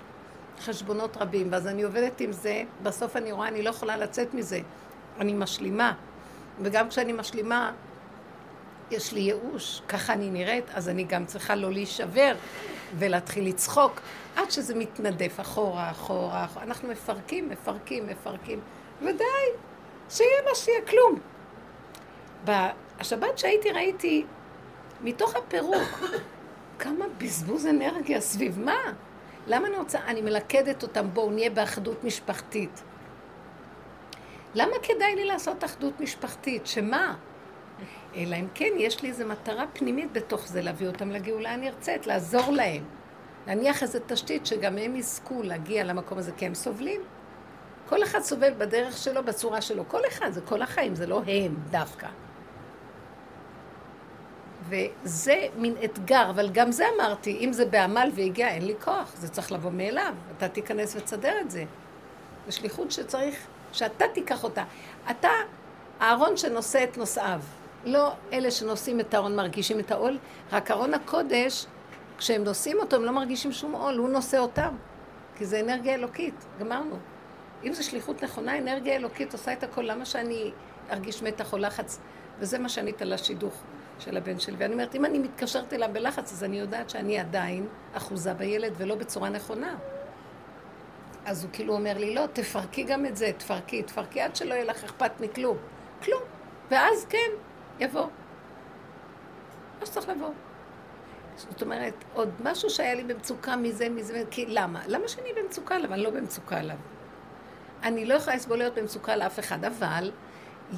חשבונות 0.61 1.16
רבים, 1.16 1.48
ואז 1.52 1.66
אני 1.66 1.82
עובדת 1.82 2.20
עם 2.20 2.32
זה, 2.32 2.62
בסוף 2.82 3.16
אני 3.16 3.32
רואה, 3.32 3.48
אני 3.48 3.62
לא 3.62 3.70
יכולה 3.70 3.96
לצאת 3.96 4.34
מזה. 4.34 4.61
אני 5.20 5.32
משלימה. 5.32 5.92
וגם 6.62 6.88
כשאני 6.88 7.12
משלימה, 7.12 7.72
יש 8.90 9.12
לי 9.12 9.20
ייאוש, 9.20 9.82
ככה 9.88 10.12
אני 10.12 10.30
נראית, 10.30 10.64
אז 10.74 10.88
אני 10.88 11.05
גם 11.05 11.26
צריכה 11.26 11.55
לא 11.55 11.72
להישבר 11.72 12.34
ולהתחיל 12.98 13.48
לצחוק, 13.48 14.00
עד 14.36 14.50
שזה 14.50 14.74
מתנדף 14.74 15.40
אחורה, 15.40 15.90
אחורה, 15.90 16.44
אחורה. 16.44 16.64
אנחנו 16.64 16.88
מפרקים, 16.88 17.48
מפרקים, 17.48 18.07
מפרקים, 18.07 18.61
ודי, 19.02 19.24
שיהיה 20.11 20.42
מה 20.48 20.55
שיהיה, 20.55 20.80
כלום. 20.86 21.18
בשבת 22.44 23.38
שהייתי 23.38 23.70
ראיתי, 23.70 24.24
מתוך 25.00 25.36
הפירוק, 25.36 26.05
כמה 26.78 27.05
בזבוז 27.18 27.66
אנרגיה 27.66 28.20
סביב 28.20 28.61
מה? 28.61 28.92
למה 29.47 29.68
אני 29.68 29.76
רוצה, 29.76 29.99
אני 30.07 30.22
מלכדת 30.22 30.82
אותם, 30.82 31.07
בואו 31.12 31.30
נהיה 31.30 31.51
באחדות 31.51 32.05
משפחתית. 32.05 32.82
למה 34.55 34.72
כדאי 34.82 35.14
לי 35.14 35.24
לעשות 35.24 35.64
אחדות 35.64 36.01
משפחתית? 36.01 36.66
שמה? 36.66 37.14
אלא 38.16 38.36
אם 38.36 38.47
כן 38.55 38.72
יש 38.76 39.03
לי 39.03 39.09
איזו 39.09 39.26
מטרה 39.26 39.64
פנימית 39.72 40.12
בתוך 40.12 40.47
זה, 40.47 40.62
להביא 40.62 40.86
אותם 40.86 41.11
לגאולה 41.11 41.53
הנרצית, 41.53 42.07
לעזור 42.07 42.53
להם. 42.53 42.84
להניח 43.47 43.82
איזו 43.82 43.99
תשתית 44.07 44.47
שגם 44.47 44.78
הם 44.78 44.97
יזכו 44.97 45.42
להגיע 45.42 45.84
למקום 45.84 46.18
הזה, 46.18 46.32
כי 46.32 46.47
הם 46.47 46.55
סובלים. 46.55 47.01
כל 47.88 48.03
אחד 48.03 48.20
סובל 48.20 48.55
בדרך 48.59 48.97
שלו, 48.97 49.24
בצורה 49.24 49.61
שלו. 49.61 49.84
כל 49.88 50.01
אחד, 50.09 50.30
זה 50.32 50.40
כל 50.40 50.62
החיים, 50.62 50.95
זה 50.95 51.07
לא 51.07 51.22
הם 51.26 51.57
דווקא. 51.70 52.09
וזה 54.68 55.46
מין 55.56 55.74
אתגר, 55.84 56.30
אבל 56.30 56.50
גם 56.50 56.72
זה 56.72 56.84
אמרתי, 56.96 57.38
אם 57.40 57.52
זה 57.52 57.66
בעמל 57.66 58.10
והגיע, 58.14 58.48
אין 58.48 58.66
לי 58.66 58.74
כוח, 58.84 59.12
זה 59.16 59.28
צריך 59.28 59.52
לבוא 59.52 59.70
מאליו. 59.70 60.14
אתה 60.36 60.48
תיכנס 60.48 60.96
ותסדר 60.96 61.40
את 61.40 61.50
זה. 61.50 61.64
זו 62.46 62.56
שליחות 62.56 62.92
שצריך, 62.92 63.46
שאתה 63.72 64.04
תיקח 64.14 64.44
אותה. 64.44 64.64
אתה 65.10 65.28
הארון 66.00 66.36
שנושא 66.36 66.84
את 66.84 66.98
נושאיו. 66.98 67.40
לא 67.84 68.12
אלה 68.32 68.50
שנושאים 68.50 69.00
את 69.00 69.14
הארון 69.14 69.36
מרגישים 69.36 69.80
את 69.80 69.90
העול, 69.90 70.18
רק 70.52 70.70
ארון 70.70 70.94
הקודש, 70.94 71.66
כשהם 72.18 72.44
נושאים 72.44 72.78
אותו 72.78 72.96
הם 72.96 73.04
לא 73.04 73.12
מרגישים 73.12 73.52
שום 73.52 73.72
עול, 73.72 73.96
הוא 73.96 74.08
נושא 74.08 74.38
אותם. 74.38 74.76
כי 75.36 75.46
זה 75.46 75.60
אנרגיה 75.60 75.94
אלוקית, 75.94 76.34
גמרנו. 76.60 76.96
אם 77.64 77.72
זו 77.72 77.84
שליחות 77.84 78.24
נכונה, 78.24 78.58
אנרגיה 78.58 78.96
אלוקית 78.96 79.32
עושה 79.32 79.52
את 79.52 79.62
הכל, 79.62 79.82
למה 79.82 80.04
שאני 80.04 80.50
ארגיש 80.90 81.22
מתח 81.22 81.52
או 81.52 81.58
לחץ? 81.58 82.00
וזה 82.38 82.58
מה 82.58 82.68
שענית 82.68 83.02
לשידוך 83.02 83.54
של 83.99 84.16
הבן 84.16 84.38
שלי. 84.38 84.57
ואני 84.59 84.72
אומרת, 84.72 84.95
אם 84.95 85.05
אני 85.05 85.18
מתקשרת 85.18 85.72
אליו 85.72 85.88
בלחץ, 85.92 86.32
אז 86.32 86.45
אני 86.45 86.59
יודעת 86.59 86.90
שאני 86.90 87.18
עדיין 87.18 87.68
אחוזה 87.92 88.34
בילד 88.34 88.72
ולא 88.76 88.95
בצורה 88.95 89.28
נכונה. 89.28 89.74
אז 91.24 91.45
הוא 91.45 91.53
כאילו 91.53 91.74
אומר 91.74 91.99
לי, 91.99 92.14
לא, 92.14 92.24
תפרקי 92.32 92.82
גם 92.82 93.07
את 93.07 93.16
זה, 93.16 93.30
תפרקי, 93.38 93.82
תפרקי 93.82 94.20
עד 94.20 94.36
שלא 94.36 94.55
יהיה 94.55 94.64
לך 94.64 94.84
אכפת 94.84 95.20
מכלום. 95.20 95.57
כלום. 96.05 96.22
ואז 96.70 97.07
כן, 97.09 97.30
יבוא. 97.80 98.07
מה 99.80 99.86
שצריך 99.86 100.09
לבוא. 100.09 100.30
זאת 101.36 101.62
אומרת, 101.62 102.05
עוד 102.12 102.30
משהו 102.45 102.70
שהיה 102.70 102.95
לי 102.95 103.05
במצוקה 103.05 103.57
מזה, 103.57 103.88
מזה, 103.88 104.22
כי 104.30 104.47
למה? 104.47 104.82
למה 104.86 105.09
שאני 105.09 105.28
במצוקה 105.42 105.76
עליו? 105.76 105.92
אני 105.92 106.03
לא 106.03 106.11
במצוקה 106.11 106.57
עליו. 106.59 106.76
אני 107.82 108.07
לא 108.07 108.14
יכולה 108.14 108.36
לסבול 108.36 108.59
להיות 108.59 108.74
במצוקה 108.74 109.16
לאף 109.16 109.38
אחד, 109.38 109.64
אבל 109.64 110.11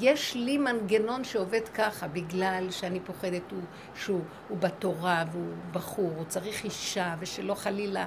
יש 0.00 0.34
לי 0.34 0.58
מנגנון 0.58 1.24
שעובד 1.24 1.68
ככה, 1.74 2.08
בגלל 2.08 2.66
שאני 2.70 3.00
פוחדת 3.00 3.50
הוא, 3.50 3.60
שהוא 3.94 4.20
הוא 4.48 4.58
בתורה 4.58 5.24
והוא 5.32 5.52
בחור, 5.72 6.12
הוא 6.16 6.24
צריך 6.24 6.64
אישה, 6.64 7.14
ושלא 7.20 7.54
חלילה... 7.54 8.06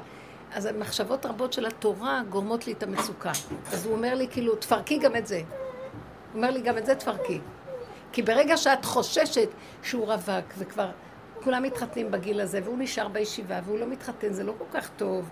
אז 0.54 0.66
המחשבות 0.66 1.26
רבות 1.26 1.54
של 1.54 1.66
התורה 1.66 2.22
גורמות 2.30 2.68
לי 2.68 2.74
את 2.74 2.84
המצוקה. 2.84 3.32
אז 3.72 3.86
הוא 3.86 3.96
אומר 3.96 4.16
לי, 4.16 4.28
כאילו, 4.32 4.56
תפרקי 4.56 4.98
גם 4.98 5.16
את 5.16 5.28
זה. 5.28 5.38
הוא 5.38 5.46
אומר 6.36 6.52
לי, 6.52 6.62
גם 6.62 6.78
את 6.78 6.86
זה 6.86 6.96
תפרקי. 6.96 7.40
כי 8.12 8.22
ברגע 8.22 8.58
שאת 8.58 8.86
חוששת 8.86 9.50
שהוא 9.84 10.06
רווק 10.06 10.46
וכבר 10.58 10.92
כולם 11.44 11.64
מתחתנים 11.64 12.12
בגיל 12.12 12.42
הזה, 12.42 12.60
והוא 12.64 12.78
נשאר 12.80 13.08
בישיבה, 13.08 13.60
והוא 13.66 13.80
לא 13.80 13.88
מתחתן, 13.88 14.34
זה 14.34 14.44
לא 14.44 14.54
כל 14.58 14.80
כך 14.80 14.90
טוב. 14.98 15.30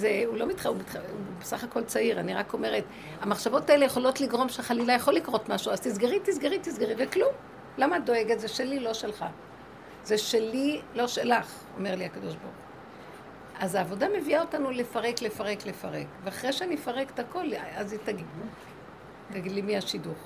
זה, 0.00 0.22
הוא 0.26 0.36
לא 0.36 0.46
מתחתן, 0.46 0.68
הוא, 0.68 0.76
מתח... 0.76 0.96
הוא 0.96 1.02
בסך 1.40 1.64
הכל 1.64 1.84
צעיר, 1.84 2.20
אני 2.20 2.34
רק 2.34 2.52
אומרת, 2.52 2.84
המחשבות 3.20 3.70
האלה 3.70 3.84
יכולות 3.84 4.20
לגרום 4.20 4.48
שחלילה 4.48 4.92
יכול 4.92 5.14
לקרות 5.14 5.48
משהו, 5.48 5.72
אז 5.72 5.80
תסגרי, 5.80 6.20
תסגרי, 6.20 6.58
תסגרי, 6.58 6.94
וכלום. 6.98 7.32
למה 7.78 7.96
את 7.96 8.04
דואגת? 8.04 8.40
זה 8.40 8.48
שלי, 8.48 8.80
לא 8.80 8.94
שלך. 8.94 9.24
זה 10.04 10.18
שלי, 10.18 10.80
לא 10.94 11.06
שלך, 11.06 11.46
אומר 11.76 11.94
לי 11.94 12.04
הקדוש 12.04 12.34
ברוך 12.34 12.44
הוא. 12.44 12.52
אז 13.58 13.74
העבודה 13.74 14.06
מביאה 14.18 14.40
אותנו 14.40 14.70
לפרק, 14.70 15.22
לפרק, 15.22 15.66
לפרק. 15.66 16.06
ואחרי 16.24 16.52
שאני 16.52 16.74
אפרק 16.74 17.10
את 17.10 17.18
הכל, 17.18 17.46
אז 17.76 17.92
היא 17.92 18.00
תגיד. 18.04 18.26
תגיד 19.32 19.52
לי 19.52 19.62
מי 19.62 19.76
השידוך. 19.76 20.16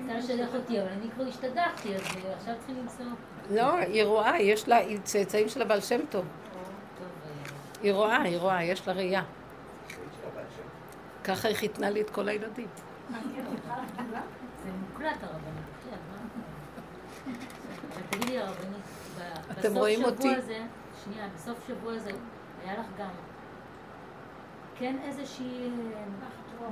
רוצה 0.00 0.18
לשדך 0.18 0.54
אותי, 0.54 0.80
אבל 0.80 0.88
אני 0.88 1.10
כבר 1.10 1.24
השתדכתי, 1.24 1.94
אז 1.94 2.02
עכשיו 2.36 2.54
צריכים 2.58 2.76
למצוא... 2.78 3.04
לא, 3.50 3.74
היא 3.74 4.04
רואה, 4.04 4.40
יש 4.40 4.68
לה, 4.68 4.76
היא 4.76 4.98
צאצאים 5.04 5.48
של 5.48 5.62
הבעל 5.62 5.80
שם 5.80 6.00
טוב. 6.10 6.24
היא 7.82 7.92
רואה, 7.92 8.22
היא 8.22 8.38
רואה, 8.38 8.64
יש 8.64 8.88
לה 8.88 8.94
ראייה. 8.94 9.22
ככה 11.24 11.48
היא 11.48 11.56
חיתנה 11.56 11.90
לי 11.90 12.00
את 12.00 12.10
כל 12.10 12.28
הילדים. 12.28 12.68
זה 14.64 14.70
מוקלט 14.80 15.22
הרבנית. 15.22 15.64
כן, 15.90 15.96
מה? 16.10 17.32
תגידי 18.10 18.38
הרבנית, 18.38 18.84
בסוף 19.58 19.88
שבוע? 19.88 20.36
הזה, 20.36 20.58
שנייה, 21.04 21.28
בסוף 21.34 21.68
שבוע 21.68 21.92
הזה, 21.92 22.10
היה 22.64 22.78
לך 22.78 22.86
גם 22.98 23.10
כן 24.78 24.96
איזושהי 25.04 25.68
אה, 25.68 26.04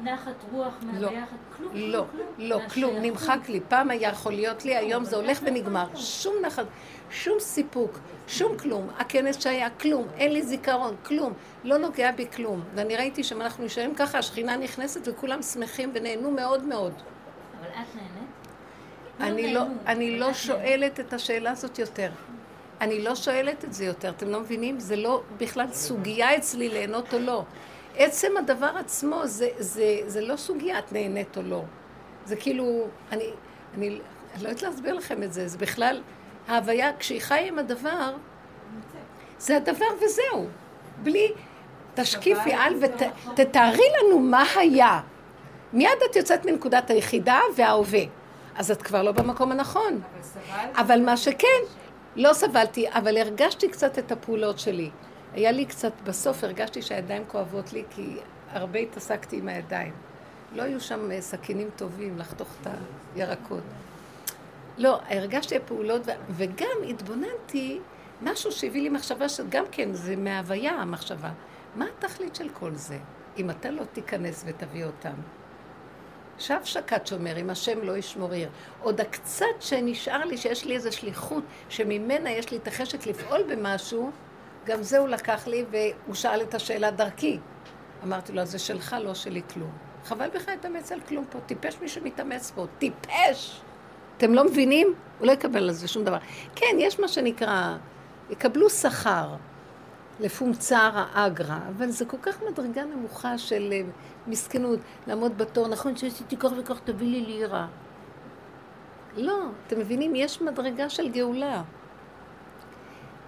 נחת 0.03 0.35
רוח 0.53 0.75
מהביחד? 0.83 1.37
כלום, 1.57 1.71
לא, 1.75 2.05
כלום. 2.13 2.27
לא, 2.39 2.59
כלום. 2.75 2.97
נמחק 3.03 3.39
לי. 3.49 3.61
פעם 3.69 3.91
היה 3.91 4.09
יכול 4.09 4.33
להיות 4.33 4.65
לי, 4.65 4.77
היום 4.77 5.05
זה 5.05 5.17
הולך 5.17 5.41
ונגמר. 5.43 5.87
שום 5.97 6.35
נחת, 6.43 6.67
שום 7.11 7.41
סיפוק, 7.41 7.99
שום 8.29 8.59
כלום. 8.59 8.89
הכנס 8.99 9.43
שהיה, 9.43 9.71
כלום. 9.71 10.07
אין 10.17 10.33
לי 10.33 10.43
זיכרון, 10.43 10.97
כלום. 11.05 11.33
לא 11.65 11.79
נוגע 11.79 12.13
בי 12.13 12.27
כלום. 12.37 12.63
ואני 12.75 12.97
ראיתי 12.97 13.25
שאם 13.25 13.43
אנחנו 13.43 13.65
נשארים 13.65 13.95
ככה, 13.95 14.19
השכינה 14.19 14.57
נכנסת 14.57 15.01
וכולם 15.05 15.43
שמחים 15.43 15.91
ונהנו 15.95 16.31
מאוד 16.31 16.65
מאוד. 16.65 16.93
אבל 17.61 17.69
את 17.69 17.97
נהנית? 17.97 18.33
אני 19.21 19.55
לא, 19.55 19.63
אני 19.87 20.19
לא 20.19 20.31
את 20.31 20.35
שואלת 20.35 21.01
את 21.01 21.13
השאלה 21.13 21.51
הזאת 21.51 21.79
יותר. 21.79 22.11
אני 22.81 23.03
לא 23.03 23.15
שואלת 23.15 23.65
את 23.65 23.73
זה 23.73 23.85
יותר, 23.85 24.11
אתם 24.11 24.29
לא 24.29 24.41
מבינים? 24.41 24.81
זה 24.81 24.97
לא 24.97 25.23
בכלל 25.39 25.67
סוגיה 25.73 26.37
אצלי 26.37 26.69
ליהנות 26.69 27.15
או 27.15 27.19
לא. 27.19 27.45
עצם 27.97 28.37
הדבר 28.37 28.71
עצמו 28.79 29.27
זה, 29.27 29.49
זה, 29.59 29.99
זה 30.07 30.21
לא 30.21 30.37
סוגיה, 30.37 30.79
את 30.79 30.93
נהנית 30.93 31.37
או 31.37 31.43
לא. 31.43 31.63
זה 32.25 32.37
כאילו, 32.37 32.87
אני, 33.13 33.31
אני, 33.75 33.89
אני 34.35 34.43
לא 34.43 34.49
יודעת 34.49 34.63
להסביר 34.63 34.95
לכם 34.95 35.23
את 35.23 35.33
זה, 35.33 35.49
זה 35.49 35.59
בכלל, 35.59 36.03
ההוויה, 36.49 36.91
כשהיא 36.99 37.21
חיה 37.21 37.47
עם 37.47 37.59
הדבר, 37.59 38.15
זה 39.39 39.57
הדבר 39.57 39.87
וזהו. 39.97 40.47
בלי, 41.03 41.33
תשקיפי 41.95 42.53
על 42.53 42.75
ותתארי 42.81 43.85
לנו 44.03 44.19
מה 44.19 44.45
היה. 44.57 45.01
מיד 45.73 45.99
את 46.11 46.17
יוצאת 46.17 46.45
מנקודת 46.47 46.91
היחידה 46.91 47.41
וההווה. 47.57 48.03
אז 48.57 48.71
את 48.71 48.83
כבר 48.83 49.03
לא 49.03 49.13
במקום 49.13 49.53
הנכון. 49.53 50.01
אבל 50.03 50.23
סבלת? 50.23 50.71
אבל 50.75 51.01
מה 51.01 51.17
שכן, 51.17 51.61
לא 52.17 52.33
סבלתי, 52.33 52.87
אבל 52.91 53.17
הרגשתי 53.17 53.69
קצת 53.69 53.99
את 53.99 54.13
הפעולות 54.13 54.59
שלי. 54.59 54.91
היה 55.35 55.53
לי 55.53 55.67
קצת, 55.67 55.93
בסוף 56.05 56.45
הרגשתי 56.45 56.83
שהידיים 56.83 57.25
כואבות 57.29 57.73
לי, 57.73 57.85
כי 57.91 58.17
הרבה 58.51 58.79
התעסקתי 58.79 59.37
עם 59.37 59.49
הידיים. 59.49 59.93
לא 60.55 60.63
היו 60.63 60.81
שם 60.81 61.11
אה, 61.11 61.21
סכינים 61.21 61.71
טובים 61.77 62.19
לחתוך 62.19 62.49
את 62.61 62.67
הירקות. 63.15 63.63
לא, 64.79 65.01
הרגשתי 65.09 65.57
הפעולות, 65.57 66.03
וגם 66.31 66.77
התבוננתי, 66.89 67.81
משהו 68.23 68.53
שהביא 68.53 68.83
לי 68.83 68.89
מחשבה 68.89 69.29
שגם 69.29 69.65
כן, 69.73 69.93
זה 69.93 70.17
מההוויה 70.17 70.73
המחשבה. 70.73 71.31
מה 71.77 71.87
התכלית 71.99 72.35
של 72.35 72.49
כל 72.49 72.75
זה, 72.75 72.99
אם 73.39 73.51
אתה 73.51 73.71
לא 73.71 73.85
תיכנס 73.85 74.45
ותביא 74.47 74.85
אותם? 74.85 75.15
שב 76.39 76.59
שקד 76.65 77.07
שומר, 77.07 77.39
אם 77.39 77.51
השם 77.51 77.83
לא 77.83 77.97
ישמור 77.97 78.33
עיר. 78.33 78.49
עוד 78.81 79.01
הקצת 79.01 79.47
שנשאר 79.61 80.25
לי, 80.25 80.37
שיש 80.37 80.65
לי 80.65 80.75
איזו 80.75 80.93
שליחות, 80.93 81.45
שממנה 81.69 82.31
יש 82.31 82.51
לי 82.51 82.57
את 82.57 82.69
החשק 82.69 83.07
לפעול 83.07 83.43
במשהו, 83.43 84.11
גם 84.67 84.83
זה 84.83 84.99
הוא 84.99 85.09
לקח 85.09 85.47
לי, 85.47 85.65
והוא 85.71 86.15
שאל 86.15 86.43
את 86.43 86.55
השאלה 86.55 86.91
דרכי. 86.91 87.39
אמרתי 88.05 88.33
לו, 88.33 88.41
אז 88.41 88.51
זה 88.51 88.59
שלך, 88.59 88.97
לא 89.05 89.15
שלי 89.15 89.43
כלום. 89.55 89.71
חבל 90.05 90.29
בכלל 90.35 90.55
להתאמץ 90.55 90.93
על 90.93 91.01
כלום 91.01 91.25
פה, 91.31 91.39
טיפש 91.47 91.77
מי 91.81 91.89
שמתאמץ 91.89 92.51
פה, 92.51 92.67
טיפש! 92.79 93.61
אתם 94.17 94.35
לא 94.35 94.45
מבינים? 94.45 94.95
הוא 95.19 95.27
לא 95.27 95.33
יקבל 95.33 95.63
על 95.63 95.73
זה 95.73 95.89
שום 95.89 96.05
דבר. 96.05 96.19
כן, 96.55 96.77
יש 96.79 97.01
מה 97.01 97.09
שנקרא, 97.09 97.77
יקבלו 98.31 98.71
שכר 98.71 99.35
לפומצר 100.21 100.91
האגרא, 100.95 101.59
אבל 101.69 101.91
זה 101.91 102.05
כל 102.05 102.17
כך 102.23 102.43
מדרגה 102.51 102.85
נמוכה 102.85 103.39
של 103.39 103.69
אה, 103.73 103.81
מסכנות, 104.27 104.79
לעמוד 105.07 105.39
בתור, 105.39 105.69
נכון 105.69 105.97
שעשיתי 105.97 106.37
כך 106.37 106.51
וכך, 106.59 106.81
תביא 106.85 107.07
לי 107.07 107.21
לירה. 107.21 107.67
לא, 109.17 109.39
אתם 109.67 109.79
מבינים? 109.79 110.15
יש 110.15 110.43
מדרגה 110.43 110.91
של 110.91 111.09
גאולה. 111.09 111.63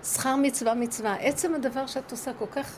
שכר 0.05 0.37
מצווה 0.37 0.75
מצווה. 0.75 1.15
עצם 1.21 1.55
הדבר 1.55 1.87
שאת 1.87 2.11
עושה 2.11 2.33
כל 2.39 2.47
כך 2.53 2.77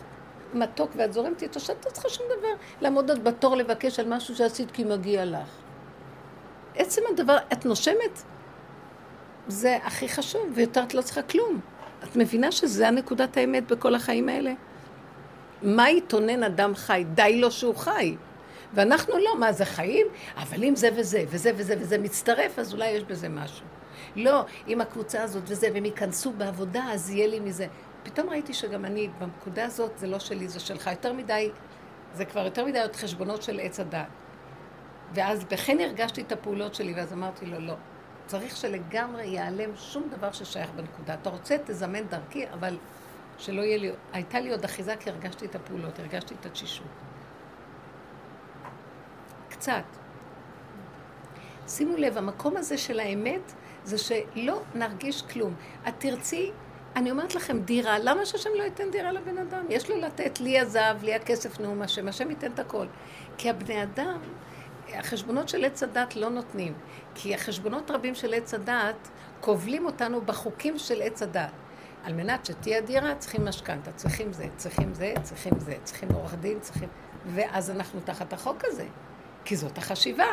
מתוק 0.55 0.91
ואת 0.97 1.13
זורמת 1.13 1.43
איתו, 1.43 1.61
שאת 1.61 1.87
לא 1.87 1.91
צריכה 1.91 2.09
שום 2.09 2.27
דבר. 2.39 2.65
לעמוד 2.81 3.11
עוד 3.11 3.25
בתור 3.25 3.57
לבקש 3.57 4.01
על 4.01 4.09
משהו 4.09 4.37
שעשית 4.37 4.71
כי 4.71 4.85
מגיע 4.85 5.25
לך. 5.25 5.49
עצם 6.75 7.03
הדבר, 7.11 7.37
את 7.53 7.65
נושמת, 7.67 8.23
זה 9.49 9.79
הכי 9.83 10.09
חשוב, 10.09 10.53
ויותר 10.55 10.83
את 10.83 10.95
לא 10.95 11.03
צריכה 11.03 11.23
כלום. 11.23 11.61
את 12.05 12.17
מבינה 12.17 12.53
שזה 12.53 12.89
הנקודת 12.89 13.37
האמת 13.37 13.67
בכל 13.67 13.95
החיים 13.95 14.29
האלה? 14.29 14.53
מה 15.63 15.91
יתונן 15.91 16.43
אדם 16.43 16.75
חי? 16.75 17.05
די 17.15 17.41
לו 17.41 17.51
שהוא 17.51 17.75
חי. 17.77 18.17
ואנחנו 18.75 19.19
לא, 19.19 19.39
מה 19.39 19.53
זה 19.53 19.65
חיים? 19.65 20.07
אבל 20.37 20.65
אם 20.65 20.77
זה 20.77 20.89
וזה, 20.97 21.25
וזה 21.29 21.53
וזה 21.57 21.75
וזה 21.81 21.99
מצטרף, 21.99 22.59
אז 22.59 22.73
אולי 22.73 22.89
יש 22.89 23.05
בזה 23.05 23.29
משהו. 23.29 23.67
לא, 24.17 24.45
אם 24.69 24.81
הקבוצה 24.81 25.23
הזאת 25.23 25.43
וזה, 25.47 25.69
והם 25.75 25.85
ייכנסו 25.85 26.33
בעבודה, 26.33 26.85
אז 26.93 27.11
יהיה 27.11 27.27
לי 27.27 27.41
מזה. 27.41 27.67
פתאום 28.03 28.31
ראיתי 28.31 28.55
שגם 28.55 28.85
אני, 28.85 29.09
בנקודה 29.19 29.65
הזאת, 29.65 29.99
זה 29.99 30.07
לא 30.07 30.19
שלי, 30.19 30.49
זה 30.49 30.61
שלך. 30.61 30.87
יותר 30.87 31.13
מדי, 31.13 31.51
זה 32.15 32.25
כבר 32.25 32.45
יותר 32.45 32.65
מדי 32.65 32.81
עוד 32.81 32.97
חשבונות 32.97 33.43
של 33.43 33.61
עץ 33.61 33.81
הדת. 33.81 34.07
ואז 35.15 35.45
בכן 35.45 35.81
הרגשתי 35.81 36.21
את 36.21 36.33
הפעולות 36.33 36.75
שלי, 36.75 36.95
ואז 36.95 37.13
אמרתי 37.13 37.47
לו, 37.47 37.61
לא. 37.61 37.75
צריך 38.27 38.57
שלגמרי 38.57 39.27
ייעלם 39.27 39.77
שום 39.77 40.09
דבר 40.11 40.33
ששייך 40.33 40.71
בנקודה. 40.71 41.15
אתה 41.15 41.31
רוצה, 41.31 41.57
תזמן 41.67 42.07
דרכי, 42.07 42.45
אבל 42.53 42.79
שלא 43.39 43.63
יהיה 43.63 43.79
לי... 43.79 43.91
הייתה 44.13 44.41
לי 44.41 44.51
עוד 44.51 44.65
אחיזה 44.65 44.97
כי 44.97 45.11
הרגשתי 45.11 45.47
את 45.47 45.55
הפעולות, 45.55 45.99
הרגשתי 45.99 46.35
את 46.41 46.47
התשישות. 46.47 46.87
קצת. 49.49 49.85
שימו 51.69 51.97
לב, 51.97 52.19
המקום 52.19 52.57
הזה 52.57 52.79
של 52.79 53.01
האמת 53.01 53.53
זה 53.87 53.99
שלא 53.99 54.63
נרגיש 54.75 55.23
כלום. 55.23 55.55
את 55.89 55.95
תרצי, 55.99 56.51
אני 56.97 57.11
אומרת 57.11 57.35
לכם, 57.35 57.61
דירה, 57.61 57.99
למה 57.99 58.27
שהשם 58.27 58.51
לא 58.59 58.63
ייתן 58.63 58.91
דירה 58.91 59.13
לבן 59.13 59.39
אדם? 59.39 59.65
יש 59.69 59.91
לו 59.91 59.97
לתת, 60.01 60.41
לי 60.41 60.61
הזהב, 60.61 61.03
לי 61.03 61.15
הכסף, 61.15 61.61
נאום 61.61 61.83
השם, 61.83 62.09
השם 62.09 62.31
ייתן 62.31 62.53
את 62.53 62.59
הכל. 62.59 62.87
כי 63.39 63.51
הבני 63.51 63.83
אדם, 63.83 64.19
החשבונות 64.95 65.49
של 65.49 65.65
עץ 65.65 65.83
הדת 65.83 66.17
לא 66.17 66.29
נותנים. 66.29 66.75
כי 67.15 67.35
החשבונות 67.35 67.91
רבים 67.91 68.15
של 68.15 68.35
עץ 68.35 68.55
הדת 68.55 69.09
כובלים 69.41 69.87
אותנו 69.87 70.21
בחוקים 70.21 70.79
של 70.79 71.03
עץ 71.03 71.23
הדת. 71.23 71.53
על 72.05 72.13
מנת 72.13 72.47
שתהיה 72.47 72.81
דירה, 72.81 73.15
צריכים 73.15 73.45
משכנתה, 73.45 73.93
צריכים 73.93 74.33
זה, 74.33 74.47
צריכים 74.57 74.95
זה, 74.95 75.15
צריכים 75.23 75.53
זה, 75.59 75.75
צריכים 75.85 76.09
עורך 76.13 76.35
דין, 76.35 76.61
צריכים... 76.61 76.89
ואז 77.27 77.71
אנחנו 77.71 78.01
תחת 78.05 78.33
החוק 78.33 78.65
הזה, 78.65 78.87
כי 79.45 79.57
זאת 79.57 79.79
החשיבה. 79.79 80.27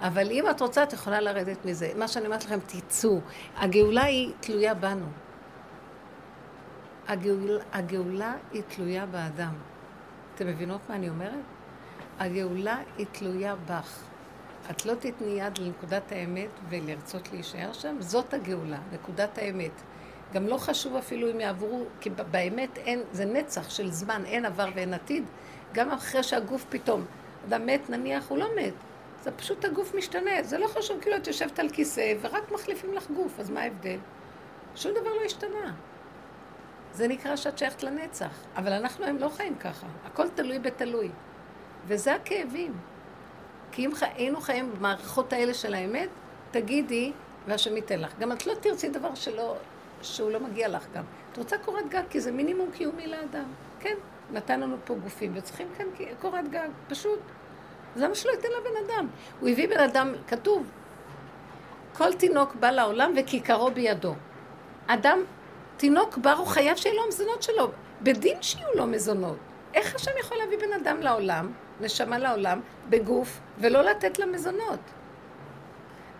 אבל 0.00 0.30
אם 0.30 0.50
את 0.50 0.60
רוצה, 0.60 0.82
את 0.82 0.92
יכולה 0.92 1.20
לרדת 1.20 1.64
מזה. 1.64 1.92
מה 1.96 2.08
שאני 2.08 2.26
אומרת 2.26 2.44
לכם, 2.44 2.58
תצאו. 2.66 3.20
הגאולה 3.56 4.04
היא 4.04 4.32
תלויה 4.40 4.74
בנו. 4.74 5.06
הגאול, 7.08 7.60
הגאולה 7.72 8.34
היא 8.52 8.62
תלויה 8.68 9.06
באדם. 9.06 9.54
אתם 10.34 10.46
מבינות 10.46 10.80
מה 10.88 10.94
אני 10.94 11.08
אומרת? 11.08 11.44
הגאולה 12.18 12.78
היא 12.98 13.06
תלויה 13.12 13.54
בך. 13.66 14.02
את 14.70 14.86
לא 14.86 14.94
תתני 14.94 15.30
יד 15.30 15.58
לנקודת 15.58 16.12
האמת 16.12 16.50
ולרצות 16.68 17.32
להישאר 17.32 17.72
שם, 17.72 17.96
זאת 17.98 18.34
הגאולה, 18.34 18.78
נקודת 18.92 19.38
האמת. 19.38 19.82
גם 20.32 20.46
לא 20.46 20.56
חשוב 20.56 20.96
אפילו 20.96 21.30
אם 21.30 21.40
יעברו, 21.40 21.84
כי 22.00 22.10
באמת 22.10 22.78
אין, 22.78 23.02
זה 23.12 23.24
נצח 23.24 23.70
של 23.70 23.90
זמן, 23.90 24.22
אין 24.26 24.44
עבר 24.44 24.68
ואין 24.74 24.94
עתיד. 24.94 25.24
גם 25.72 25.90
אחרי 25.90 26.22
שהגוף 26.22 26.64
פתאום, 26.68 27.04
אדם 27.48 27.66
מת 27.66 27.90
נניח, 27.90 28.28
הוא 28.28 28.38
לא 28.38 28.46
מת. 28.56 28.74
זה 29.22 29.30
פשוט 29.30 29.64
הגוף 29.64 29.94
משתנה, 29.94 30.42
זה 30.42 30.58
לא 30.58 30.66
חשוב, 30.66 31.00
כאילו 31.00 31.16
את 31.16 31.26
יושבת 31.26 31.58
על 31.58 31.68
כיסא 31.68 32.14
ורק 32.20 32.52
מחליפים 32.52 32.94
לך 32.94 33.10
גוף, 33.10 33.40
אז 33.40 33.50
מה 33.50 33.60
ההבדל? 33.60 33.98
שום 34.76 34.92
דבר 34.92 35.14
לא 35.14 35.20
השתנה. 35.24 35.74
זה 36.92 37.08
נקרא 37.08 37.36
שאת 37.36 37.58
שייכת 37.58 37.82
לנצח, 37.82 38.44
אבל 38.56 38.72
אנחנו 38.72 39.04
היום 39.04 39.18
לא 39.18 39.28
חיים 39.28 39.54
ככה, 39.54 39.86
הכל 40.04 40.28
תלוי 40.28 40.58
בתלוי. 40.58 41.10
וזה 41.86 42.14
הכאבים. 42.14 42.72
כי 43.72 43.86
אם 43.86 43.90
היינו 44.00 44.40
חיים 44.40 44.72
במערכות 44.72 45.32
האלה 45.32 45.54
של 45.54 45.74
האמת, 45.74 46.08
תגידי, 46.50 47.12
והשם 47.46 47.76
ייתן 47.76 48.00
לך. 48.00 48.18
גם 48.18 48.32
את 48.32 48.46
לא 48.46 48.54
תרצי 48.54 48.88
דבר 48.88 49.14
שלא, 49.14 49.56
שהוא 50.02 50.30
לא 50.30 50.40
מגיע 50.40 50.68
לך 50.68 50.86
גם. 50.94 51.04
את 51.32 51.38
רוצה 51.38 51.58
קורת 51.58 51.88
גג, 51.88 52.02
כי 52.10 52.20
זה 52.20 52.32
מינימום 52.32 52.70
קיומי 52.70 53.06
לאדם. 53.06 53.44
כן, 53.80 53.94
נתן 54.32 54.60
לנו 54.60 54.76
פה 54.84 54.94
גופים, 54.94 55.32
וצריכים 55.34 55.68
כאן 55.78 55.86
קורת 56.20 56.50
גג, 56.50 56.68
פשוט. 56.88 57.20
זה 57.96 58.08
מה 58.08 58.14
שלא 58.14 58.30
ייתן 58.30 58.48
לבן 58.60 58.86
אדם. 58.86 59.06
הוא 59.40 59.48
הביא 59.48 59.68
בן 59.68 59.80
אדם, 59.80 60.14
כתוב, 60.28 60.70
כל 61.92 62.12
תינוק 62.12 62.54
בא 62.54 62.70
לעולם 62.70 63.12
וכיכרו 63.16 63.70
בידו. 63.70 64.14
אדם, 64.86 65.18
תינוק 65.76 66.18
בר, 66.18 66.32
הוא 66.32 66.46
חייב 66.46 66.76
שיהיה 66.76 66.94
לו 66.94 67.04
המזונות 67.04 67.42
שלו. 67.42 67.70
בדין 68.02 68.42
שיהיו 68.42 68.68
לו 68.74 68.86
מזונות. 68.86 69.36
איך 69.74 69.94
השם 69.94 70.10
יכול 70.20 70.38
להביא 70.38 70.58
בן 70.58 70.72
אדם 70.72 71.00
לעולם, 71.00 71.52
נשמה 71.80 72.18
לעולם, 72.18 72.60
בגוף, 72.88 73.40
ולא 73.58 73.82
לתת 73.82 74.18
לה 74.18 74.26
מזונות? 74.26 74.80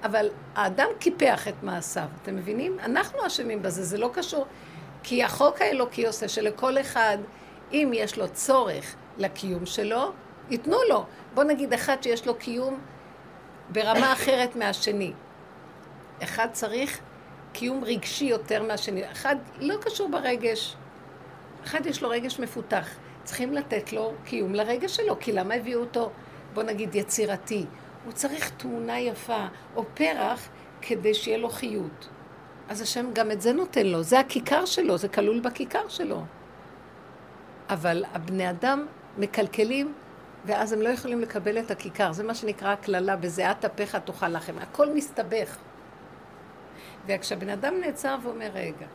אבל 0.05 0.29
האדם 0.55 0.89
קיפח 0.99 1.49
את 1.49 1.55
מעשיו, 1.63 2.09
אתם 2.23 2.37
מבינים? 2.37 2.81
אנחנו 2.81 3.27
אשמים 3.27 3.63
בזה, 3.63 3.85
זה 3.85 3.99
לא 3.99 4.11
קשור. 4.15 4.47
כי 5.03 5.25
החוק 5.25 5.61
האלוקי 5.61 6.07
עושה 6.07 6.29
שלכל 6.29 6.81
אחד, 6.81 7.19
אם 7.73 7.91
יש 7.95 8.19
לו 8.19 8.29
צורך 8.29 8.95
לקיום 9.19 9.67
שלו, 9.67 10.13
ייתנו 10.51 10.77
לו. 10.89 11.05
בוא 11.35 11.45
נגיד 11.45 11.73
אחד 11.73 12.03
שיש 12.03 12.27
לו 12.27 12.35
קיום 12.35 12.79
ברמה 13.69 14.13
אחרת 14.13 14.57
מהשני. 14.57 15.13
אחד 16.23 16.49
צריך 16.53 17.01
קיום 17.53 17.85
רגשי 17.85 18.25
יותר 18.25 18.63
מהשני. 18.63 19.13
אחד 19.13 19.37
לא 19.61 19.75
קשור 19.81 20.09
ברגש. 20.09 20.77
אחד 21.65 21.87
יש 21.87 22.03
לו 22.03 22.09
רגש 22.09 22.41
מפותח. 22.41 22.89
צריכים 23.25 23.53
לתת 23.53 23.93
לו 23.93 24.13
קיום 24.25 24.55
לרגש 24.55 24.97
שלו, 24.97 25.17
כי 25.21 25.33
למה 25.33 25.55
הביאו 25.55 25.81
אותו, 25.81 26.11
בוא 26.55 26.63
נגיד, 26.63 26.95
יצירתי? 26.95 27.67
הוא 28.05 28.13
צריך 28.13 28.51
תמונה 28.57 29.01
יפה 29.01 29.47
או 29.77 29.85
פרח 29.95 30.49
כדי 30.83 31.15
שיהיה 31.15 31.39
לו 31.39 31.49
חיות. 31.49 32.09
אז 32.69 32.81
השם 32.81 33.07
גם 33.13 33.31
את 33.31 33.41
זה 33.41 33.53
נותן 33.53 33.87
לו, 33.87 34.03
זה 34.03 34.21
הכיכר 34.21 34.65
שלו, 34.65 34.99
זה 34.99 35.09
כלול 35.09 35.41
בכיכר 35.41 35.89
שלו. 35.89 36.23
אבל 37.69 38.05
הבני 38.13 38.51
אדם 38.51 38.87
מקלקלים, 39.19 39.93
ואז 40.45 40.73
הם 40.73 40.83
לא 40.83 40.89
יכולים 40.89 41.21
לקבל 41.21 41.59
את 41.59 41.71
הכיכר. 41.71 42.13
זה 42.13 42.25
מה 42.25 42.35
שנקרא 42.35 42.73
הקללה, 42.73 43.17
בזיעת 43.17 43.65
אפיך 43.65 43.97
תאכל 43.97 44.29
לחם. 44.29 44.59
הכל 44.59 44.95
מסתבך. 44.95 45.57
וכשהבן 47.07 47.49
אדם 47.49 47.75
נעצר 47.81 48.17
ואומר, 48.23 48.51
רגע, 48.55 48.87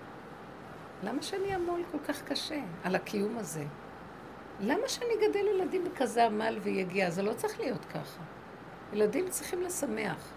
למה 1.04 1.22
שאני 1.22 1.54
אעמול 1.54 1.84
כל 1.92 1.98
כך 2.08 2.24
קשה 2.24 2.60
על 2.84 2.96
הקיום 2.96 3.38
הזה? 3.38 3.64
למה 4.60 4.88
שאני 4.88 5.10
אגדל 5.14 5.48
ילדים 5.56 5.84
בכזה 5.84 6.26
עמל 6.26 6.60
ויגיע? 6.64 7.10
זה 7.10 7.22
לא 7.22 7.34
צריך 7.34 7.60
להיות 7.60 7.86
ככה. 7.86 8.22
ילדים 8.94 9.30
צריכים 9.30 9.62
לשמח. 9.62 10.34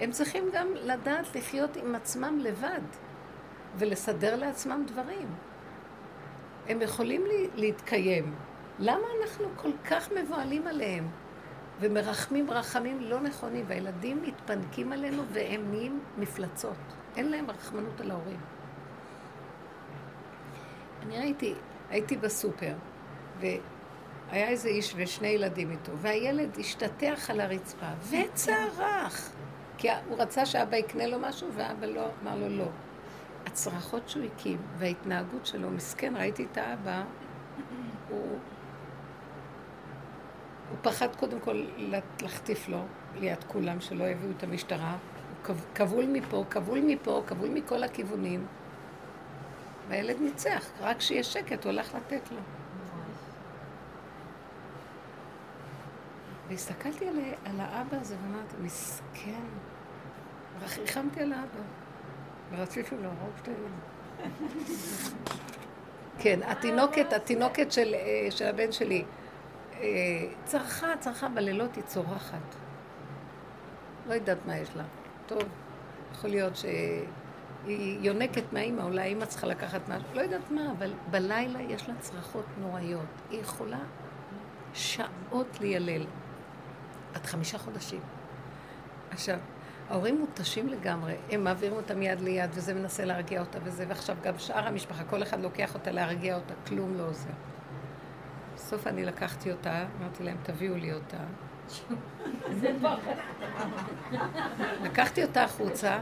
הם 0.00 0.10
צריכים 0.10 0.44
גם 0.52 0.68
לדעת 0.74 1.36
לחיות 1.36 1.76
עם 1.76 1.94
עצמם 1.94 2.38
לבד 2.38 2.80
ולסדר 3.76 4.36
לעצמם 4.36 4.84
דברים. 4.86 5.28
הם 6.68 6.82
יכולים 6.82 7.24
להתקיים. 7.54 8.34
למה 8.78 9.06
אנחנו 9.22 9.48
כל 9.56 9.70
כך 9.84 10.08
מבוהלים 10.12 10.66
עליהם 10.66 11.08
ומרחמים 11.80 12.50
רחמים 12.50 13.00
לא 13.00 13.20
נכונים, 13.20 13.64
והילדים 13.68 14.22
מתפנקים 14.22 14.92
עלינו 14.92 15.22
והם 15.32 15.70
נהיים 15.70 16.00
מפלצות. 16.18 16.76
אין 17.16 17.30
להם 17.30 17.50
רחמנות 17.50 18.00
על 18.00 18.10
ההורים. 18.10 18.40
אני 21.02 21.18
ראיתי, 21.18 21.54
הייתי 21.90 22.16
בסופר, 22.16 22.74
והיה 23.40 24.48
איזה 24.48 24.68
איש 24.68 24.94
ושני 24.96 25.28
ילדים 25.28 25.70
איתו, 25.70 25.92
והילד 25.98 26.56
השתטח 26.58 27.30
על 27.30 27.40
הרצפה 27.40 27.86
וצרח, 28.10 29.30
כי 29.78 29.88
הוא 30.08 30.18
רצה 30.18 30.46
שאבא 30.46 30.76
יקנה 30.76 31.06
לו 31.06 31.18
משהו, 31.18 31.48
ואבא 31.54 31.86
לא, 31.86 32.06
אמר 32.22 32.36
לו 32.36 32.48
לא. 32.48 32.68
הצרחות 33.46 34.08
שהוא 34.08 34.24
הקים 34.24 34.58
וההתנהגות 34.78 35.46
שלו, 35.46 35.70
מסכן, 35.70 36.16
ראיתי 36.16 36.46
את 36.52 36.58
האבא, 36.58 37.04
הוא, 38.08 38.38
הוא 40.70 40.78
פחד 40.82 41.16
קודם 41.16 41.40
כל 41.40 41.64
לחטיף 42.20 42.68
לו 42.68 42.84
ליד 43.20 43.44
כולם, 43.44 43.80
שלא 43.80 44.04
יביאו 44.04 44.30
את 44.36 44.42
המשטרה. 44.42 44.96
הוא 45.46 45.56
כבול 45.74 46.06
מפה, 46.06 46.44
כבול 46.50 46.80
מפה, 46.80 47.22
כבול 47.26 47.48
מכל 47.48 47.82
הכיוונים. 47.82 48.46
והילד 49.88 50.20
ניצח, 50.20 50.70
רק 50.80 50.98
כשיהיה 50.98 51.22
שקט 51.22 51.64
הוא 51.64 51.70
הלך 51.70 51.94
לתת 51.94 52.30
לו. 52.30 52.38
והסתכלתי 56.48 57.08
על, 57.08 57.18
על 57.44 57.60
האבא 57.60 57.96
הזה 58.00 58.16
ואמרתי, 58.22 58.54
מסכן. 58.60 59.40
ריחמתי 60.78 61.20
על 61.20 61.32
האבא. 61.32 61.60
ורציתי 62.50 62.94
להרוג 63.02 63.32
את 63.42 63.48
הילד. 63.48 64.30
כן, 66.22 66.40
התינוקת, 66.42 67.12
התינוקת 67.12 67.72
של, 67.72 67.94
אה, 67.94 68.30
של 68.30 68.46
הבן 68.46 68.72
שלי, 68.72 69.04
צרחה, 70.44 70.86
צרחה 71.00 71.28
בלילות, 71.28 71.76
היא 71.76 71.84
צורחת. 71.84 72.54
לא 74.08 74.14
יודעת 74.14 74.38
מה 74.46 74.56
יש 74.56 74.68
לה. 74.76 74.84
טוב, 75.26 75.42
יכול 76.12 76.30
להיות 76.30 76.56
שהיא 76.56 77.98
יונקת 78.00 78.52
מהאימא, 78.52 78.82
אולי 78.82 79.00
האימא 79.00 79.24
צריכה 79.24 79.46
לקחת 79.46 79.80
משהו, 79.88 80.08
לא 80.14 80.20
יודעת 80.20 80.50
מה, 80.50 80.72
אבל 80.78 80.92
בלילה 81.10 81.62
יש 81.62 81.88
לה 81.88 81.94
צרחות 82.00 82.46
נוראיות. 82.60 83.06
היא 83.30 83.40
יכולה 83.40 83.80
שעות 84.74 85.60
לילל. 85.60 86.06
עד 87.14 87.26
חמישה 87.26 87.58
חודשים. 87.58 88.00
עכשיו, 89.10 89.38
ההורים 89.88 90.20
מותשים 90.20 90.68
לגמרי, 90.68 91.16
הם 91.30 91.44
מעבירים 91.44 91.76
אותה 91.76 91.94
מיד 91.94 92.20
ליד, 92.20 92.50
וזה 92.52 92.74
מנסה 92.74 93.04
להרגיע 93.04 93.40
אותה 93.40 93.58
וזה, 93.64 93.84
ועכשיו 93.88 94.16
גם 94.22 94.38
שאר 94.38 94.66
המשפחה, 94.66 95.04
כל 95.04 95.22
אחד 95.22 95.40
לוקח 95.40 95.74
אותה 95.74 95.90
להרגיע 95.90 96.34
אותה, 96.34 96.54
כלום 96.66 96.94
לא 96.98 97.02
עוזר. 97.02 97.30
בסוף 98.68 98.86
אני 98.86 99.04
לקחתי 99.04 99.52
אותה, 99.52 99.84
אמרתי 100.00 100.22
להם, 100.22 100.36
תביאו 100.42 100.74
לי 100.74 100.92
אותה. 100.92 101.16
לקחתי 104.84 105.24
אותה 105.24 105.44
החוצה, 105.44 105.98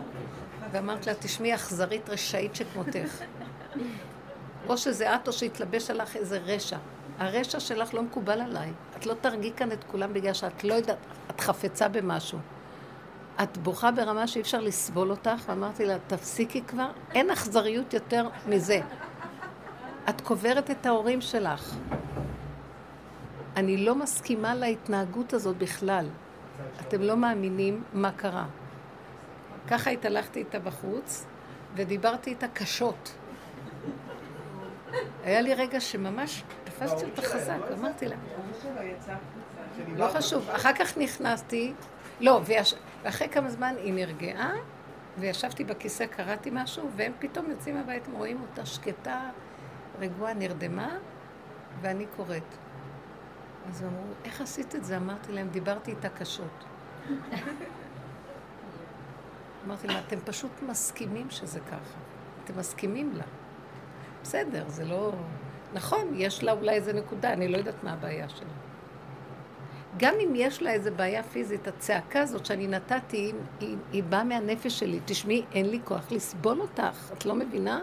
ואמרתי 0.72 1.10
לה, 1.10 1.14
תשמעי, 1.14 1.54
אכזרית 1.54 2.08
רשאית 2.08 2.54
שכמותך. 2.54 3.22
או 4.68 4.78
שזה 4.78 5.14
את 5.14 5.28
או 5.28 5.32
שהתלבש 5.32 5.90
עליך 5.90 6.16
איזה 6.16 6.38
רשע. 6.38 6.76
הרשע 7.18 7.60
שלך 7.60 7.94
לא 7.94 8.02
מקובל 8.02 8.40
עליי. 8.40 8.72
את 8.96 9.06
לא 9.06 9.14
תרגי 9.20 9.52
כאן 9.56 9.72
את 9.72 9.84
כולם 9.84 10.12
בגלל 10.12 10.32
שאת 10.32 10.64
לא 10.64 10.74
יודעת, 10.74 10.98
את 11.30 11.40
חפצה 11.40 11.88
במשהו. 11.88 12.38
את 13.42 13.58
בוכה 13.58 13.90
ברמה 13.90 14.26
שאי 14.26 14.40
אפשר 14.40 14.60
לסבול 14.60 15.10
אותך, 15.10 15.42
ואמרתי 15.48 15.86
לה, 15.86 15.96
תפסיקי 16.06 16.62
כבר, 16.62 16.90
אין 17.14 17.30
אכזריות 17.30 17.94
יותר 17.94 18.28
מזה. 18.48 18.80
את 20.08 20.20
קוברת 20.20 20.70
את 20.70 20.86
ההורים 20.86 21.20
שלך. 21.20 21.76
אני 23.57 23.76
לא 23.76 23.94
מסכימה 23.94 24.54
להתנהגות 24.54 25.32
הזאת 25.32 25.57
בכלל. 25.57 26.09
אתם 26.80 27.02
לא 27.02 27.16
מאמינים 27.16 27.82
מה 27.92 28.12
קרה. 28.12 28.46
ככה 29.68 29.90
התהלכתי 29.90 30.38
איתה 30.38 30.59
בחוץ, 30.59 31.26
ודיברתי 31.74 32.30
איתה 32.30 32.48
קשות. 32.48 33.14
היה 35.24 35.40
לי 35.40 35.54
רגע 35.54 35.80
שממש 35.80 36.42
תפסתי 36.64 37.04
אותה 37.04 37.22
חזק, 37.22 37.59
אמרתי 37.78 38.09
לה. 38.09 38.16
לא 39.96 40.09
חשוב. 40.09 40.50
אחר 40.50 40.72
כך 40.72 40.98
נכנסתי, 40.98 41.72
לא, 42.20 42.40
ואחרי 43.02 43.28
כמה 43.28 43.50
זמן 43.50 43.74
היא 43.78 43.92
נרגעה, 43.92 44.52
וישבתי 45.18 45.64
בכיסא, 45.64 46.07
קראתי 46.07 46.50
משהו, 46.52 46.90
והם 46.96 47.12
פתאום 47.18 47.50
יוצאים 47.50 47.74
מהבית, 47.76 48.02
רואים 48.12 48.40
אותה 48.40 48.66
שקטה, 48.66 49.30
רגועה, 49.98 50.34
נרדמה, 50.34 50.96
ואני 51.80 52.07
קוראת. 52.16 52.65
אז 53.68 53.82
אמרו, 53.82 54.02
איך 54.24 54.40
עשית 54.40 54.74
את 54.74 54.84
זה? 54.84 54.96
אמרתי 54.96 55.32
להם, 55.32 55.48
דיברתי 55.48 55.90
איתה 55.90 56.08
קשות. 56.08 56.64
אמרתי 59.66 59.86
לה, 59.86 60.00
אתם 60.06 60.16
פשוט 60.24 60.50
מסכימים 60.62 61.30
שזה 61.30 61.60
ככה. 61.60 61.98
אתם 62.44 62.58
מסכימים 62.58 63.12
לה. 63.14 63.24
בסדר, 64.22 64.64
זה 64.68 64.84
לא... 64.84 65.12
נכון, 65.74 66.12
יש 66.14 66.44
לה 66.44 66.52
אולי 66.52 66.74
איזה 66.74 66.92
נקודה, 66.92 67.32
אני 67.32 67.48
לא 67.48 67.56
יודעת 67.56 67.84
מה 67.84 67.92
הבעיה 67.92 68.28
שלה. 68.28 68.48
גם 69.96 70.14
אם 70.24 70.32
יש 70.36 70.62
לה 70.62 70.70
איזה 70.70 70.90
בעיה 70.90 71.22
פיזית, 71.22 71.68
הצעקה 71.68 72.20
הזאת 72.20 72.46
שאני 72.46 72.66
נתתי, 72.66 73.16
היא, 73.16 73.34
היא, 73.60 73.76
היא 73.92 74.02
באה 74.02 74.24
מהנפש 74.24 74.78
שלי. 74.78 75.00
תשמעי, 75.04 75.44
אין 75.52 75.70
לי 75.70 75.80
כוח 75.84 76.12
לסבול 76.12 76.60
אותך, 76.60 77.10
את 77.12 77.26
לא 77.26 77.34
מבינה? 77.34 77.80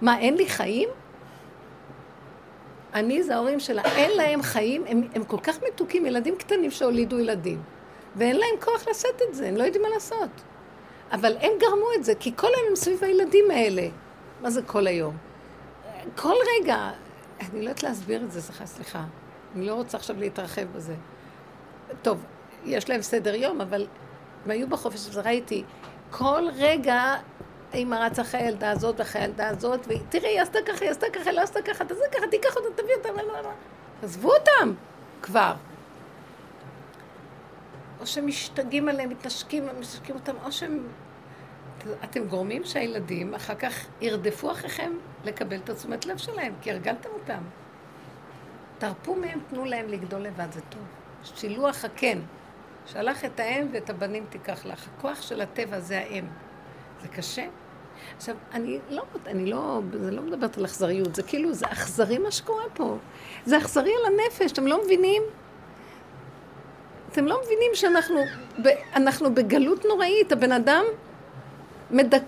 מה, 0.00 0.18
אין 0.18 0.34
לי 0.34 0.48
חיים? 0.48 0.88
אני 2.94 3.22
זה 3.22 3.34
ההורים 3.34 3.60
שלה, 3.60 3.82
אין 3.84 4.10
להם 4.16 4.42
חיים, 4.42 4.84
הם, 4.86 5.08
הם 5.14 5.24
כל 5.24 5.38
כך 5.42 5.58
מתוקים, 5.68 6.06
ילדים 6.06 6.36
קטנים 6.36 6.70
שהולידו 6.70 7.18
ילדים, 7.18 7.62
ואין 8.16 8.36
להם 8.36 8.60
כוח 8.60 8.88
לשאת 8.88 9.22
את 9.28 9.34
זה, 9.34 9.48
הם 9.48 9.56
לא 9.56 9.64
יודעים 9.64 9.82
מה 9.82 9.88
לעשות. 9.88 10.30
אבל 11.12 11.36
הם 11.40 11.52
גרמו 11.60 11.86
את 11.98 12.04
זה, 12.04 12.14
כי 12.14 12.32
כל 12.36 12.46
היום 12.46 12.66
הם 12.68 12.76
סביב 12.76 13.04
הילדים 13.04 13.50
האלה. 13.50 13.88
מה 14.40 14.50
זה 14.50 14.62
כל 14.62 14.86
היום? 14.86 15.16
כל 16.16 16.34
רגע, 16.56 16.90
אני 17.40 17.62
לא 17.62 17.68
יודעת 17.68 17.82
להסביר 17.82 18.24
את 18.24 18.32
זה, 18.32 18.42
סליחה, 18.42 18.66
סליחה. 18.66 19.04
אני 19.54 19.66
לא 19.66 19.74
רוצה 19.74 19.96
עכשיו 19.96 20.16
להתרחב 20.18 20.66
בזה. 20.72 20.94
טוב, 22.02 22.24
יש 22.64 22.90
להם 22.90 23.02
סדר 23.02 23.34
יום, 23.34 23.60
אבל 23.60 23.86
הם 24.44 24.50
היו 24.50 24.68
בחופש, 24.68 25.08
אז 25.08 25.18
ראיתי, 25.18 25.64
כל 26.10 26.48
רגע 26.56 27.14
אימא 27.76 27.94
רצה 27.94 28.22
אחרי 28.22 28.40
הילדה 28.40 28.70
הזאת 28.70 29.00
ואחרי 29.00 29.22
הילדה 29.22 29.48
הזאת, 29.48 29.80
ותראי, 29.88 30.28
היא 30.28 30.40
עשתה 30.40 30.58
ככה, 30.66 30.84
היא 30.84 30.90
עשתה 30.90 31.06
ככה, 31.12 31.32
לא 31.32 31.40
עשתה 31.40 31.62
ככה, 31.62 31.84
תעשה 31.84 32.04
ככה, 32.12 32.26
תיקח 32.30 32.56
אותה, 32.56 32.82
תביא 32.82 32.94
אותה, 32.94 33.10
לא, 33.10 33.28
לא, 33.28 33.42
לא. 33.42 33.50
עזבו 34.02 34.32
אותם 34.34 34.72
כבר. 35.22 35.54
או 38.00 38.06
שהם 38.06 38.26
משתגעים 38.26 38.88
עליהם, 38.88 39.10
מתנשקים, 39.10 39.68
משתגעים 39.80 40.16
אותם, 40.16 40.34
או 40.44 40.52
שהם... 40.52 40.86
אתם 42.04 42.26
גורמים 42.26 42.64
שהילדים 42.64 43.34
אחר 43.34 43.54
כך 43.54 43.86
ירדפו 44.00 44.50
אחריכם 44.50 44.92
לקבל 45.24 45.56
את 45.56 45.70
התשומת 45.70 46.06
לב 46.06 46.16
שלהם, 46.16 46.54
כי 46.60 46.70
הרגלתם 46.70 47.08
אותם. 47.08 47.42
תרפו 48.78 49.14
מהם, 49.14 49.40
תנו 49.50 49.64
להם 49.64 49.88
לגדול 49.88 50.20
לבד, 50.20 50.52
זה 50.52 50.60
טוב. 50.60 50.82
שילוח 51.24 51.84
הקן. 51.84 52.18
שלח 52.86 53.24
את 53.24 53.40
האם 53.40 53.68
ואת 53.72 53.90
הבנים 53.90 54.26
תיקח 54.30 54.66
לך. 54.66 54.86
הכוח 54.96 55.22
של 55.22 55.40
הטבע 55.40 55.80
זה 55.80 55.98
האם. 55.98 56.24
זה 57.02 57.08
קשה. 57.08 57.46
עכשיו, 58.16 58.34
אני 58.52 58.78
לא, 58.90 59.02
אני 59.26 59.50
לא, 59.50 59.80
זה 60.00 60.10
לא 60.10 60.22
מדברת 60.22 60.58
על 60.58 60.64
אכזריות, 60.64 61.14
זה 61.14 61.22
כאילו, 61.22 61.54
זה 61.54 61.66
אכזרי 61.66 62.18
מה 62.18 62.30
שקורה 62.30 62.64
פה. 62.74 62.96
זה 63.44 63.58
אכזרי 63.58 63.92
על 64.00 64.12
הנפש, 64.12 64.52
אתם 64.52 64.66
לא 64.66 64.84
מבינים? 64.84 65.22
אתם 67.12 67.26
לא 67.26 67.40
מבינים 67.44 67.70
שאנחנו 67.74 68.20
אנחנו 68.96 69.34
בגלות 69.34 69.84
נוראית, 69.84 70.32
הבן 70.32 70.52
אדם 70.52 70.84
מדק... 71.90 72.22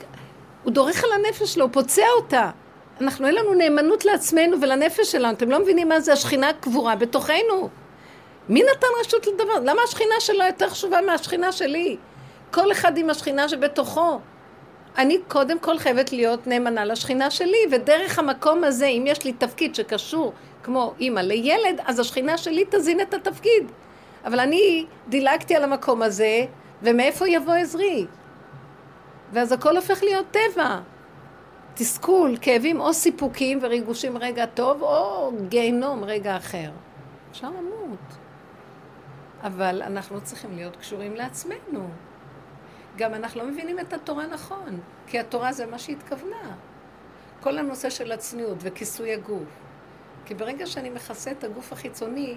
הוא 0.63 0.73
דורך 0.73 1.05
על 1.05 1.11
הנפש 1.13 1.55
שלו, 1.55 1.65
הוא 1.65 1.73
פוצע 1.73 2.07
אותה. 2.17 2.51
אנחנו, 3.01 3.27
אין 3.27 3.35
לנו 3.35 3.55
נאמנות 3.55 4.05
לעצמנו 4.05 4.61
ולנפש 4.61 5.13
שלנו. 5.13 5.33
אתם 5.33 5.51
לא 5.51 5.61
מבינים 5.61 5.89
מה 5.89 6.01
זה 6.01 6.13
השכינה 6.13 6.51
קבורה 6.61 6.97
בתוכנו. 6.97 7.69
מי 8.49 8.63
נתן 8.63 8.87
רשות 9.01 9.27
לדבר? 9.27 9.61
למה 9.65 9.83
השכינה 9.83 10.15
שלו 10.21 10.45
יותר 10.45 10.69
חשובה 10.69 11.01
מהשכינה 11.01 11.53
שלי? 11.53 11.97
כל 12.51 12.73
אחד 12.73 12.99
עם 12.99 13.11
השכינה 13.11 13.49
שבתוכו. 13.49 14.21
אני 14.99 15.19
קודם 15.29 15.59
כל 15.59 15.79
חייבת 15.79 16.13
להיות 16.13 16.47
נאמנה 16.47 16.85
לשכינה 16.85 17.31
שלי, 17.31 17.59
ודרך 17.73 18.19
המקום 18.19 18.65
הזה, 18.65 18.87
אם 18.87 19.05
יש 19.07 19.25
לי 19.25 19.33
תפקיד 19.33 19.75
שקשור 19.75 20.33
כמו 20.63 20.95
אימא 21.01 21.21
לילד, 21.21 21.81
אז 21.85 21.99
השכינה 21.99 22.39
שלי 22.39 22.65
תזין 22.71 23.01
את 23.01 23.15
התפקיד. 23.15 23.73
אבל 24.25 24.41
אני 24.41 24.87
דילגתי 25.09 25.57
על 25.57 25.65
המקום 25.65 26.03
הזה, 26.03 26.45
ומאיפה 26.83 27.29
יבוא 27.29 27.55
עזרי? 27.55 28.07
ואז 29.33 29.53
הכל 29.53 29.77
הופך 29.77 30.03
להיות 30.03 30.27
טבע. 30.31 30.81
תסכול, 31.75 32.37
כאבים 32.41 32.81
או 32.81 32.93
סיפוקים 32.93 33.59
וריגושים 33.63 34.19
רגע 34.19 34.47
טוב, 34.47 34.83
או 34.83 35.33
גיהנום 35.49 36.05
רגע 36.05 36.37
אחר. 36.37 36.71
אפשר 37.31 37.49
למות. 37.49 38.17
אבל 39.43 39.83
אנחנו 39.83 40.21
צריכים 40.21 40.57
להיות 40.57 40.77
קשורים 40.77 41.17
לעצמנו. 41.17 41.89
גם 42.99 43.15
אנחנו 43.15 43.41
לא 43.41 43.47
מבינים 43.47 43.79
את 43.79 43.93
התורה 43.93 44.27
נכון, 44.27 44.81
כי 45.07 45.19
התורה 45.19 45.53
זה 45.53 45.67
מה 45.67 45.79
שהתכוונה. 45.79 46.55
כל 47.41 47.59
הנושא 47.59 47.91
של 47.91 48.13
הצניעות 48.13 48.57
וכיסוי 48.61 49.15
הגוף. 49.15 49.49
כי 50.25 50.35
ברגע 50.35 50.67
שאני 50.67 50.91
מכסה 50.91 51.31
את 51.31 51.45
הגוף 51.45 51.73
החיצוני, 51.73 52.37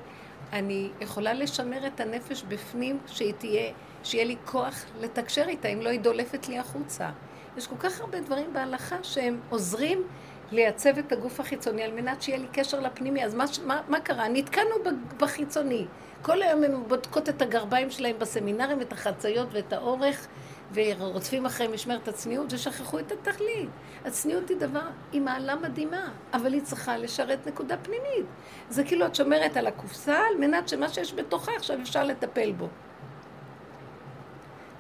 אני 0.54 0.90
יכולה 1.02 1.34
לשמר 1.34 1.88
את 1.88 2.00
הנפש 2.00 2.44
בפנים, 2.48 3.00
שהיא 3.08 3.34
תהיה, 3.38 3.72
שיהיה 4.04 4.26
לי 4.26 4.36
כוח 4.46 4.86
לתקשר 5.00 5.46
איתה, 5.48 5.68
אם 5.68 5.82
לא 5.82 5.90
היא 5.90 6.00
דולפת 6.00 6.48
לי 6.48 6.60
החוצה. 6.60 7.10
יש 7.58 7.68
כל 7.68 7.78
כך 7.80 8.02
הרבה 8.02 8.20
דברים 8.20 8.54
בהלכה 8.54 8.96
שהם 9.04 9.40
עוזרים 9.50 10.04
לייצב 10.52 10.98
את 10.98 11.12
הגוף 11.12 11.40
החיצוני 11.40 11.84
על 11.84 11.92
מנת 11.92 12.22
שיהיה 12.22 12.38
לי 12.38 12.48
קשר 12.54 12.80
לפנימי. 12.80 13.26
אז 13.26 13.36
מה, 13.36 13.46
מה, 13.66 13.82
מה 13.88 14.00
קרה? 14.00 14.28
נתקענו 14.28 14.76
בחיצוני. 15.18 15.86
כל 16.22 16.42
היום 16.42 16.64
הן 16.64 16.84
בודקות 16.88 17.30
את 17.30 17.42
הגרביים 17.42 17.92
שלהם 17.92 18.16
בסמינרים, 18.20 18.82
את 18.82 18.94
החציות 18.94 19.48
ואת 19.52 19.74
האורך, 19.74 20.28
ורודפים 20.74 21.46
אחרי 21.46 21.68
משמרת 21.68 22.08
הצניעות, 22.08 22.54
ושכחו 22.54 23.00
את 23.00 23.12
התכלית. 23.12 23.70
הצניעות 24.06 24.50
היא 24.50 24.58
דבר, 24.58 24.88
היא 25.12 25.22
מעלה 25.22 25.56
מדהימה, 25.56 26.10
אבל 26.34 26.54
היא 26.54 26.62
צריכה 26.62 26.98
לשרת 26.98 27.48
נקודה 27.48 27.78
פנימית. 27.78 28.26
זה 28.70 28.84
כאילו 28.84 29.06
את 29.06 29.16
שומרת 29.16 29.58
על 29.58 29.68
הקופסה, 29.68 30.18
על 30.18 30.38
מנת 30.40 30.70
שמה 30.70 30.90
שיש 30.90 31.14
בתוכה 31.14 31.52
עכשיו 31.56 31.82
אפשר 31.82 32.04
לטפל 32.04 32.52
בו. 32.52 32.68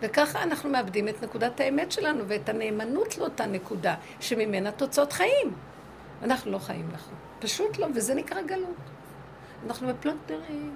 וככה 0.01 0.43
אנחנו 0.43 0.69
מאבדים 0.69 1.07
את 1.07 1.23
נקודת 1.23 1.59
האמת 1.59 1.91
שלנו 1.91 2.23
ואת 2.27 2.49
הנאמנות 2.49 3.17
לאותה 3.17 3.45
נקודה, 3.45 3.95
שממנה 4.19 4.71
תוצאות 4.71 5.13
חיים. 5.13 5.53
אנחנו 6.23 6.51
לא 6.51 6.57
חיים 6.57 6.89
נכון. 6.93 7.13
פשוט 7.39 7.77
לא, 7.77 7.87
וזה 7.95 8.15
נקרא 8.15 8.41
גלות. 8.41 8.75
אנחנו 9.65 9.87
בפלונטרים, 9.87 10.75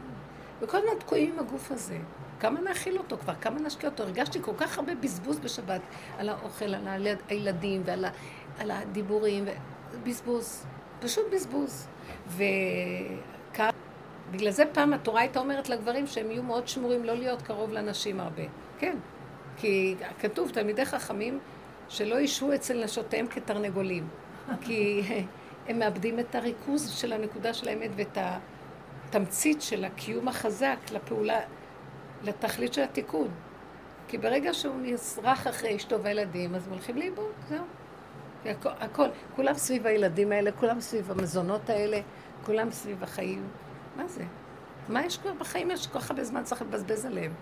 וכל 0.61 0.78
הזמן 0.78 0.99
תקועים 0.99 1.34
עם 1.34 1.39
הגוף 1.39 1.72
הזה. 1.72 1.97
כמה 2.40 2.62
נאכיל 2.62 2.98
אותו 2.98 3.18
כבר, 3.18 3.36
כמה 3.36 3.60
נשקיע 3.60 3.90
אותו. 3.90 4.04
הרגשתי 4.04 4.40
כל 4.42 4.52
כך 4.58 4.78
הרבה 4.78 4.96
בזבוז 4.96 5.40
בשבת 5.40 5.82
על 6.18 6.30
האוכל, 6.30 6.76
על 6.76 7.08
הילדים 7.30 7.82
ועל 7.86 8.06
על 8.60 8.72
הדיבורים, 8.72 9.46
בזבוז, 10.04 10.66
פשוט 11.00 11.26
בזבוז. 11.32 11.88
וכך, 12.28 13.72
בגלל 14.32 14.52
זה 14.52 14.64
פעם 14.74 14.94
התורה 14.94 15.22
הייתה 15.22 15.40
אומרת 15.40 15.70
לגברים 15.70 16.08
שהם 16.08 16.32
יהיו 16.32 16.44
מאוד 16.44 16.68
שמורים 16.68 17.04
לא 17.04 17.14
להיות 17.14 17.42
קרוב 17.42 17.72
לנשים 17.72 18.20
הרבה. 18.20 18.44
כן, 18.80 18.98
כי 19.58 19.96
כתוב, 20.20 20.50
תלמידי 20.50 20.86
חכמים 20.86 21.40
שלא 21.90 22.20
ישבו 22.20 22.54
אצל 22.54 22.84
נשותיהם 22.84 23.28
כתרנגולים. 23.28 24.08
כי 24.62 25.02
הם 25.68 25.80
מאבדים 25.80 26.20
את 26.20 26.36
הריכוז 26.36 26.90
של 26.90 27.14
הנקודה 27.14 27.54
של 27.54 27.68
האמת 27.68 27.92
ואת 27.96 28.18
התמצית 28.18 29.62
של 29.62 29.86
הקיום 29.86 30.28
החזק 30.28 30.78
לפעולה, 30.92 31.40
לתכלית 32.26 32.74
של 32.74 32.82
התיקון. 32.82 33.28
כי 34.08 34.18
ברגע 34.18 34.54
שהוא 34.54 34.76
נזרח 34.82 35.48
אחרי 35.48 35.76
אשתו 35.76 36.04
והילדים, 36.04 36.56
אז 36.56 36.68
הם 36.68 36.74
הולכים 36.74 36.98
לאיבוד, 36.98 37.32
זהו. 37.50 37.64
הכל, 38.46 38.70
הכל, 38.80 39.08
כולם 39.36 39.54
סביב 39.54 39.88
הילדים 39.88 40.32
האלה, 40.32 40.52
כולם 40.52 40.82
סביב 40.82 41.12
המזונות 41.12 41.70
האלה, 41.70 42.00
כולם 42.46 42.72
סביב 42.72 43.04
החיים. 43.04 43.48
מה 43.98 44.08
זה? 44.08 44.24
מה 44.90 45.06
יש 45.06 45.18
כבר 45.18 45.34
בחיים? 45.34 45.72
יש 45.72 45.88
כל 45.88 46.00
כך 46.00 46.10
הרבה 46.10 46.24
זמן 46.24 46.44
צריך 46.44 46.62
לבזבז 46.62 47.06
עליהם. 47.06 47.34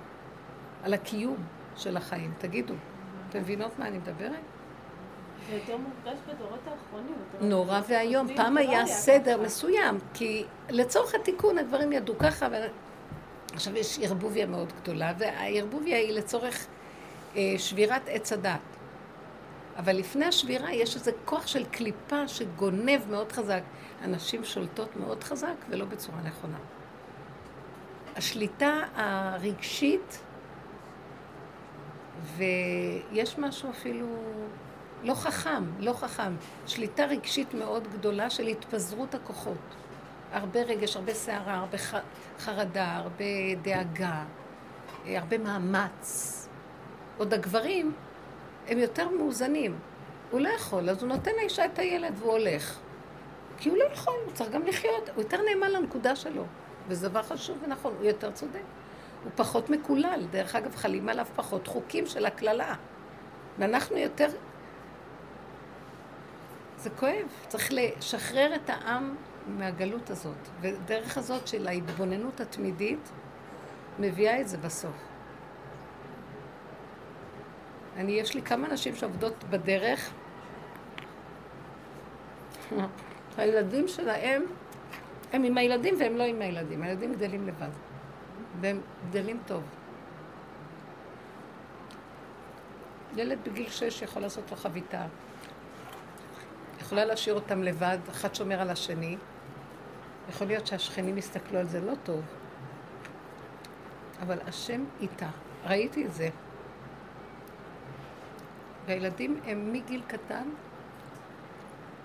על 0.84 0.94
הקיום 0.94 1.38
של 1.76 1.98
החיים. 1.98 2.34
תגידו, 2.38 2.74
אתם 3.30 3.40
מבינות 3.40 3.80
מה 3.80 3.88
אני 3.88 3.98
מדברת? 3.98 4.32
זה 5.50 5.56
יותר 5.56 5.78
מורגש 5.78 6.20
בדורות 6.28 6.60
האחרונים. 6.68 7.16
נורא 7.42 7.82
ואיום. 7.88 8.36
פעם 8.36 8.58
היה 8.58 8.86
סדר 8.86 9.42
מסוים, 9.42 9.98
כי 10.14 10.46
לצורך 10.70 11.16
התיקון 11.16 11.58
הדברים 11.58 11.92
ידעו 11.92 12.18
ככה, 12.18 12.48
עכשיו 13.54 13.78
יש 13.78 13.99
ערבוביה 14.01 14.45
מאוד 14.45 14.74
גדולה, 14.82 15.14
והערבוביה 15.18 15.97
היא 15.97 16.12
לצורך 16.12 16.68
אה, 17.36 17.56
שבירת 17.58 18.01
עץ 18.08 18.34
הדת. 18.34 18.60
אבל 19.78 19.95
לפני 19.95 20.26
השבירה 20.26 20.74
יש 20.74 20.95
איזה 20.95 21.12
כוח 21.26 21.47
של 21.47 21.66
קליפה 21.66 22.28
שגונב 22.28 22.99
מאוד 23.10 23.32
חזק. 23.32 23.62
הנשים 24.01 24.43
שולטות 24.43 24.95
מאוד 24.95 25.24
חזק 25.24 25.56
ולא 25.70 25.86
בצורה 25.86 26.22
נכונה. 26.22 26.58
השליטה 28.16 28.80
הרגשית, 28.95 30.20
ויש 32.38 33.38
משהו 33.38 33.70
אפילו 33.70 34.08
לא 35.04 35.14
חכם, 35.14 35.64
לא 35.80 35.93
חכם. 35.93 36.36
שליטה 36.68 37.06
רגשית 37.06 37.54
מאוד 37.54 37.88
גדולה 37.93 38.30
של 38.30 38.47
התפזרות 38.47 39.16
הכוחות. 39.16 39.76
הרבה 40.34 40.62
רגש, 40.62 40.96
הרבה 40.96 41.14
סערה, 41.14 41.54
הרבה 41.54 41.78
חרדה, 42.40 42.96
הרבה 42.96 43.26
דאגה, 43.62 44.24
אה, 45.06 45.20
הרבה 45.20 45.38
מאמץ. 45.38 46.40
עוד 47.18 47.34
הגברים 47.34 47.94
הם 48.68 48.78
יותר 48.78 49.10
מאוזנים. 49.10 49.80
הוא 50.32 50.40
לא 50.40 50.50
יכול, 50.50 50.90
אז 50.90 51.04
הוא 51.04 51.10
נותן 51.10 51.32
לאישה 51.38 51.66
את 51.66 51.80
הילד 51.80 52.14
והוא 52.18 52.32
הולך. 52.32 52.80
כי 53.58 53.70
הוא 53.70 53.78
לא 53.78 53.84
יכול, 53.84 54.14
הוא 54.26 54.34
צריך 54.34 54.52
גם 54.52 54.66
לחיות, 54.66 55.10
הוא 55.16 55.24
יותר 55.24 55.38
נאמן 55.42 55.72
לנקודה 55.72 56.16
שלו. 56.16 56.46
וזה 56.88 57.10
דבר 57.10 57.24
חשוב 57.24 57.58
ונכון, 57.64 57.94
הוא 57.98 58.06
יותר 58.06 58.32
צודק. 58.32 58.60
הוא 59.24 59.32
פחות 59.36 59.70
מקולל, 59.70 60.22
דרך 60.32 60.56
אגב, 60.56 60.76
חלים 60.76 61.10
עליו 61.10 61.26
פחות 61.36 61.68
חוקים 61.68 62.06
של 62.06 62.26
הקללה. 62.26 62.76
ואנחנו 63.60 63.98
יותר... 63.98 64.28
זה 66.78 66.90
כואב, 66.90 67.28
צריך 67.48 67.70
לשחרר 67.72 68.56
את 68.56 68.70
העם 68.70 69.16
מהגלות 69.48 70.10
הזאת. 70.10 70.38
ודרך 70.62 71.18
הזאת 71.18 71.48
של 71.48 71.68
ההתבוננות 71.68 72.39
התמידית 72.39 73.10
מביאה 74.00 74.41
את 74.41 74.48
זה 74.48 74.58
בסוף. 74.58 74.96
אני, 77.98 78.12
יש 78.12 78.34
לי 78.34 78.41
כמה 78.41 78.68
נשים 78.68 78.96
שעובדות 78.96 79.44
בדרך. 79.50 80.12
הילדים 83.38 83.88
שלהם, 83.88 84.44
הם 85.34 85.44
עם 85.44 85.58
הילדים 85.58 85.96
והם 86.00 86.18
לא 86.18 86.24
עם 86.24 86.41
הילדים. 86.41 86.84
הילדים 86.84 87.14
גדלים 87.14 87.48
לבד. 87.48 87.70
והם 88.62 88.82
גדלים 89.10 89.39
טוב. 89.46 89.64
ילד 93.16 93.38
בגיל 93.44 93.70
שש 93.70 94.02
יכול 94.02 94.22
לעשות 94.22 94.52
לו 94.52 94.58
חביתה. 94.58 95.06
יכולה 96.82 97.06
להשאיר 97.06 97.36
אותם 97.36 97.64
לבד, 97.64 97.98
אחד 98.10 98.36
שומר 98.36 98.62
על 98.62 98.70
השני. 98.70 99.18
יכול 100.30 100.47
להיות 100.47 100.67
שהשכנים 100.67 101.17
יסתכלו 101.17 101.59
על 101.59 101.67
זה 101.67 101.82
לא 101.82 101.93
טוב. 102.03 102.21
אבל 104.21 104.38
השם 104.47 104.84
איתה. 105.01 105.30
ראיתי 105.65 106.05
את 106.05 106.13
זה. 106.13 106.30
והילדים 108.86 109.39
הם 109.45 109.74
מגיל 109.74 110.01
קטן, 110.07 110.49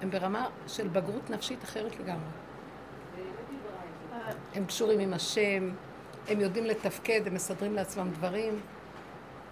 הם 0.03 0.11
ברמה 0.11 0.47
של 0.67 0.89
בגרות 0.89 1.31
נפשית 1.31 1.65
אחרת 1.65 1.97
לגמרי. 1.97 2.31
הם 4.55 4.65
קשורים 4.65 5.01
עם 5.01 5.13
השם, 5.13 5.71
הם 6.29 6.41
יודעים 6.41 6.65
לתפקד, 6.65 7.21
הם 7.27 7.35
מסדרים 7.35 7.75
לעצמם 7.75 8.11
דברים, 8.11 8.61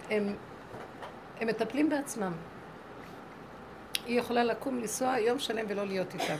הם, 0.09 0.35
הם 1.39 1.47
מטפלים 1.47 1.89
בעצמם. 1.89 2.33
היא 4.05 4.19
יכולה 4.19 4.43
לקום, 4.43 4.79
לנסוע 4.79 5.19
יום 5.19 5.39
שלם 5.39 5.65
ולא 5.69 5.85
להיות 5.85 6.13
איתם. 6.13 6.35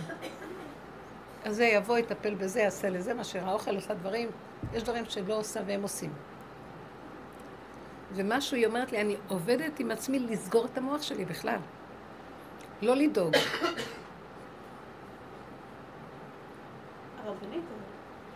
אז 1.45 1.55
זה 1.55 1.65
יבוא, 1.65 1.97
יטפל 1.97 2.35
בזה, 2.35 2.59
יעשה 2.59 2.89
לזה, 2.89 3.13
מאשר 3.13 3.49
האוכל 3.49 3.75
עושה 3.75 3.93
דברים, 3.93 4.29
יש 4.73 4.83
דברים 4.83 5.05
שלא 5.05 5.39
עושה 5.39 5.59
והם 5.65 5.81
עושים. 5.81 6.13
ומשהו, 8.15 8.57
היא 8.57 8.67
אומרת 8.67 8.91
לי, 8.91 9.01
אני 9.01 9.15
עובדת 9.27 9.79
עם 9.79 9.91
עצמי 9.91 10.19
לסגור 10.19 10.65
את 10.65 10.77
המוח 10.77 11.01
שלי 11.01 11.25
בכלל. 11.25 11.59
לא 12.81 12.95
לדאוג. 12.95 13.33
הרבנית, 17.25 17.63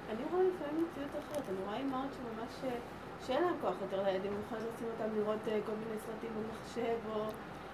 אני 0.09 0.23
רואה 0.31 0.43
לפעמים 0.43 0.85
מציאות 0.91 1.09
אחרת, 1.19 1.43
אני 1.49 1.57
רואה 1.65 1.77
אימהות 1.77 2.09
שממש, 2.13 2.73
שאין 3.27 3.43
להם 3.43 3.53
כוח 3.61 3.73
יותר 3.81 4.03
לילדים, 4.03 4.31
יכולים 4.45 4.65
לשים 4.75 4.87
אותם 4.87 5.15
לראות 5.15 5.39
אה, 5.47 5.59
כל 5.65 5.71
מיני 5.71 6.01
סרטים 6.05 6.29
במחשב, 6.37 6.97
או 7.15 7.23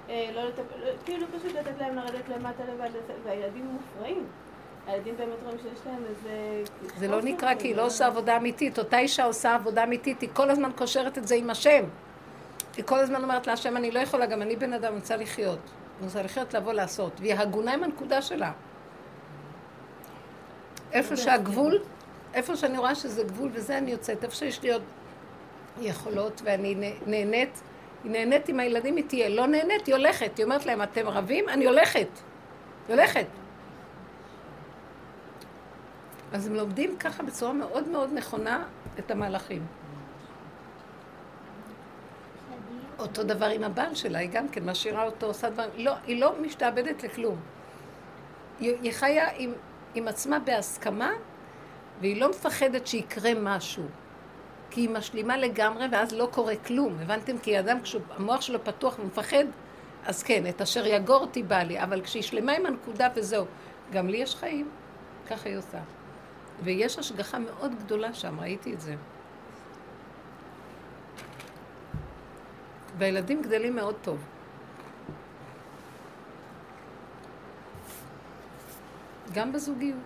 אה, 0.10 0.30
לא 0.36 0.44
לטפל, 0.44 0.80
לא, 0.80 0.92
כאילו 1.06 1.28
פשוט 1.28 1.56
לתת 1.56 1.78
להם 1.80 1.96
לרדת 1.96 2.30
למטה 2.30 2.64
לבד, 2.64 2.90
והילדים 3.24 3.66
מופרעים. 3.66 4.26
הילדים 4.88 5.18
באמת 5.18 5.36
רואים 5.44 5.58
שיש 5.58 5.80
להם 5.86 6.04
איזה... 6.10 6.64
זה 6.98 7.08
לא 7.08 7.22
נקרא 7.22 7.56
כי 7.56 7.68
היא 7.68 7.76
לא 7.76 7.86
עושה 7.86 8.06
עבודה 8.08 8.38
אמיתית. 8.38 8.80
אותה 8.80 9.00
אישה 9.00 9.26
עושה 9.26 9.56
עבודה 9.56 9.84
אמיתית, 9.84 10.22
היא 10.22 10.30
כל 10.34 10.50
הזמן 10.50 10.72
קושרת 10.76 11.18
את 11.18 11.28
זה 11.28 11.36
עם 11.36 11.50
השם. 11.50 11.84
היא 12.78 12.86
כל 12.86 13.00
הזמן 13.00 13.24
אומרת 13.24 13.48
להשם, 13.48 13.78
אני 13.78 13.92
לא 13.92 14.00
יכולה, 14.00 14.26
גם 14.26 14.42
אני 14.42 14.56
בן 14.56 14.74
אדם, 14.74 14.92
אני 14.92 15.00
רוצה 15.00 15.16
לחיות. 15.16 15.60
אני 15.98 16.06
רוצה 16.06 16.24
לחיות, 16.24 16.54
לבוא 16.54 16.74
לעשות. 16.74 17.12
והיא 17.20 17.34
הגונה 17.34 17.74
עם 17.74 17.84
הנקודה 17.84 18.22
שלה. 18.22 18.52
איפה 20.92 21.18
שהגבול, 21.18 21.80
איפה 22.34 22.56
שאני 22.56 22.78
רואה 22.78 22.96
שזה 22.96 23.24
גבול 23.24 23.50
וזה 23.54 23.78
אני 23.78 23.92
יוצאת, 23.92 24.24
איפה 24.24 24.36
שיש 24.36 24.64
לי 24.64 24.74
עוד 24.74 24.84
יכולות 25.82 26.42
ואני 26.46 26.92
נהנית, 27.06 27.62
היא 28.04 28.12
נהנית 28.12 28.50
עם 28.50 28.60
הילדים, 28.60 28.96
היא 28.96 29.04
תהיה. 29.08 29.30
לא 29.30 29.48
נהנית, 29.48 29.88
היא 29.88 29.96
הולכת. 29.96 30.38
היא 30.38 30.46
אומרת 30.46 30.66
להם, 30.66 30.82
אתם 30.82 31.08
רבים? 31.08 31.50
אני 31.50 31.66
הולכת. 31.66 32.08
היא 32.88 32.96
הולכת. 32.96 33.26
אז 36.34 36.48
הם 36.48 36.56
לומדים 36.56 36.98
ככה 36.98 37.24
בצורה 37.24 37.54
מאוד 37.54 37.88
מאוד 37.88 38.10
נכונה 38.14 38.64
את 39.00 39.12
המהלכים. 39.12 39.66
אותו 43.00 43.24
דבר 43.24 43.46
עם 43.46 43.64
הבעל 43.64 43.96
שלה, 43.96 44.20
היא 44.20 44.30
גם 44.30 44.50
כן 44.50 44.70
משאירה 44.70 45.04
אותו, 45.04 45.26
עושה 45.26 45.50
דברים, 45.50 45.70
לא, 45.78 45.94
היא 46.08 46.22
לא 46.22 46.34
משתעבדת 46.42 47.04
לכלום. 47.04 47.36
היא, 48.60 48.76
היא 48.82 48.92
חיה 48.92 49.28
עם, 49.38 49.54
עם 49.96 50.08
עצמה 50.08 50.40
בהסכמה, 50.40 51.12
והיא 52.02 52.22
לא 52.22 52.30
מפחדת 52.30 52.88
שיקרה 52.88 53.32
משהו. 53.42 53.84
כי 54.70 54.82
היא 54.82 54.90
משלימה 54.90 55.38
לגמרי, 55.38 55.86
ואז 55.92 56.14
לא 56.14 56.30
קורה 56.32 56.56
כלום. 56.56 56.98
הבנתם? 57.02 57.38
כי 57.38 57.60
אדם, 57.60 57.82
כשהמוח 57.82 58.42
שלו 58.42 58.64
פתוח 58.64 59.00
ומפחד, 59.00 59.46
אז 60.06 60.24
כן, 60.24 60.48
את 60.50 60.62
אשר 60.62 60.88
יגור 60.88 61.22
אותי 61.22 61.44
בא 61.44 61.64
לי, 61.64 61.84
אבל 61.84 62.02
כשהיא 62.02 62.24
שלמה 62.24 62.52
עם 62.52 62.66
הנקודה 62.66 63.08
וזהו, 63.16 63.46
גם 63.92 64.08
לי 64.08 64.18
יש 64.18 64.36
חיים, 64.36 64.70
ככה 65.30 65.50
היא 65.50 65.58
עושה. 65.58 65.80
ויש 66.64 66.98
השגחה 66.98 67.40
מאוד 67.40 67.72
גדולה 67.80 68.14
שם, 68.14 68.40
ראיתי 68.40 68.74
את 68.74 68.82
זה. 68.82 68.96
והילדים 72.98 73.42
גדלים 73.42 73.76
מאוד 73.76 73.96
טוב. 74.02 74.24
גם 79.34 79.52
בזוגיות. 79.52 80.00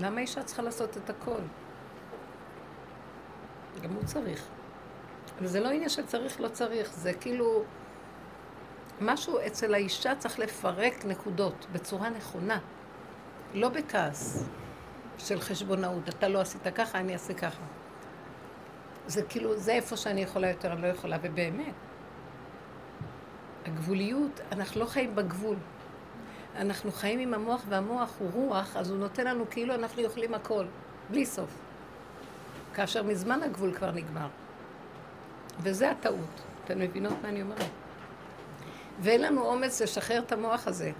למה 0.00 0.20
אישה 0.20 0.42
צריכה 0.42 0.62
לעשות 0.62 0.96
את 0.96 1.10
הכל? 1.10 1.40
גם 3.82 3.92
הוא 3.92 4.04
צריך. 4.04 4.46
אבל 5.38 5.46
זה 5.46 5.60
לא 5.60 5.68
עניין 5.68 5.88
שצריך, 5.88 6.40
לא 6.40 6.48
צריך, 6.48 6.92
זה 6.92 7.12
כאילו... 7.12 7.64
משהו 9.00 9.38
אצל 9.46 9.74
האישה 9.74 10.14
צריך 10.14 10.38
לפרק 10.38 11.04
נקודות 11.04 11.66
בצורה 11.72 12.10
נכונה, 12.10 12.58
לא 13.54 13.68
בכעס. 13.68 14.48
של 15.18 15.40
חשבונאות. 15.40 16.08
אתה 16.08 16.28
לא 16.28 16.40
עשית 16.40 16.62
ככה, 16.74 16.98
אני 16.98 17.12
אעשה 17.12 17.34
ככה. 17.34 17.62
זה 19.06 19.22
כאילו, 19.22 19.56
זה 19.56 19.72
איפה 19.72 19.96
שאני 19.96 20.22
יכולה 20.22 20.48
יותר, 20.48 20.72
אני 20.72 20.82
לא 20.82 20.86
יכולה, 20.86 21.16
ובאמת. 21.22 21.74
הגבוליות, 23.66 24.40
אנחנו 24.52 24.80
לא 24.80 24.86
חיים 24.86 25.14
בגבול. 25.14 25.56
אנחנו 26.56 26.92
חיים 26.92 27.18
עם 27.18 27.34
המוח, 27.34 27.62
והמוח 27.68 28.14
הוא 28.18 28.30
רוח, 28.32 28.76
אז 28.76 28.90
הוא 28.90 28.98
נותן 28.98 29.26
לנו 29.26 29.44
כאילו 29.50 29.74
אנחנו 29.74 30.02
יכולים 30.02 30.34
הכל, 30.34 30.64
בלי 31.10 31.26
סוף. 31.26 31.50
כאשר 32.74 33.02
מזמן 33.02 33.42
הגבול 33.42 33.74
כבר 33.74 33.90
נגמר. 33.90 34.28
וזה 35.60 35.90
הטעות. 35.90 36.40
אתן 36.64 36.78
מבינות 36.78 37.12
מה 37.22 37.28
אני 37.28 37.42
אומרת? 37.42 37.70
ואין 39.00 39.22
לנו 39.22 39.42
אומץ 39.42 39.82
לשחרר 39.82 40.18
את 40.18 40.32
המוח 40.32 40.66
הזה, 40.66 40.92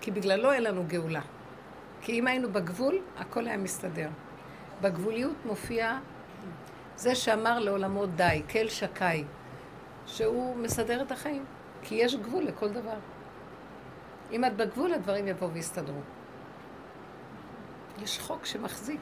כי 0.00 0.10
בגללו 0.10 0.52
אין 0.52 0.62
לנו 0.62 0.84
גאולה. 0.86 1.20
כי 2.08 2.18
אם 2.18 2.26
היינו 2.26 2.52
בגבול, 2.52 2.98
הכל 3.16 3.46
היה 3.46 3.56
מסתדר. 3.56 4.08
בגבוליות 4.80 5.36
מופיע 5.44 5.98
זה 6.96 7.14
שאמר 7.14 7.58
לעולמו 7.58 8.06
די, 8.06 8.42
כל 8.52 8.68
שקאי, 8.68 9.24
שהוא 10.06 10.56
מסדר 10.56 11.02
את 11.02 11.12
החיים, 11.12 11.44
כי 11.82 11.94
יש 11.94 12.14
גבול 12.14 12.44
לכל 12.44 12.68
דבר. 12.68 12.96
אם 14.32 14.44
את 14.44 14.56
בגבול, 14.56 14.92
הדברים 14.94 15.28
יבואו 15.28 15.52
ויסתדרו. 15.52 16.00
יש 18.02 18.18
חוק 18.18 18.46
שמחזיק. 18.46 19.00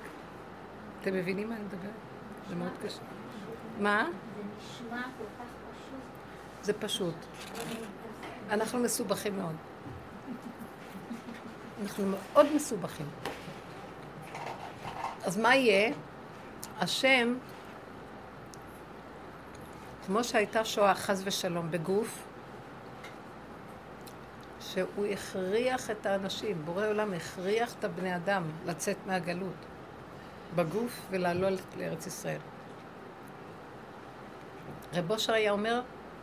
אתם 1.00 1.14
מבינים 1.14 1.48
מה 1.48 1.54
אני 1.56 1.64
מדברת? 1.64 1.90
זה 2.48 2.54
מאוד 2.54 2.72
קשה. 2.82 3.02
מה? 3.80 4.06
זה 4.36 4.42
נשמע 4.56 5.02
כל 5.02 5.24
כך 5.38 5.48
פשוט. 5.70 6.00
זה 6.62 6.72
פשוט. 6.72 7.14
אנחנו 8.50 8.78
מסובכים 8.78 9.36
מאוד. 9.36 9.56
אנחנו 11.82 12.04
מאוד 12.06 12.46
מסובכים. 12.54 13.06
אז 15.24 15.36
מה 15.36 15.56
יהיה? 15.56 15.92
השם, 16.80 17.34
כמו 20.06 20.24
שהייתה 20.24 20.64
שואה 20.64 20.94
חס 20.94 21.22
ושלום 21.24 21.70
בגוף, 21.70 22.22
שהוא 24.60 25.06
הכריח 25.06 25.90
את 25.90 26.06
האנשים, 26.06 26.62
בורא 26.64 26.86
עולם 26.86 27.12
הכריח 27.12 27.74
את 27.78 27.84
הבני 27.84 28.16
אדם 28.16 28.42
לצאת 28.66 28.96
מהגלות 29.06 29.66
בגוף 30.54 31.00
ולעלות 31.10 31.60
לארץ 31.78 32.06
ישראל. 32.06 32.40
רב 34.94 35.10
אושר 35.10 35.32
היה 35.32 35.50
אומר 35.50 35.80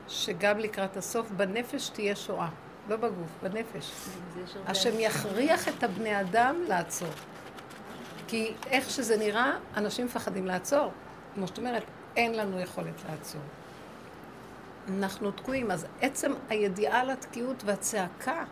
שגם 0.07 0.59
לקראת 0.59 0.97
הסוף 0.97 1.31
בנפש 1.31 1.89
תהיה 1.89 2.15
שואה. 2.15 2.49
לא 2.89 2.95
בגוף, 2.95 3.29
בנפש. 3.43 3.91
השם 4.67 4.99
יכריח 4.99 5.67
את 5.67 5.83
הבני 5.83 6.21
אדם 6.21 6.55
לעצור. 6.67 7.09
כי 8.27 8.53
איך 8.65 8.89
שזה 8.89 9.17
נראה, 9.17 9.51
אנשים 9.77 10.05
מפחדים 10.05 10.45
לעצור. 10.45 10.91
כמו 11.35 11.47
שאת 11.47 11.57
אומרת, 11.57 11.83
אין 12.15 12.35
לנו 12.35 12.59
יכולת 12.59 13.03
לעצור. 13.09 13.41
אנחנו 14.89 15.31
תקועים. 15.31 15.71
אז 15.71 15.85
עצם 16.01 16.33
הידיעה 16.49 17.01
על 17.01 17.09
התקיעות 17.09 17.63
והצעקה 17.65 18.43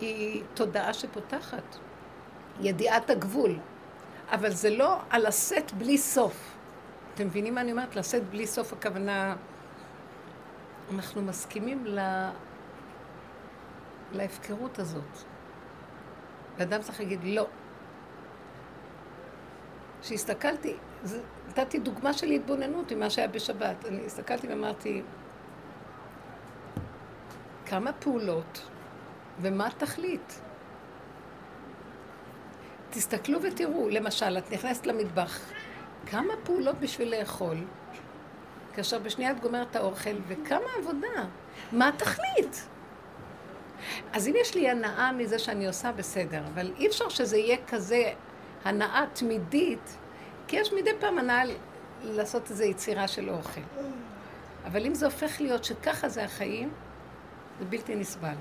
היא 0.00 0.42
תודעה 0.54 0.94
שפותחת. 0.94 1.76
ידיעת 2.60 3.10
הגבול. 3.10 3.58
אבל 4.30 4.50
זה 4.50 4.70
לא 4.70 4.96
על 5.10 5.28
לשאת 5.28 5.72
בלי 5.72 5.98
סוף. 5.98 6.54
אתם 7.14 7.26
מבינים 7.26 7.54
מה 7.54 7.60
אני 7.60 7.72
אומרת? 7.72 7.96
לשאת 7.96 8.30
בלי 8.30 8.46
סוף 8.46 8.72
הכוונה... 8.72 9.36
אנחנו 10.90 11.22
מסכימים 11.22 11.86
ל... 11.86 12.00
להפקרות 14.12 14.78
הזאת. 14.78 15.18
ואדם 16.58 16.82
צריך 16.82 17.00
להגיד 17.00 17.20
לא. 17.24 17.46
כשהסתכלתי, 20.02 20.76
נתתי 21.48 21.78
דוגמה 21.78 22.12
של 22.12 22.26
התבוננות 22.26 22.90
עם 22.90 23.00
מה 23.00 23.10
שהיה 23.10 23.28
בשבת. 23.28 23.84
אני 23.84 24.06
הסתכלתי 24.06 24.48
ואמרתי, 24.48 25.02
כמה 27.66 27.92
פעולות 27.92 28.68
ומה 29.40 29.66
התכלית? 29.66 30.40
תסתכלו 32.90 33.42
ותראו, 33.42 33.88
למשל, 33.88 34.38
את 34.38 34.52
נכנסת 34.52 34.86
למטבח, 34.86 35.40
כמה 36.06 36.32
פעולות 36.44 36.76
בשביל 36.80 37.18
לאכול, 37.18 37.56
כאשר 38.74 38.98
בשנייה 38.98 39.30
את 39.30 39.40
גומרת 39.40 39.76
האוכל, 39.76 40.16
וכמה 40.28 40.66
עבודה. 40.78 41.24
מה 41.72 41.88
התכלית? 41.88 42.66
אז 44.12 44.28
אם 44.28 44.34
יש 44.40 44.54
לי 44.54 44.70
הנאה 44.70 45.12
מזה 45.12 45.38
שאני 45.38 45.66
עושה, 45.66 45.92
בסדר, 45.92 46.42
אבל 46.54 46.72
אי 46.78 46.86
אפשר 46.86 47.08
שזה 47.08 47.36
יהיה 47.36 47.56
כזה 47.68 48.12
הנאה 48.64 49.04
תמידית, 49.12 49.96
כי 50.46 50.56
יש 50.56 50.72
מדי 50.72 50.90
פעם 51.00 51.18
הנאה 51.18 51.42
לעשות 52.02 52.50
איזו 52.50 52.64
יצירה 52.64 53.08
של 53.08 53.30
אוכל. 53.30 53.60
אבל 54.64 54.86
אם 54.86 54.94
זה 54.94 55.06
הופך 55.06 55.40
להיות 55.40 55.64
שככה 55.64 56.08
זה 56.08 56.24
החיים, 56.24 56.70
זה 57.58 57.64
בלתי 57.64 57.94
נסבל. 57.94 58.34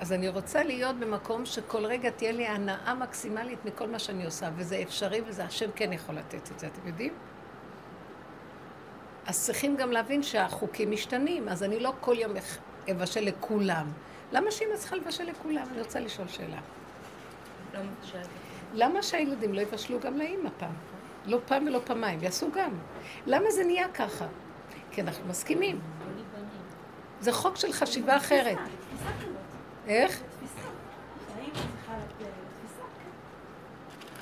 אז 0.00 0.12
אני 0.12 0.28
רוצה 0.28 0.62
להיות 0.62 0.96
במקום 0.96 1.46
שכל 1.46 1.86
רגע 1.86 2.10
תהיה 2.10 2.32
לי 2.32 2.46
הנאה 2.46 2.94
מקסימלית 2.94 3.64
מכל 3.64 3.88
מה 3.88 3.98
שאני 3.98 4.24
עושה, 4.24 4.50
וזה 4.56 4.82
אפשרי 4.82 5.20
וזה 5.26 5.44
השם 5.44 5.70
כן 5.74 5.92
יכול 5.92 6.14
לתת 6.14 6.50
את 6.52 6.58
זה, 6.58 6.66
אתם 6.66 6.88
יודעים? 6.88 7.12
אז 9.26 9.44
צריכים 9.44 9.76
גם 9.76 9.92
להבין 9.92 10.22
שהחוקים 10.22 10.90
משתנים, 10.90 11.48
אז 11.48 11.62
אני 11.62 11.80
לא 11.80 11.92
כל 12.00 12.14
יום 12.18 12.32
אבשל 12.90 13.20
לכולם. 13.20 13.86
למה 14.32 14.50
שאמא 14.50 14.76
צריכה 14.76 14.96
לבשל 14.96 15.24
לכולם? 15.24 15.66
אני 15.72 15.80
רוצה 15.80 16.00
לשאול 16.00 16.28
שאלה. 16.28 16.60
למה 18.74 19.02
שהילדים 19.02 19.54
לא 19.54 19.60
יבשלו 19.60 20.00
גם 20.00 20.18
לאימא 20.18 20.50
פעם? 20.58 20.72
לא 21.26 21.38
פעם 21.46 21.66
ולא 21.66 21.80
פעמיים, 21.84 22.22
יעשו 22.22 22.50
גם. 22.52 22.70
למה 23.26 23.50
זה 23.50 23.64
נהיה 23.64 23.88
ככה? 23.88 24.26
כי 24.90 25.00
אנחנו 25.00 25.28
מסכימים. 25.28 25.80
זה 27.20 27.32
חוק 27.32 27.56
של 27.56 27.72
חשיבה 27.72 28.16
אחרת. 28.16 28.58
איך? 29.86 30.20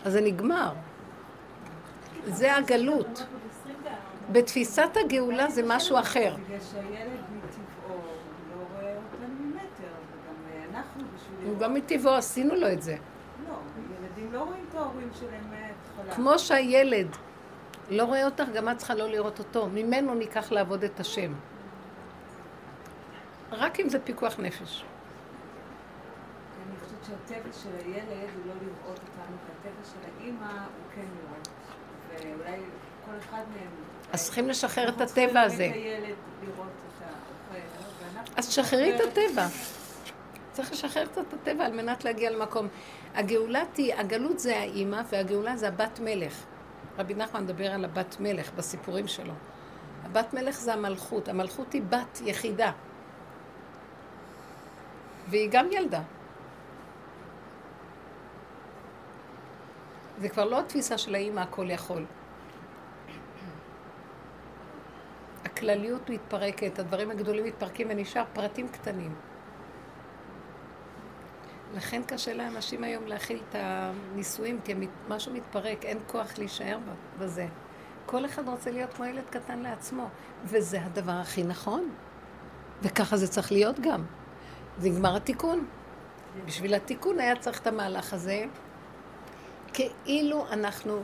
אז 0.04 0.12
זה 0.12 0.20
נגמר. 0.20 0.72
זה 2.26 2.56
הגלות. 2.56 3.26
בתפיסת 4.32 4.90
הגאולה 5.04 5.50
זה 5.50 5.62
משהו 5.66 5.98
אחר. 5.98 6.36
בגלל 6.46 6.58
שהילד 6.72 7.20
מטבעו 7.36 7.96
לא 8.50 8.64
רואה 8.72 8.96
אותנו 8.96 9.34
ממטר, 9.40 9.92
וגם 10.12 10.74
אנחנו 10.74 11.02
בשביל... 11.14 11.48
הוא 11.48 11.58
גם 11.58 11.74
מטבעו, 11.74 12.14
עשינו 12.14 12.54
לו 12.54 12.72
את 12.72 12.82
זה. 12.82 12.96
לא, 13.48 13.54
ילדים 14.00 14.32
לא 14.32 14.42
רואים 14.42 14.64
את 14.68 14.74
ההורים 14.74 15.08
שלהם 15.18 15.50
מההתחלה. 15.50 16.14
כמו 16.14 16.38
שהילד 16.38 17.16
לא 17.90 18.04
רואה 18.04 18.24
אותך, 18.24 18.44
גם 18.54 18.68
את 18.68 18.78
צריכה 18.78 18.94
לא 18.94 19.08
לראות 19.08 19.38
אותו. 19.38 19.66
ממנו 19.66 20.14
ניקח 20.14 20.52
לעבוד 20.52 20.84
את 20.84 21.00
השם. 21.00 21.32
רק 23.52 23.80
אם 23.80 23.88
זה 23.88 23.98
פיקוח 23.98 24.38
נפש. 24.38 24.84
אני 26.66 26.76
חושבת 26.80 27.04
שהטבע 27.04 27.52
של 27.52 27.86
הילד 27.86 28.28
הוא 28.34 28.42
לא 28.46 28.52
לראות 28.52 28.98
אותנו, 28.98 29.36
והטבע 29.46 29.84
של 29.84 29.98
האימא 30.20 30.44
הוא 30.44 30.94
כן 30.94 31.04
לראות. 31.16 31.48
ואולי 32.08 32.60
כל 33.04 33.12
אחד 33.18 33.42
מהם... 33.54 33.87
אז 34.12 34.24
צריכים 34.24 34.48
לשחרר 34.48 34.88
את 34.88 35.00
הטבע 35.00 35.40
הזה. 35.40 35.70
ואנחנו... 37.52 38.32
אז 38.36 38.48
תשחררי 38.48 38.96
את 38.96 39.00
הטבע. 39.00 39.46
צריך 40.52 40.72
לשחרר 40.72 41.06
קצת 41.06 41.22
את 41.28 41.34
הטבע 41.34 41.64
על 41.64 41.72
מנת 41.72 42.04
להגיע 42.04 42.30
למקום. 42.30 42.68
הגאולה 43.14 43.62
תהיה, 43.72 44.00
הגלות 44.00 44.38
זה 44.38 44.56
האימא 44.56 45.02
והגאולה 45.10 45.56
זה 45.56 45.68
הבת 45.68 46.00
מלך. 46.00 46.44
רבי 46.98 47.14
נחמן 47.14 47.42
מדבר 47.42 47.72
על 47.72 47.84
הבת 47.84 48.16
מלך 48.20 48.50
בסיפורים 48.56 49.08
שלו. 49.08 49.32
הבת 50.04 50.34
מלך 50.34 50.60
זה 50.60 50.72
המלכות. 50.72 51.28
המלכות 51.28 51.72
היא 51.72 51.82
בת 51.82 52.20
יחידה. 52.24 52.72
והיא 55.28 55.48
גם 55.52 55.66
ילדה. 55.72 56.00
זה 60.18 60.28
כבר 60.28 60.44
לא 60.44 60.60
התפיסה 60.60 60.98
של 60.98 61.14
האימא 61.14 61.40
הכל 61.40 61.70
יכול. 61.70 62.04
הכלליות 65.58 66.10
מתפרקת, 66.10 66.78
הדברים 66.78 67.10
הגדולים 67.10 67.44
מתפרקים 67.44 67.86
ונשאר 67.90 68.24
פרטים 68.32 68.68
קטנים. 68.68 69.14
לכן 71.76 72.02
קשה 72.06 72.34
לאנשים 72.34 72.84
היום 72.84 73.06
להכיל 73.06 73.40
את 73.48 73.54
הנישואים, 73.58 74.60
כי 74.64 74.74
משהו 75.08 75.32
מתפרק, 75.32 75.84
אין 75.84 75.98
כוח 76.06 76.38
להישאר 76.38 76.78
בזה. 77.18 77.46
כל 78.06 78.24
אחד 78.26 78.48
רוצה 78.48 78.70
להיות 78.70 78.94
כמו 78.94 79.04
ילד 79.04 79.24
קטן 79.30 79.58
לעצמו, 79.58 80.08
וזה 80.44 80.84
הדבר 80.84 81.12
הכי 81.12 81.42
נכון. 81.42 81.88
וככה 82.82 83.16
זה 83.16 83.28
צריך 83.28 83.52
להיות 83.52 83.80
גם. 83.80 84.04
זה 84.78 84.88
נגמר 84.88 85.16
התיקון. 85.16 85.66
בשביל 86.44 86.74
התיקון 86.74 87.20
היה 87.20 87.36
צריך 87.36 87.60
את 87.60 87.66
המהלך 87.66 88.12
הזה, 88.12 88.44
כאילו 89.72 90.46
אנחנו 90.50 91.02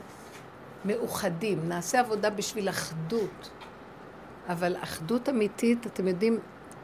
מאוחדים, 0.85 1.69
נעשה 1.69 1.99
עבודה 1.99 2.29
בשביל 2.29 2.69
אחדות. 2.69 3.49
אבל 4.47 4.75
אחדות 4.83 5.29
אמיתית, 5.29 5.87
אתם 5.87 6.07
יודעים 6.07 6.39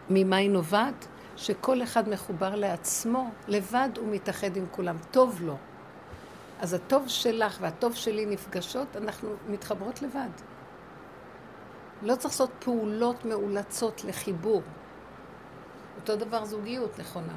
ממה 0.09 0.35
היא 0.35 0.49
נובעת? 0.49 1.07
שכל 1.37 1.83
אחד 1.83 2.09
מחובר 2.09 2.55
לעצמו, 2.55 3.29
לבד 3.47 3.89
הוא 3.97 4.07
מתאחד 4.11 4.57
עם 4.57 4.65
כולם, 4.71 4.97
טוב 5.11 5.41
לו. 5.41 5.57
אז 6.59 6.73
הטוב 6.73 7.07
שלך 7.07 7.57
והטוב 7.61 7.95
שלי 7.95 8.25
נפגשות, 8.25 8.97
אנחנו 8.97 9.29
מתחברות 9.49 10.01
לבד. 10.01 10.29
לא 12.01 12.15
צריך 12.15 12.33
לעשות 12.33 12.51
פעולות 12.59 13.25
מאולצות 13.25 14.03
לחיבור. 14.03 14.61
אותו 15.95 16.15
דבר 16.15 16.45
זוגיות 16.45 16.99
נכונה. 16.99 17.35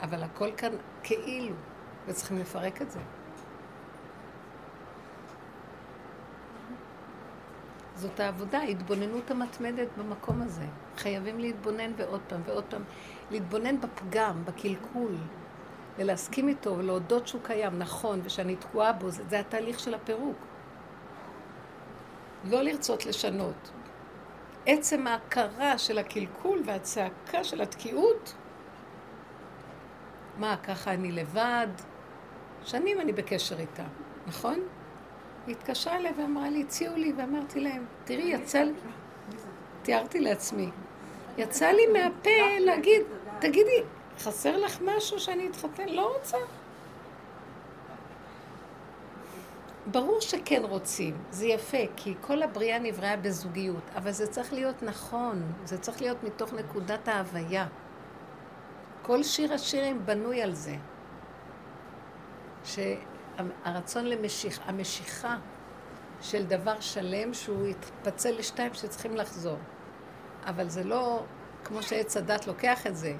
אבל 0.00 0.22
הכל 0.22 0.52
כאן 0.56 0.72
כאילו, 1.02 1.54
וצריכים 2.06 2.38
לפרק 2.38 2.82
את 2.82 2.90
זה. 2.90 3.00
זאת 8.02 8.20
העבודה, 8.20 8.58
ההתבוננות 8.58 9.30
המתמדת 9.30 9.88
במקום 9.98 10.42
הזה. 10.42 10.64
חייבים 10.96 11.38
להתבונן 11.38 11.92
ועוד 11.96 12.20
פעם 12.28 12.40
ועוד 12.46 12.64
פעם. 12.68 12.82
להתבונן 13.30 13.80
בפגם, 13.80 14.44
בקלקול, 14.44 15.16
ולהסכים 15.98 16.48
איתו 16.48 16.78
ולהודות 16.78 17.26
שהוא 17.26 17.40
קיים, 17.44 17.78
נכון, 17.78 18.20
ושאני 18.24 18.56
תקועה 18.56 18.92
בו, 18.92 19.10
זה, 19.10 19.24
זה 19.28 19.40
התהליך 19.40 19.80
של 19.80 19.94
הפירוק. 19.94 20.36
לא 22.44 22.62
לרצות 22.62 23.06
לשנות. 23.06 23.70
עצם 24.66 25.06
ההכרה 25.06 25.78
של 25.78 25.98
הקלקול 25.98 26.62
והצעקה 26.66 27.44
של 27.44 27.60
התקיעות, 27.60 28.34
מה, 30.38 30.56
ככה 30.56 30.94
אני 30.94 31.12
לבד? 31.12 31.68
שנים 32.64 33.00
אני 33.00 33.12
בקשר 33.12 33.58
איתה, 33.60 33.84
נכון? 34.26 34.60
היא 35.46 35.56
התקשרה 35.56 35.96
אליי 35.96 36.12
ואמרה 36.16 36.50
לי, 36.50 36.62
הציעו 36.62 36.96
לי, 36.96 37.12
ואמרתי 37.16 37.60
להם, 37.60 37.84
תראי, 38.04 38.22
יצא 38.22 38.62
לי, 38.62 38.72
תיארתי 39.82 40.20
לעצמי, 40.20 40.70
יצא 41.38 41.66
לי 41.66 41.86
מהפה 41.86 42.58
להגיד, 42.60 43.02
תגידי, 43.38 43.82
חסר 44.18 44.56
לך 44.56 44.78
משהו 44.84 45.18
שאני 45.18 45.48
אתחתן? 45.48 45.88
לא 45.88 46.16
רוצה. 46.16 46.36
ברור 49.86 50.20
שכן 50.20 50.62
רוצים, 50.64 51.16
זה 51.30 51.46
יפה, 51.46 51.78
כי 51.96 52.14
כל 52.20 52.42
הבריאה 52.42 52.78
נבראה 52.78 53.16
בזוגיות, 53.16 53.82
אבל 53.96 54.10
זה 54.10 54.26
צריך 54.26 54.52
להיות 54.52 54.82
נכון, 54.82 55.42
זה 55.64 55.78
צריך 55.78 56.02
להיות 56.02 56.24
מתוך 56.24 56.52
נקודת 56.52 57.08
ההוויה. 57.08 57.66
כל 59.02 59.22
שיר 59.22 59.52
השירים 59.54 60.06
בנוי 60.06 60.42
על 60.42 60.54
זה. 60.54 60.76
שהרצון 63.36 64.04
למשיך, 64.04 64.60
המשיכה 64.66 65.36
של 66.20 66.46
דבר 66.46 66.80
שלם 66.80 67.34
שהוא 67.34 67.66
יתפצל 67.66 68.30
לשתיים 68.38 68.74
שצריכים 68.74 69.16
לחזור. 69.16 69.58
אבל 70.46 70.68
זה 70.68 70.84
לא 70.84 71.24
כמו 71.64 71.82
שעץ 71.82 72.16
הדת 72.16 72.46
לוקח 72.46 72.86
את 72.86 72.96
זה. 72.96 73.14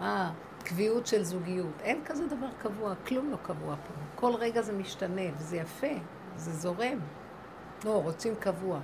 אה, 0.00 0.30
קביעות 0.64 1.06
של 1.06 1.22
זוגיות. 1.22 1.80
אין 1.80 2.04
כזה 2.04 2.26
דבר 2.26 2.48
קבוע, 2.58 2.94
כלום 3.06 3.30
לא 3.30 3.36
קבוע 3.36 3.76
פה. 3.76 3.94
כל 4.14 4.34
רגע 4.34 4.62
זה 4.62 4.72
משתנה, 4.72 5.22
וזה 5.36 5.56
יפה, 5.56 5.94
זה 6.36 6.52
זורם. 6.52 6.98
לא, 7.84 8.02
רוצים 8.02 8.34
קבוע. 8.34 8.80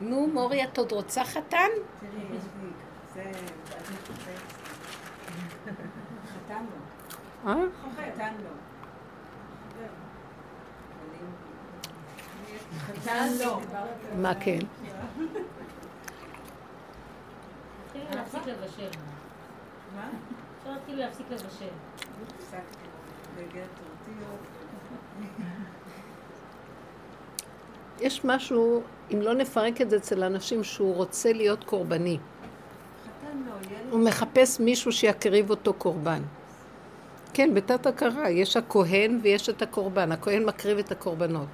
נו, 0.00 0.26
מורי, 0.26 0.64
את 0.64 0.78
עוד 0.78 0.92
רוצה 0.92 1.24
חתן? 1.24 1.68
תראי. 2.00 2.38
זה... 3.14 3.22
אה? 7.46 7.54
חתן 12.86 13.28
לו. 13.44 13.60
מה 14.16 14.34
כן? 14.34 14.58
תתחילי 17.86 18.04
להפסיק 18.14 18.40
לבשל. 18.46 18.90
מה? 19.96 20.08
אפשר 20.58 20.70
להתחיל 20.72 20.98
להפסיק 20.98 21.26
לבשל. 21.30 21.68
הפסקתי. 22.38 22.86
בגלל 23.36 23.66
טורטיות. 23.78 24.40
יש 28.00 28.24
משהו, 28.24 28.82
אם 29.12 29.22
לא 29.22 29.34
נפרק 29.34 29.80
את 29.80 29.90
זה 29.90 29.96
אצל 29.96 30.24
אנשים, 30.24 30.64
שהוא 30.64 30.94
רוצה 30.94 31.32
להיות 31.32 31.64
קורבני. 31.64 32.18
ילד. 33.70 33.90
הוא 33.90 34.00
מחפש 34.00 34.60
מישהו 34.60 34.92
שיקריב 34.92 35.50
אותו 35.50 35.74
קורבן. 35.74 36.22
כן, 37.34 37.54
בתת 37.54 37.86
הכרה, 37.86 38.30
יש 38.30 38.56
הכהן 38.56 39.20
ויש 39.22 39.48
את 39.48 39.62
הקורבן. 39.62 40.12
הכהן 40.12 40.44
מקריב 40.44 40.78
את 40.78 40.92
הקורבנות. 40.92 41.48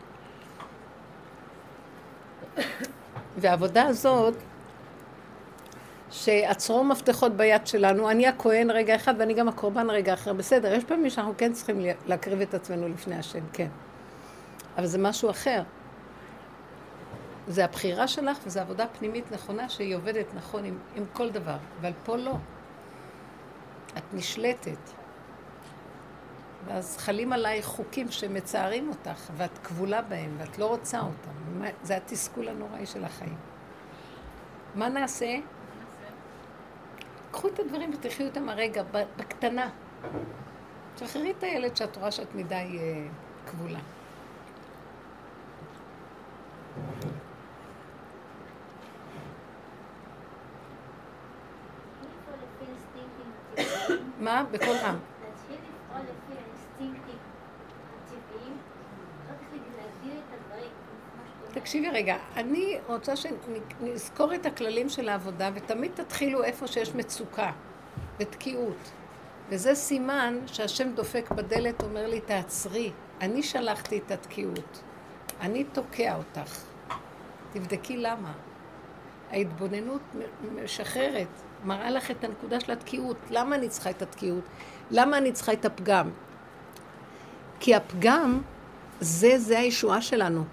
והעבודה 3.37 3.87
הזאת, 3.87 4.35
שעצרו 6.11 6.85
מפתחות 6.85 7.33
ביד 7.33 7.67
שלנו, 7.67 8.11
אני 8.11 8.27
הכהן 8.27 8.71
רגע 8.71 8.97
אחד 8.97 9.15
ואני 9.19 9.35
גם 9.35 9.49
הקורבן 9.49 9.91
רגע 9.91 10.15
אחר. 10.15 10.33
בסדר, 10.33 10.73
יש 10.73 10.85
פעמים 10.85 11.11
שאנחנו 11.11 11.35
כן 11.39 11.53
צריכים 11.53 11.81
להקריב 12.07 12.41
את 12.41 12.55
עצמנו 12.55 12.89
לפני 12.89 13.17
השם, 13.17 13.45
כן. 13.53 13.69
אבל 14.77 14.87
זה 14.87 14.99
משהו 14.99 15.31
אחר. 15.31 15.63
זה 17.49 17.65
הבחירה 17.65 18.09
שלך 18.09 18.39
וזו 18.47 18.61
עבודה 18.61 18.87
פנימית 18.99 19.33
נכונה 19.33 19.69
שהיא 19.69 19.97
עובדת 19.97 20.27
נכון 20.35 20.65
עם, 20.65 20.79
עם 20.97 21.05
כל 21.13 21.31
דבר, 21.31 21.57
אבל 21.81 21.93
פה 22.05 22.17
לא. 22.17 22.35
את 23.99 24.03
נשלטת. 24.13 24.98
ואז 26.69 26.97
חלים 26.97 27.33
עלייך 27.33 27.67
חוקים 27.67 28.11
שמצערים 28.11 28.89
אותך, 28.89 29.31
ואת 29.37 29.59
כבולה 29.59 30.03
בהם, 30.03 30.35
ואת 30.39 30.59
לא 30.59 30.67
רוצה 30.67 31.01
אותם. 31.01 31.69
זה 31.83 31.97
התסכול 31.97 32.49
הנוראי 32.49 32.87
של 32.87 33.05
החיים. 33.05 33.37
מה 34.75 34.89
נעשה? 34.89 35.37
קחו 37.31 37.49
את 37.49 37.59
הדברים 37.59 37.91
ותחיו 37.95 38.27
אותם 38.27 38.49
הרגע, 38.49 38.83
בקטנה. 39.17 39.71
תשחררי 40.95 41.31
את 41.39 41.43
הילד 41.43 41.77
שאת 41.77 41.97
רואה 41.97 42.11
שאת 42.11 42.35
מדי 42.35 42.55
אה, 42.55 43.07
כבולה. 43.47 43.79
מה? 54.21 54.45
בקול 54.51 54.77
רם. 54.77 55.18
תקשיבי 61.69 61.89
רגע, 61.89 62.17
אני 62.37 62.79
רוצה 62.87 63.13
שנזכור 63.17 64.35
את 64.35 64.47
הכללים 64.47 64.89
של 64.89 65.09
העבודה 65.09 65.51
ותמיד 65.55 65.91
תתחילו 65.95 66.45
איפה 66.45 66.67
שיש 66.67 66.95
מצוקה 66.95 67.53
ותקיעות. 68.21 68.91
וזה 69.49 69.75
סימן 69.75 70.39
שהשם 70.47 70.93
דופק 70.95 71.31
בדלת, 71.31 71.83
אומר 71.83 72.07
לי, 72.07 72.21
תעצרי, 72.21 72.93
אני 73.21 73.43
שלחתי 73.43 73.99
את 73.99 74.11
התקיעות, 74.11 74.83
אני 75.41 75.65
תוקע 75.65 76.17
אותך. 76.17 76.61
תבדקי 77.53 77.97
למה. 77.97 78.33
ההתבוננות 79.31 80.03
משחררת, 80.55 81.29
מראה 81.65 81.91
לך 81.91 82.11
את 82.11 82.25
הנקודה 82.25 82.61
של 82.61 82.73
התקיעות. 82.73 83.17
למה 83.31 83.57
אני 83.57 83.69
צריכה 83.69 83.91
את 83.91 84.03
התקיעות? 84.03 84.45
למה 84.91 85.19
אני 85.19 85.33
צריכה 85.33 85.53
את 85.53 85.65
הפגם? 85.65 86.11
כי 87.61 87.75
הפגם 87.75 88.43
זה, 89.01 89.39
זה 89.39 89.59
הישועה 89.59 90.03
שלנו. 90.03 90.45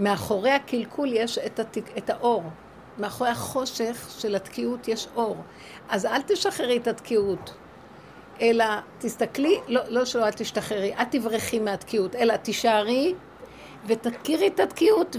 מאחורי 0.00 0.50
הקלקול 0.50 1.12
יש 1.12 1.38
את, 1.38 1.58
התק... 1.58 1.98
את 1.98 2.10
האור. 2.10 2.42
מאחורי 2.98 3.30
החושך 3.30 4.06
של 4.18 4.34
התקיעות 4.34 4.88
יש 4.88 5.08
אור. 5.14 5.36
אז 5.88 6.06
אל 6.06 6.22
תשחררי 6.22 6.76
את 6.76 6.86
התקיעות, 6.86 7.54
אלא 8.40 8.64
תסתכלי, 8.98 9.60
לא, 9.68 9.80
לא 9.88 10.04
שלא 10.04 10.26
אל 10.26 10.30
תשתחררי, 10.30 10.94
אל 10.94 11.04
תברחי 11.04 11.58
מהתקיעות, 11.58 12.14
אלא 12.14 12.36
תישארי 12.36 13.14
ותכירי 13.86 14.46
את 14.46 14.60
התקיעות 14.60 15.16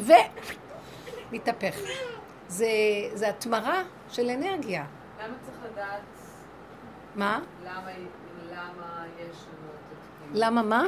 ומתהפך. 1.31 1.75
זה, 2.47 2.67
זה 3.13 3.29
התמרה 3.29 3.83
של 4.09 4.29
אנרגיה. 4.29 4.85
למה 5.19 5.35
צריך 5.41 5.57
לדעת... 5.71 6.01
מה? 7.15 7.39
למה, 7.65 7.91
למה 8.51 9.05
יש 9.17 9.37
לנו 9.47 9.69
את 9.69 9.91
התקיעות? 9.91 10.31
למה 10.33 10.61
מה? 10.61 10.83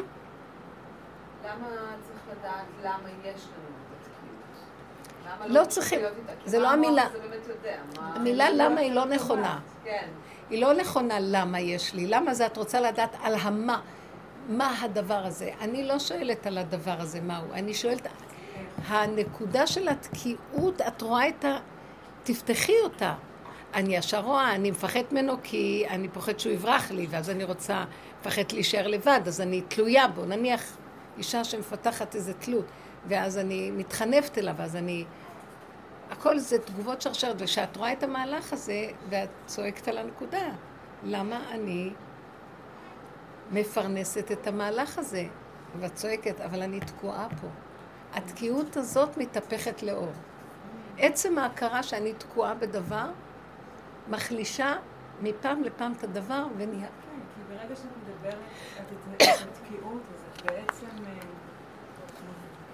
למה 1.45 1.67
צריך 2.01 2.37
לדעת 2.37 2.65
למה 2.83 3.09
יש 3.23 3.47
לנו 3.47 3.72
לא 5.45 5.65
צריכים, 5.65 5.99
זה 6.45 6.59
לא 6.59 6.69
המילה. 6.69 7.07
המילה 7.97 8.49
למה 8.49 8.81
היא 8.81 8.91
לא 8.91 9.05
נכונה. 9.05 9.59
כן. 9.83 10.07
היא 10.49 10.61
לא 10.61 10.73
נכונה 10.73 11.17
למה 11.19 11.59
יש 11.59 11.93
לי. 11.93 12.07
למה 12.07 12.33
זה 12.33 12.45
את 12.45 12.57
רוצה 12.57 12.81
לדעת 12.81 13.15
על 13.23 13.35
המה. 13.35 13.81
מה 14.49 14.81
הדבר 14.81 15.25
הזה? 15.25 15.49
אני 15.61 15.83
לא 15.83 15.99
שואלת 15.99 16.47
על 16.47 16.57
הדבר 16.57 16.95
הזה 16.99 17.21
מהו. 17.21 17.53
אני 17.53 17.73
שואלת, 17.73 18.07
הנקודה 18.87 19.67
של 19.67 19.87
התקיעות, 19.89 20.81
את 20.81 21.01
רואה 21.01 21.27
את 21.27 21.45
ה... 21.45 21.57
תפתחי 22.23 22.73
אותה. 22.83 23.13
אני 23.73 23.95
ישר 23.95 24.19
רואה, 24.19 24.55
אני 24.55 24.71
מפחדת 24.71 25.11
ממנו 25.11 25.33
כי 25.43 25.85
אני 25.89 26.07
פוחדת 26.07 26.39
שהוא 26.39 26.53
יברח 26.53 26.91
לי, 26.91 27.07
ואז 27.09 27.29
אני 27.29 27.43
רוצה, 27.43 27.83
מפחדת 28.19 28.53
להישאר 28.53 28.87
לבד, 28.87 29.21
אז 29.25 29.41
אני 29.41 29.61
תלויה 29.61 30.07
בו. 30.07 30.25
נניח 30.25 30.77
אישה 31.17 31.43
שמפתחת 31.43 32.15
איזה 32.15 32.33
תלות. 32.33 32.65
ואז 33.07 33.37
אני 33.37 33.71
מתחנפת 33.71 34.37
אליו, 34.37 34.55
אז 34.59 34.75
אני... 34.75 35.05
הכל 36.11 36.39
זה 36.39 36.59
תגובות 36.59 37.01
שרשרת, 37.01 37.35
וכשאת 37.39 37.77
רואה 37.77 37.93
את 37.93 38.03
המהלך 38.03 38.53
הזה, 38.53 38.87
ואת 39.09 39.29
צועקת 39.45 39.87
על 39.87 39.97
הנקודה, 39.97 40.49
למה 41.03 41.51
אני 41.51 41.93
מפרנסת 43.51 44.31
את 44.31 44.47
המהלך 44.47 44.97
הזה? 44.97 45.25
ואת 45.79 45.95
צועקת, 45.95 46.41
אבל 46.41 46.61
אני 46.61 46.79
תקועה 46.79 47.27
פה. 47.41 47.47
התקיעות 48.13 48.77
הזאת 48.77 49.17
מתהפכת 49.17 49.83
לאור. 49.83 50.11
עצם 50.97 51.37
ההכרה 51.37 51.83
שאני 51.83 52.13
תקועה 52.13 52.53
בדבר, 52.53 53.05
מחלישה 54.09 54.75
מפעם 55.21 55.63
לפעם 55.63 55.91
את 55.91 56.03
הדבר 56.03 56.45
ונהיה... 56.57 56.87
כן, 56.87 57.19
כי 57.35 57.41
ברגע 57.49 57.75
שאת 57.75 57.85
מדברת 58.03 58.37
את 59.15 59.21
התקיעות, 59.21 60.01
אז 60.13 60.41
בעצם... 60.45 61.05
אה, 61.05 61.13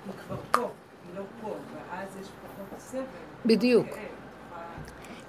היא 0.09 0.19
כבר 0.27 0.35
פה, 0.51 0.61
היא 0.61 1.19
לא 1.19 1.23
פה, 1.41 1.47
ואז 1.47 2.07
יש 2.21 2.27
פחות 2.27 2.79
סבל. 2.79 3.01
בדיוק. 3.45 3.87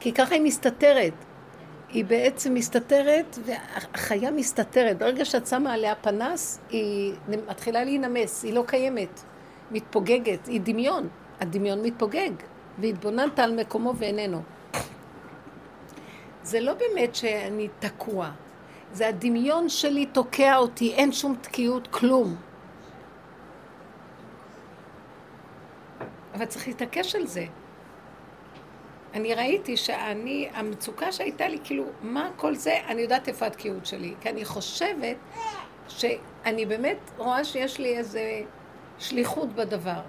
כי 0.01 0.13
ככה 0.13 0.35
היא 0.35 0.43
מסתתרת. 0.43 1.13
היא 1.89 2.05
בעצם 2.05 2.55
מסתתרת, 2.55 3.39
והחיה 3.45 4.31
מסתתרת. 4.31 4.99
ברגע 4.99 5.25
שאת 5.25 5.47
שמה 5.47 5.73
עליה 5.73 5.95
פנס, 5.95 6.61
היא 6.71 7.15
מתחילה 7.29 7.85
להינמס, 7.85 8.45
היא 8.45 8.55
לא 8.55 8.65
קיימת. 8.67 9.21
מתפוגגת, 9.71 10.47
היא 10.47 10.61
דמיון. 10.61 11.09
הדמיון 11.41 11.83
מתפוגג, 11.83 12.31
והתבוננת 12.79 13.39
על 13.39 13.61
מקומו 13.61 13.95
ואיננו. 13.97 14.43
זה 16.43 16.61
לא 16.61 16.75
באמת 16.75 17.15
שאני 17.15 17.69
תקוע, 17.79 18.31
זה 18.93 19.09
הדמיון 19.09 19.69
שלי 19.69 20.07
תוקע 20.07 20.57
אותי, 20.57 20.93
אין 20.95 21.13
שום 21.13 21.37
תקיעות, 21.41 21.89
כלום. 21.91 22.37
אבל 26.35 26.45
צריך 26.45 26.69
להתעקש 26.69 27.15
על 27.15 27.27
זה. 27.27 27.45
אני 29.15 29.35
ראיתי 29.35 29.77
שאני, 29.77 30.49
המצוקה 30.55 31.13
שהייתה 31.13 31.49
לי, 31.49 31.59
כאילו, 31.65 31.85
מה 32.03 32.31
כל 32.37 32.55
זה, 32.55 32.77
אני 32.87 33.03
יודעת 33.03 33.29
איפה 33.29 33.47
התקיעות 33.47 33.87
שלי. 33.87 34.15
כי 34.21 34.31
אני 34.31 34.45
חושבת 34.45 35.17
שאני 35.89 36.67
באמת 36.67 36.99
רואה 37.17 37.45
שיש 37.45 37.79
לי 37.79 37.97
איזה 37.97 38.43
שליחות 38.99 39.53
בדבר. 39.53 40.01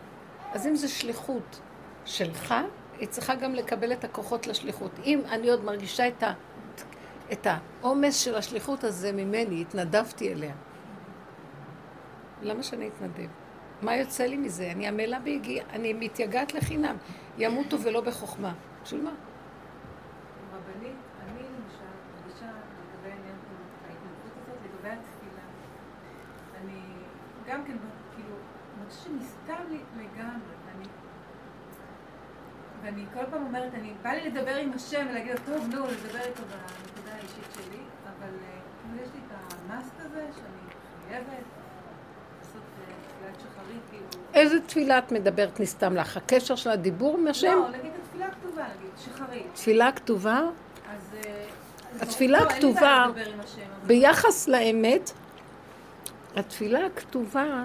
אז 0.53 0.68
אם 0.68 0.76
זו 0.76 0.93
שליחות 0.93 1.60
שלך, 2.06 2.56
היא 2.99 3.07
צריכה 3.07 3.35
גם 3.35 3.56
לקבל 3.56 3.93
את 3.93 4.03
הכוחות 4.03 4.48
לשליחות. 4.48 4.91
אם 5.06 5.22
אני 5.30 5.49
עוד 5.49 5.64
מרגישה 5.64 6.07
את, 6.07 6.23
ה, 6.23 6.34
את 7.31 7.48
העומס 7.49 8.19
של 8.19 8.35
השליחות 8.35 8.84
הזה 8.84 9.11
ממני, 9.11 9.61
התנדבתי 9.61 10.34
אליה. 10.34 10.53
למה 12.41 12.64
שאני 12.64 12.88
אתנדב? 12.88 13.40
מה 13.81 13.95
יוצא 13.95 14.23
לי 14.23 14.37
מזה? 14.37 14.71
אני 14.71 14.87
עמלה 14.87 15.19
ביגיע, 15.19 15.63
אני 15.73 15.93
מתייגעת 15.93 16.53
לחינם. 16.53 16.95
ימותו 17.37 17.81
ולא 17.81 18.01
בחוכמה. 18.01 18.53
בשביל 18.83 19.01
מה? 19.01 19.11
גם 27.51 27.63
כן, 27.65 27.77
כאילו, 28.15 28.35
מרגישה 28.79 29.01
שנסתר 29.03 29.63
לי 29.69 29.79
לגמרי. 29.95 30.55
אני, 30.75 30.85
ואני 32.81 33.05
כל 33.13 33.31
פעם 33.31 33.45
אומרת, 33.45 33.73
אני, 33.73 33.93
בא 34.01 34.09
לי 34.09 34.29
לדבר 34.29 34.55
עם 34.55 34.71
השם 34.73 35.05
ולהגיד 35.09 35.31
לו, 35.31 35.37
טוב, 35.45 35.67
נו, 35.67 35.85
לדבר 35.85 36.19
איתו 36.19 36.43
בנקודה 36.43 37.15
האישית 37.15 37.45
שלי, 37.53 37.83
אבל 38.03 38.33
אה, 38.43 39.01
יש 39.03 39.09
לי 39.13 39.19
את 39.27 39.53
המאסט 39.53 39.93
הזה 39.99 40.27
שאני 40.35 40.73
חייבת. 41.07 41.60
איזה 44.34 44.61
תפילה 44.61 44.98
את 44.98 45.11
מדברת 45.11 45.60
נסתם 45.60 45.95
לך? 45.95 46.18
הקשר 46.18 46.56
של 46.56 46.69
הדיבור 46.69 47.18
עם 47.18 47.27
השם? 47.27 47.48
לא, 47.48 47.69
נגיד 47.69 47.91
התפילה 48.03 48.26
הכתובה, 48.26 48.64
נגיד, 48.64 48.91
שחרית. 48.98 49.45
תפילה 49.53 49.91
כתובה? 49.91 50.39
אז... 50.93 51.15
אה, 51.26 51.45
התפילה 52.02 52.39
הכתובה, 52.39 53.06
ביחס 53.88 54.48
לאמת, 54.48 55.11
התפילה 56.35 56.85
הכתובה 56.85 57.64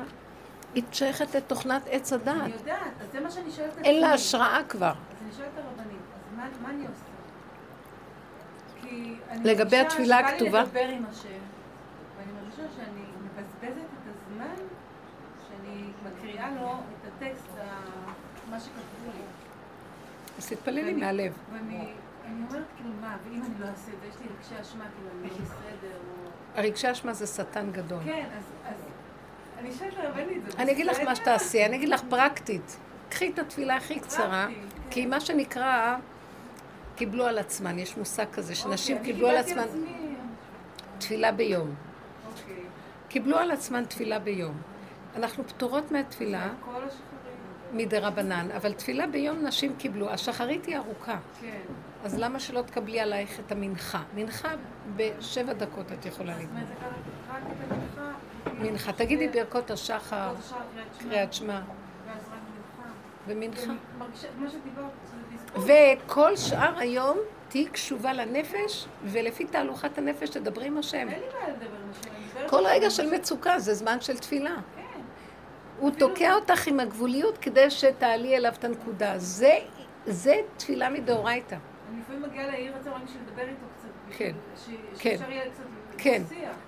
היא 0.74 0.83
שייכת 0.93 1.35
לתוכנת 1.35 1.83
עץ 1.91 2.12
הדעת. 2.12 2.37
אני 2.37 2.53
יודעת, 2.53 2.81
אז 3.01 3.07
זה 3.12 3.20
מה 3.20 3.31
שאני 3.31 3.51
שואלת 3.51 3.78
את 3.78 3.85
אין 3.85 4.01
לה 4.01 4.12
השראה 4.12 4.61
כבר. 4.69 4.87
אז 4.87 4.95
אני 5.23 5.33
שואלת 5.37 5.51
את 5.55 5.59
הרבנית, 5.59 6.01
אז 6.53 6.61
מה 6.62 6.70
אני 6.70 6.87
עושה? 6.87 7.05
כי 8.83 9.15
אני 9.31 9.45
לגבי 9.45 9.77
התפילה 9.77 10.19
הכתובה... 10.19 10.65
שבא 10.66 10.81
לי 10.81 10.87
לדבר 10.87 10.97
עם 10.97 11.05
השם, 11.11 11.28
ואני 12.19 12.33
מרגישה 12.33 12.62
שאני 12.77 13.03
מבזבזת 13.24 13.85
את 13.85 14.09
הזמן 14.09 14.66
מקריאה 16.37 16.63
לו 16.63 16.71
את 16.71 17.07
הטקסט, 17.07 17.49
מה 18.51 18.61
שכתבו 18.61 19.11
לי. 19.15 19.23
אז 20.39 20.49
תתפללי 20.49 20.93
מהלב. 20.93 21.33
ואני 21.53 21.79
אני 22.27 22.43
אומרת 22.49 22.65
כאילו 22.77 22.91
מה, 23.01 23.17
ואם 23.25 23.43
אני 23.43 23.61
לא 23.61 23.67
אעשה 23.67 23.91
את 23.93 24.01
זה, 24.01 24.07
יש 24.09 24.15
לי 24.21 24.27
רגשי 24.39 24.63
אשמה, 24.63 24.85
כאילו 24.95 25.11
אני 25.21 25.31
לא 25.31 25.45
בסדר, 25.45 25.97
או... 25.97 26.31
הרגשי 26.61 26.93
אשמה 26.93 27.15
זה 27.15 27.27
שטן 27.27 27.73
גדול. 27.73 27.99
כן, 28.05 28.27
אז... 28.39 28.75
אני 29.59 29.73
שואלת 29.73 29.95
לרבנית, 29.95 30.43
זה 30.43 30.49
בסדר? 30.49 30.63
אני 30.63 30.73
אגיד 30.73 30.87
לך 30.87 31.01
מה 31.01 31.17
שתעשי, 31.17 31.67
אני 31.67 31.77
אגיד 31.77 31.89
לך 31.89 32.03
פרקטית. 32.09 32.77
קחי 33.09 33.31
את 33.31 33.39
התפילה 33.39 33.77
הכי 33.77 34.01
קצרה, 34.01 34.47
כן. 34.49 34.55
כי 34.91 35.07
מה 35.07 35.21
שנקרא, 35.21 35.97
קיבלו 36.97 37.27
על 37.27 37.39
עצמן, 37.39 37.79
יש 37.79 37.97
מושג 37.97 38.27
כזה, 38.33 38.55
שנשים 38.55 38.97
אוקיי, 38.97 39.13
קיבלו 39.13 39.29
על 39.29 39.37
עצמן 39.37 39.67
תפילה 40.99 41.33
ביום. 41.33 41.75
אוקיי. 42.29 42.55
קיבלו 43.09 43.39
על 43.39 43.51
עצמן 43.51 43.85
תפילה 43.85 44.19
ביום. 44.19 44.76
אנחנו 45.16 45.47
פטורות 45.47 45.93
מהתפילה. 45.93 46.48
מדי 47.72 47.98
רבנן, 47.98 48.48
אבל 48.56 48.72
תפילה 48.72 49.06
ביום 49.06 49.47
נשים 49.47 49.76
קיבלו. 49.78 50.10
השחרית 50.10 50.64
היא 50.64 50.76
ארוכה, 50.76 51.16
כן. 51.40 51.60
אז 52.05 52.18
למה 52.18 52.40
שלא 52.40 52.62
תקבלי 52.62 53.01
עלייך 53.01 53.40
את 53.40 53.52
המנחה? 53.52 54.02
מנחה 54.14 54.48
בשבע 54.97 55.52
דקות 55.52 55.93
את 55.93 56.06
יכולה 56.06 56.32
זאת 56.32 56.43
לגמור. 56.43 56.62
אומרת, 56.62 56.76
רק 57.30 57.43
את 57.43 57.72
המנחה. 57.72 58.12
מנחה, 58.64 58.93
תגידי 58.93 59.28
ברכות 59.28 59.70
השחר, 59.70 60.34
קריאת 60.98 61.32
שמע. 61.32 61.60
ומנחה. 63.26 63.72
וכל 65.55 66.36
שאר 66.36 66.78
היום 66.78 67.18
תהיי 67.48 67.66
קשובה 67.66 68.12
לנפש, 68.12 68.86
ולפי 69.05 69.47
תהלוכת 69.47 69.98
הנפש 69.98 70.30
תדברי 70.30 70.66
עם 70.66 70.78
השם. 70.78 70.97
אין 70.97 71.09
לי 71.09 71.14
בעיה 71.32 71.48
לדבר 71.48 71.66
עם 71.66 71.90
השם. 71.90 72.48
כל 72.48 72.62
רגע. 72.66 72.90
של 72.90 73.14
מצוקה 73.14 73.59
זה 73.59 73.74
זמן 73.74 74.01
של 74.01 74.18
תפילה. 74.18 74.56
הוא 75.78 75.90
תוקע 75.98 76.35
אותך 76.35 76.66
עם 76.66 76.81
הגבוליות 76.81 77.39
כדי 77.39 77.70
שתעלי 77.70 78.36
אליו 78.36 78.53
את 78.59 78.65
הנקודה. 78.65 79.19
זה, 79.19 79.55
זה 80.07 80.35
תפילה 80.57 80.90
מדאורייתא. 80.90 81.55
אני 81.55 82.01
לפעמים 82.01 82.23
מגיעה 82.23 82.47
לעיר 82.47 82.77
הצהריים 82.81 83.05
בשביל 83.05 83.23
לדבר 83.27 83.43
איתו 83.43 83.66
קצת. 83.78 84.19
כן, 84.19 84.32
כן. 84.98 85.16
שאפשר 85.19 85.31
יהיה 85.31 85.51
קצת 85.51 85.62
כן. 85.98 86.23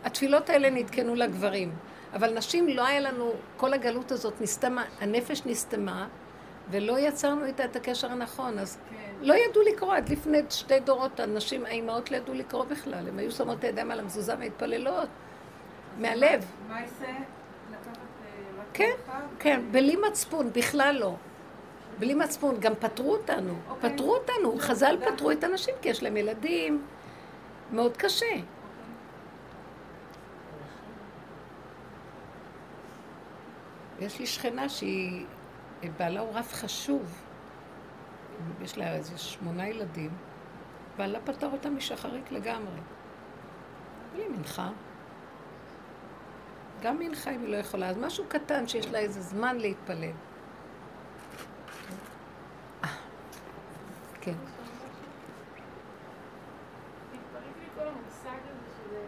התפילות 0.04 0.50
האלה 0.50 0.70
נתקנו 0.70 1.14
לגברים, 1.14 1.72
אבל 2.14 2.38
נשים 2.38 2.68
לא 2.68 2.86
היה 2.86 3.00
לנו, 3.00 3.32
כל 3.56 3.72
הגלות 3.72 4.12
הזאת 4.12 4.40
נסתמה, 4.40 4.84
הנפש 5.00 5.42
נסתמה, 5.46 6.08
ולא 6.70 6.98
יצרנו 6.98 7.44
איתה 7.44 7.64
את 7.64 7.76
הקשר 7.76 8.12
הנכון, 8.12 8.58
אז 8.58 8.78
כן. 8.90 8.96
לא 9.20 9.34
ידעו 9.34 9.62
לקרוא, 9.62 9.94
עד 9.94 10.08
לפני 10.08 10.38
שתי 10.50 10.80
דורות 10.80 11.20
הנשים, 11.20 11.66
האימהות 11.66 12.10
לא 12.10 12.16
ידעו 12.16 12.34
לקרוא 12.34 12.64
בכלל, 12.64 13.08
הן 13.08 13.18
היו 13.18 13.30
שמות 13.30 13.58
את 13.58 13.64
הידיים 13.64 13.90
על 13.90 14.00
המזוזה 14.00 14.34
ומתפללות, 14.34 15.08
מהלב. 15.98 16.44
מה 16.68 16.80
יעשה? 16.80 17.06
לקחת 17.70 17.98
כן? 18.72 18.92
כן, 19.38 19.60
בלי 19.70 19.96
מצפון, 19.96 20.52
בכלל 20.52 20.96
לא. 21.00 21.14
בלי 21.98 22.14
מצפון, 22.14 22.60
גם 22.60 22.74
פטרו 22.74 23.12
אותנו, 23.12 23.54
אוקיי. 23.68 23.92
פטרו 23.92 24.14
אותנו, 24.14 24.54
לא, 24.54 24.60
חז"ל 24.60 24.96
תודה. 25.00 25.12
פטרו 25.12 25.30
את 25.30 25.44
הנשים 25.44 25.74
כי 25.82 25.88
יש 25.88 26.02
להם 26.02 26.16
ילדים, 26.16 26.86
מאוד 27.72 27.96
קשה. 27.96 28.26
יש 34.00 34.18
לי 34.18 34.26
שכנה 34.26 34.68
שהיא, 34.68 35.26
בעלה 35.96 36.20
הוא 36.20 36.30
רב 36.32 36.48
חשוב, 36.52 37.22
יש 38.62 38.78
לה 38.78 38.92
איזה 38.92 39.18
שמונה 39.18 39.68
ילדים, 39.68 40.10
בעלה 40.96 41.18
פטר 41.24 41.48
אותה 41.52 41.70
משחרית 41.70 42.32
לגמרי. 42.32 42.80
בלי 44.12 44.28
מנחה. 44.28 44.70
גם 46.82 46.98
מנחה 46.98 47.30
אם 47.30 47.40
היא 47.40 47.48
לא 47.48 47.56
יכולה, 47.56 47.88
אז 47.88 47.98
משהו 47.98 48.24
קטן 48.28 48.68
שיש 48.68 48.86
לה 48.86 48.98
איזה 48.98 49.20
זמן 49.20 49.56
להתפלל. 49.58 50.10
כן. 54.20 54.32
התפרק 57.14 57.42
כל 57.74 57.80
המושג 57.80 57.94
הזה 58.44 58.52
של 58.76 58.96
אה, 58.96 59.00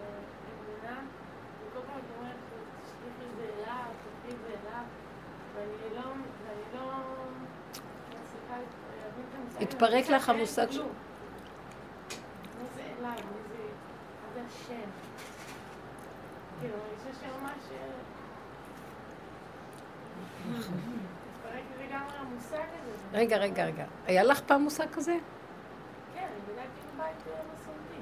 אמונה, 0.50 1.00
וכל 1.70 1.86
פעם 1.86 1.98
את 1.98 2.04
אומרת, 2.18 2.36
תשליכי 2.82 3.06
את 3.30 3.46
זה 3.56 3.62
אליו, 3.62 3.84
תשליכי 4.00 4.30
את 4.36 4.56
זה 4.62 4.68
אליו, 4.68 4.84
ואני 5.54 5.94
לא, 5.94 6.00
ואני 6.46 6.64
לא 6.74 6.84
מצליחה 8.08 8.56
להבין 8.56 8.66
את 9.30 9.38
המושג. 9.38 9.56
הזה. 9.56 9.64
התפרק 9.64 10.04
אני 10.06 10.14
לך 10.14 10.22
חושבת 10.22 10.36
המושג 10.36 10.66
שאין 10.70 10.72
ש- 10.72 10.76
כלום. 10.76 10.92
מה 12.58 12.64
זה 12.74 12.82
אליו? 12.98 13.12
מי 13.12 13.18
זה? 13.48 13.62
מה 14.22 14.34
זה 14.34 14.40
השם? 14.46 14.88
כאילו, 16.60 16.74
אני 16.74 16.96
חושבת 16.98 17.14
שממש... 17.20 17.30
אה, 17.72 17.76
התפרק 17.80 17.86
לי 20.42 20.44
לגמרי 20.44 20.44
המושג 20.44 20.48
הזה. 20.48 20.49
רגע, 23.12 23.36
רגע, 23.36 23.64
רגע. 23.64 23.84
היה 24.06 24.22
לך 24.24 24.40
פעם 24.40 24.62
מושג 24.62 24.86
כזה? 24.92 25.16
כן, 26.14 26.20
אני 26.20 26.40
גדלתי 26.54 26.80
בבית 26.94 27.16
אה, 27.26 27.40
מסורתי. 27.54 28.00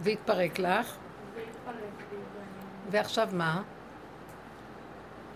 והתפרק 0.00 0.58
לך, 0.58 0.96
זה 1.34 1.40
התפרק 1.50 1.76
לי, 2.12 2.16
ואני... 2.16 2.90
ועכשיו 2.90 3.28
מה? 3.32 3.62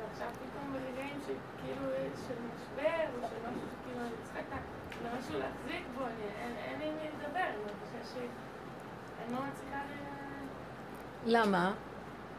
ועכשיו 0.00 0.26
פתאום 0.32 0.72
ברגעים 0.72 1.18
שכאילו 1.22 1.86
של 2.28 2.34
משבר, 2.34 3.04
או 3.22 3.28
של 3.28 3.36
משהו 3.48 3.60
שכאילו 3.72 4.00
אני 4.00 4.14
צריכה 4.24 4.40
את 4.40 4.52
להחזיק 5.38 5.84
בו, 5.98 6.04
אני- 6.04 6.54
אין 6.64 6.78
לי 6.78 6.90
מי 6.90 7.08
לדבר, 7.08 7.40
אני 7.40 7.56
מרגישה 7.56 8.14
שאני 8.14 9.32
לא 9.34 9.38
מצליחה 9.38 9.76
ל... 9.88 9.92
למה? 11.26 11.72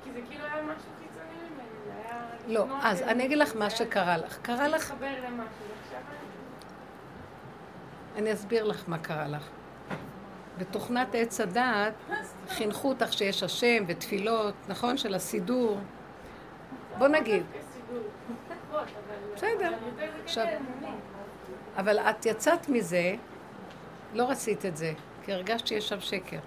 כי 0.04 0.12
זה 0.12 0.20
כאילו 0.30 0.46
היה 0.46 0.64
משהו 0.64 0.90
חיצוני 1.00 1.50
ממני, 1.50 1.80
זה 1.86 1.94
היה... 1.94 2.26
לא, 2.48 2.66
אז 2.82 3.02
אני 3.02 3.26
אגיד 3.26 3.38
לך 3.38 3.56
מה 3.56 3.70
שקרה 3.70 4.18
לך. 4.18 4.38
קרה 4.42 4.68
לך, 4.68 4.94
אני... 8.16 8.34
אסביר 8.34 8.64
לך 8.64 8.84
מה 8.88 8.98
קרה 8.98 9.28
לך. 9.28 9.50
בתוכנת 10.58 11.16
עץ 11.16 11.42
הדעת 11.42 11.94
חינכו 12.50 12.90
אותך 12.90 13.14
שיש 13.14 13.44
השם 13.44 13.84
ותפילות, 13.88 14.54
נכון? 14.68 14.98
של 14.98 15.16
הסידור. 15.16 15.80
בוא 16.98 17.08
נגיד. 17.08 17.44
בסדר. 19.36 19.72
עכשיו-. 20.24 20.46
אבל 21.78 22.00
את 22.00 22.26
יצאת 22.26 22.70
מזה, 22.70 23.16
לא 24.14 24.30
רצית 24.30 24.66
את 24.66 24.78
זה, 24.78 24.94
כי 25.26 25.34
הרגשת 25.34 25.68
שיש 25.68 25.90
שם 25.90 26.00
שקר. 26.00 26.40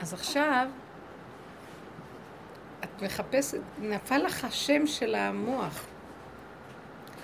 אז 0.00 0.14
עכשיו, 0.14 0.68
מחפשת, 3.02 3.58
נפל 3.78 4.18
לך 4.18 4.44
השם 4.44 4.86
של 4.86 5.14
המוח. 5.14 5.84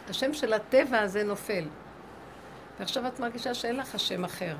השם 0.09 0.35
של 0.35 0.53
הטבע 0.53 0.99
הזה 0.99 1.25
נופל. 1.25 1.65
ועכשיו 2.79 3.07
את 3.07 3.21
מרגישה 3.21 3.55
שאין 3.55 3.77
לך 3.77 3.95
השם 3.95 4.25
אחר. 4.25 4.57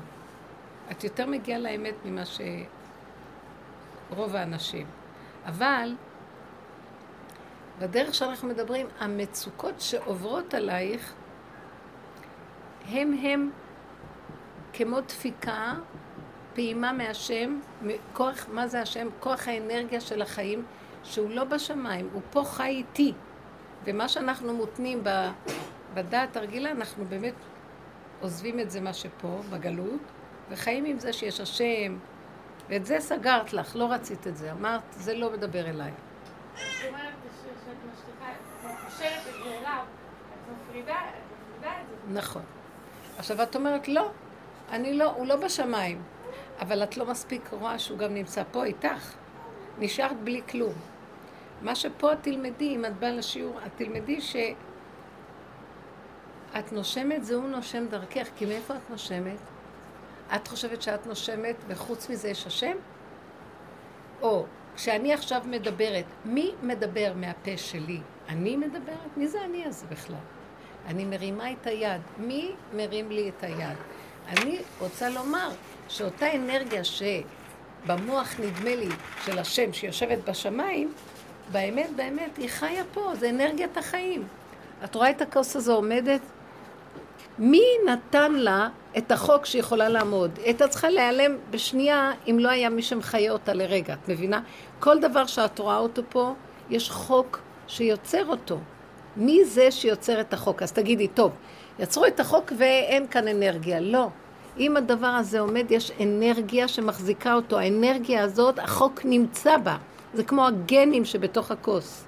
את 0.91 1.03
יותר 1.03 1.25
מגיעה 1.25 1.59
לאמת 1.59 1.95
ממה 2.05 2.23
שרוב 4.09 4.35
האנשים. 4.35 4.87
אבל 5.45 5.95
בדרך 7.79 8.13
שאנחנו 8.15 8.47
מדברים, 8.47 8.87
המצוקות 8.99 9.81
שעוברות 9.81 10.53
עלייך 10.53 11.13
הם 12.85 13.13
הם 13.13 13.49
כמו 14.73 15.01
דפיקה, 15.01 15.73
פעימה 16.53 16.91
מהשם, 16.91 17.59
כוח, 18.13 18.45
מה 18.51 18.67
זה 18.67 18.81
השם? 18.81 19.07
כוח 19.19 19.47
האנרגיה 19.47 20.01
של 20.01 20.21
החיים, 20.21 20.65
שהוא 21.07 21.29
לא 21.29 21.43
בשמיים, 21.43 22.09
הוא 22.13 22.21
פה 22.31 22.43
חי 22.43 22.67
איתי. 22.67 23.13
ומה 23.85 24.09
שאנחנו 24.09 24.53
מותנים 24.53 25.03
בדעת 25.93 26.37
הרגילה, 26.37 26.71
אנחנו 26.71 27.05
באמת 27.05 27.33
עוזבים 28.21 28.59
את 28.59 28.71
זה 28.71 28.81
מה 28.81 28.93
שפה, 28.93 29.41
בגלות, 29.49 30.01
וחיים 30.49 30.85
עם 30.85 30.99
זה 30.99 31.13
שיש 31.13 31.39
השם, 31.39 31.97
ואת 32.69 32.85
זה 32.85 32.99
סגרת 32.99 33.53
לך, 33.53 33.75
לא 33.75 33.91
רצית 33.91 34.27
את 34.27 34.37
זה. 34.37 34.51
אמרת, 34.51 34.81
זה 34.91 35.13
לא 35.13 35.31
מדבר 35.31 35.69
אליי. 35.69 35.91
זאת 35.91 36.63
אומרת 36.87 37.01
שאת 37.43 37.75
משליכה, 37.93 38.31
את 38.65 38.85
קושרת 38.85 39.27
את 39.29 39.43
זה 39.43 39.57
אליו, 39.59 39.83
את 40.33 40.51
מפרידה 40.51 40.95
את 40.95 41.61
זה. 41.61 41.67
נכון. 42.13 42.41
עכשיו 43.17 43.43
את 43.43 43.55
אומרת, 43.55 43.87
לא, 43.87 44.11
אני 44.71 44.93
לא, 44.93 45.11
הוא 45.11 45.27
לא 45.27 45.35
בשמיים. 45.35 46.03
אבל 46.59 46.83
את 46.83 46.97
לא 46.97 47.05
מספיק 47.05 47.49
רואה 47.51 47.79
שהוא 47.79 47.97
גם 47.97 48.13
נמצא 48.13 48.43
פה 48.51 48.65
איתך. 48.65 49.13
נשארת 49.79 50.19
בלי 50.23 50.41
כלום. 50.49 50.73
מה 51.61 51.75
שפה 51.75 52.15
תלמדי, 52.21 52.75
אם 52.75 52.85
את 52.85 52.99
באה 52.99 53.11
לשיעור, 53.11 53.59
את 53.65 53.71
תלמדי 53.75 54.21
ש... 54.21 54.35
את 56.59 56.73
נושמת, 56.73 57.25
זה 57.25 57.35
הוא 57.35 57.49
נושם 57.49 57.85
דרכך, 57.89 58.27
כי 58.35 58.45
מאיפה 58.45 58.75
את 58.75 58.89
נושמת? 58.89 59.39
את 60.35 60.47
חושבת 60.47 60.81
שאת 60.81 61.05
נושמת 61.05 61.55
וחוץ 61.67 62.09
מזה 62.09 62.29
יש 62.29 62.47
השם? 62.47 62.77
או 64.21 64.45
כשאני 64.75 65.13
עכשיו 65.13 65.41
מדברת, 65.45 66.05
מי 66.25 66.51
מדבר 66.61 67.13
מהפה 67.15 67.57
שלי? 67.57 67.99
אני 68.29 68.57
מדברת? 68.57 69.17
מי 69.17 69.27
זה 69.27 69.45
אני 69.45 69.65
הזה 69.65 69.85
בכלל? 69.89 70.15
אני 70.87 71.05
מרימה 71.05 71.51
את 71.51 71.67
היד. 71.67 72.01
מי 72.17 72.51
מרים 72.73 73.11
לי 73.11 73.29
את 73.29 73.43
היד? 73.43 73.77
אני 74.27 74.59
רוצה 74.79 75.09
לומר 75.09 75.49
שאותה 75.87 76.35
אנרגיה 76.35 76.81
שבמוח 76.83 78.39
נדמה 78.39 78.75
לי 78.75 78.89
של 79.25 79.39
השם 79.39 79.73
שיושבת 79.73 80.29
בשמיים, 80.29 80.93
באמת 81.51 81.89
באמת 81.95 82.37
היא 82.37 82.49
חיה 82.49 82.83
פה, 82.93 83.11
זה 83.19 83.29
אנרגיית 83.29 83.77
החיים. 83.77 84.23
את 84.83 84.95
רואה 84.95 85.09
את 85.09 85.21
הכוס 85.21 85.55
הזו 85.55 85.75
עומדת? 85.75 86.21
מי 87.39 87.63
נתן 87.87 88.31
לה 88.33 88.69
את 88.97 89.11
החוק 89.11 89.45
שיכולה 89.45 89.89
לעמוד? 89.89 90.31
היא 90.37 90.45
הייתה 90.45 90.67
צריכה 90.67 90.89
להיעלם 90.89 91.35
בשנייה 91.51 92.11
אם 92.29 92.39
לא 92.39 92.49
היה 92.49 92.69
מי 92.69 92.81
שמחיה 92.81 93.31
אותה 93.31 93.53
לרגע, 93.53 93.93
את 93.93 94.09
מבינה? 94.09 94.41
כל 94.79 94.99
דבר 94.99 95.25
שאת 95.25 95.59
רואה 95.59 95.77
אותו 95.77 96.01
פה, 96.09 96.33
יש 96.69 96.89
חוק 96.89 97.39
שיוצר 97.67 98.27
אותו. 98.27 98.57
מי 99.17 99.45
זה 99.45 99.71
שיוצר 99.71 100.21
את 100.21 100.33
החוק? 100.33 100.63
אז 100.63 100.71
תגידי, 100.71 101.07
טוב, 101.07 101.31
יצרו 101.79 102.05
את 102.05 102.19
החוק 102.19 102.51
ואין 102.57 103.07
כאן 103.07 103.27
אנרגיה. 103.27 103.79
לא. 103.79 104.07
אם 104.59 104.77
הדבר 104.77 105.07
הזה 105.07 105.39
עומד, 105.39 105.65
יש 105.69 105.91
אנרגיה 106.01 106.67
שמחזיקה 106.67 107.33
אותו. 107.33 107.59
האנרגיה 107.59 108.23
הזאת, 108.23 108.59
החוק 108.59 109.01
נמצא 109.05 109.57
בה. 109.57 109.77
זה 110.17 110.23
כמו 110.23 110.47
הגנים 110.47 111.05
שבתוך 111.05 111.51
הכוס. 111.51 112.03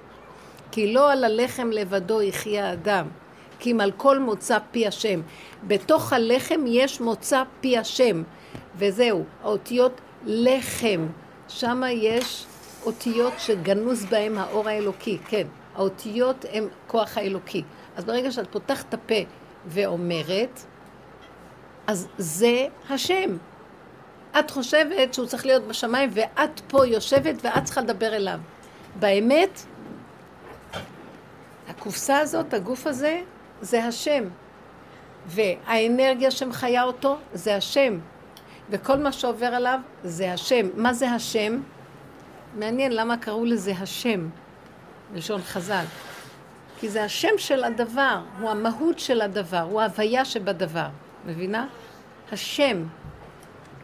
כי 0.70 0.92
לא 0.92 1.12
על 1.12 1.24
הלחם 1.24 1.70
לבדו 1.70 2.22
יחיה 2.22 2.70
האדם, 2.70 3.06
כי 3.58 3.72
אם 3.72 3.80
על 3.80 3.92
כל 3.96 4.18
מוצא 4.18 4.58
פי 4.70 4.86
השם. 4.86 5.20
בתוך 5.66 6.12
הלחם 6.12 6.60
יש 6.66 7.00
מוצא 7.00 7.42
פי 7.60 7.78
השם, 7.78 8.22
וזהו, 8.76 9.24
האותיות 9.42 10.00
לחם. 10.24 11.06
שם 11.48 11.82
יש 11.92 12.46
אותיות 12.86 13.32
שגנוז 13.38 14.04
בהם 14.04 14.38
האור 14.38 14.68
האלוקי, 14.68 15.18
כן. 15.28 15.46
האותיות 15.76 16.44
הן 16.52 16.64
כוח 16.86 17.18
האלוקי. 17.18 17.62
אז 17.96 18.04
ברגע 18.04 18.30
שאת 18.30 18.52
פותחת 18.52 18.88
את 18.88 18.94
הפה 18.94 19.22
ואומרת, 19.66 20.60
אז 21.86 22.08
זה 22.18 22.66
השם. 22.90 23.36
את 24.38 24.50
חושבת 24.50 25.14
שהוא 25.14 25.26
צריך 25.26 25.46
להיות 25.46 25.62
בשמיים 25.68 26.10
ואת 26.12 26.60
פה 26.68 26.86
יושבת 26.86 27.34
ואת 27.42 27.64
צריכה 27.64 27.80
לדבר 27.80 28.16
אליו. 28.16 28.40
באמת, 28.98 29.60
הקופסה 31.68 32.18
הזאת, 32.18 32.54
הגוף 32.54 32.86
הזה, 32.86 33.20
זה 33.60 33.84
השם. 33.84 34.24
והאנרגיה 35.26 36.30
שמחיה 36.30 36.82
אותו, 36.82 37.16
זה 37.32 37.56
השם. 37.56 37.98
וכל 38.70 38.96
מה 38.96 39.12
שעובר 39.12 39.46
עליו, 39.46 39.80
זה 40.04 40.32
השם. 40.32 40.66
מה 40.74 40.94
זה 40.94 41.10
השם? 41.10 41.60
מעניין 42.58 42.92
למה 42.92 43.16
קראו 43.16 43.44
לזה 43.44 43.72
השם, 43.80 44.28
בלשון 45.12 45.42
חז"ל. 45.42 45.84
כי 46.80 46.88
זה 46.88 47.04
השם 47.04 47.38
של 47.38 47.64
הדבר, 47.64 48.20
הוא 48.40 48.50
המהות 48.50 48.98
של 48.98 49.20
הדבר, 49.20 49.60
הוא 49.70 49.80
ההוויה 49.80 50.24
שבדבר. 50.24 50.86
מבינה? 51.26 51.66
השם. 52.32 52.84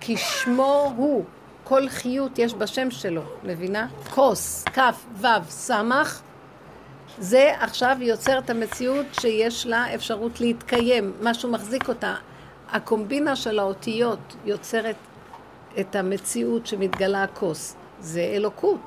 כי 0.06 0.16
שמו 0.16 0.92
הוא. 0.96 1.24
כל 1.64 1.88
חיות 1.88 2.38
יש 2.38 2.54
בשם 2.54 2.90
שלו, 2.90 3.22
מבינה? 3.44 3.86
כוס, 4.10 4.64
כף, 4.64 5.06
וו, 5.16 5.28
סמך, 5.48 6.20
זה 7.18 7.52
עכשיו 7.60 7.96
יוצר 8.00 8.38
את 8.38 8.50
המציאות 8.50 9.06
שיש 9.12 9.66
לה 9.66 9.94
אפשרות 9.94 10.40
להתקיים, 10.40 11.12
משהו 11.22 11.50
מחזיק 11.50 11.88
אותה. 11.88 12.14
הקומבינה 12.70 13.36
של 13.36 13.58
האותיות 13.58 14.36
יוצרת 14.44 14.96
את 15.80 15.96
המציאות 15.96 16.66
שמתגלה 16.66 17.22
הכוס. 17.22 17.76
זה 18.00 18.20
אלוקות. 18.20 18.80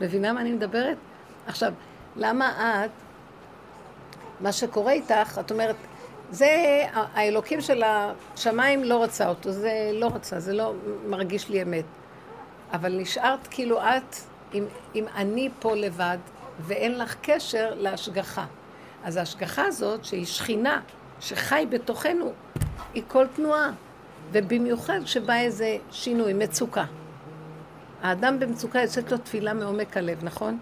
מבינה 0.00 0.32
מה 0.32 0.40
אני 0.40 0.52
מדברת? 0.52 0.96
עכשיו, 1.46 1.72
למה 2.16 2.84
את, 2.84 2.90
מה 4.40 4.52
שקורה 4.52 4.92
איתך, 4.92 5.40
את 5.40 5.50
אומרת, 5.50 5.76
זה 6.30 6.82
האלוקים 6.92 7.60
של 7.60 7.82
השמיים 7.86 8.84
לא 8.84 9.02
רצה 9.02 9.28
אותו, 9.28 9.52
זה 9.52 9.90
לא 9.92 10.06
רצה, 10.14 10.40
זה 10.40 10.52
לא 10.52 10.74
מרגיש 11.06 11.48
לי 11.48 11.62
אמת. 11.62 11.84
אבל 12.72 13.00
נשארת 13.00 13.46
כאילו 13.46 13.80
את 13.80 14.16
עם, 14.52 14.64
עם 14.94 15.04
אני 15.14 15.48
פה 15.58 15.74
לבד, 15.74 16.18
ואין 16.60 16.98
לך 16.98 17.16
קשר 17.22 17.74
להשגחה. 17.76 18.44
אז 19.04 19.16
ההשגחה 19.16 19.64
הזאת, 19.64 20.04
שהיא 20.04 20.26
שכינה, 20.26 20.80
שחי 21.20 21.66
בתוכנו, 21.70 22.32
היא 22.94 23.02
כל 23.08 23.26
תנועה. 23.36 23.70
ובמיוחד 24.32 25.00
כשבא 25.04 25.34
איזה 25.34 25.76
שינוי, 25.90 26.32
מצוקה. 26.32 26.84
האדם 28.02 28.38
במצוקה 28.38 28.80
יוצאת 28.80 29.12
לו 29.12 29.18
תפילה 29.18 29.54
מעומק 29.54 29.96
הלב, 29.96 30.24
נכון? 30.24 30.58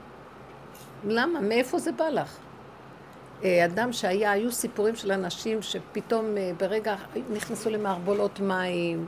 למה? 1.05 1.40
מאיפה 1.40 1.78
זה 1.78 1.93
בא 1.93 2.09
לך? 2.09 2.36
אה, 3.44 3.65
אדם 3.65 3.93
שהיה, 3.93 4.31
היו 4.31 4.52
סיפורים 4.52 4.97
של 4.97 5.12
אנשים 5.12 5.62
שפתאום 5.62 6.36
אה, 6.36 6.51
ברגע 6.59 6.97
נכנסו 7.31 7.70
למערבולות 7.70 8.40
מים, 8.40 9.06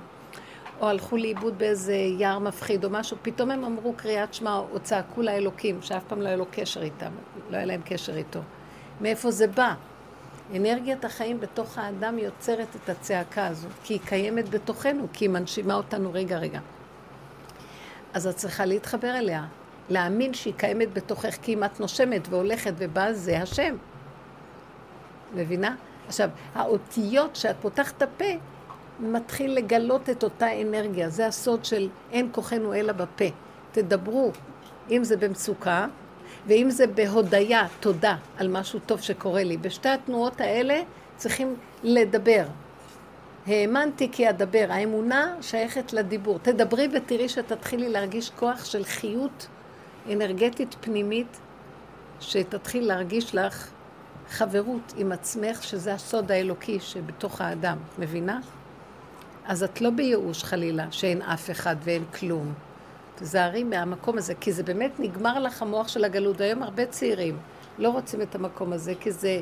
או 0.81 0.89
הלכו 0.89 1.16
לאיבוד 1.16 1.59
באיזה 1.59 1.94
יער 1.94 2.39
מפחיד 2.39 2.85
או 2.85 2.90
משהו, 2.90 3.16
פתאום 3.23 3.51
הם 3.51 3.65
אמרו 3.65 3.93
קריאת 3.93 4.35
שמע 4.35 4.59
או 4.59 4.81
צעקו 4.81 5.23
לאלוקים, 5.23 5.82
שאף 5.82 6.05
פעם 6.09 6.23
לא 6.23 6.28
היה 6.28 6.36
לו 6.36 6.47
קשר 6.51 6.82
איתם, 6.82 7.11
לא 7.51 7.57
היה 7.57 7.66
להם 7.66 7.81
קשר 7.85 8.16
איתו. 8.16 8.40
מאיפה 9.01 9.31
זה 9.31 9.47
בא? 9.47 9.74
אנרגיית 10.57 11.05
החיים 11.05 11.40
בתוך 11.40 11.78
האדם 11.78 12.19
יוצרת 12.19 12.69
את 12.77 12.89
הצעקה 12.89 13.47
הזאת, 13.47 13.73
כי 13.85 13.94
היא 13.94 14.01
קיימת 14.05 14.48
בתוכנו, 14.48 15.07
כי 15.12 15.24
היא 15.24 15.31
מנשימה 15.31 15.74
אותנו 15.74 16.11
רגע 16.12 16.39
רגע. 16.39 16.61
אז 18.12 18.27
את 18.27 18.36
צריכה 18.36 18.65
להתחבר 18.65 19.16
אליה, 19.16 19.44
להאמין 19.89 20.35
שהיא 20.35 20.55
קיימת 20.57 20.93
בתוכך, 20.93 21.36
כי 21.43 21.55
אם 21.55 21.65
את 21.65 21.81
נושמת 21.81 22.28
והולכת 22.28 22.73
ובאה, 22.78 23.12
זה 23.12 23.43
השם. 23.43 23.77
מבינה? 25.35 25.74
עכשיו, 26.07 26.28
האותיות 26.55 27.36
שאת 27.36 27.57
פותחת 27.61 27.97
את 27.97 28.02
הפה, 28.02 28.24
מתחיל 29.01 29.55
לגלות 29.55 30.11
את 30.11 30.24
אותה 30.24 30.61
אנרגיה. 30.61 31.09
זה 31.09 31.27
הסוד 31.27 31.65
של 31.65 31.89
אין 32.12 32.28
כוחנו 32.32 32.74
אלא 32.74 32.93
בפה. 32.93 33.24
תדברו, 33.73 34.32
אם 34.90 35.05
זה 35.05 35.16
במצוקה, 35.16 35.86
ואם 36.47 36.70
זה 36.70 36.86
בהודיה, 36.86 37.66
תודה 37.81 38.16
על 38.39 38.48
משהו 38.48 38.78
טוב 38.86 39.01
שקורה 39.01 39.44
לי. 39.44 39.57
בשתי 39.57 39.89
התנועות 39.89 40.40
האלה 40.40 40.82
צריכים 41.16 41.57
לדבר. 41.82 42.44
האמנתי 43.47 44.09
כי 44.12 44.31
אדבר. 44.31 44.66
האמונה 44.69 45.35
שייכת 45.40 45.93
לדיבור. 45.93 46.39
תדברי 46.43 46.89
ותראי 46.93 47.28
שתתחילי 47.28 47.89
להרגיש 47.89 48.31
כוח 48.31 48.65
של 48.65 48.85
חיות 48.85 49.47
אנרגטית 50.12 50.77
פנימית, 50.81 51.40
שתתחיל 52.20 52.86
להרגיש 52.86 53.35
לך 53.35 53.70
חברות 54.31 54.93
עם 54.97 55.12
עצמך, 55.12 55.62
שזה 55.62 55.94
הסוד 55.94 56.32
האלוקי 56.32 56.81
שבתוך 56.81 57.40
האדם. 57.40 57.78
מבינה? 57.98 58.40
אז 59.47 59.62
את 59.62 59.81
לא 59.81 59.90
בייאוש 59.90 60.44
חלילה, 60.44 60.86
שאין 60.90 61.23
אף 61.23 61.51
אחד 61.51 61.77
ואין 61.82 62.05
כלום. 62.05 62.55
תזהרי 63.15 63.65
מהמקום 63.65 64.19
הזה, 64.19 64.35
כי 64.35 64.52
זה 64.52 64.62
באמת 64.62 65.01
נגמר 65.01 65.39
לך 65.39 65.62
המוח 65.62 65.89
של 65.89 66.05
הגלות. 66.05 66.40
היום 66.40 66.62
הרבה 66.62 66.86
צעירים 66.86 67.39
לא 67.78 67.89
רוצים 67.89 68.23
את 68.23 68.35
המקום 68.35 68.73
הזה, 68.73 68.93
כי 69.01 69.12
זה, 69.12 69.40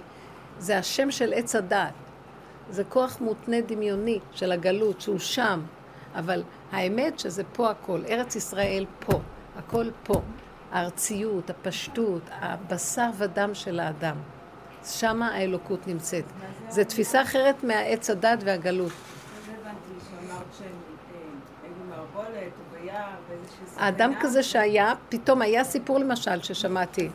זה 0.59 0.78
השם 0.78 1.10
של 1.10 1.32
עץ 1.32 1.56
הדת. 1.56 1.93
זה 2.70 2.85
כוח 2.85 3.20
מותנה 3.20 3.60
דמיוני 3.60 4.19
של 4.32 4.52
הגלות, 4.52 5.01
שהוא 5.01 5.19
שם. 5.19 5.60
אבל 6.15 6.43
האמת 6.73 7.19
שזה 7.19 7.43
פה 7.52 7.70
הכל. 7.70 8.01
ארץ 8.09 8.36
ישראל 8.36 8.86
פה. 8.98 9.20
הכל 9.56 9.86
פה. 10.02 10.20
הארציות, 10.73 11.51
הפשטות, 11.51 12.23
הבשר 12.31 13.10
ודם 13.19 13.51
של 13.55 13.81
האדם. 13.81 14.16
שמה 14.89 15.28
האלוקות 15.28 15.86
נמצאת. 15.86 16.24
זו 16.69 16.85
תפיסה 16.85 17.23
אחרת 17.23 17.65
מהעץ 17.65 18.10
הדת 18.10 18.39
והגלות. 18.44 18.93
האדם 23.77 24.12
כזה 24.20 24.43
שהיה, 24.43 24.93
פתאום 25.09 25.43
היה 25.43 25.65
סיפור 25.65 25.98
למשל 25.98 26.43
ששמעתי. 26.43 27.09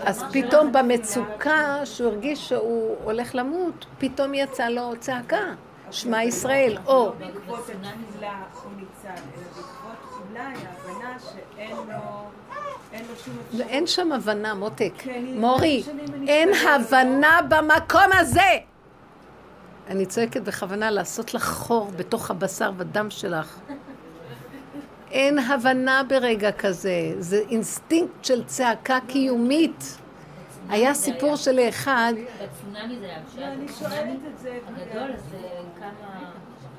אז 0.00 0.24
פתאום 0.32 0.72
במצוקה, 0.72 1.80
שהוא 1.84 2.10
הרגיש 2.10 2.48
שהוא 2.48 2.96
הולך 3.04 3.34
למות, 3.34 3.86
פתאום 3.98 4.34
יצא 4.34 4.68
לו 4.68 4.92
צעקה, 5.00 5.54
שמע 5.90 6.22
ישראל, 6.22 6.78
או... 6.86 7.12
בעקבות 7.18 7.60
התפילה 7.60 8.42
הוא 8.62 8.72
ניצל, 8.76 9.08
אלא 9.08 9.44
בעקבות 9.56 10.22
אולי 10.30 10.40
ההבנה 10.40 11.16
שאין 11.18 11.76
לו... 11.76 12.30
אין 13.60 13.86
שם 13.86 14.12
הבנה, 14.12 14.54
מותק. 14.54 14.92
מורי, 15.34 15.82
אין 16.26 16.48
הבנה 16.54 17.40
במקום 17.48 18.12
הזה! 18.12 18.58
אני 19.88 20.06
צועקת 20.06 20.42
בכוונה 20.42 20.90
לעשות 20.90 21.34
לך 21.34 21.44
חור 21.44 21.90
בתוך 21.96 22.30
הבשר 22.30 22.72
ודם 22.76 23.10
שלך. 23.10 23.58
אין 25.10 25.38
הבנה 25.38 26.02
ברגע 26.08 26.52
כזה, 26.52 27.14
זה 27.18 27.42
אינסטינקט 27.50 28.24
של 28.24 28.44
צעקה 28.44 28.98
קיומית. 29.06 29.98
היה 30.68 30.94
סיפור 30.94 31.36
של 31.36 31.60
אחד... 31.68 32.12
בצונאמי 32.42 32.98
זה 32.98 33.04
היה, 33.04 33.18
כשהיה 33.26 33.52
הגדול, 34.66 35.12
אז 35.14 35.34
כמה 35.78 36.30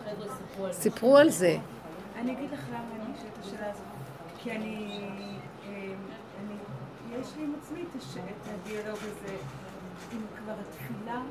חבר'ה 0.05 0.35
סיפרו 0.37 0.65
על 0.65 0.71
זה. 0.71 0.81
סיפרו 0.81 1.17
על 1.17 1.29
זה. 1.29 1.57
אני 2.19 2.31
אגיד 2.31 2.51
לך 2.51 2.59
למה 2.69 3.05
אני 3.05 3.13
שואלת 3.17 3.33
את 3.39 3.45
השאלה 3.45 3.71
הזאת. 3.71 3.83
כי 4.43 4.51
אני... 4.51 5.34
יש 7.21 7.27
לי 7.37 7.43
עם 7.43 7.53
עצמי 7.61 7.81
את 7.81 8.47
הדיאלוג 8.47 8.97
הזה, 8.97 9.35
אם 10.13 10.21
כבר 10.37 10.53
התפילה, 10.61 11.21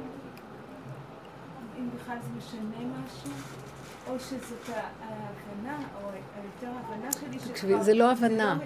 אם 1.78 1.88
בכלל 1.94 2.16
זה 2.22 2.28
משנה 2.38 2.76
משהו, 2.76 3.30
או 4.08 4.20
שזאת 4.20 4.68
ההבנה, 4.68 5.78
או 6.02 6.08
היותר 6.10 6.78
הבנה 6.78 7.12
שלי 7.12 7.38
שכבר... 7.38 7.52
תקשיבי, 7.52 7.82
זה 7.82 7.94
לא 7.94 8.12
הבנה. 8.12 8.58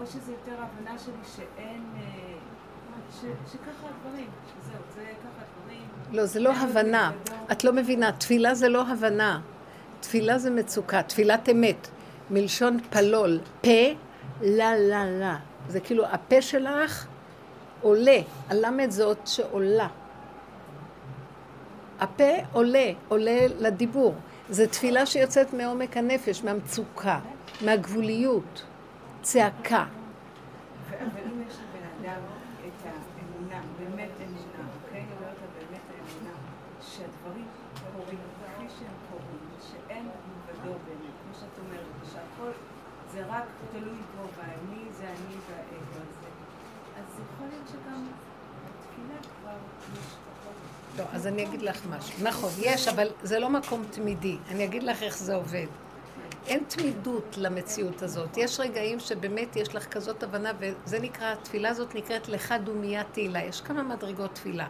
או 0.00 0.06
שזה 0.06 0.32
יותר 0.32 0.62
הבנה 0.62 0.98
שלי 0.98 1.36
שאין... 1.36 1.82
שככה 3.22 3.88
הדברים, 3.88 4.28
שזהו, 4.46 4.78
זה 4.94 5.02
ככה 5.04 5.44
הדברים. 5.44 5.88
לא, 6.12 6.26
זה 6.26 6.40
לא 6.40 6.52
הבנה. 6.52 7.12
את 7.52 7.64
לא 7.64 7.72
מבינה, 7.72 8.12
תפילה 8.12 8.54
זה 8.54 8.68
לא 8.68 8.82
הבנה. 8.88 9.40
תפילה 10.00 10.38
זה 10.38 10.50
מצוקה, 10.50 11.02
תפילת 11.02 11.48
אמת. 11.48 11.88
מלשון 12.30 12.78
פלול, 12.90 13.40
פה, 13.60 13.70
לה 14.42 14.76
לה 14.76 15.04
לה. 15.04 15.36
זה 15.68 15.80
כאילו 15.80 16.06
הפה 16.06 16.42
שלך 16.42 17.06
עולה, 17.80 18.18
הלמד 18.48 18.90
זאת 18.90 19.18
שעולה. 19.26 19.88
הפה 22.00 22.32
עולה, 22.52 22.90
עולה 23.08 23.46
לדיבור. 23.58 24.14
זו 24.50 24.66
תפילה 24.66 25.06
שיוצאת 25.06 25.52
מעומק 25.52 25.96
הנפש, 25.96 26.44
מהמצוקה, 26.44 27.20
מהגבוליות, 27.64 28.62
צעקה. 29.22 29.84
אבל 30.90 31.22
אם 31.32 31.42
יש 31.48 31.54
לבן 31.54 31.86
אדם 32.08 32.20
את 32.66 32.86
האמונה, 32.86 33.60
באמת 33.78 34.10
אמונה, 34.20 34.68
אוקיי? 34.74 35.00
אני 35.00 35.08
אומרת 35.16 35.36
לה 35.40 35.48
באמת 35.58 35.84
האמונה, 35.90 36.34
שהדברים 36.80 37.46
קורים 37.96 38.18
כפי 38.44 38.66
שהם 38.78 38.96
קורים, 39.10 39.44
שאין 39.68 40.04
מלבדו 40.04 40.72
באמת, 40.86 41.14
כמו 41.22 41.34
שאת 41.40 41.58
אומרת, 41.58 42.12
שהכל 42.12 42.50
זה 43.12 43.26
רק 43.28 43.44
תלוי 43.72 44.00
בו, 44.16 44.22
והאני 44.36 44.82
זה 44.98 45.04
אני 45.04 45.34
והאגו 45.48 45.96
הזה. 45.96 46.30
אז 46.98 47.20
יכול 47.20 47.46
להיות 47.50 47.68
שגם 47.68 48.06
בתפילה 48.64 49.18
כבר 49.22 49.58
יש 49.94 50.06
פחות... 50.26 50.83
לא, 50.98 51.04
אז 51.12 51.26
אני 51.26 51.44
אגיד 51.44 51.62
לך 51.62 51.80
משהו. 51.90 52.24
נכון, 52.24 52.50
יש, 52.58 52.88
אבל 52.88 53.08
זה 53.22 53.38
לא 53.38 53.50
מקום 53.50 53.84
תמידי. 53.90 54.36
אני 54.50 54.64
אגיד 54.64 54.82
לך 54.82 55.02
איך 55.02 55.18
זה 55.18 55.34
עובד. 55.34 55.66
אין 56.46 56.64
תמידות 56.68 57.34
למציאות 57.38 58.02
הזאת. 58.02 58.36
יש 58.36 58.60
רגעים 58.60 59.00
שבאמת 59.00 59.56
יש 59.56 59.74
לך 59.74 59.86
כזאת 59.86 60.22
הבנה, 60.22 60.52
וזה 60.58 60.98
נקרא, 60.98 61.32
התפילה 61.32 61.68
הזאת 61.68 61.94
נקראת 61.94 62.28
לך 62.28 62.54
דומיית 62.64 63.06
תהילה. 63.12 63.44
יש 63.44 63.60
כמה 63.60 63.82
מדרגות 63.82 64.34
תפילה. 64.34 64.66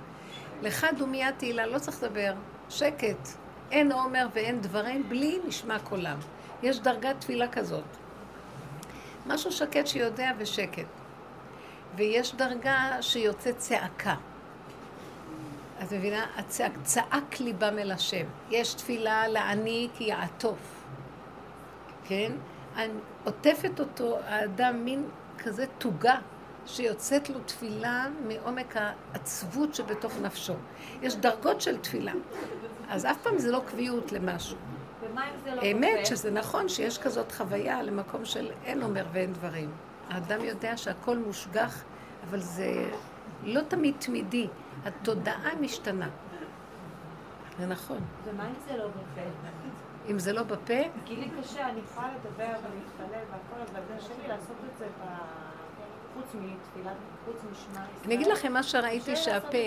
לך 0.62 0.86
דומיית 0.98 1.38
תהילה, 1.38 1.66
לא 1.66 1.78
צריך 1.78 2.02
לדבר, 2.02 2.34
שקט. 2.70 3.28
אין 3.70 3.92
עומר 3.92 4.26
ואין 4.34 4.60
דברים, 4.60 5.08
בלי 5.08 5.38
נשמע 5.46 5.78
קולם. 5.78 6.18
יש 6.62 6.80
דרגת 6.80 7.20
תפילה 7.20 7.48
כזאת. 7.48 7.84
משהו 9.26 9.52
שקט 9.52 9.86
שיודע 9.86 10.30
ושקט. 10.38 10.86
ויש 11.96 12.34
דרגה 12.34 12.96
שיוצאת 13.00 13.58
צעקה. 13.58 14.14
את 15.82 15.92
מבינה? 15.92 16.26
הצעק, 16.36 16.72
צעק 16.82 17.40
ליבם 17.40 17.78
אל 17.78 17.92
השם. 17.92 18.26
יש 18.50 18.74
תפילה 18.74 19.28
לעני 19.28 19.88
כי 19.94 20.04
יעטוף. 20.04 20.84
כן? 22.04 22.32
אני 22.76 22.92
עוטפת 23.24 23.80
אותו, 23.80 24.18
האדם, 24.26 24.84
מין 24.84 25.04
כזה 25.38 25.66
תוגה, 25.78 26.16
שיוצאת 26.66 27.30
לו 27.30 27.40
תפילה 27.40 28.06
מעומק 28.28 28.74
העצבות 28.76 29.74
שבתוך 29.74 30.12
נפשו. 30.22 30.54
יש 31.02 31.16
דרגות 31.16 31.60
של 31.60 31.78
תפילה. 31.78 32.12
אז 32.88 33.06
אף 33.06 33.16
פעם 33.22 33.38
זה 33.38 33.50
לא 33.50 33.62
קביעות 33.66 34.12
למשהו. 34.12 34.56
ומה 35.00 35.24
אם 35.24 35.34
זה 35.44 35.54
לא 35.54 35.62
בפה? 35.96 36.04
שזה 36.04 36.30
נכון 36.30 36.68
שיש 36.68 36.98
כזאת 36.98 37.32
חוויה 37.32 37.82
למקום 37.82 38.24
של 38.24 38.50
אין 38.64 38.82
אומר 38.82 39.04
ואין 39.12 39.32
דברים. 39.32 39.70
האדם 40.10 40.44
יודע 40.44 40.76
שהכל 40.76 41.18
מושגח, 41.18 41.82
אבל 42.28 42.40
זה 42.40 42.90
לא 43.42 43.60
תמיד 43.68 43.94
תמידי. 43.98 44.48
התודעה 44.84 45.54
משתנה. 45.60 46.08
זה 47.58 47.66
נכון. 47.66 47.98
ומה 48.24 48.44
אם 48.48 48.54
זה 48.68 48.76
לא 48.76 48.86
בפה? 48.88 49.20
אם 50.10 50.18
זה 50.18 50.32
לא 50.32 50.42
בפה, 50.42 50.74
כי 51.04 51.16
לי 51.16 51.28
קשה, 51.42 51.68
אני 51.68 51.80
יכולה 51.90 52.08
לדבר 52.14 52.44
ולהתפלל 52.44 53.20
והכל, 53.30 53.60
אבל 53.72 53.80
זה 53.88 53.94
קשה 53.98 54.22
לי 54.22 54.28
לעשות 54.28 54.56
את 54.72 54.78
זה 54.78 54.86
ב- 54.86 55.44
חוץ 56.14 56.24
מתפילת, 56.34 56.92
חוץ 57.24 57.36
משמע 57.52 57.70
ישראל. 57.72 57.84
אני 58.04 58.14
אגיד 58.14 58.26
לכם 58.26 58.52
מה 58.52 58.62
שראיתי 58.62 59.16
שהפה. 59.16 59.58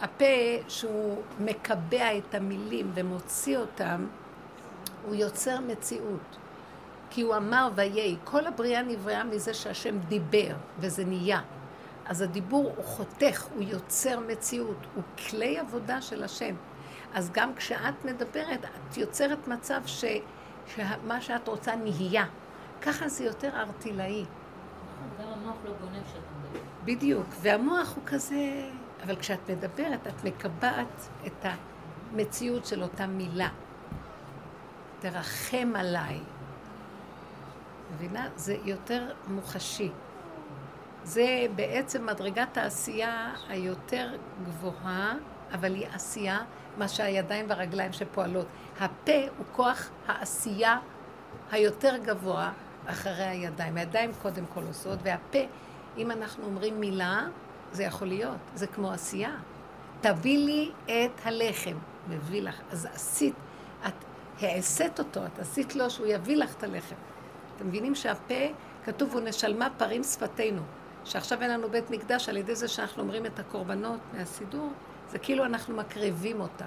הפה 0.00 0.24
שהוא 0.68 1.22
מקבע 1.40 2.18
את 2.18 2.34
המילים 2.34 2.90
ומוציא 2.94 3.58
אותם, 3.58 4.06
הוא 5.06 5.14
יוצר 5.14 5.60
מציאות. 5.60 6.36
כי 7.10 7.22
הוא 7.22 7.36
אמר 7.36 7.68
ויהי, 7.74 8.16
כל 8.24 8.46
הבריאה 8.46 8.82
נבראה 8.82 9.24
מזה 9.24 9.54
שהשם 9.54 9.98
דיבר, 9.98 10.54
וזה 10.78 11.04
נהיה. 11.04 11.40
אז 12.08 12.22
הדיבור 12.22 12.72
הוא 12.76 12.84
חותך, 12.84 13.46
הוא 13.54 13.62
יוצר 13.62 14.20
מציאות, 14.20 14.86
הוא 14.94 15.02
כלי 15.28 15.58
עבודה 15.58 16.02
של 16.02 16.24
השם. 16.24 16.54
אז 17.14 17.30
גם 17.32 17.54
כשאת 17.54 18.04
מדברת, 18.04 18.64
את 18.64 18.96
יוצרת 18.96 19.48
מצב 19.48 19.80
ש, 19.86 20.04
שמה 20.66 21.20
שאת 21.20 21.48
רוצה 21.48 21.76
נהיה. 21.76 22.24
ככה 22.82 23.08
זה 23.08 23.24
יותר 23.24 23.60
ארטילאי. 23.60 24.24
גם 25.20 25.28
המוח 25.28 25.56
לא 25.64 25.70
גונב 25.80 26.04
כשאתה 26.04 26.18
מדבר. 26.40 26.60
בדיוק, 26.84 27.26
והמוח 27.40 27.92
הוא 27.96 28.04
כזה... 28.06 28.70
אבל 29.04 29.16
כשאת 29.16 29.50
מדברת, 29.50 30.06
את 30.06 30.24
מקבעת 30.24 31.08
את 31.26 31.46
המציאות 32.12 32.66
של 32.66 32.82
אותה 32.82 33.06
מילה. 33.06 33.48
תרחם 35.00 35.72
עליי. 35.76 36.20
מבינה? 37.94 38.28
זה 38.36 38.56
יותר 38.64 39.14
מוחשי. 39.28 39.90
זה 41.08 41.46
בעצם 41.56 42.06
מדרגת 42.06 42.56
העשייה 42.56 43.34
היותר 43.48 44.16
גבוהה, 44.44 45.14
אבל 45.52 45.74
היא 45.74 45.86
עשייה, 45.94 46.38
מה 46.78 46.88
שהידיים 46.88 47.46
והרגליים 47.48 47.92
שפועלות. 47.92 48.46
הפה 48.80 49.12
הוא 49.38 49.46
כוח 49.52 49.90
העשייה 50.06 50.78
היותר 51.50 51.96
גבוה 51.96 52.52
אחרי 52.86 53.24
הידיים. 53.24 53.76
הידיים 53.76 54.10
קודם 54.22 54.44
כל 54.54 54.62
עושות, 54.66 54.98
והפה, 55.02 55.38
אם 55.96 56.10
אנחנו 56.10 56.44
אומרים 56.44 56.80
מילה, 56.80 57.26
זה 57.72 57.82
יכול 57.82 58.08
להיות, 58.08 58.38
זה 58.54 58.66
כמו 58.66 58.92
עשייה. 58.92 59.36
תביא 60.00 60.38
לי 60.38 60.70
את 60.84 61.20
הלחם, 61.24 61.76
מביא 62.08 62.42
לך. 62.42 62.60
אז 62.70 62.88
עשית, 62.94 63.34
את 63.86 63.94
העשית 64.40 64.98
אותו, 64.98 65.26
את 65.26 65.38
עשית 65.38 65.74
לו 65.74 65.90
שהוא 65.90 66.06
יביא 66.06 66.36
לך 66.36 66.54
את 66.54 66.62
הלחם. 66.62 66.96
אתם 67.56 67.66
מבינים 67.66 67.94
שהפה, 67.94 68.44
כתוב, 68.84 69.12
הוא 69.12 69.20
נשלמה 69.20 69.68
פרים 69.76 70.02
שפתנו. 70.02 70.62
שעכשיו 71.08 71.42
אין 71.42 71.50
לנו 71.50 71.68
בית 71.70 71.90
מקדש, 71.90 72.28
על 72.28 72.36
ידי 72.36 72.54
זה 72.54 72.68
שאנחנו 72.68 73.02
אומרים 73.02 73.26
את 73.26 73.38
הקורבנות 73.38 74.00
מהסידור, 74.12 74.72
זה 75.10 75.18
כאילו 75.18 75.44
אנחנו 75.44 75.76
מקריבים 75.76 76.40
אותם. 76.40 76.66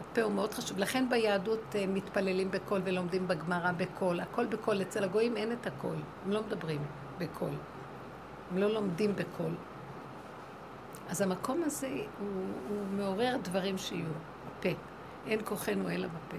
הפה 0.00 0.22
הוא 0.22 0.32
מאוד 0.32 0.54
חשוב. 0.54 0.78
לכן 0.78 1.08
ביהדות 1.08 1.76
אה, 1.76 1.86
מתפללים 1.86 2.50
בקול 2.50 2.80
ולומדים 2.84 3.28
בגמרא 3.28 3.72
בקול. 3.72 4.20
הכל 4.20 4.46
בקול. 4.46 4.82
אצל 4.82 5.04
הגויים 5.04 5.36
אין 5.36 5.52
את 5.52 5.66
הקול. 5.66 5.96
הם 6.24 6.32
לא 6.32 6.42
מדברים 6.42 6.82
בקול. 7.18 7.54
הם 8.50 8.58
לא 8.58 8.68
לומדים 8.74 9.16
בקול. 9.16 9.54
אז 11.08 11.20
המקום 11.20 11.62
הזה 11.62 11.88
הוא, 11.88 12.28
הוא 12.68 12.86
מעורר 12.96 13.36
דברים 13.42 13.78
שיהיו. 13.78 14.06
הפה. 14.46 14.68
אין 15.26 15.40
כוחנו 15.44 15.90
אלא 15.90 16.08
בפה. 16.08 16.36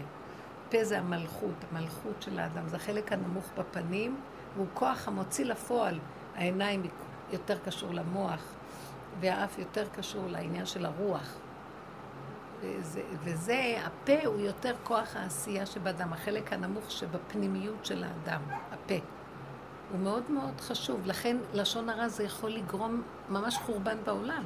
פה 0.69 0.83
זה 0.83 0.99
המלכות, 0.99 1.65
המלכות 1.71 2.21
של 2.21 2.39
האדם. 2.39 2.67
זה 2.67 2.75
החלק 2.75 3.11
הנמוך 3.11 3.49
בפנים, 3.57 4.15
והוא 4.55 4.67
כוח 4.73 5.07
המוציא 5.07 5.45
לפועל. 5.45 5.99
העיניים 6.35 6.83
יותר 7.31 7.57
קשור 7.65 7.93
למוח, 7.93 8.41
והאף 9.19 9.59
יותר 9.59 9.87
קשור 9.95 10.27
לעניין 10.27 10.65
של 10.65 10.85
הרוח. 10.85 11.35
וזה, 12.61 13.01
וזה, 13.23 13.75
הפה 13.85 14.25
הוא 14.25 14.39
יותר 14.39 14.75
כוח 14.83 15.15
העשייה 15.15 15.65
שבאדם, 15.65 16.13
החלק 16.13 16.53
הנמוך 16.53 16.91
שבפנימיות 16.91 17.85
של 17.85 18.03
האדם, 18.03 18.41
הפה. 18.71 18.95
הוא 19.91 19.99
מאוד 19.99 20.31
מאוד 20.31 20.61
חשוב, 20.61 21.01
לכן 21.05 21.37
לשון 21.53 21.89
הרע 21.89 22.07
זה 22.07 22.23
יכול 22.23 22.49
לגרום 22.49 23.01
ממש 23.29 23.57
חורבן 23.57 23.97
בעולם. 24.05 24.43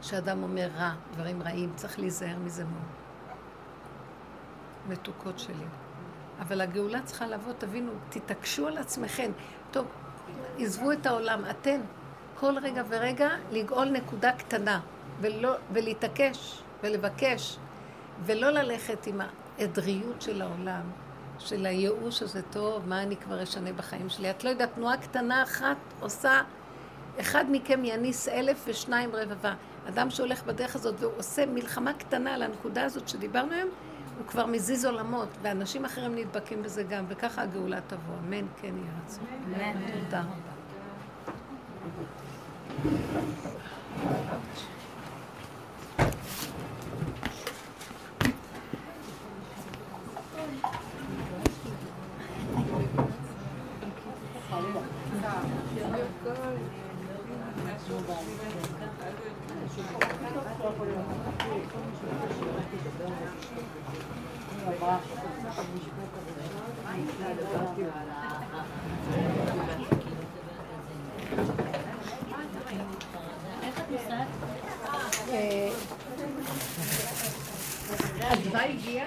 כשאדם 0.00 0.42
אומר 0.42 0.68
רע, 0.76 0.94
דברים 1.12 1.42
רעים, 1.42 1.72
צריך 1.76 1.98
להיזהר 1.98 2.38
מזה 2.38 2.64
מאוד. 2.64 3.04
מתוקות 4.88 5.38
שלי. 5.38 5.64
אבל 6.40 6.60
הגאולה 6.60 7.02
צריכה 7.02 7.26
לבוא, 7.26 7.52
תבינו, 7.58 7.92
תתעקשו 8.08 8.66
על 8.66 8.78
עצמכם. 8.78 9.30
טוב, 9.70 9.86
עזבו 10.58 10.92
את 10.92 11.06
העולם, 11.06 11.42
אתן, 11.50 11.80
כל 12.40 12.58
רגע 12.62 12.82
ורגע 12.88 13.28
לגאול 13.52 13.88
נקודה 13.88 14.32
קטנה, 14.32 14.80
ולא, 15.20 15.54
ולהתעקש 15.72 16.62
ולבקש, 16.82 17.56
ולא 18.24 18.50
ללכת 18.50 19.06
עם 19.06 19.20
העדריות 19.58 20.22
של 20.22 20.42
העולם, 20.42 20.82
של 21.38 21.66
הייאוש 21.66 22.22
הזה, 22.22 22.42
טוב, 22.42 22.88
מה 22.88 23.02
אני 23.02 23.16
כבר 23.16 23.42
אשנה 23.42 23.72
בחיים 23.72 24.08
שלי? 24.08 24.30
את 24.30 24.44
לא 24.44 24.50
יודעת, 24.50 24.74
תנועה 24.74 24.96
קטנה 24.96 25.42
אחת 25.42 25.76
עושה, 26.00 26.42
אחד 27.20 27.44
מכם 27.50 27.84
יניס 27.84 28.28
אלף 28.28 28.64
ושניים 28.66 29.10
רבבה. 29.14 29.54
אדם 29.88 30.10
שהולך 30.10 30.44
בדרך 30.44 30.76
הזאת 30.76 30.94
והוא 30.98 31.12
עושה 31.16 31.46
מלחמה 31.46 31.92
קטנה 31.92 32.34
על 32.34 32.42
הנקודה 32.42 32.84
הזאת 32.84 33.08
שדיברנו 33.08 33.52
היום, 33.52 33.68
הוא 34.18 34.26
כבר 34.26 34.46
מזיז 34.46 34.84
עולמות, 34.84 35.28
ואנשים 35.42 35.84
אחרים 35.84 36.14
נדבקים 36.14 36.62
בזה 36.62 36.82
גם, 36.82 37.04
וככה 37.08 37.42
הגאולה 37.42 37.80
תבוא. 37.80 38.14
אמן, 38.18 38.46
כן 38.62 38.74
יהיה 38.76 38.92
רצון. 39.04 39.24
אמן. 39.46 39.72
תודה 40.04 40.20
רבה. 40.20 40.54
Thank 62.96 63.78
you. 63.78 63.83
אדווה 78.32 78.62
הגיעה? 78.64 79.06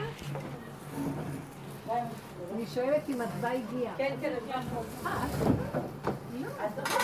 אני 2.55 2.65
שואלת 2.73 3.09
אם 3.09 3.21
אדווה 3.21 3.51
הגיעה. 3.51 3.93
כן, 3.97 4.15
כן, 4.21 4.33
את 6.65 6.97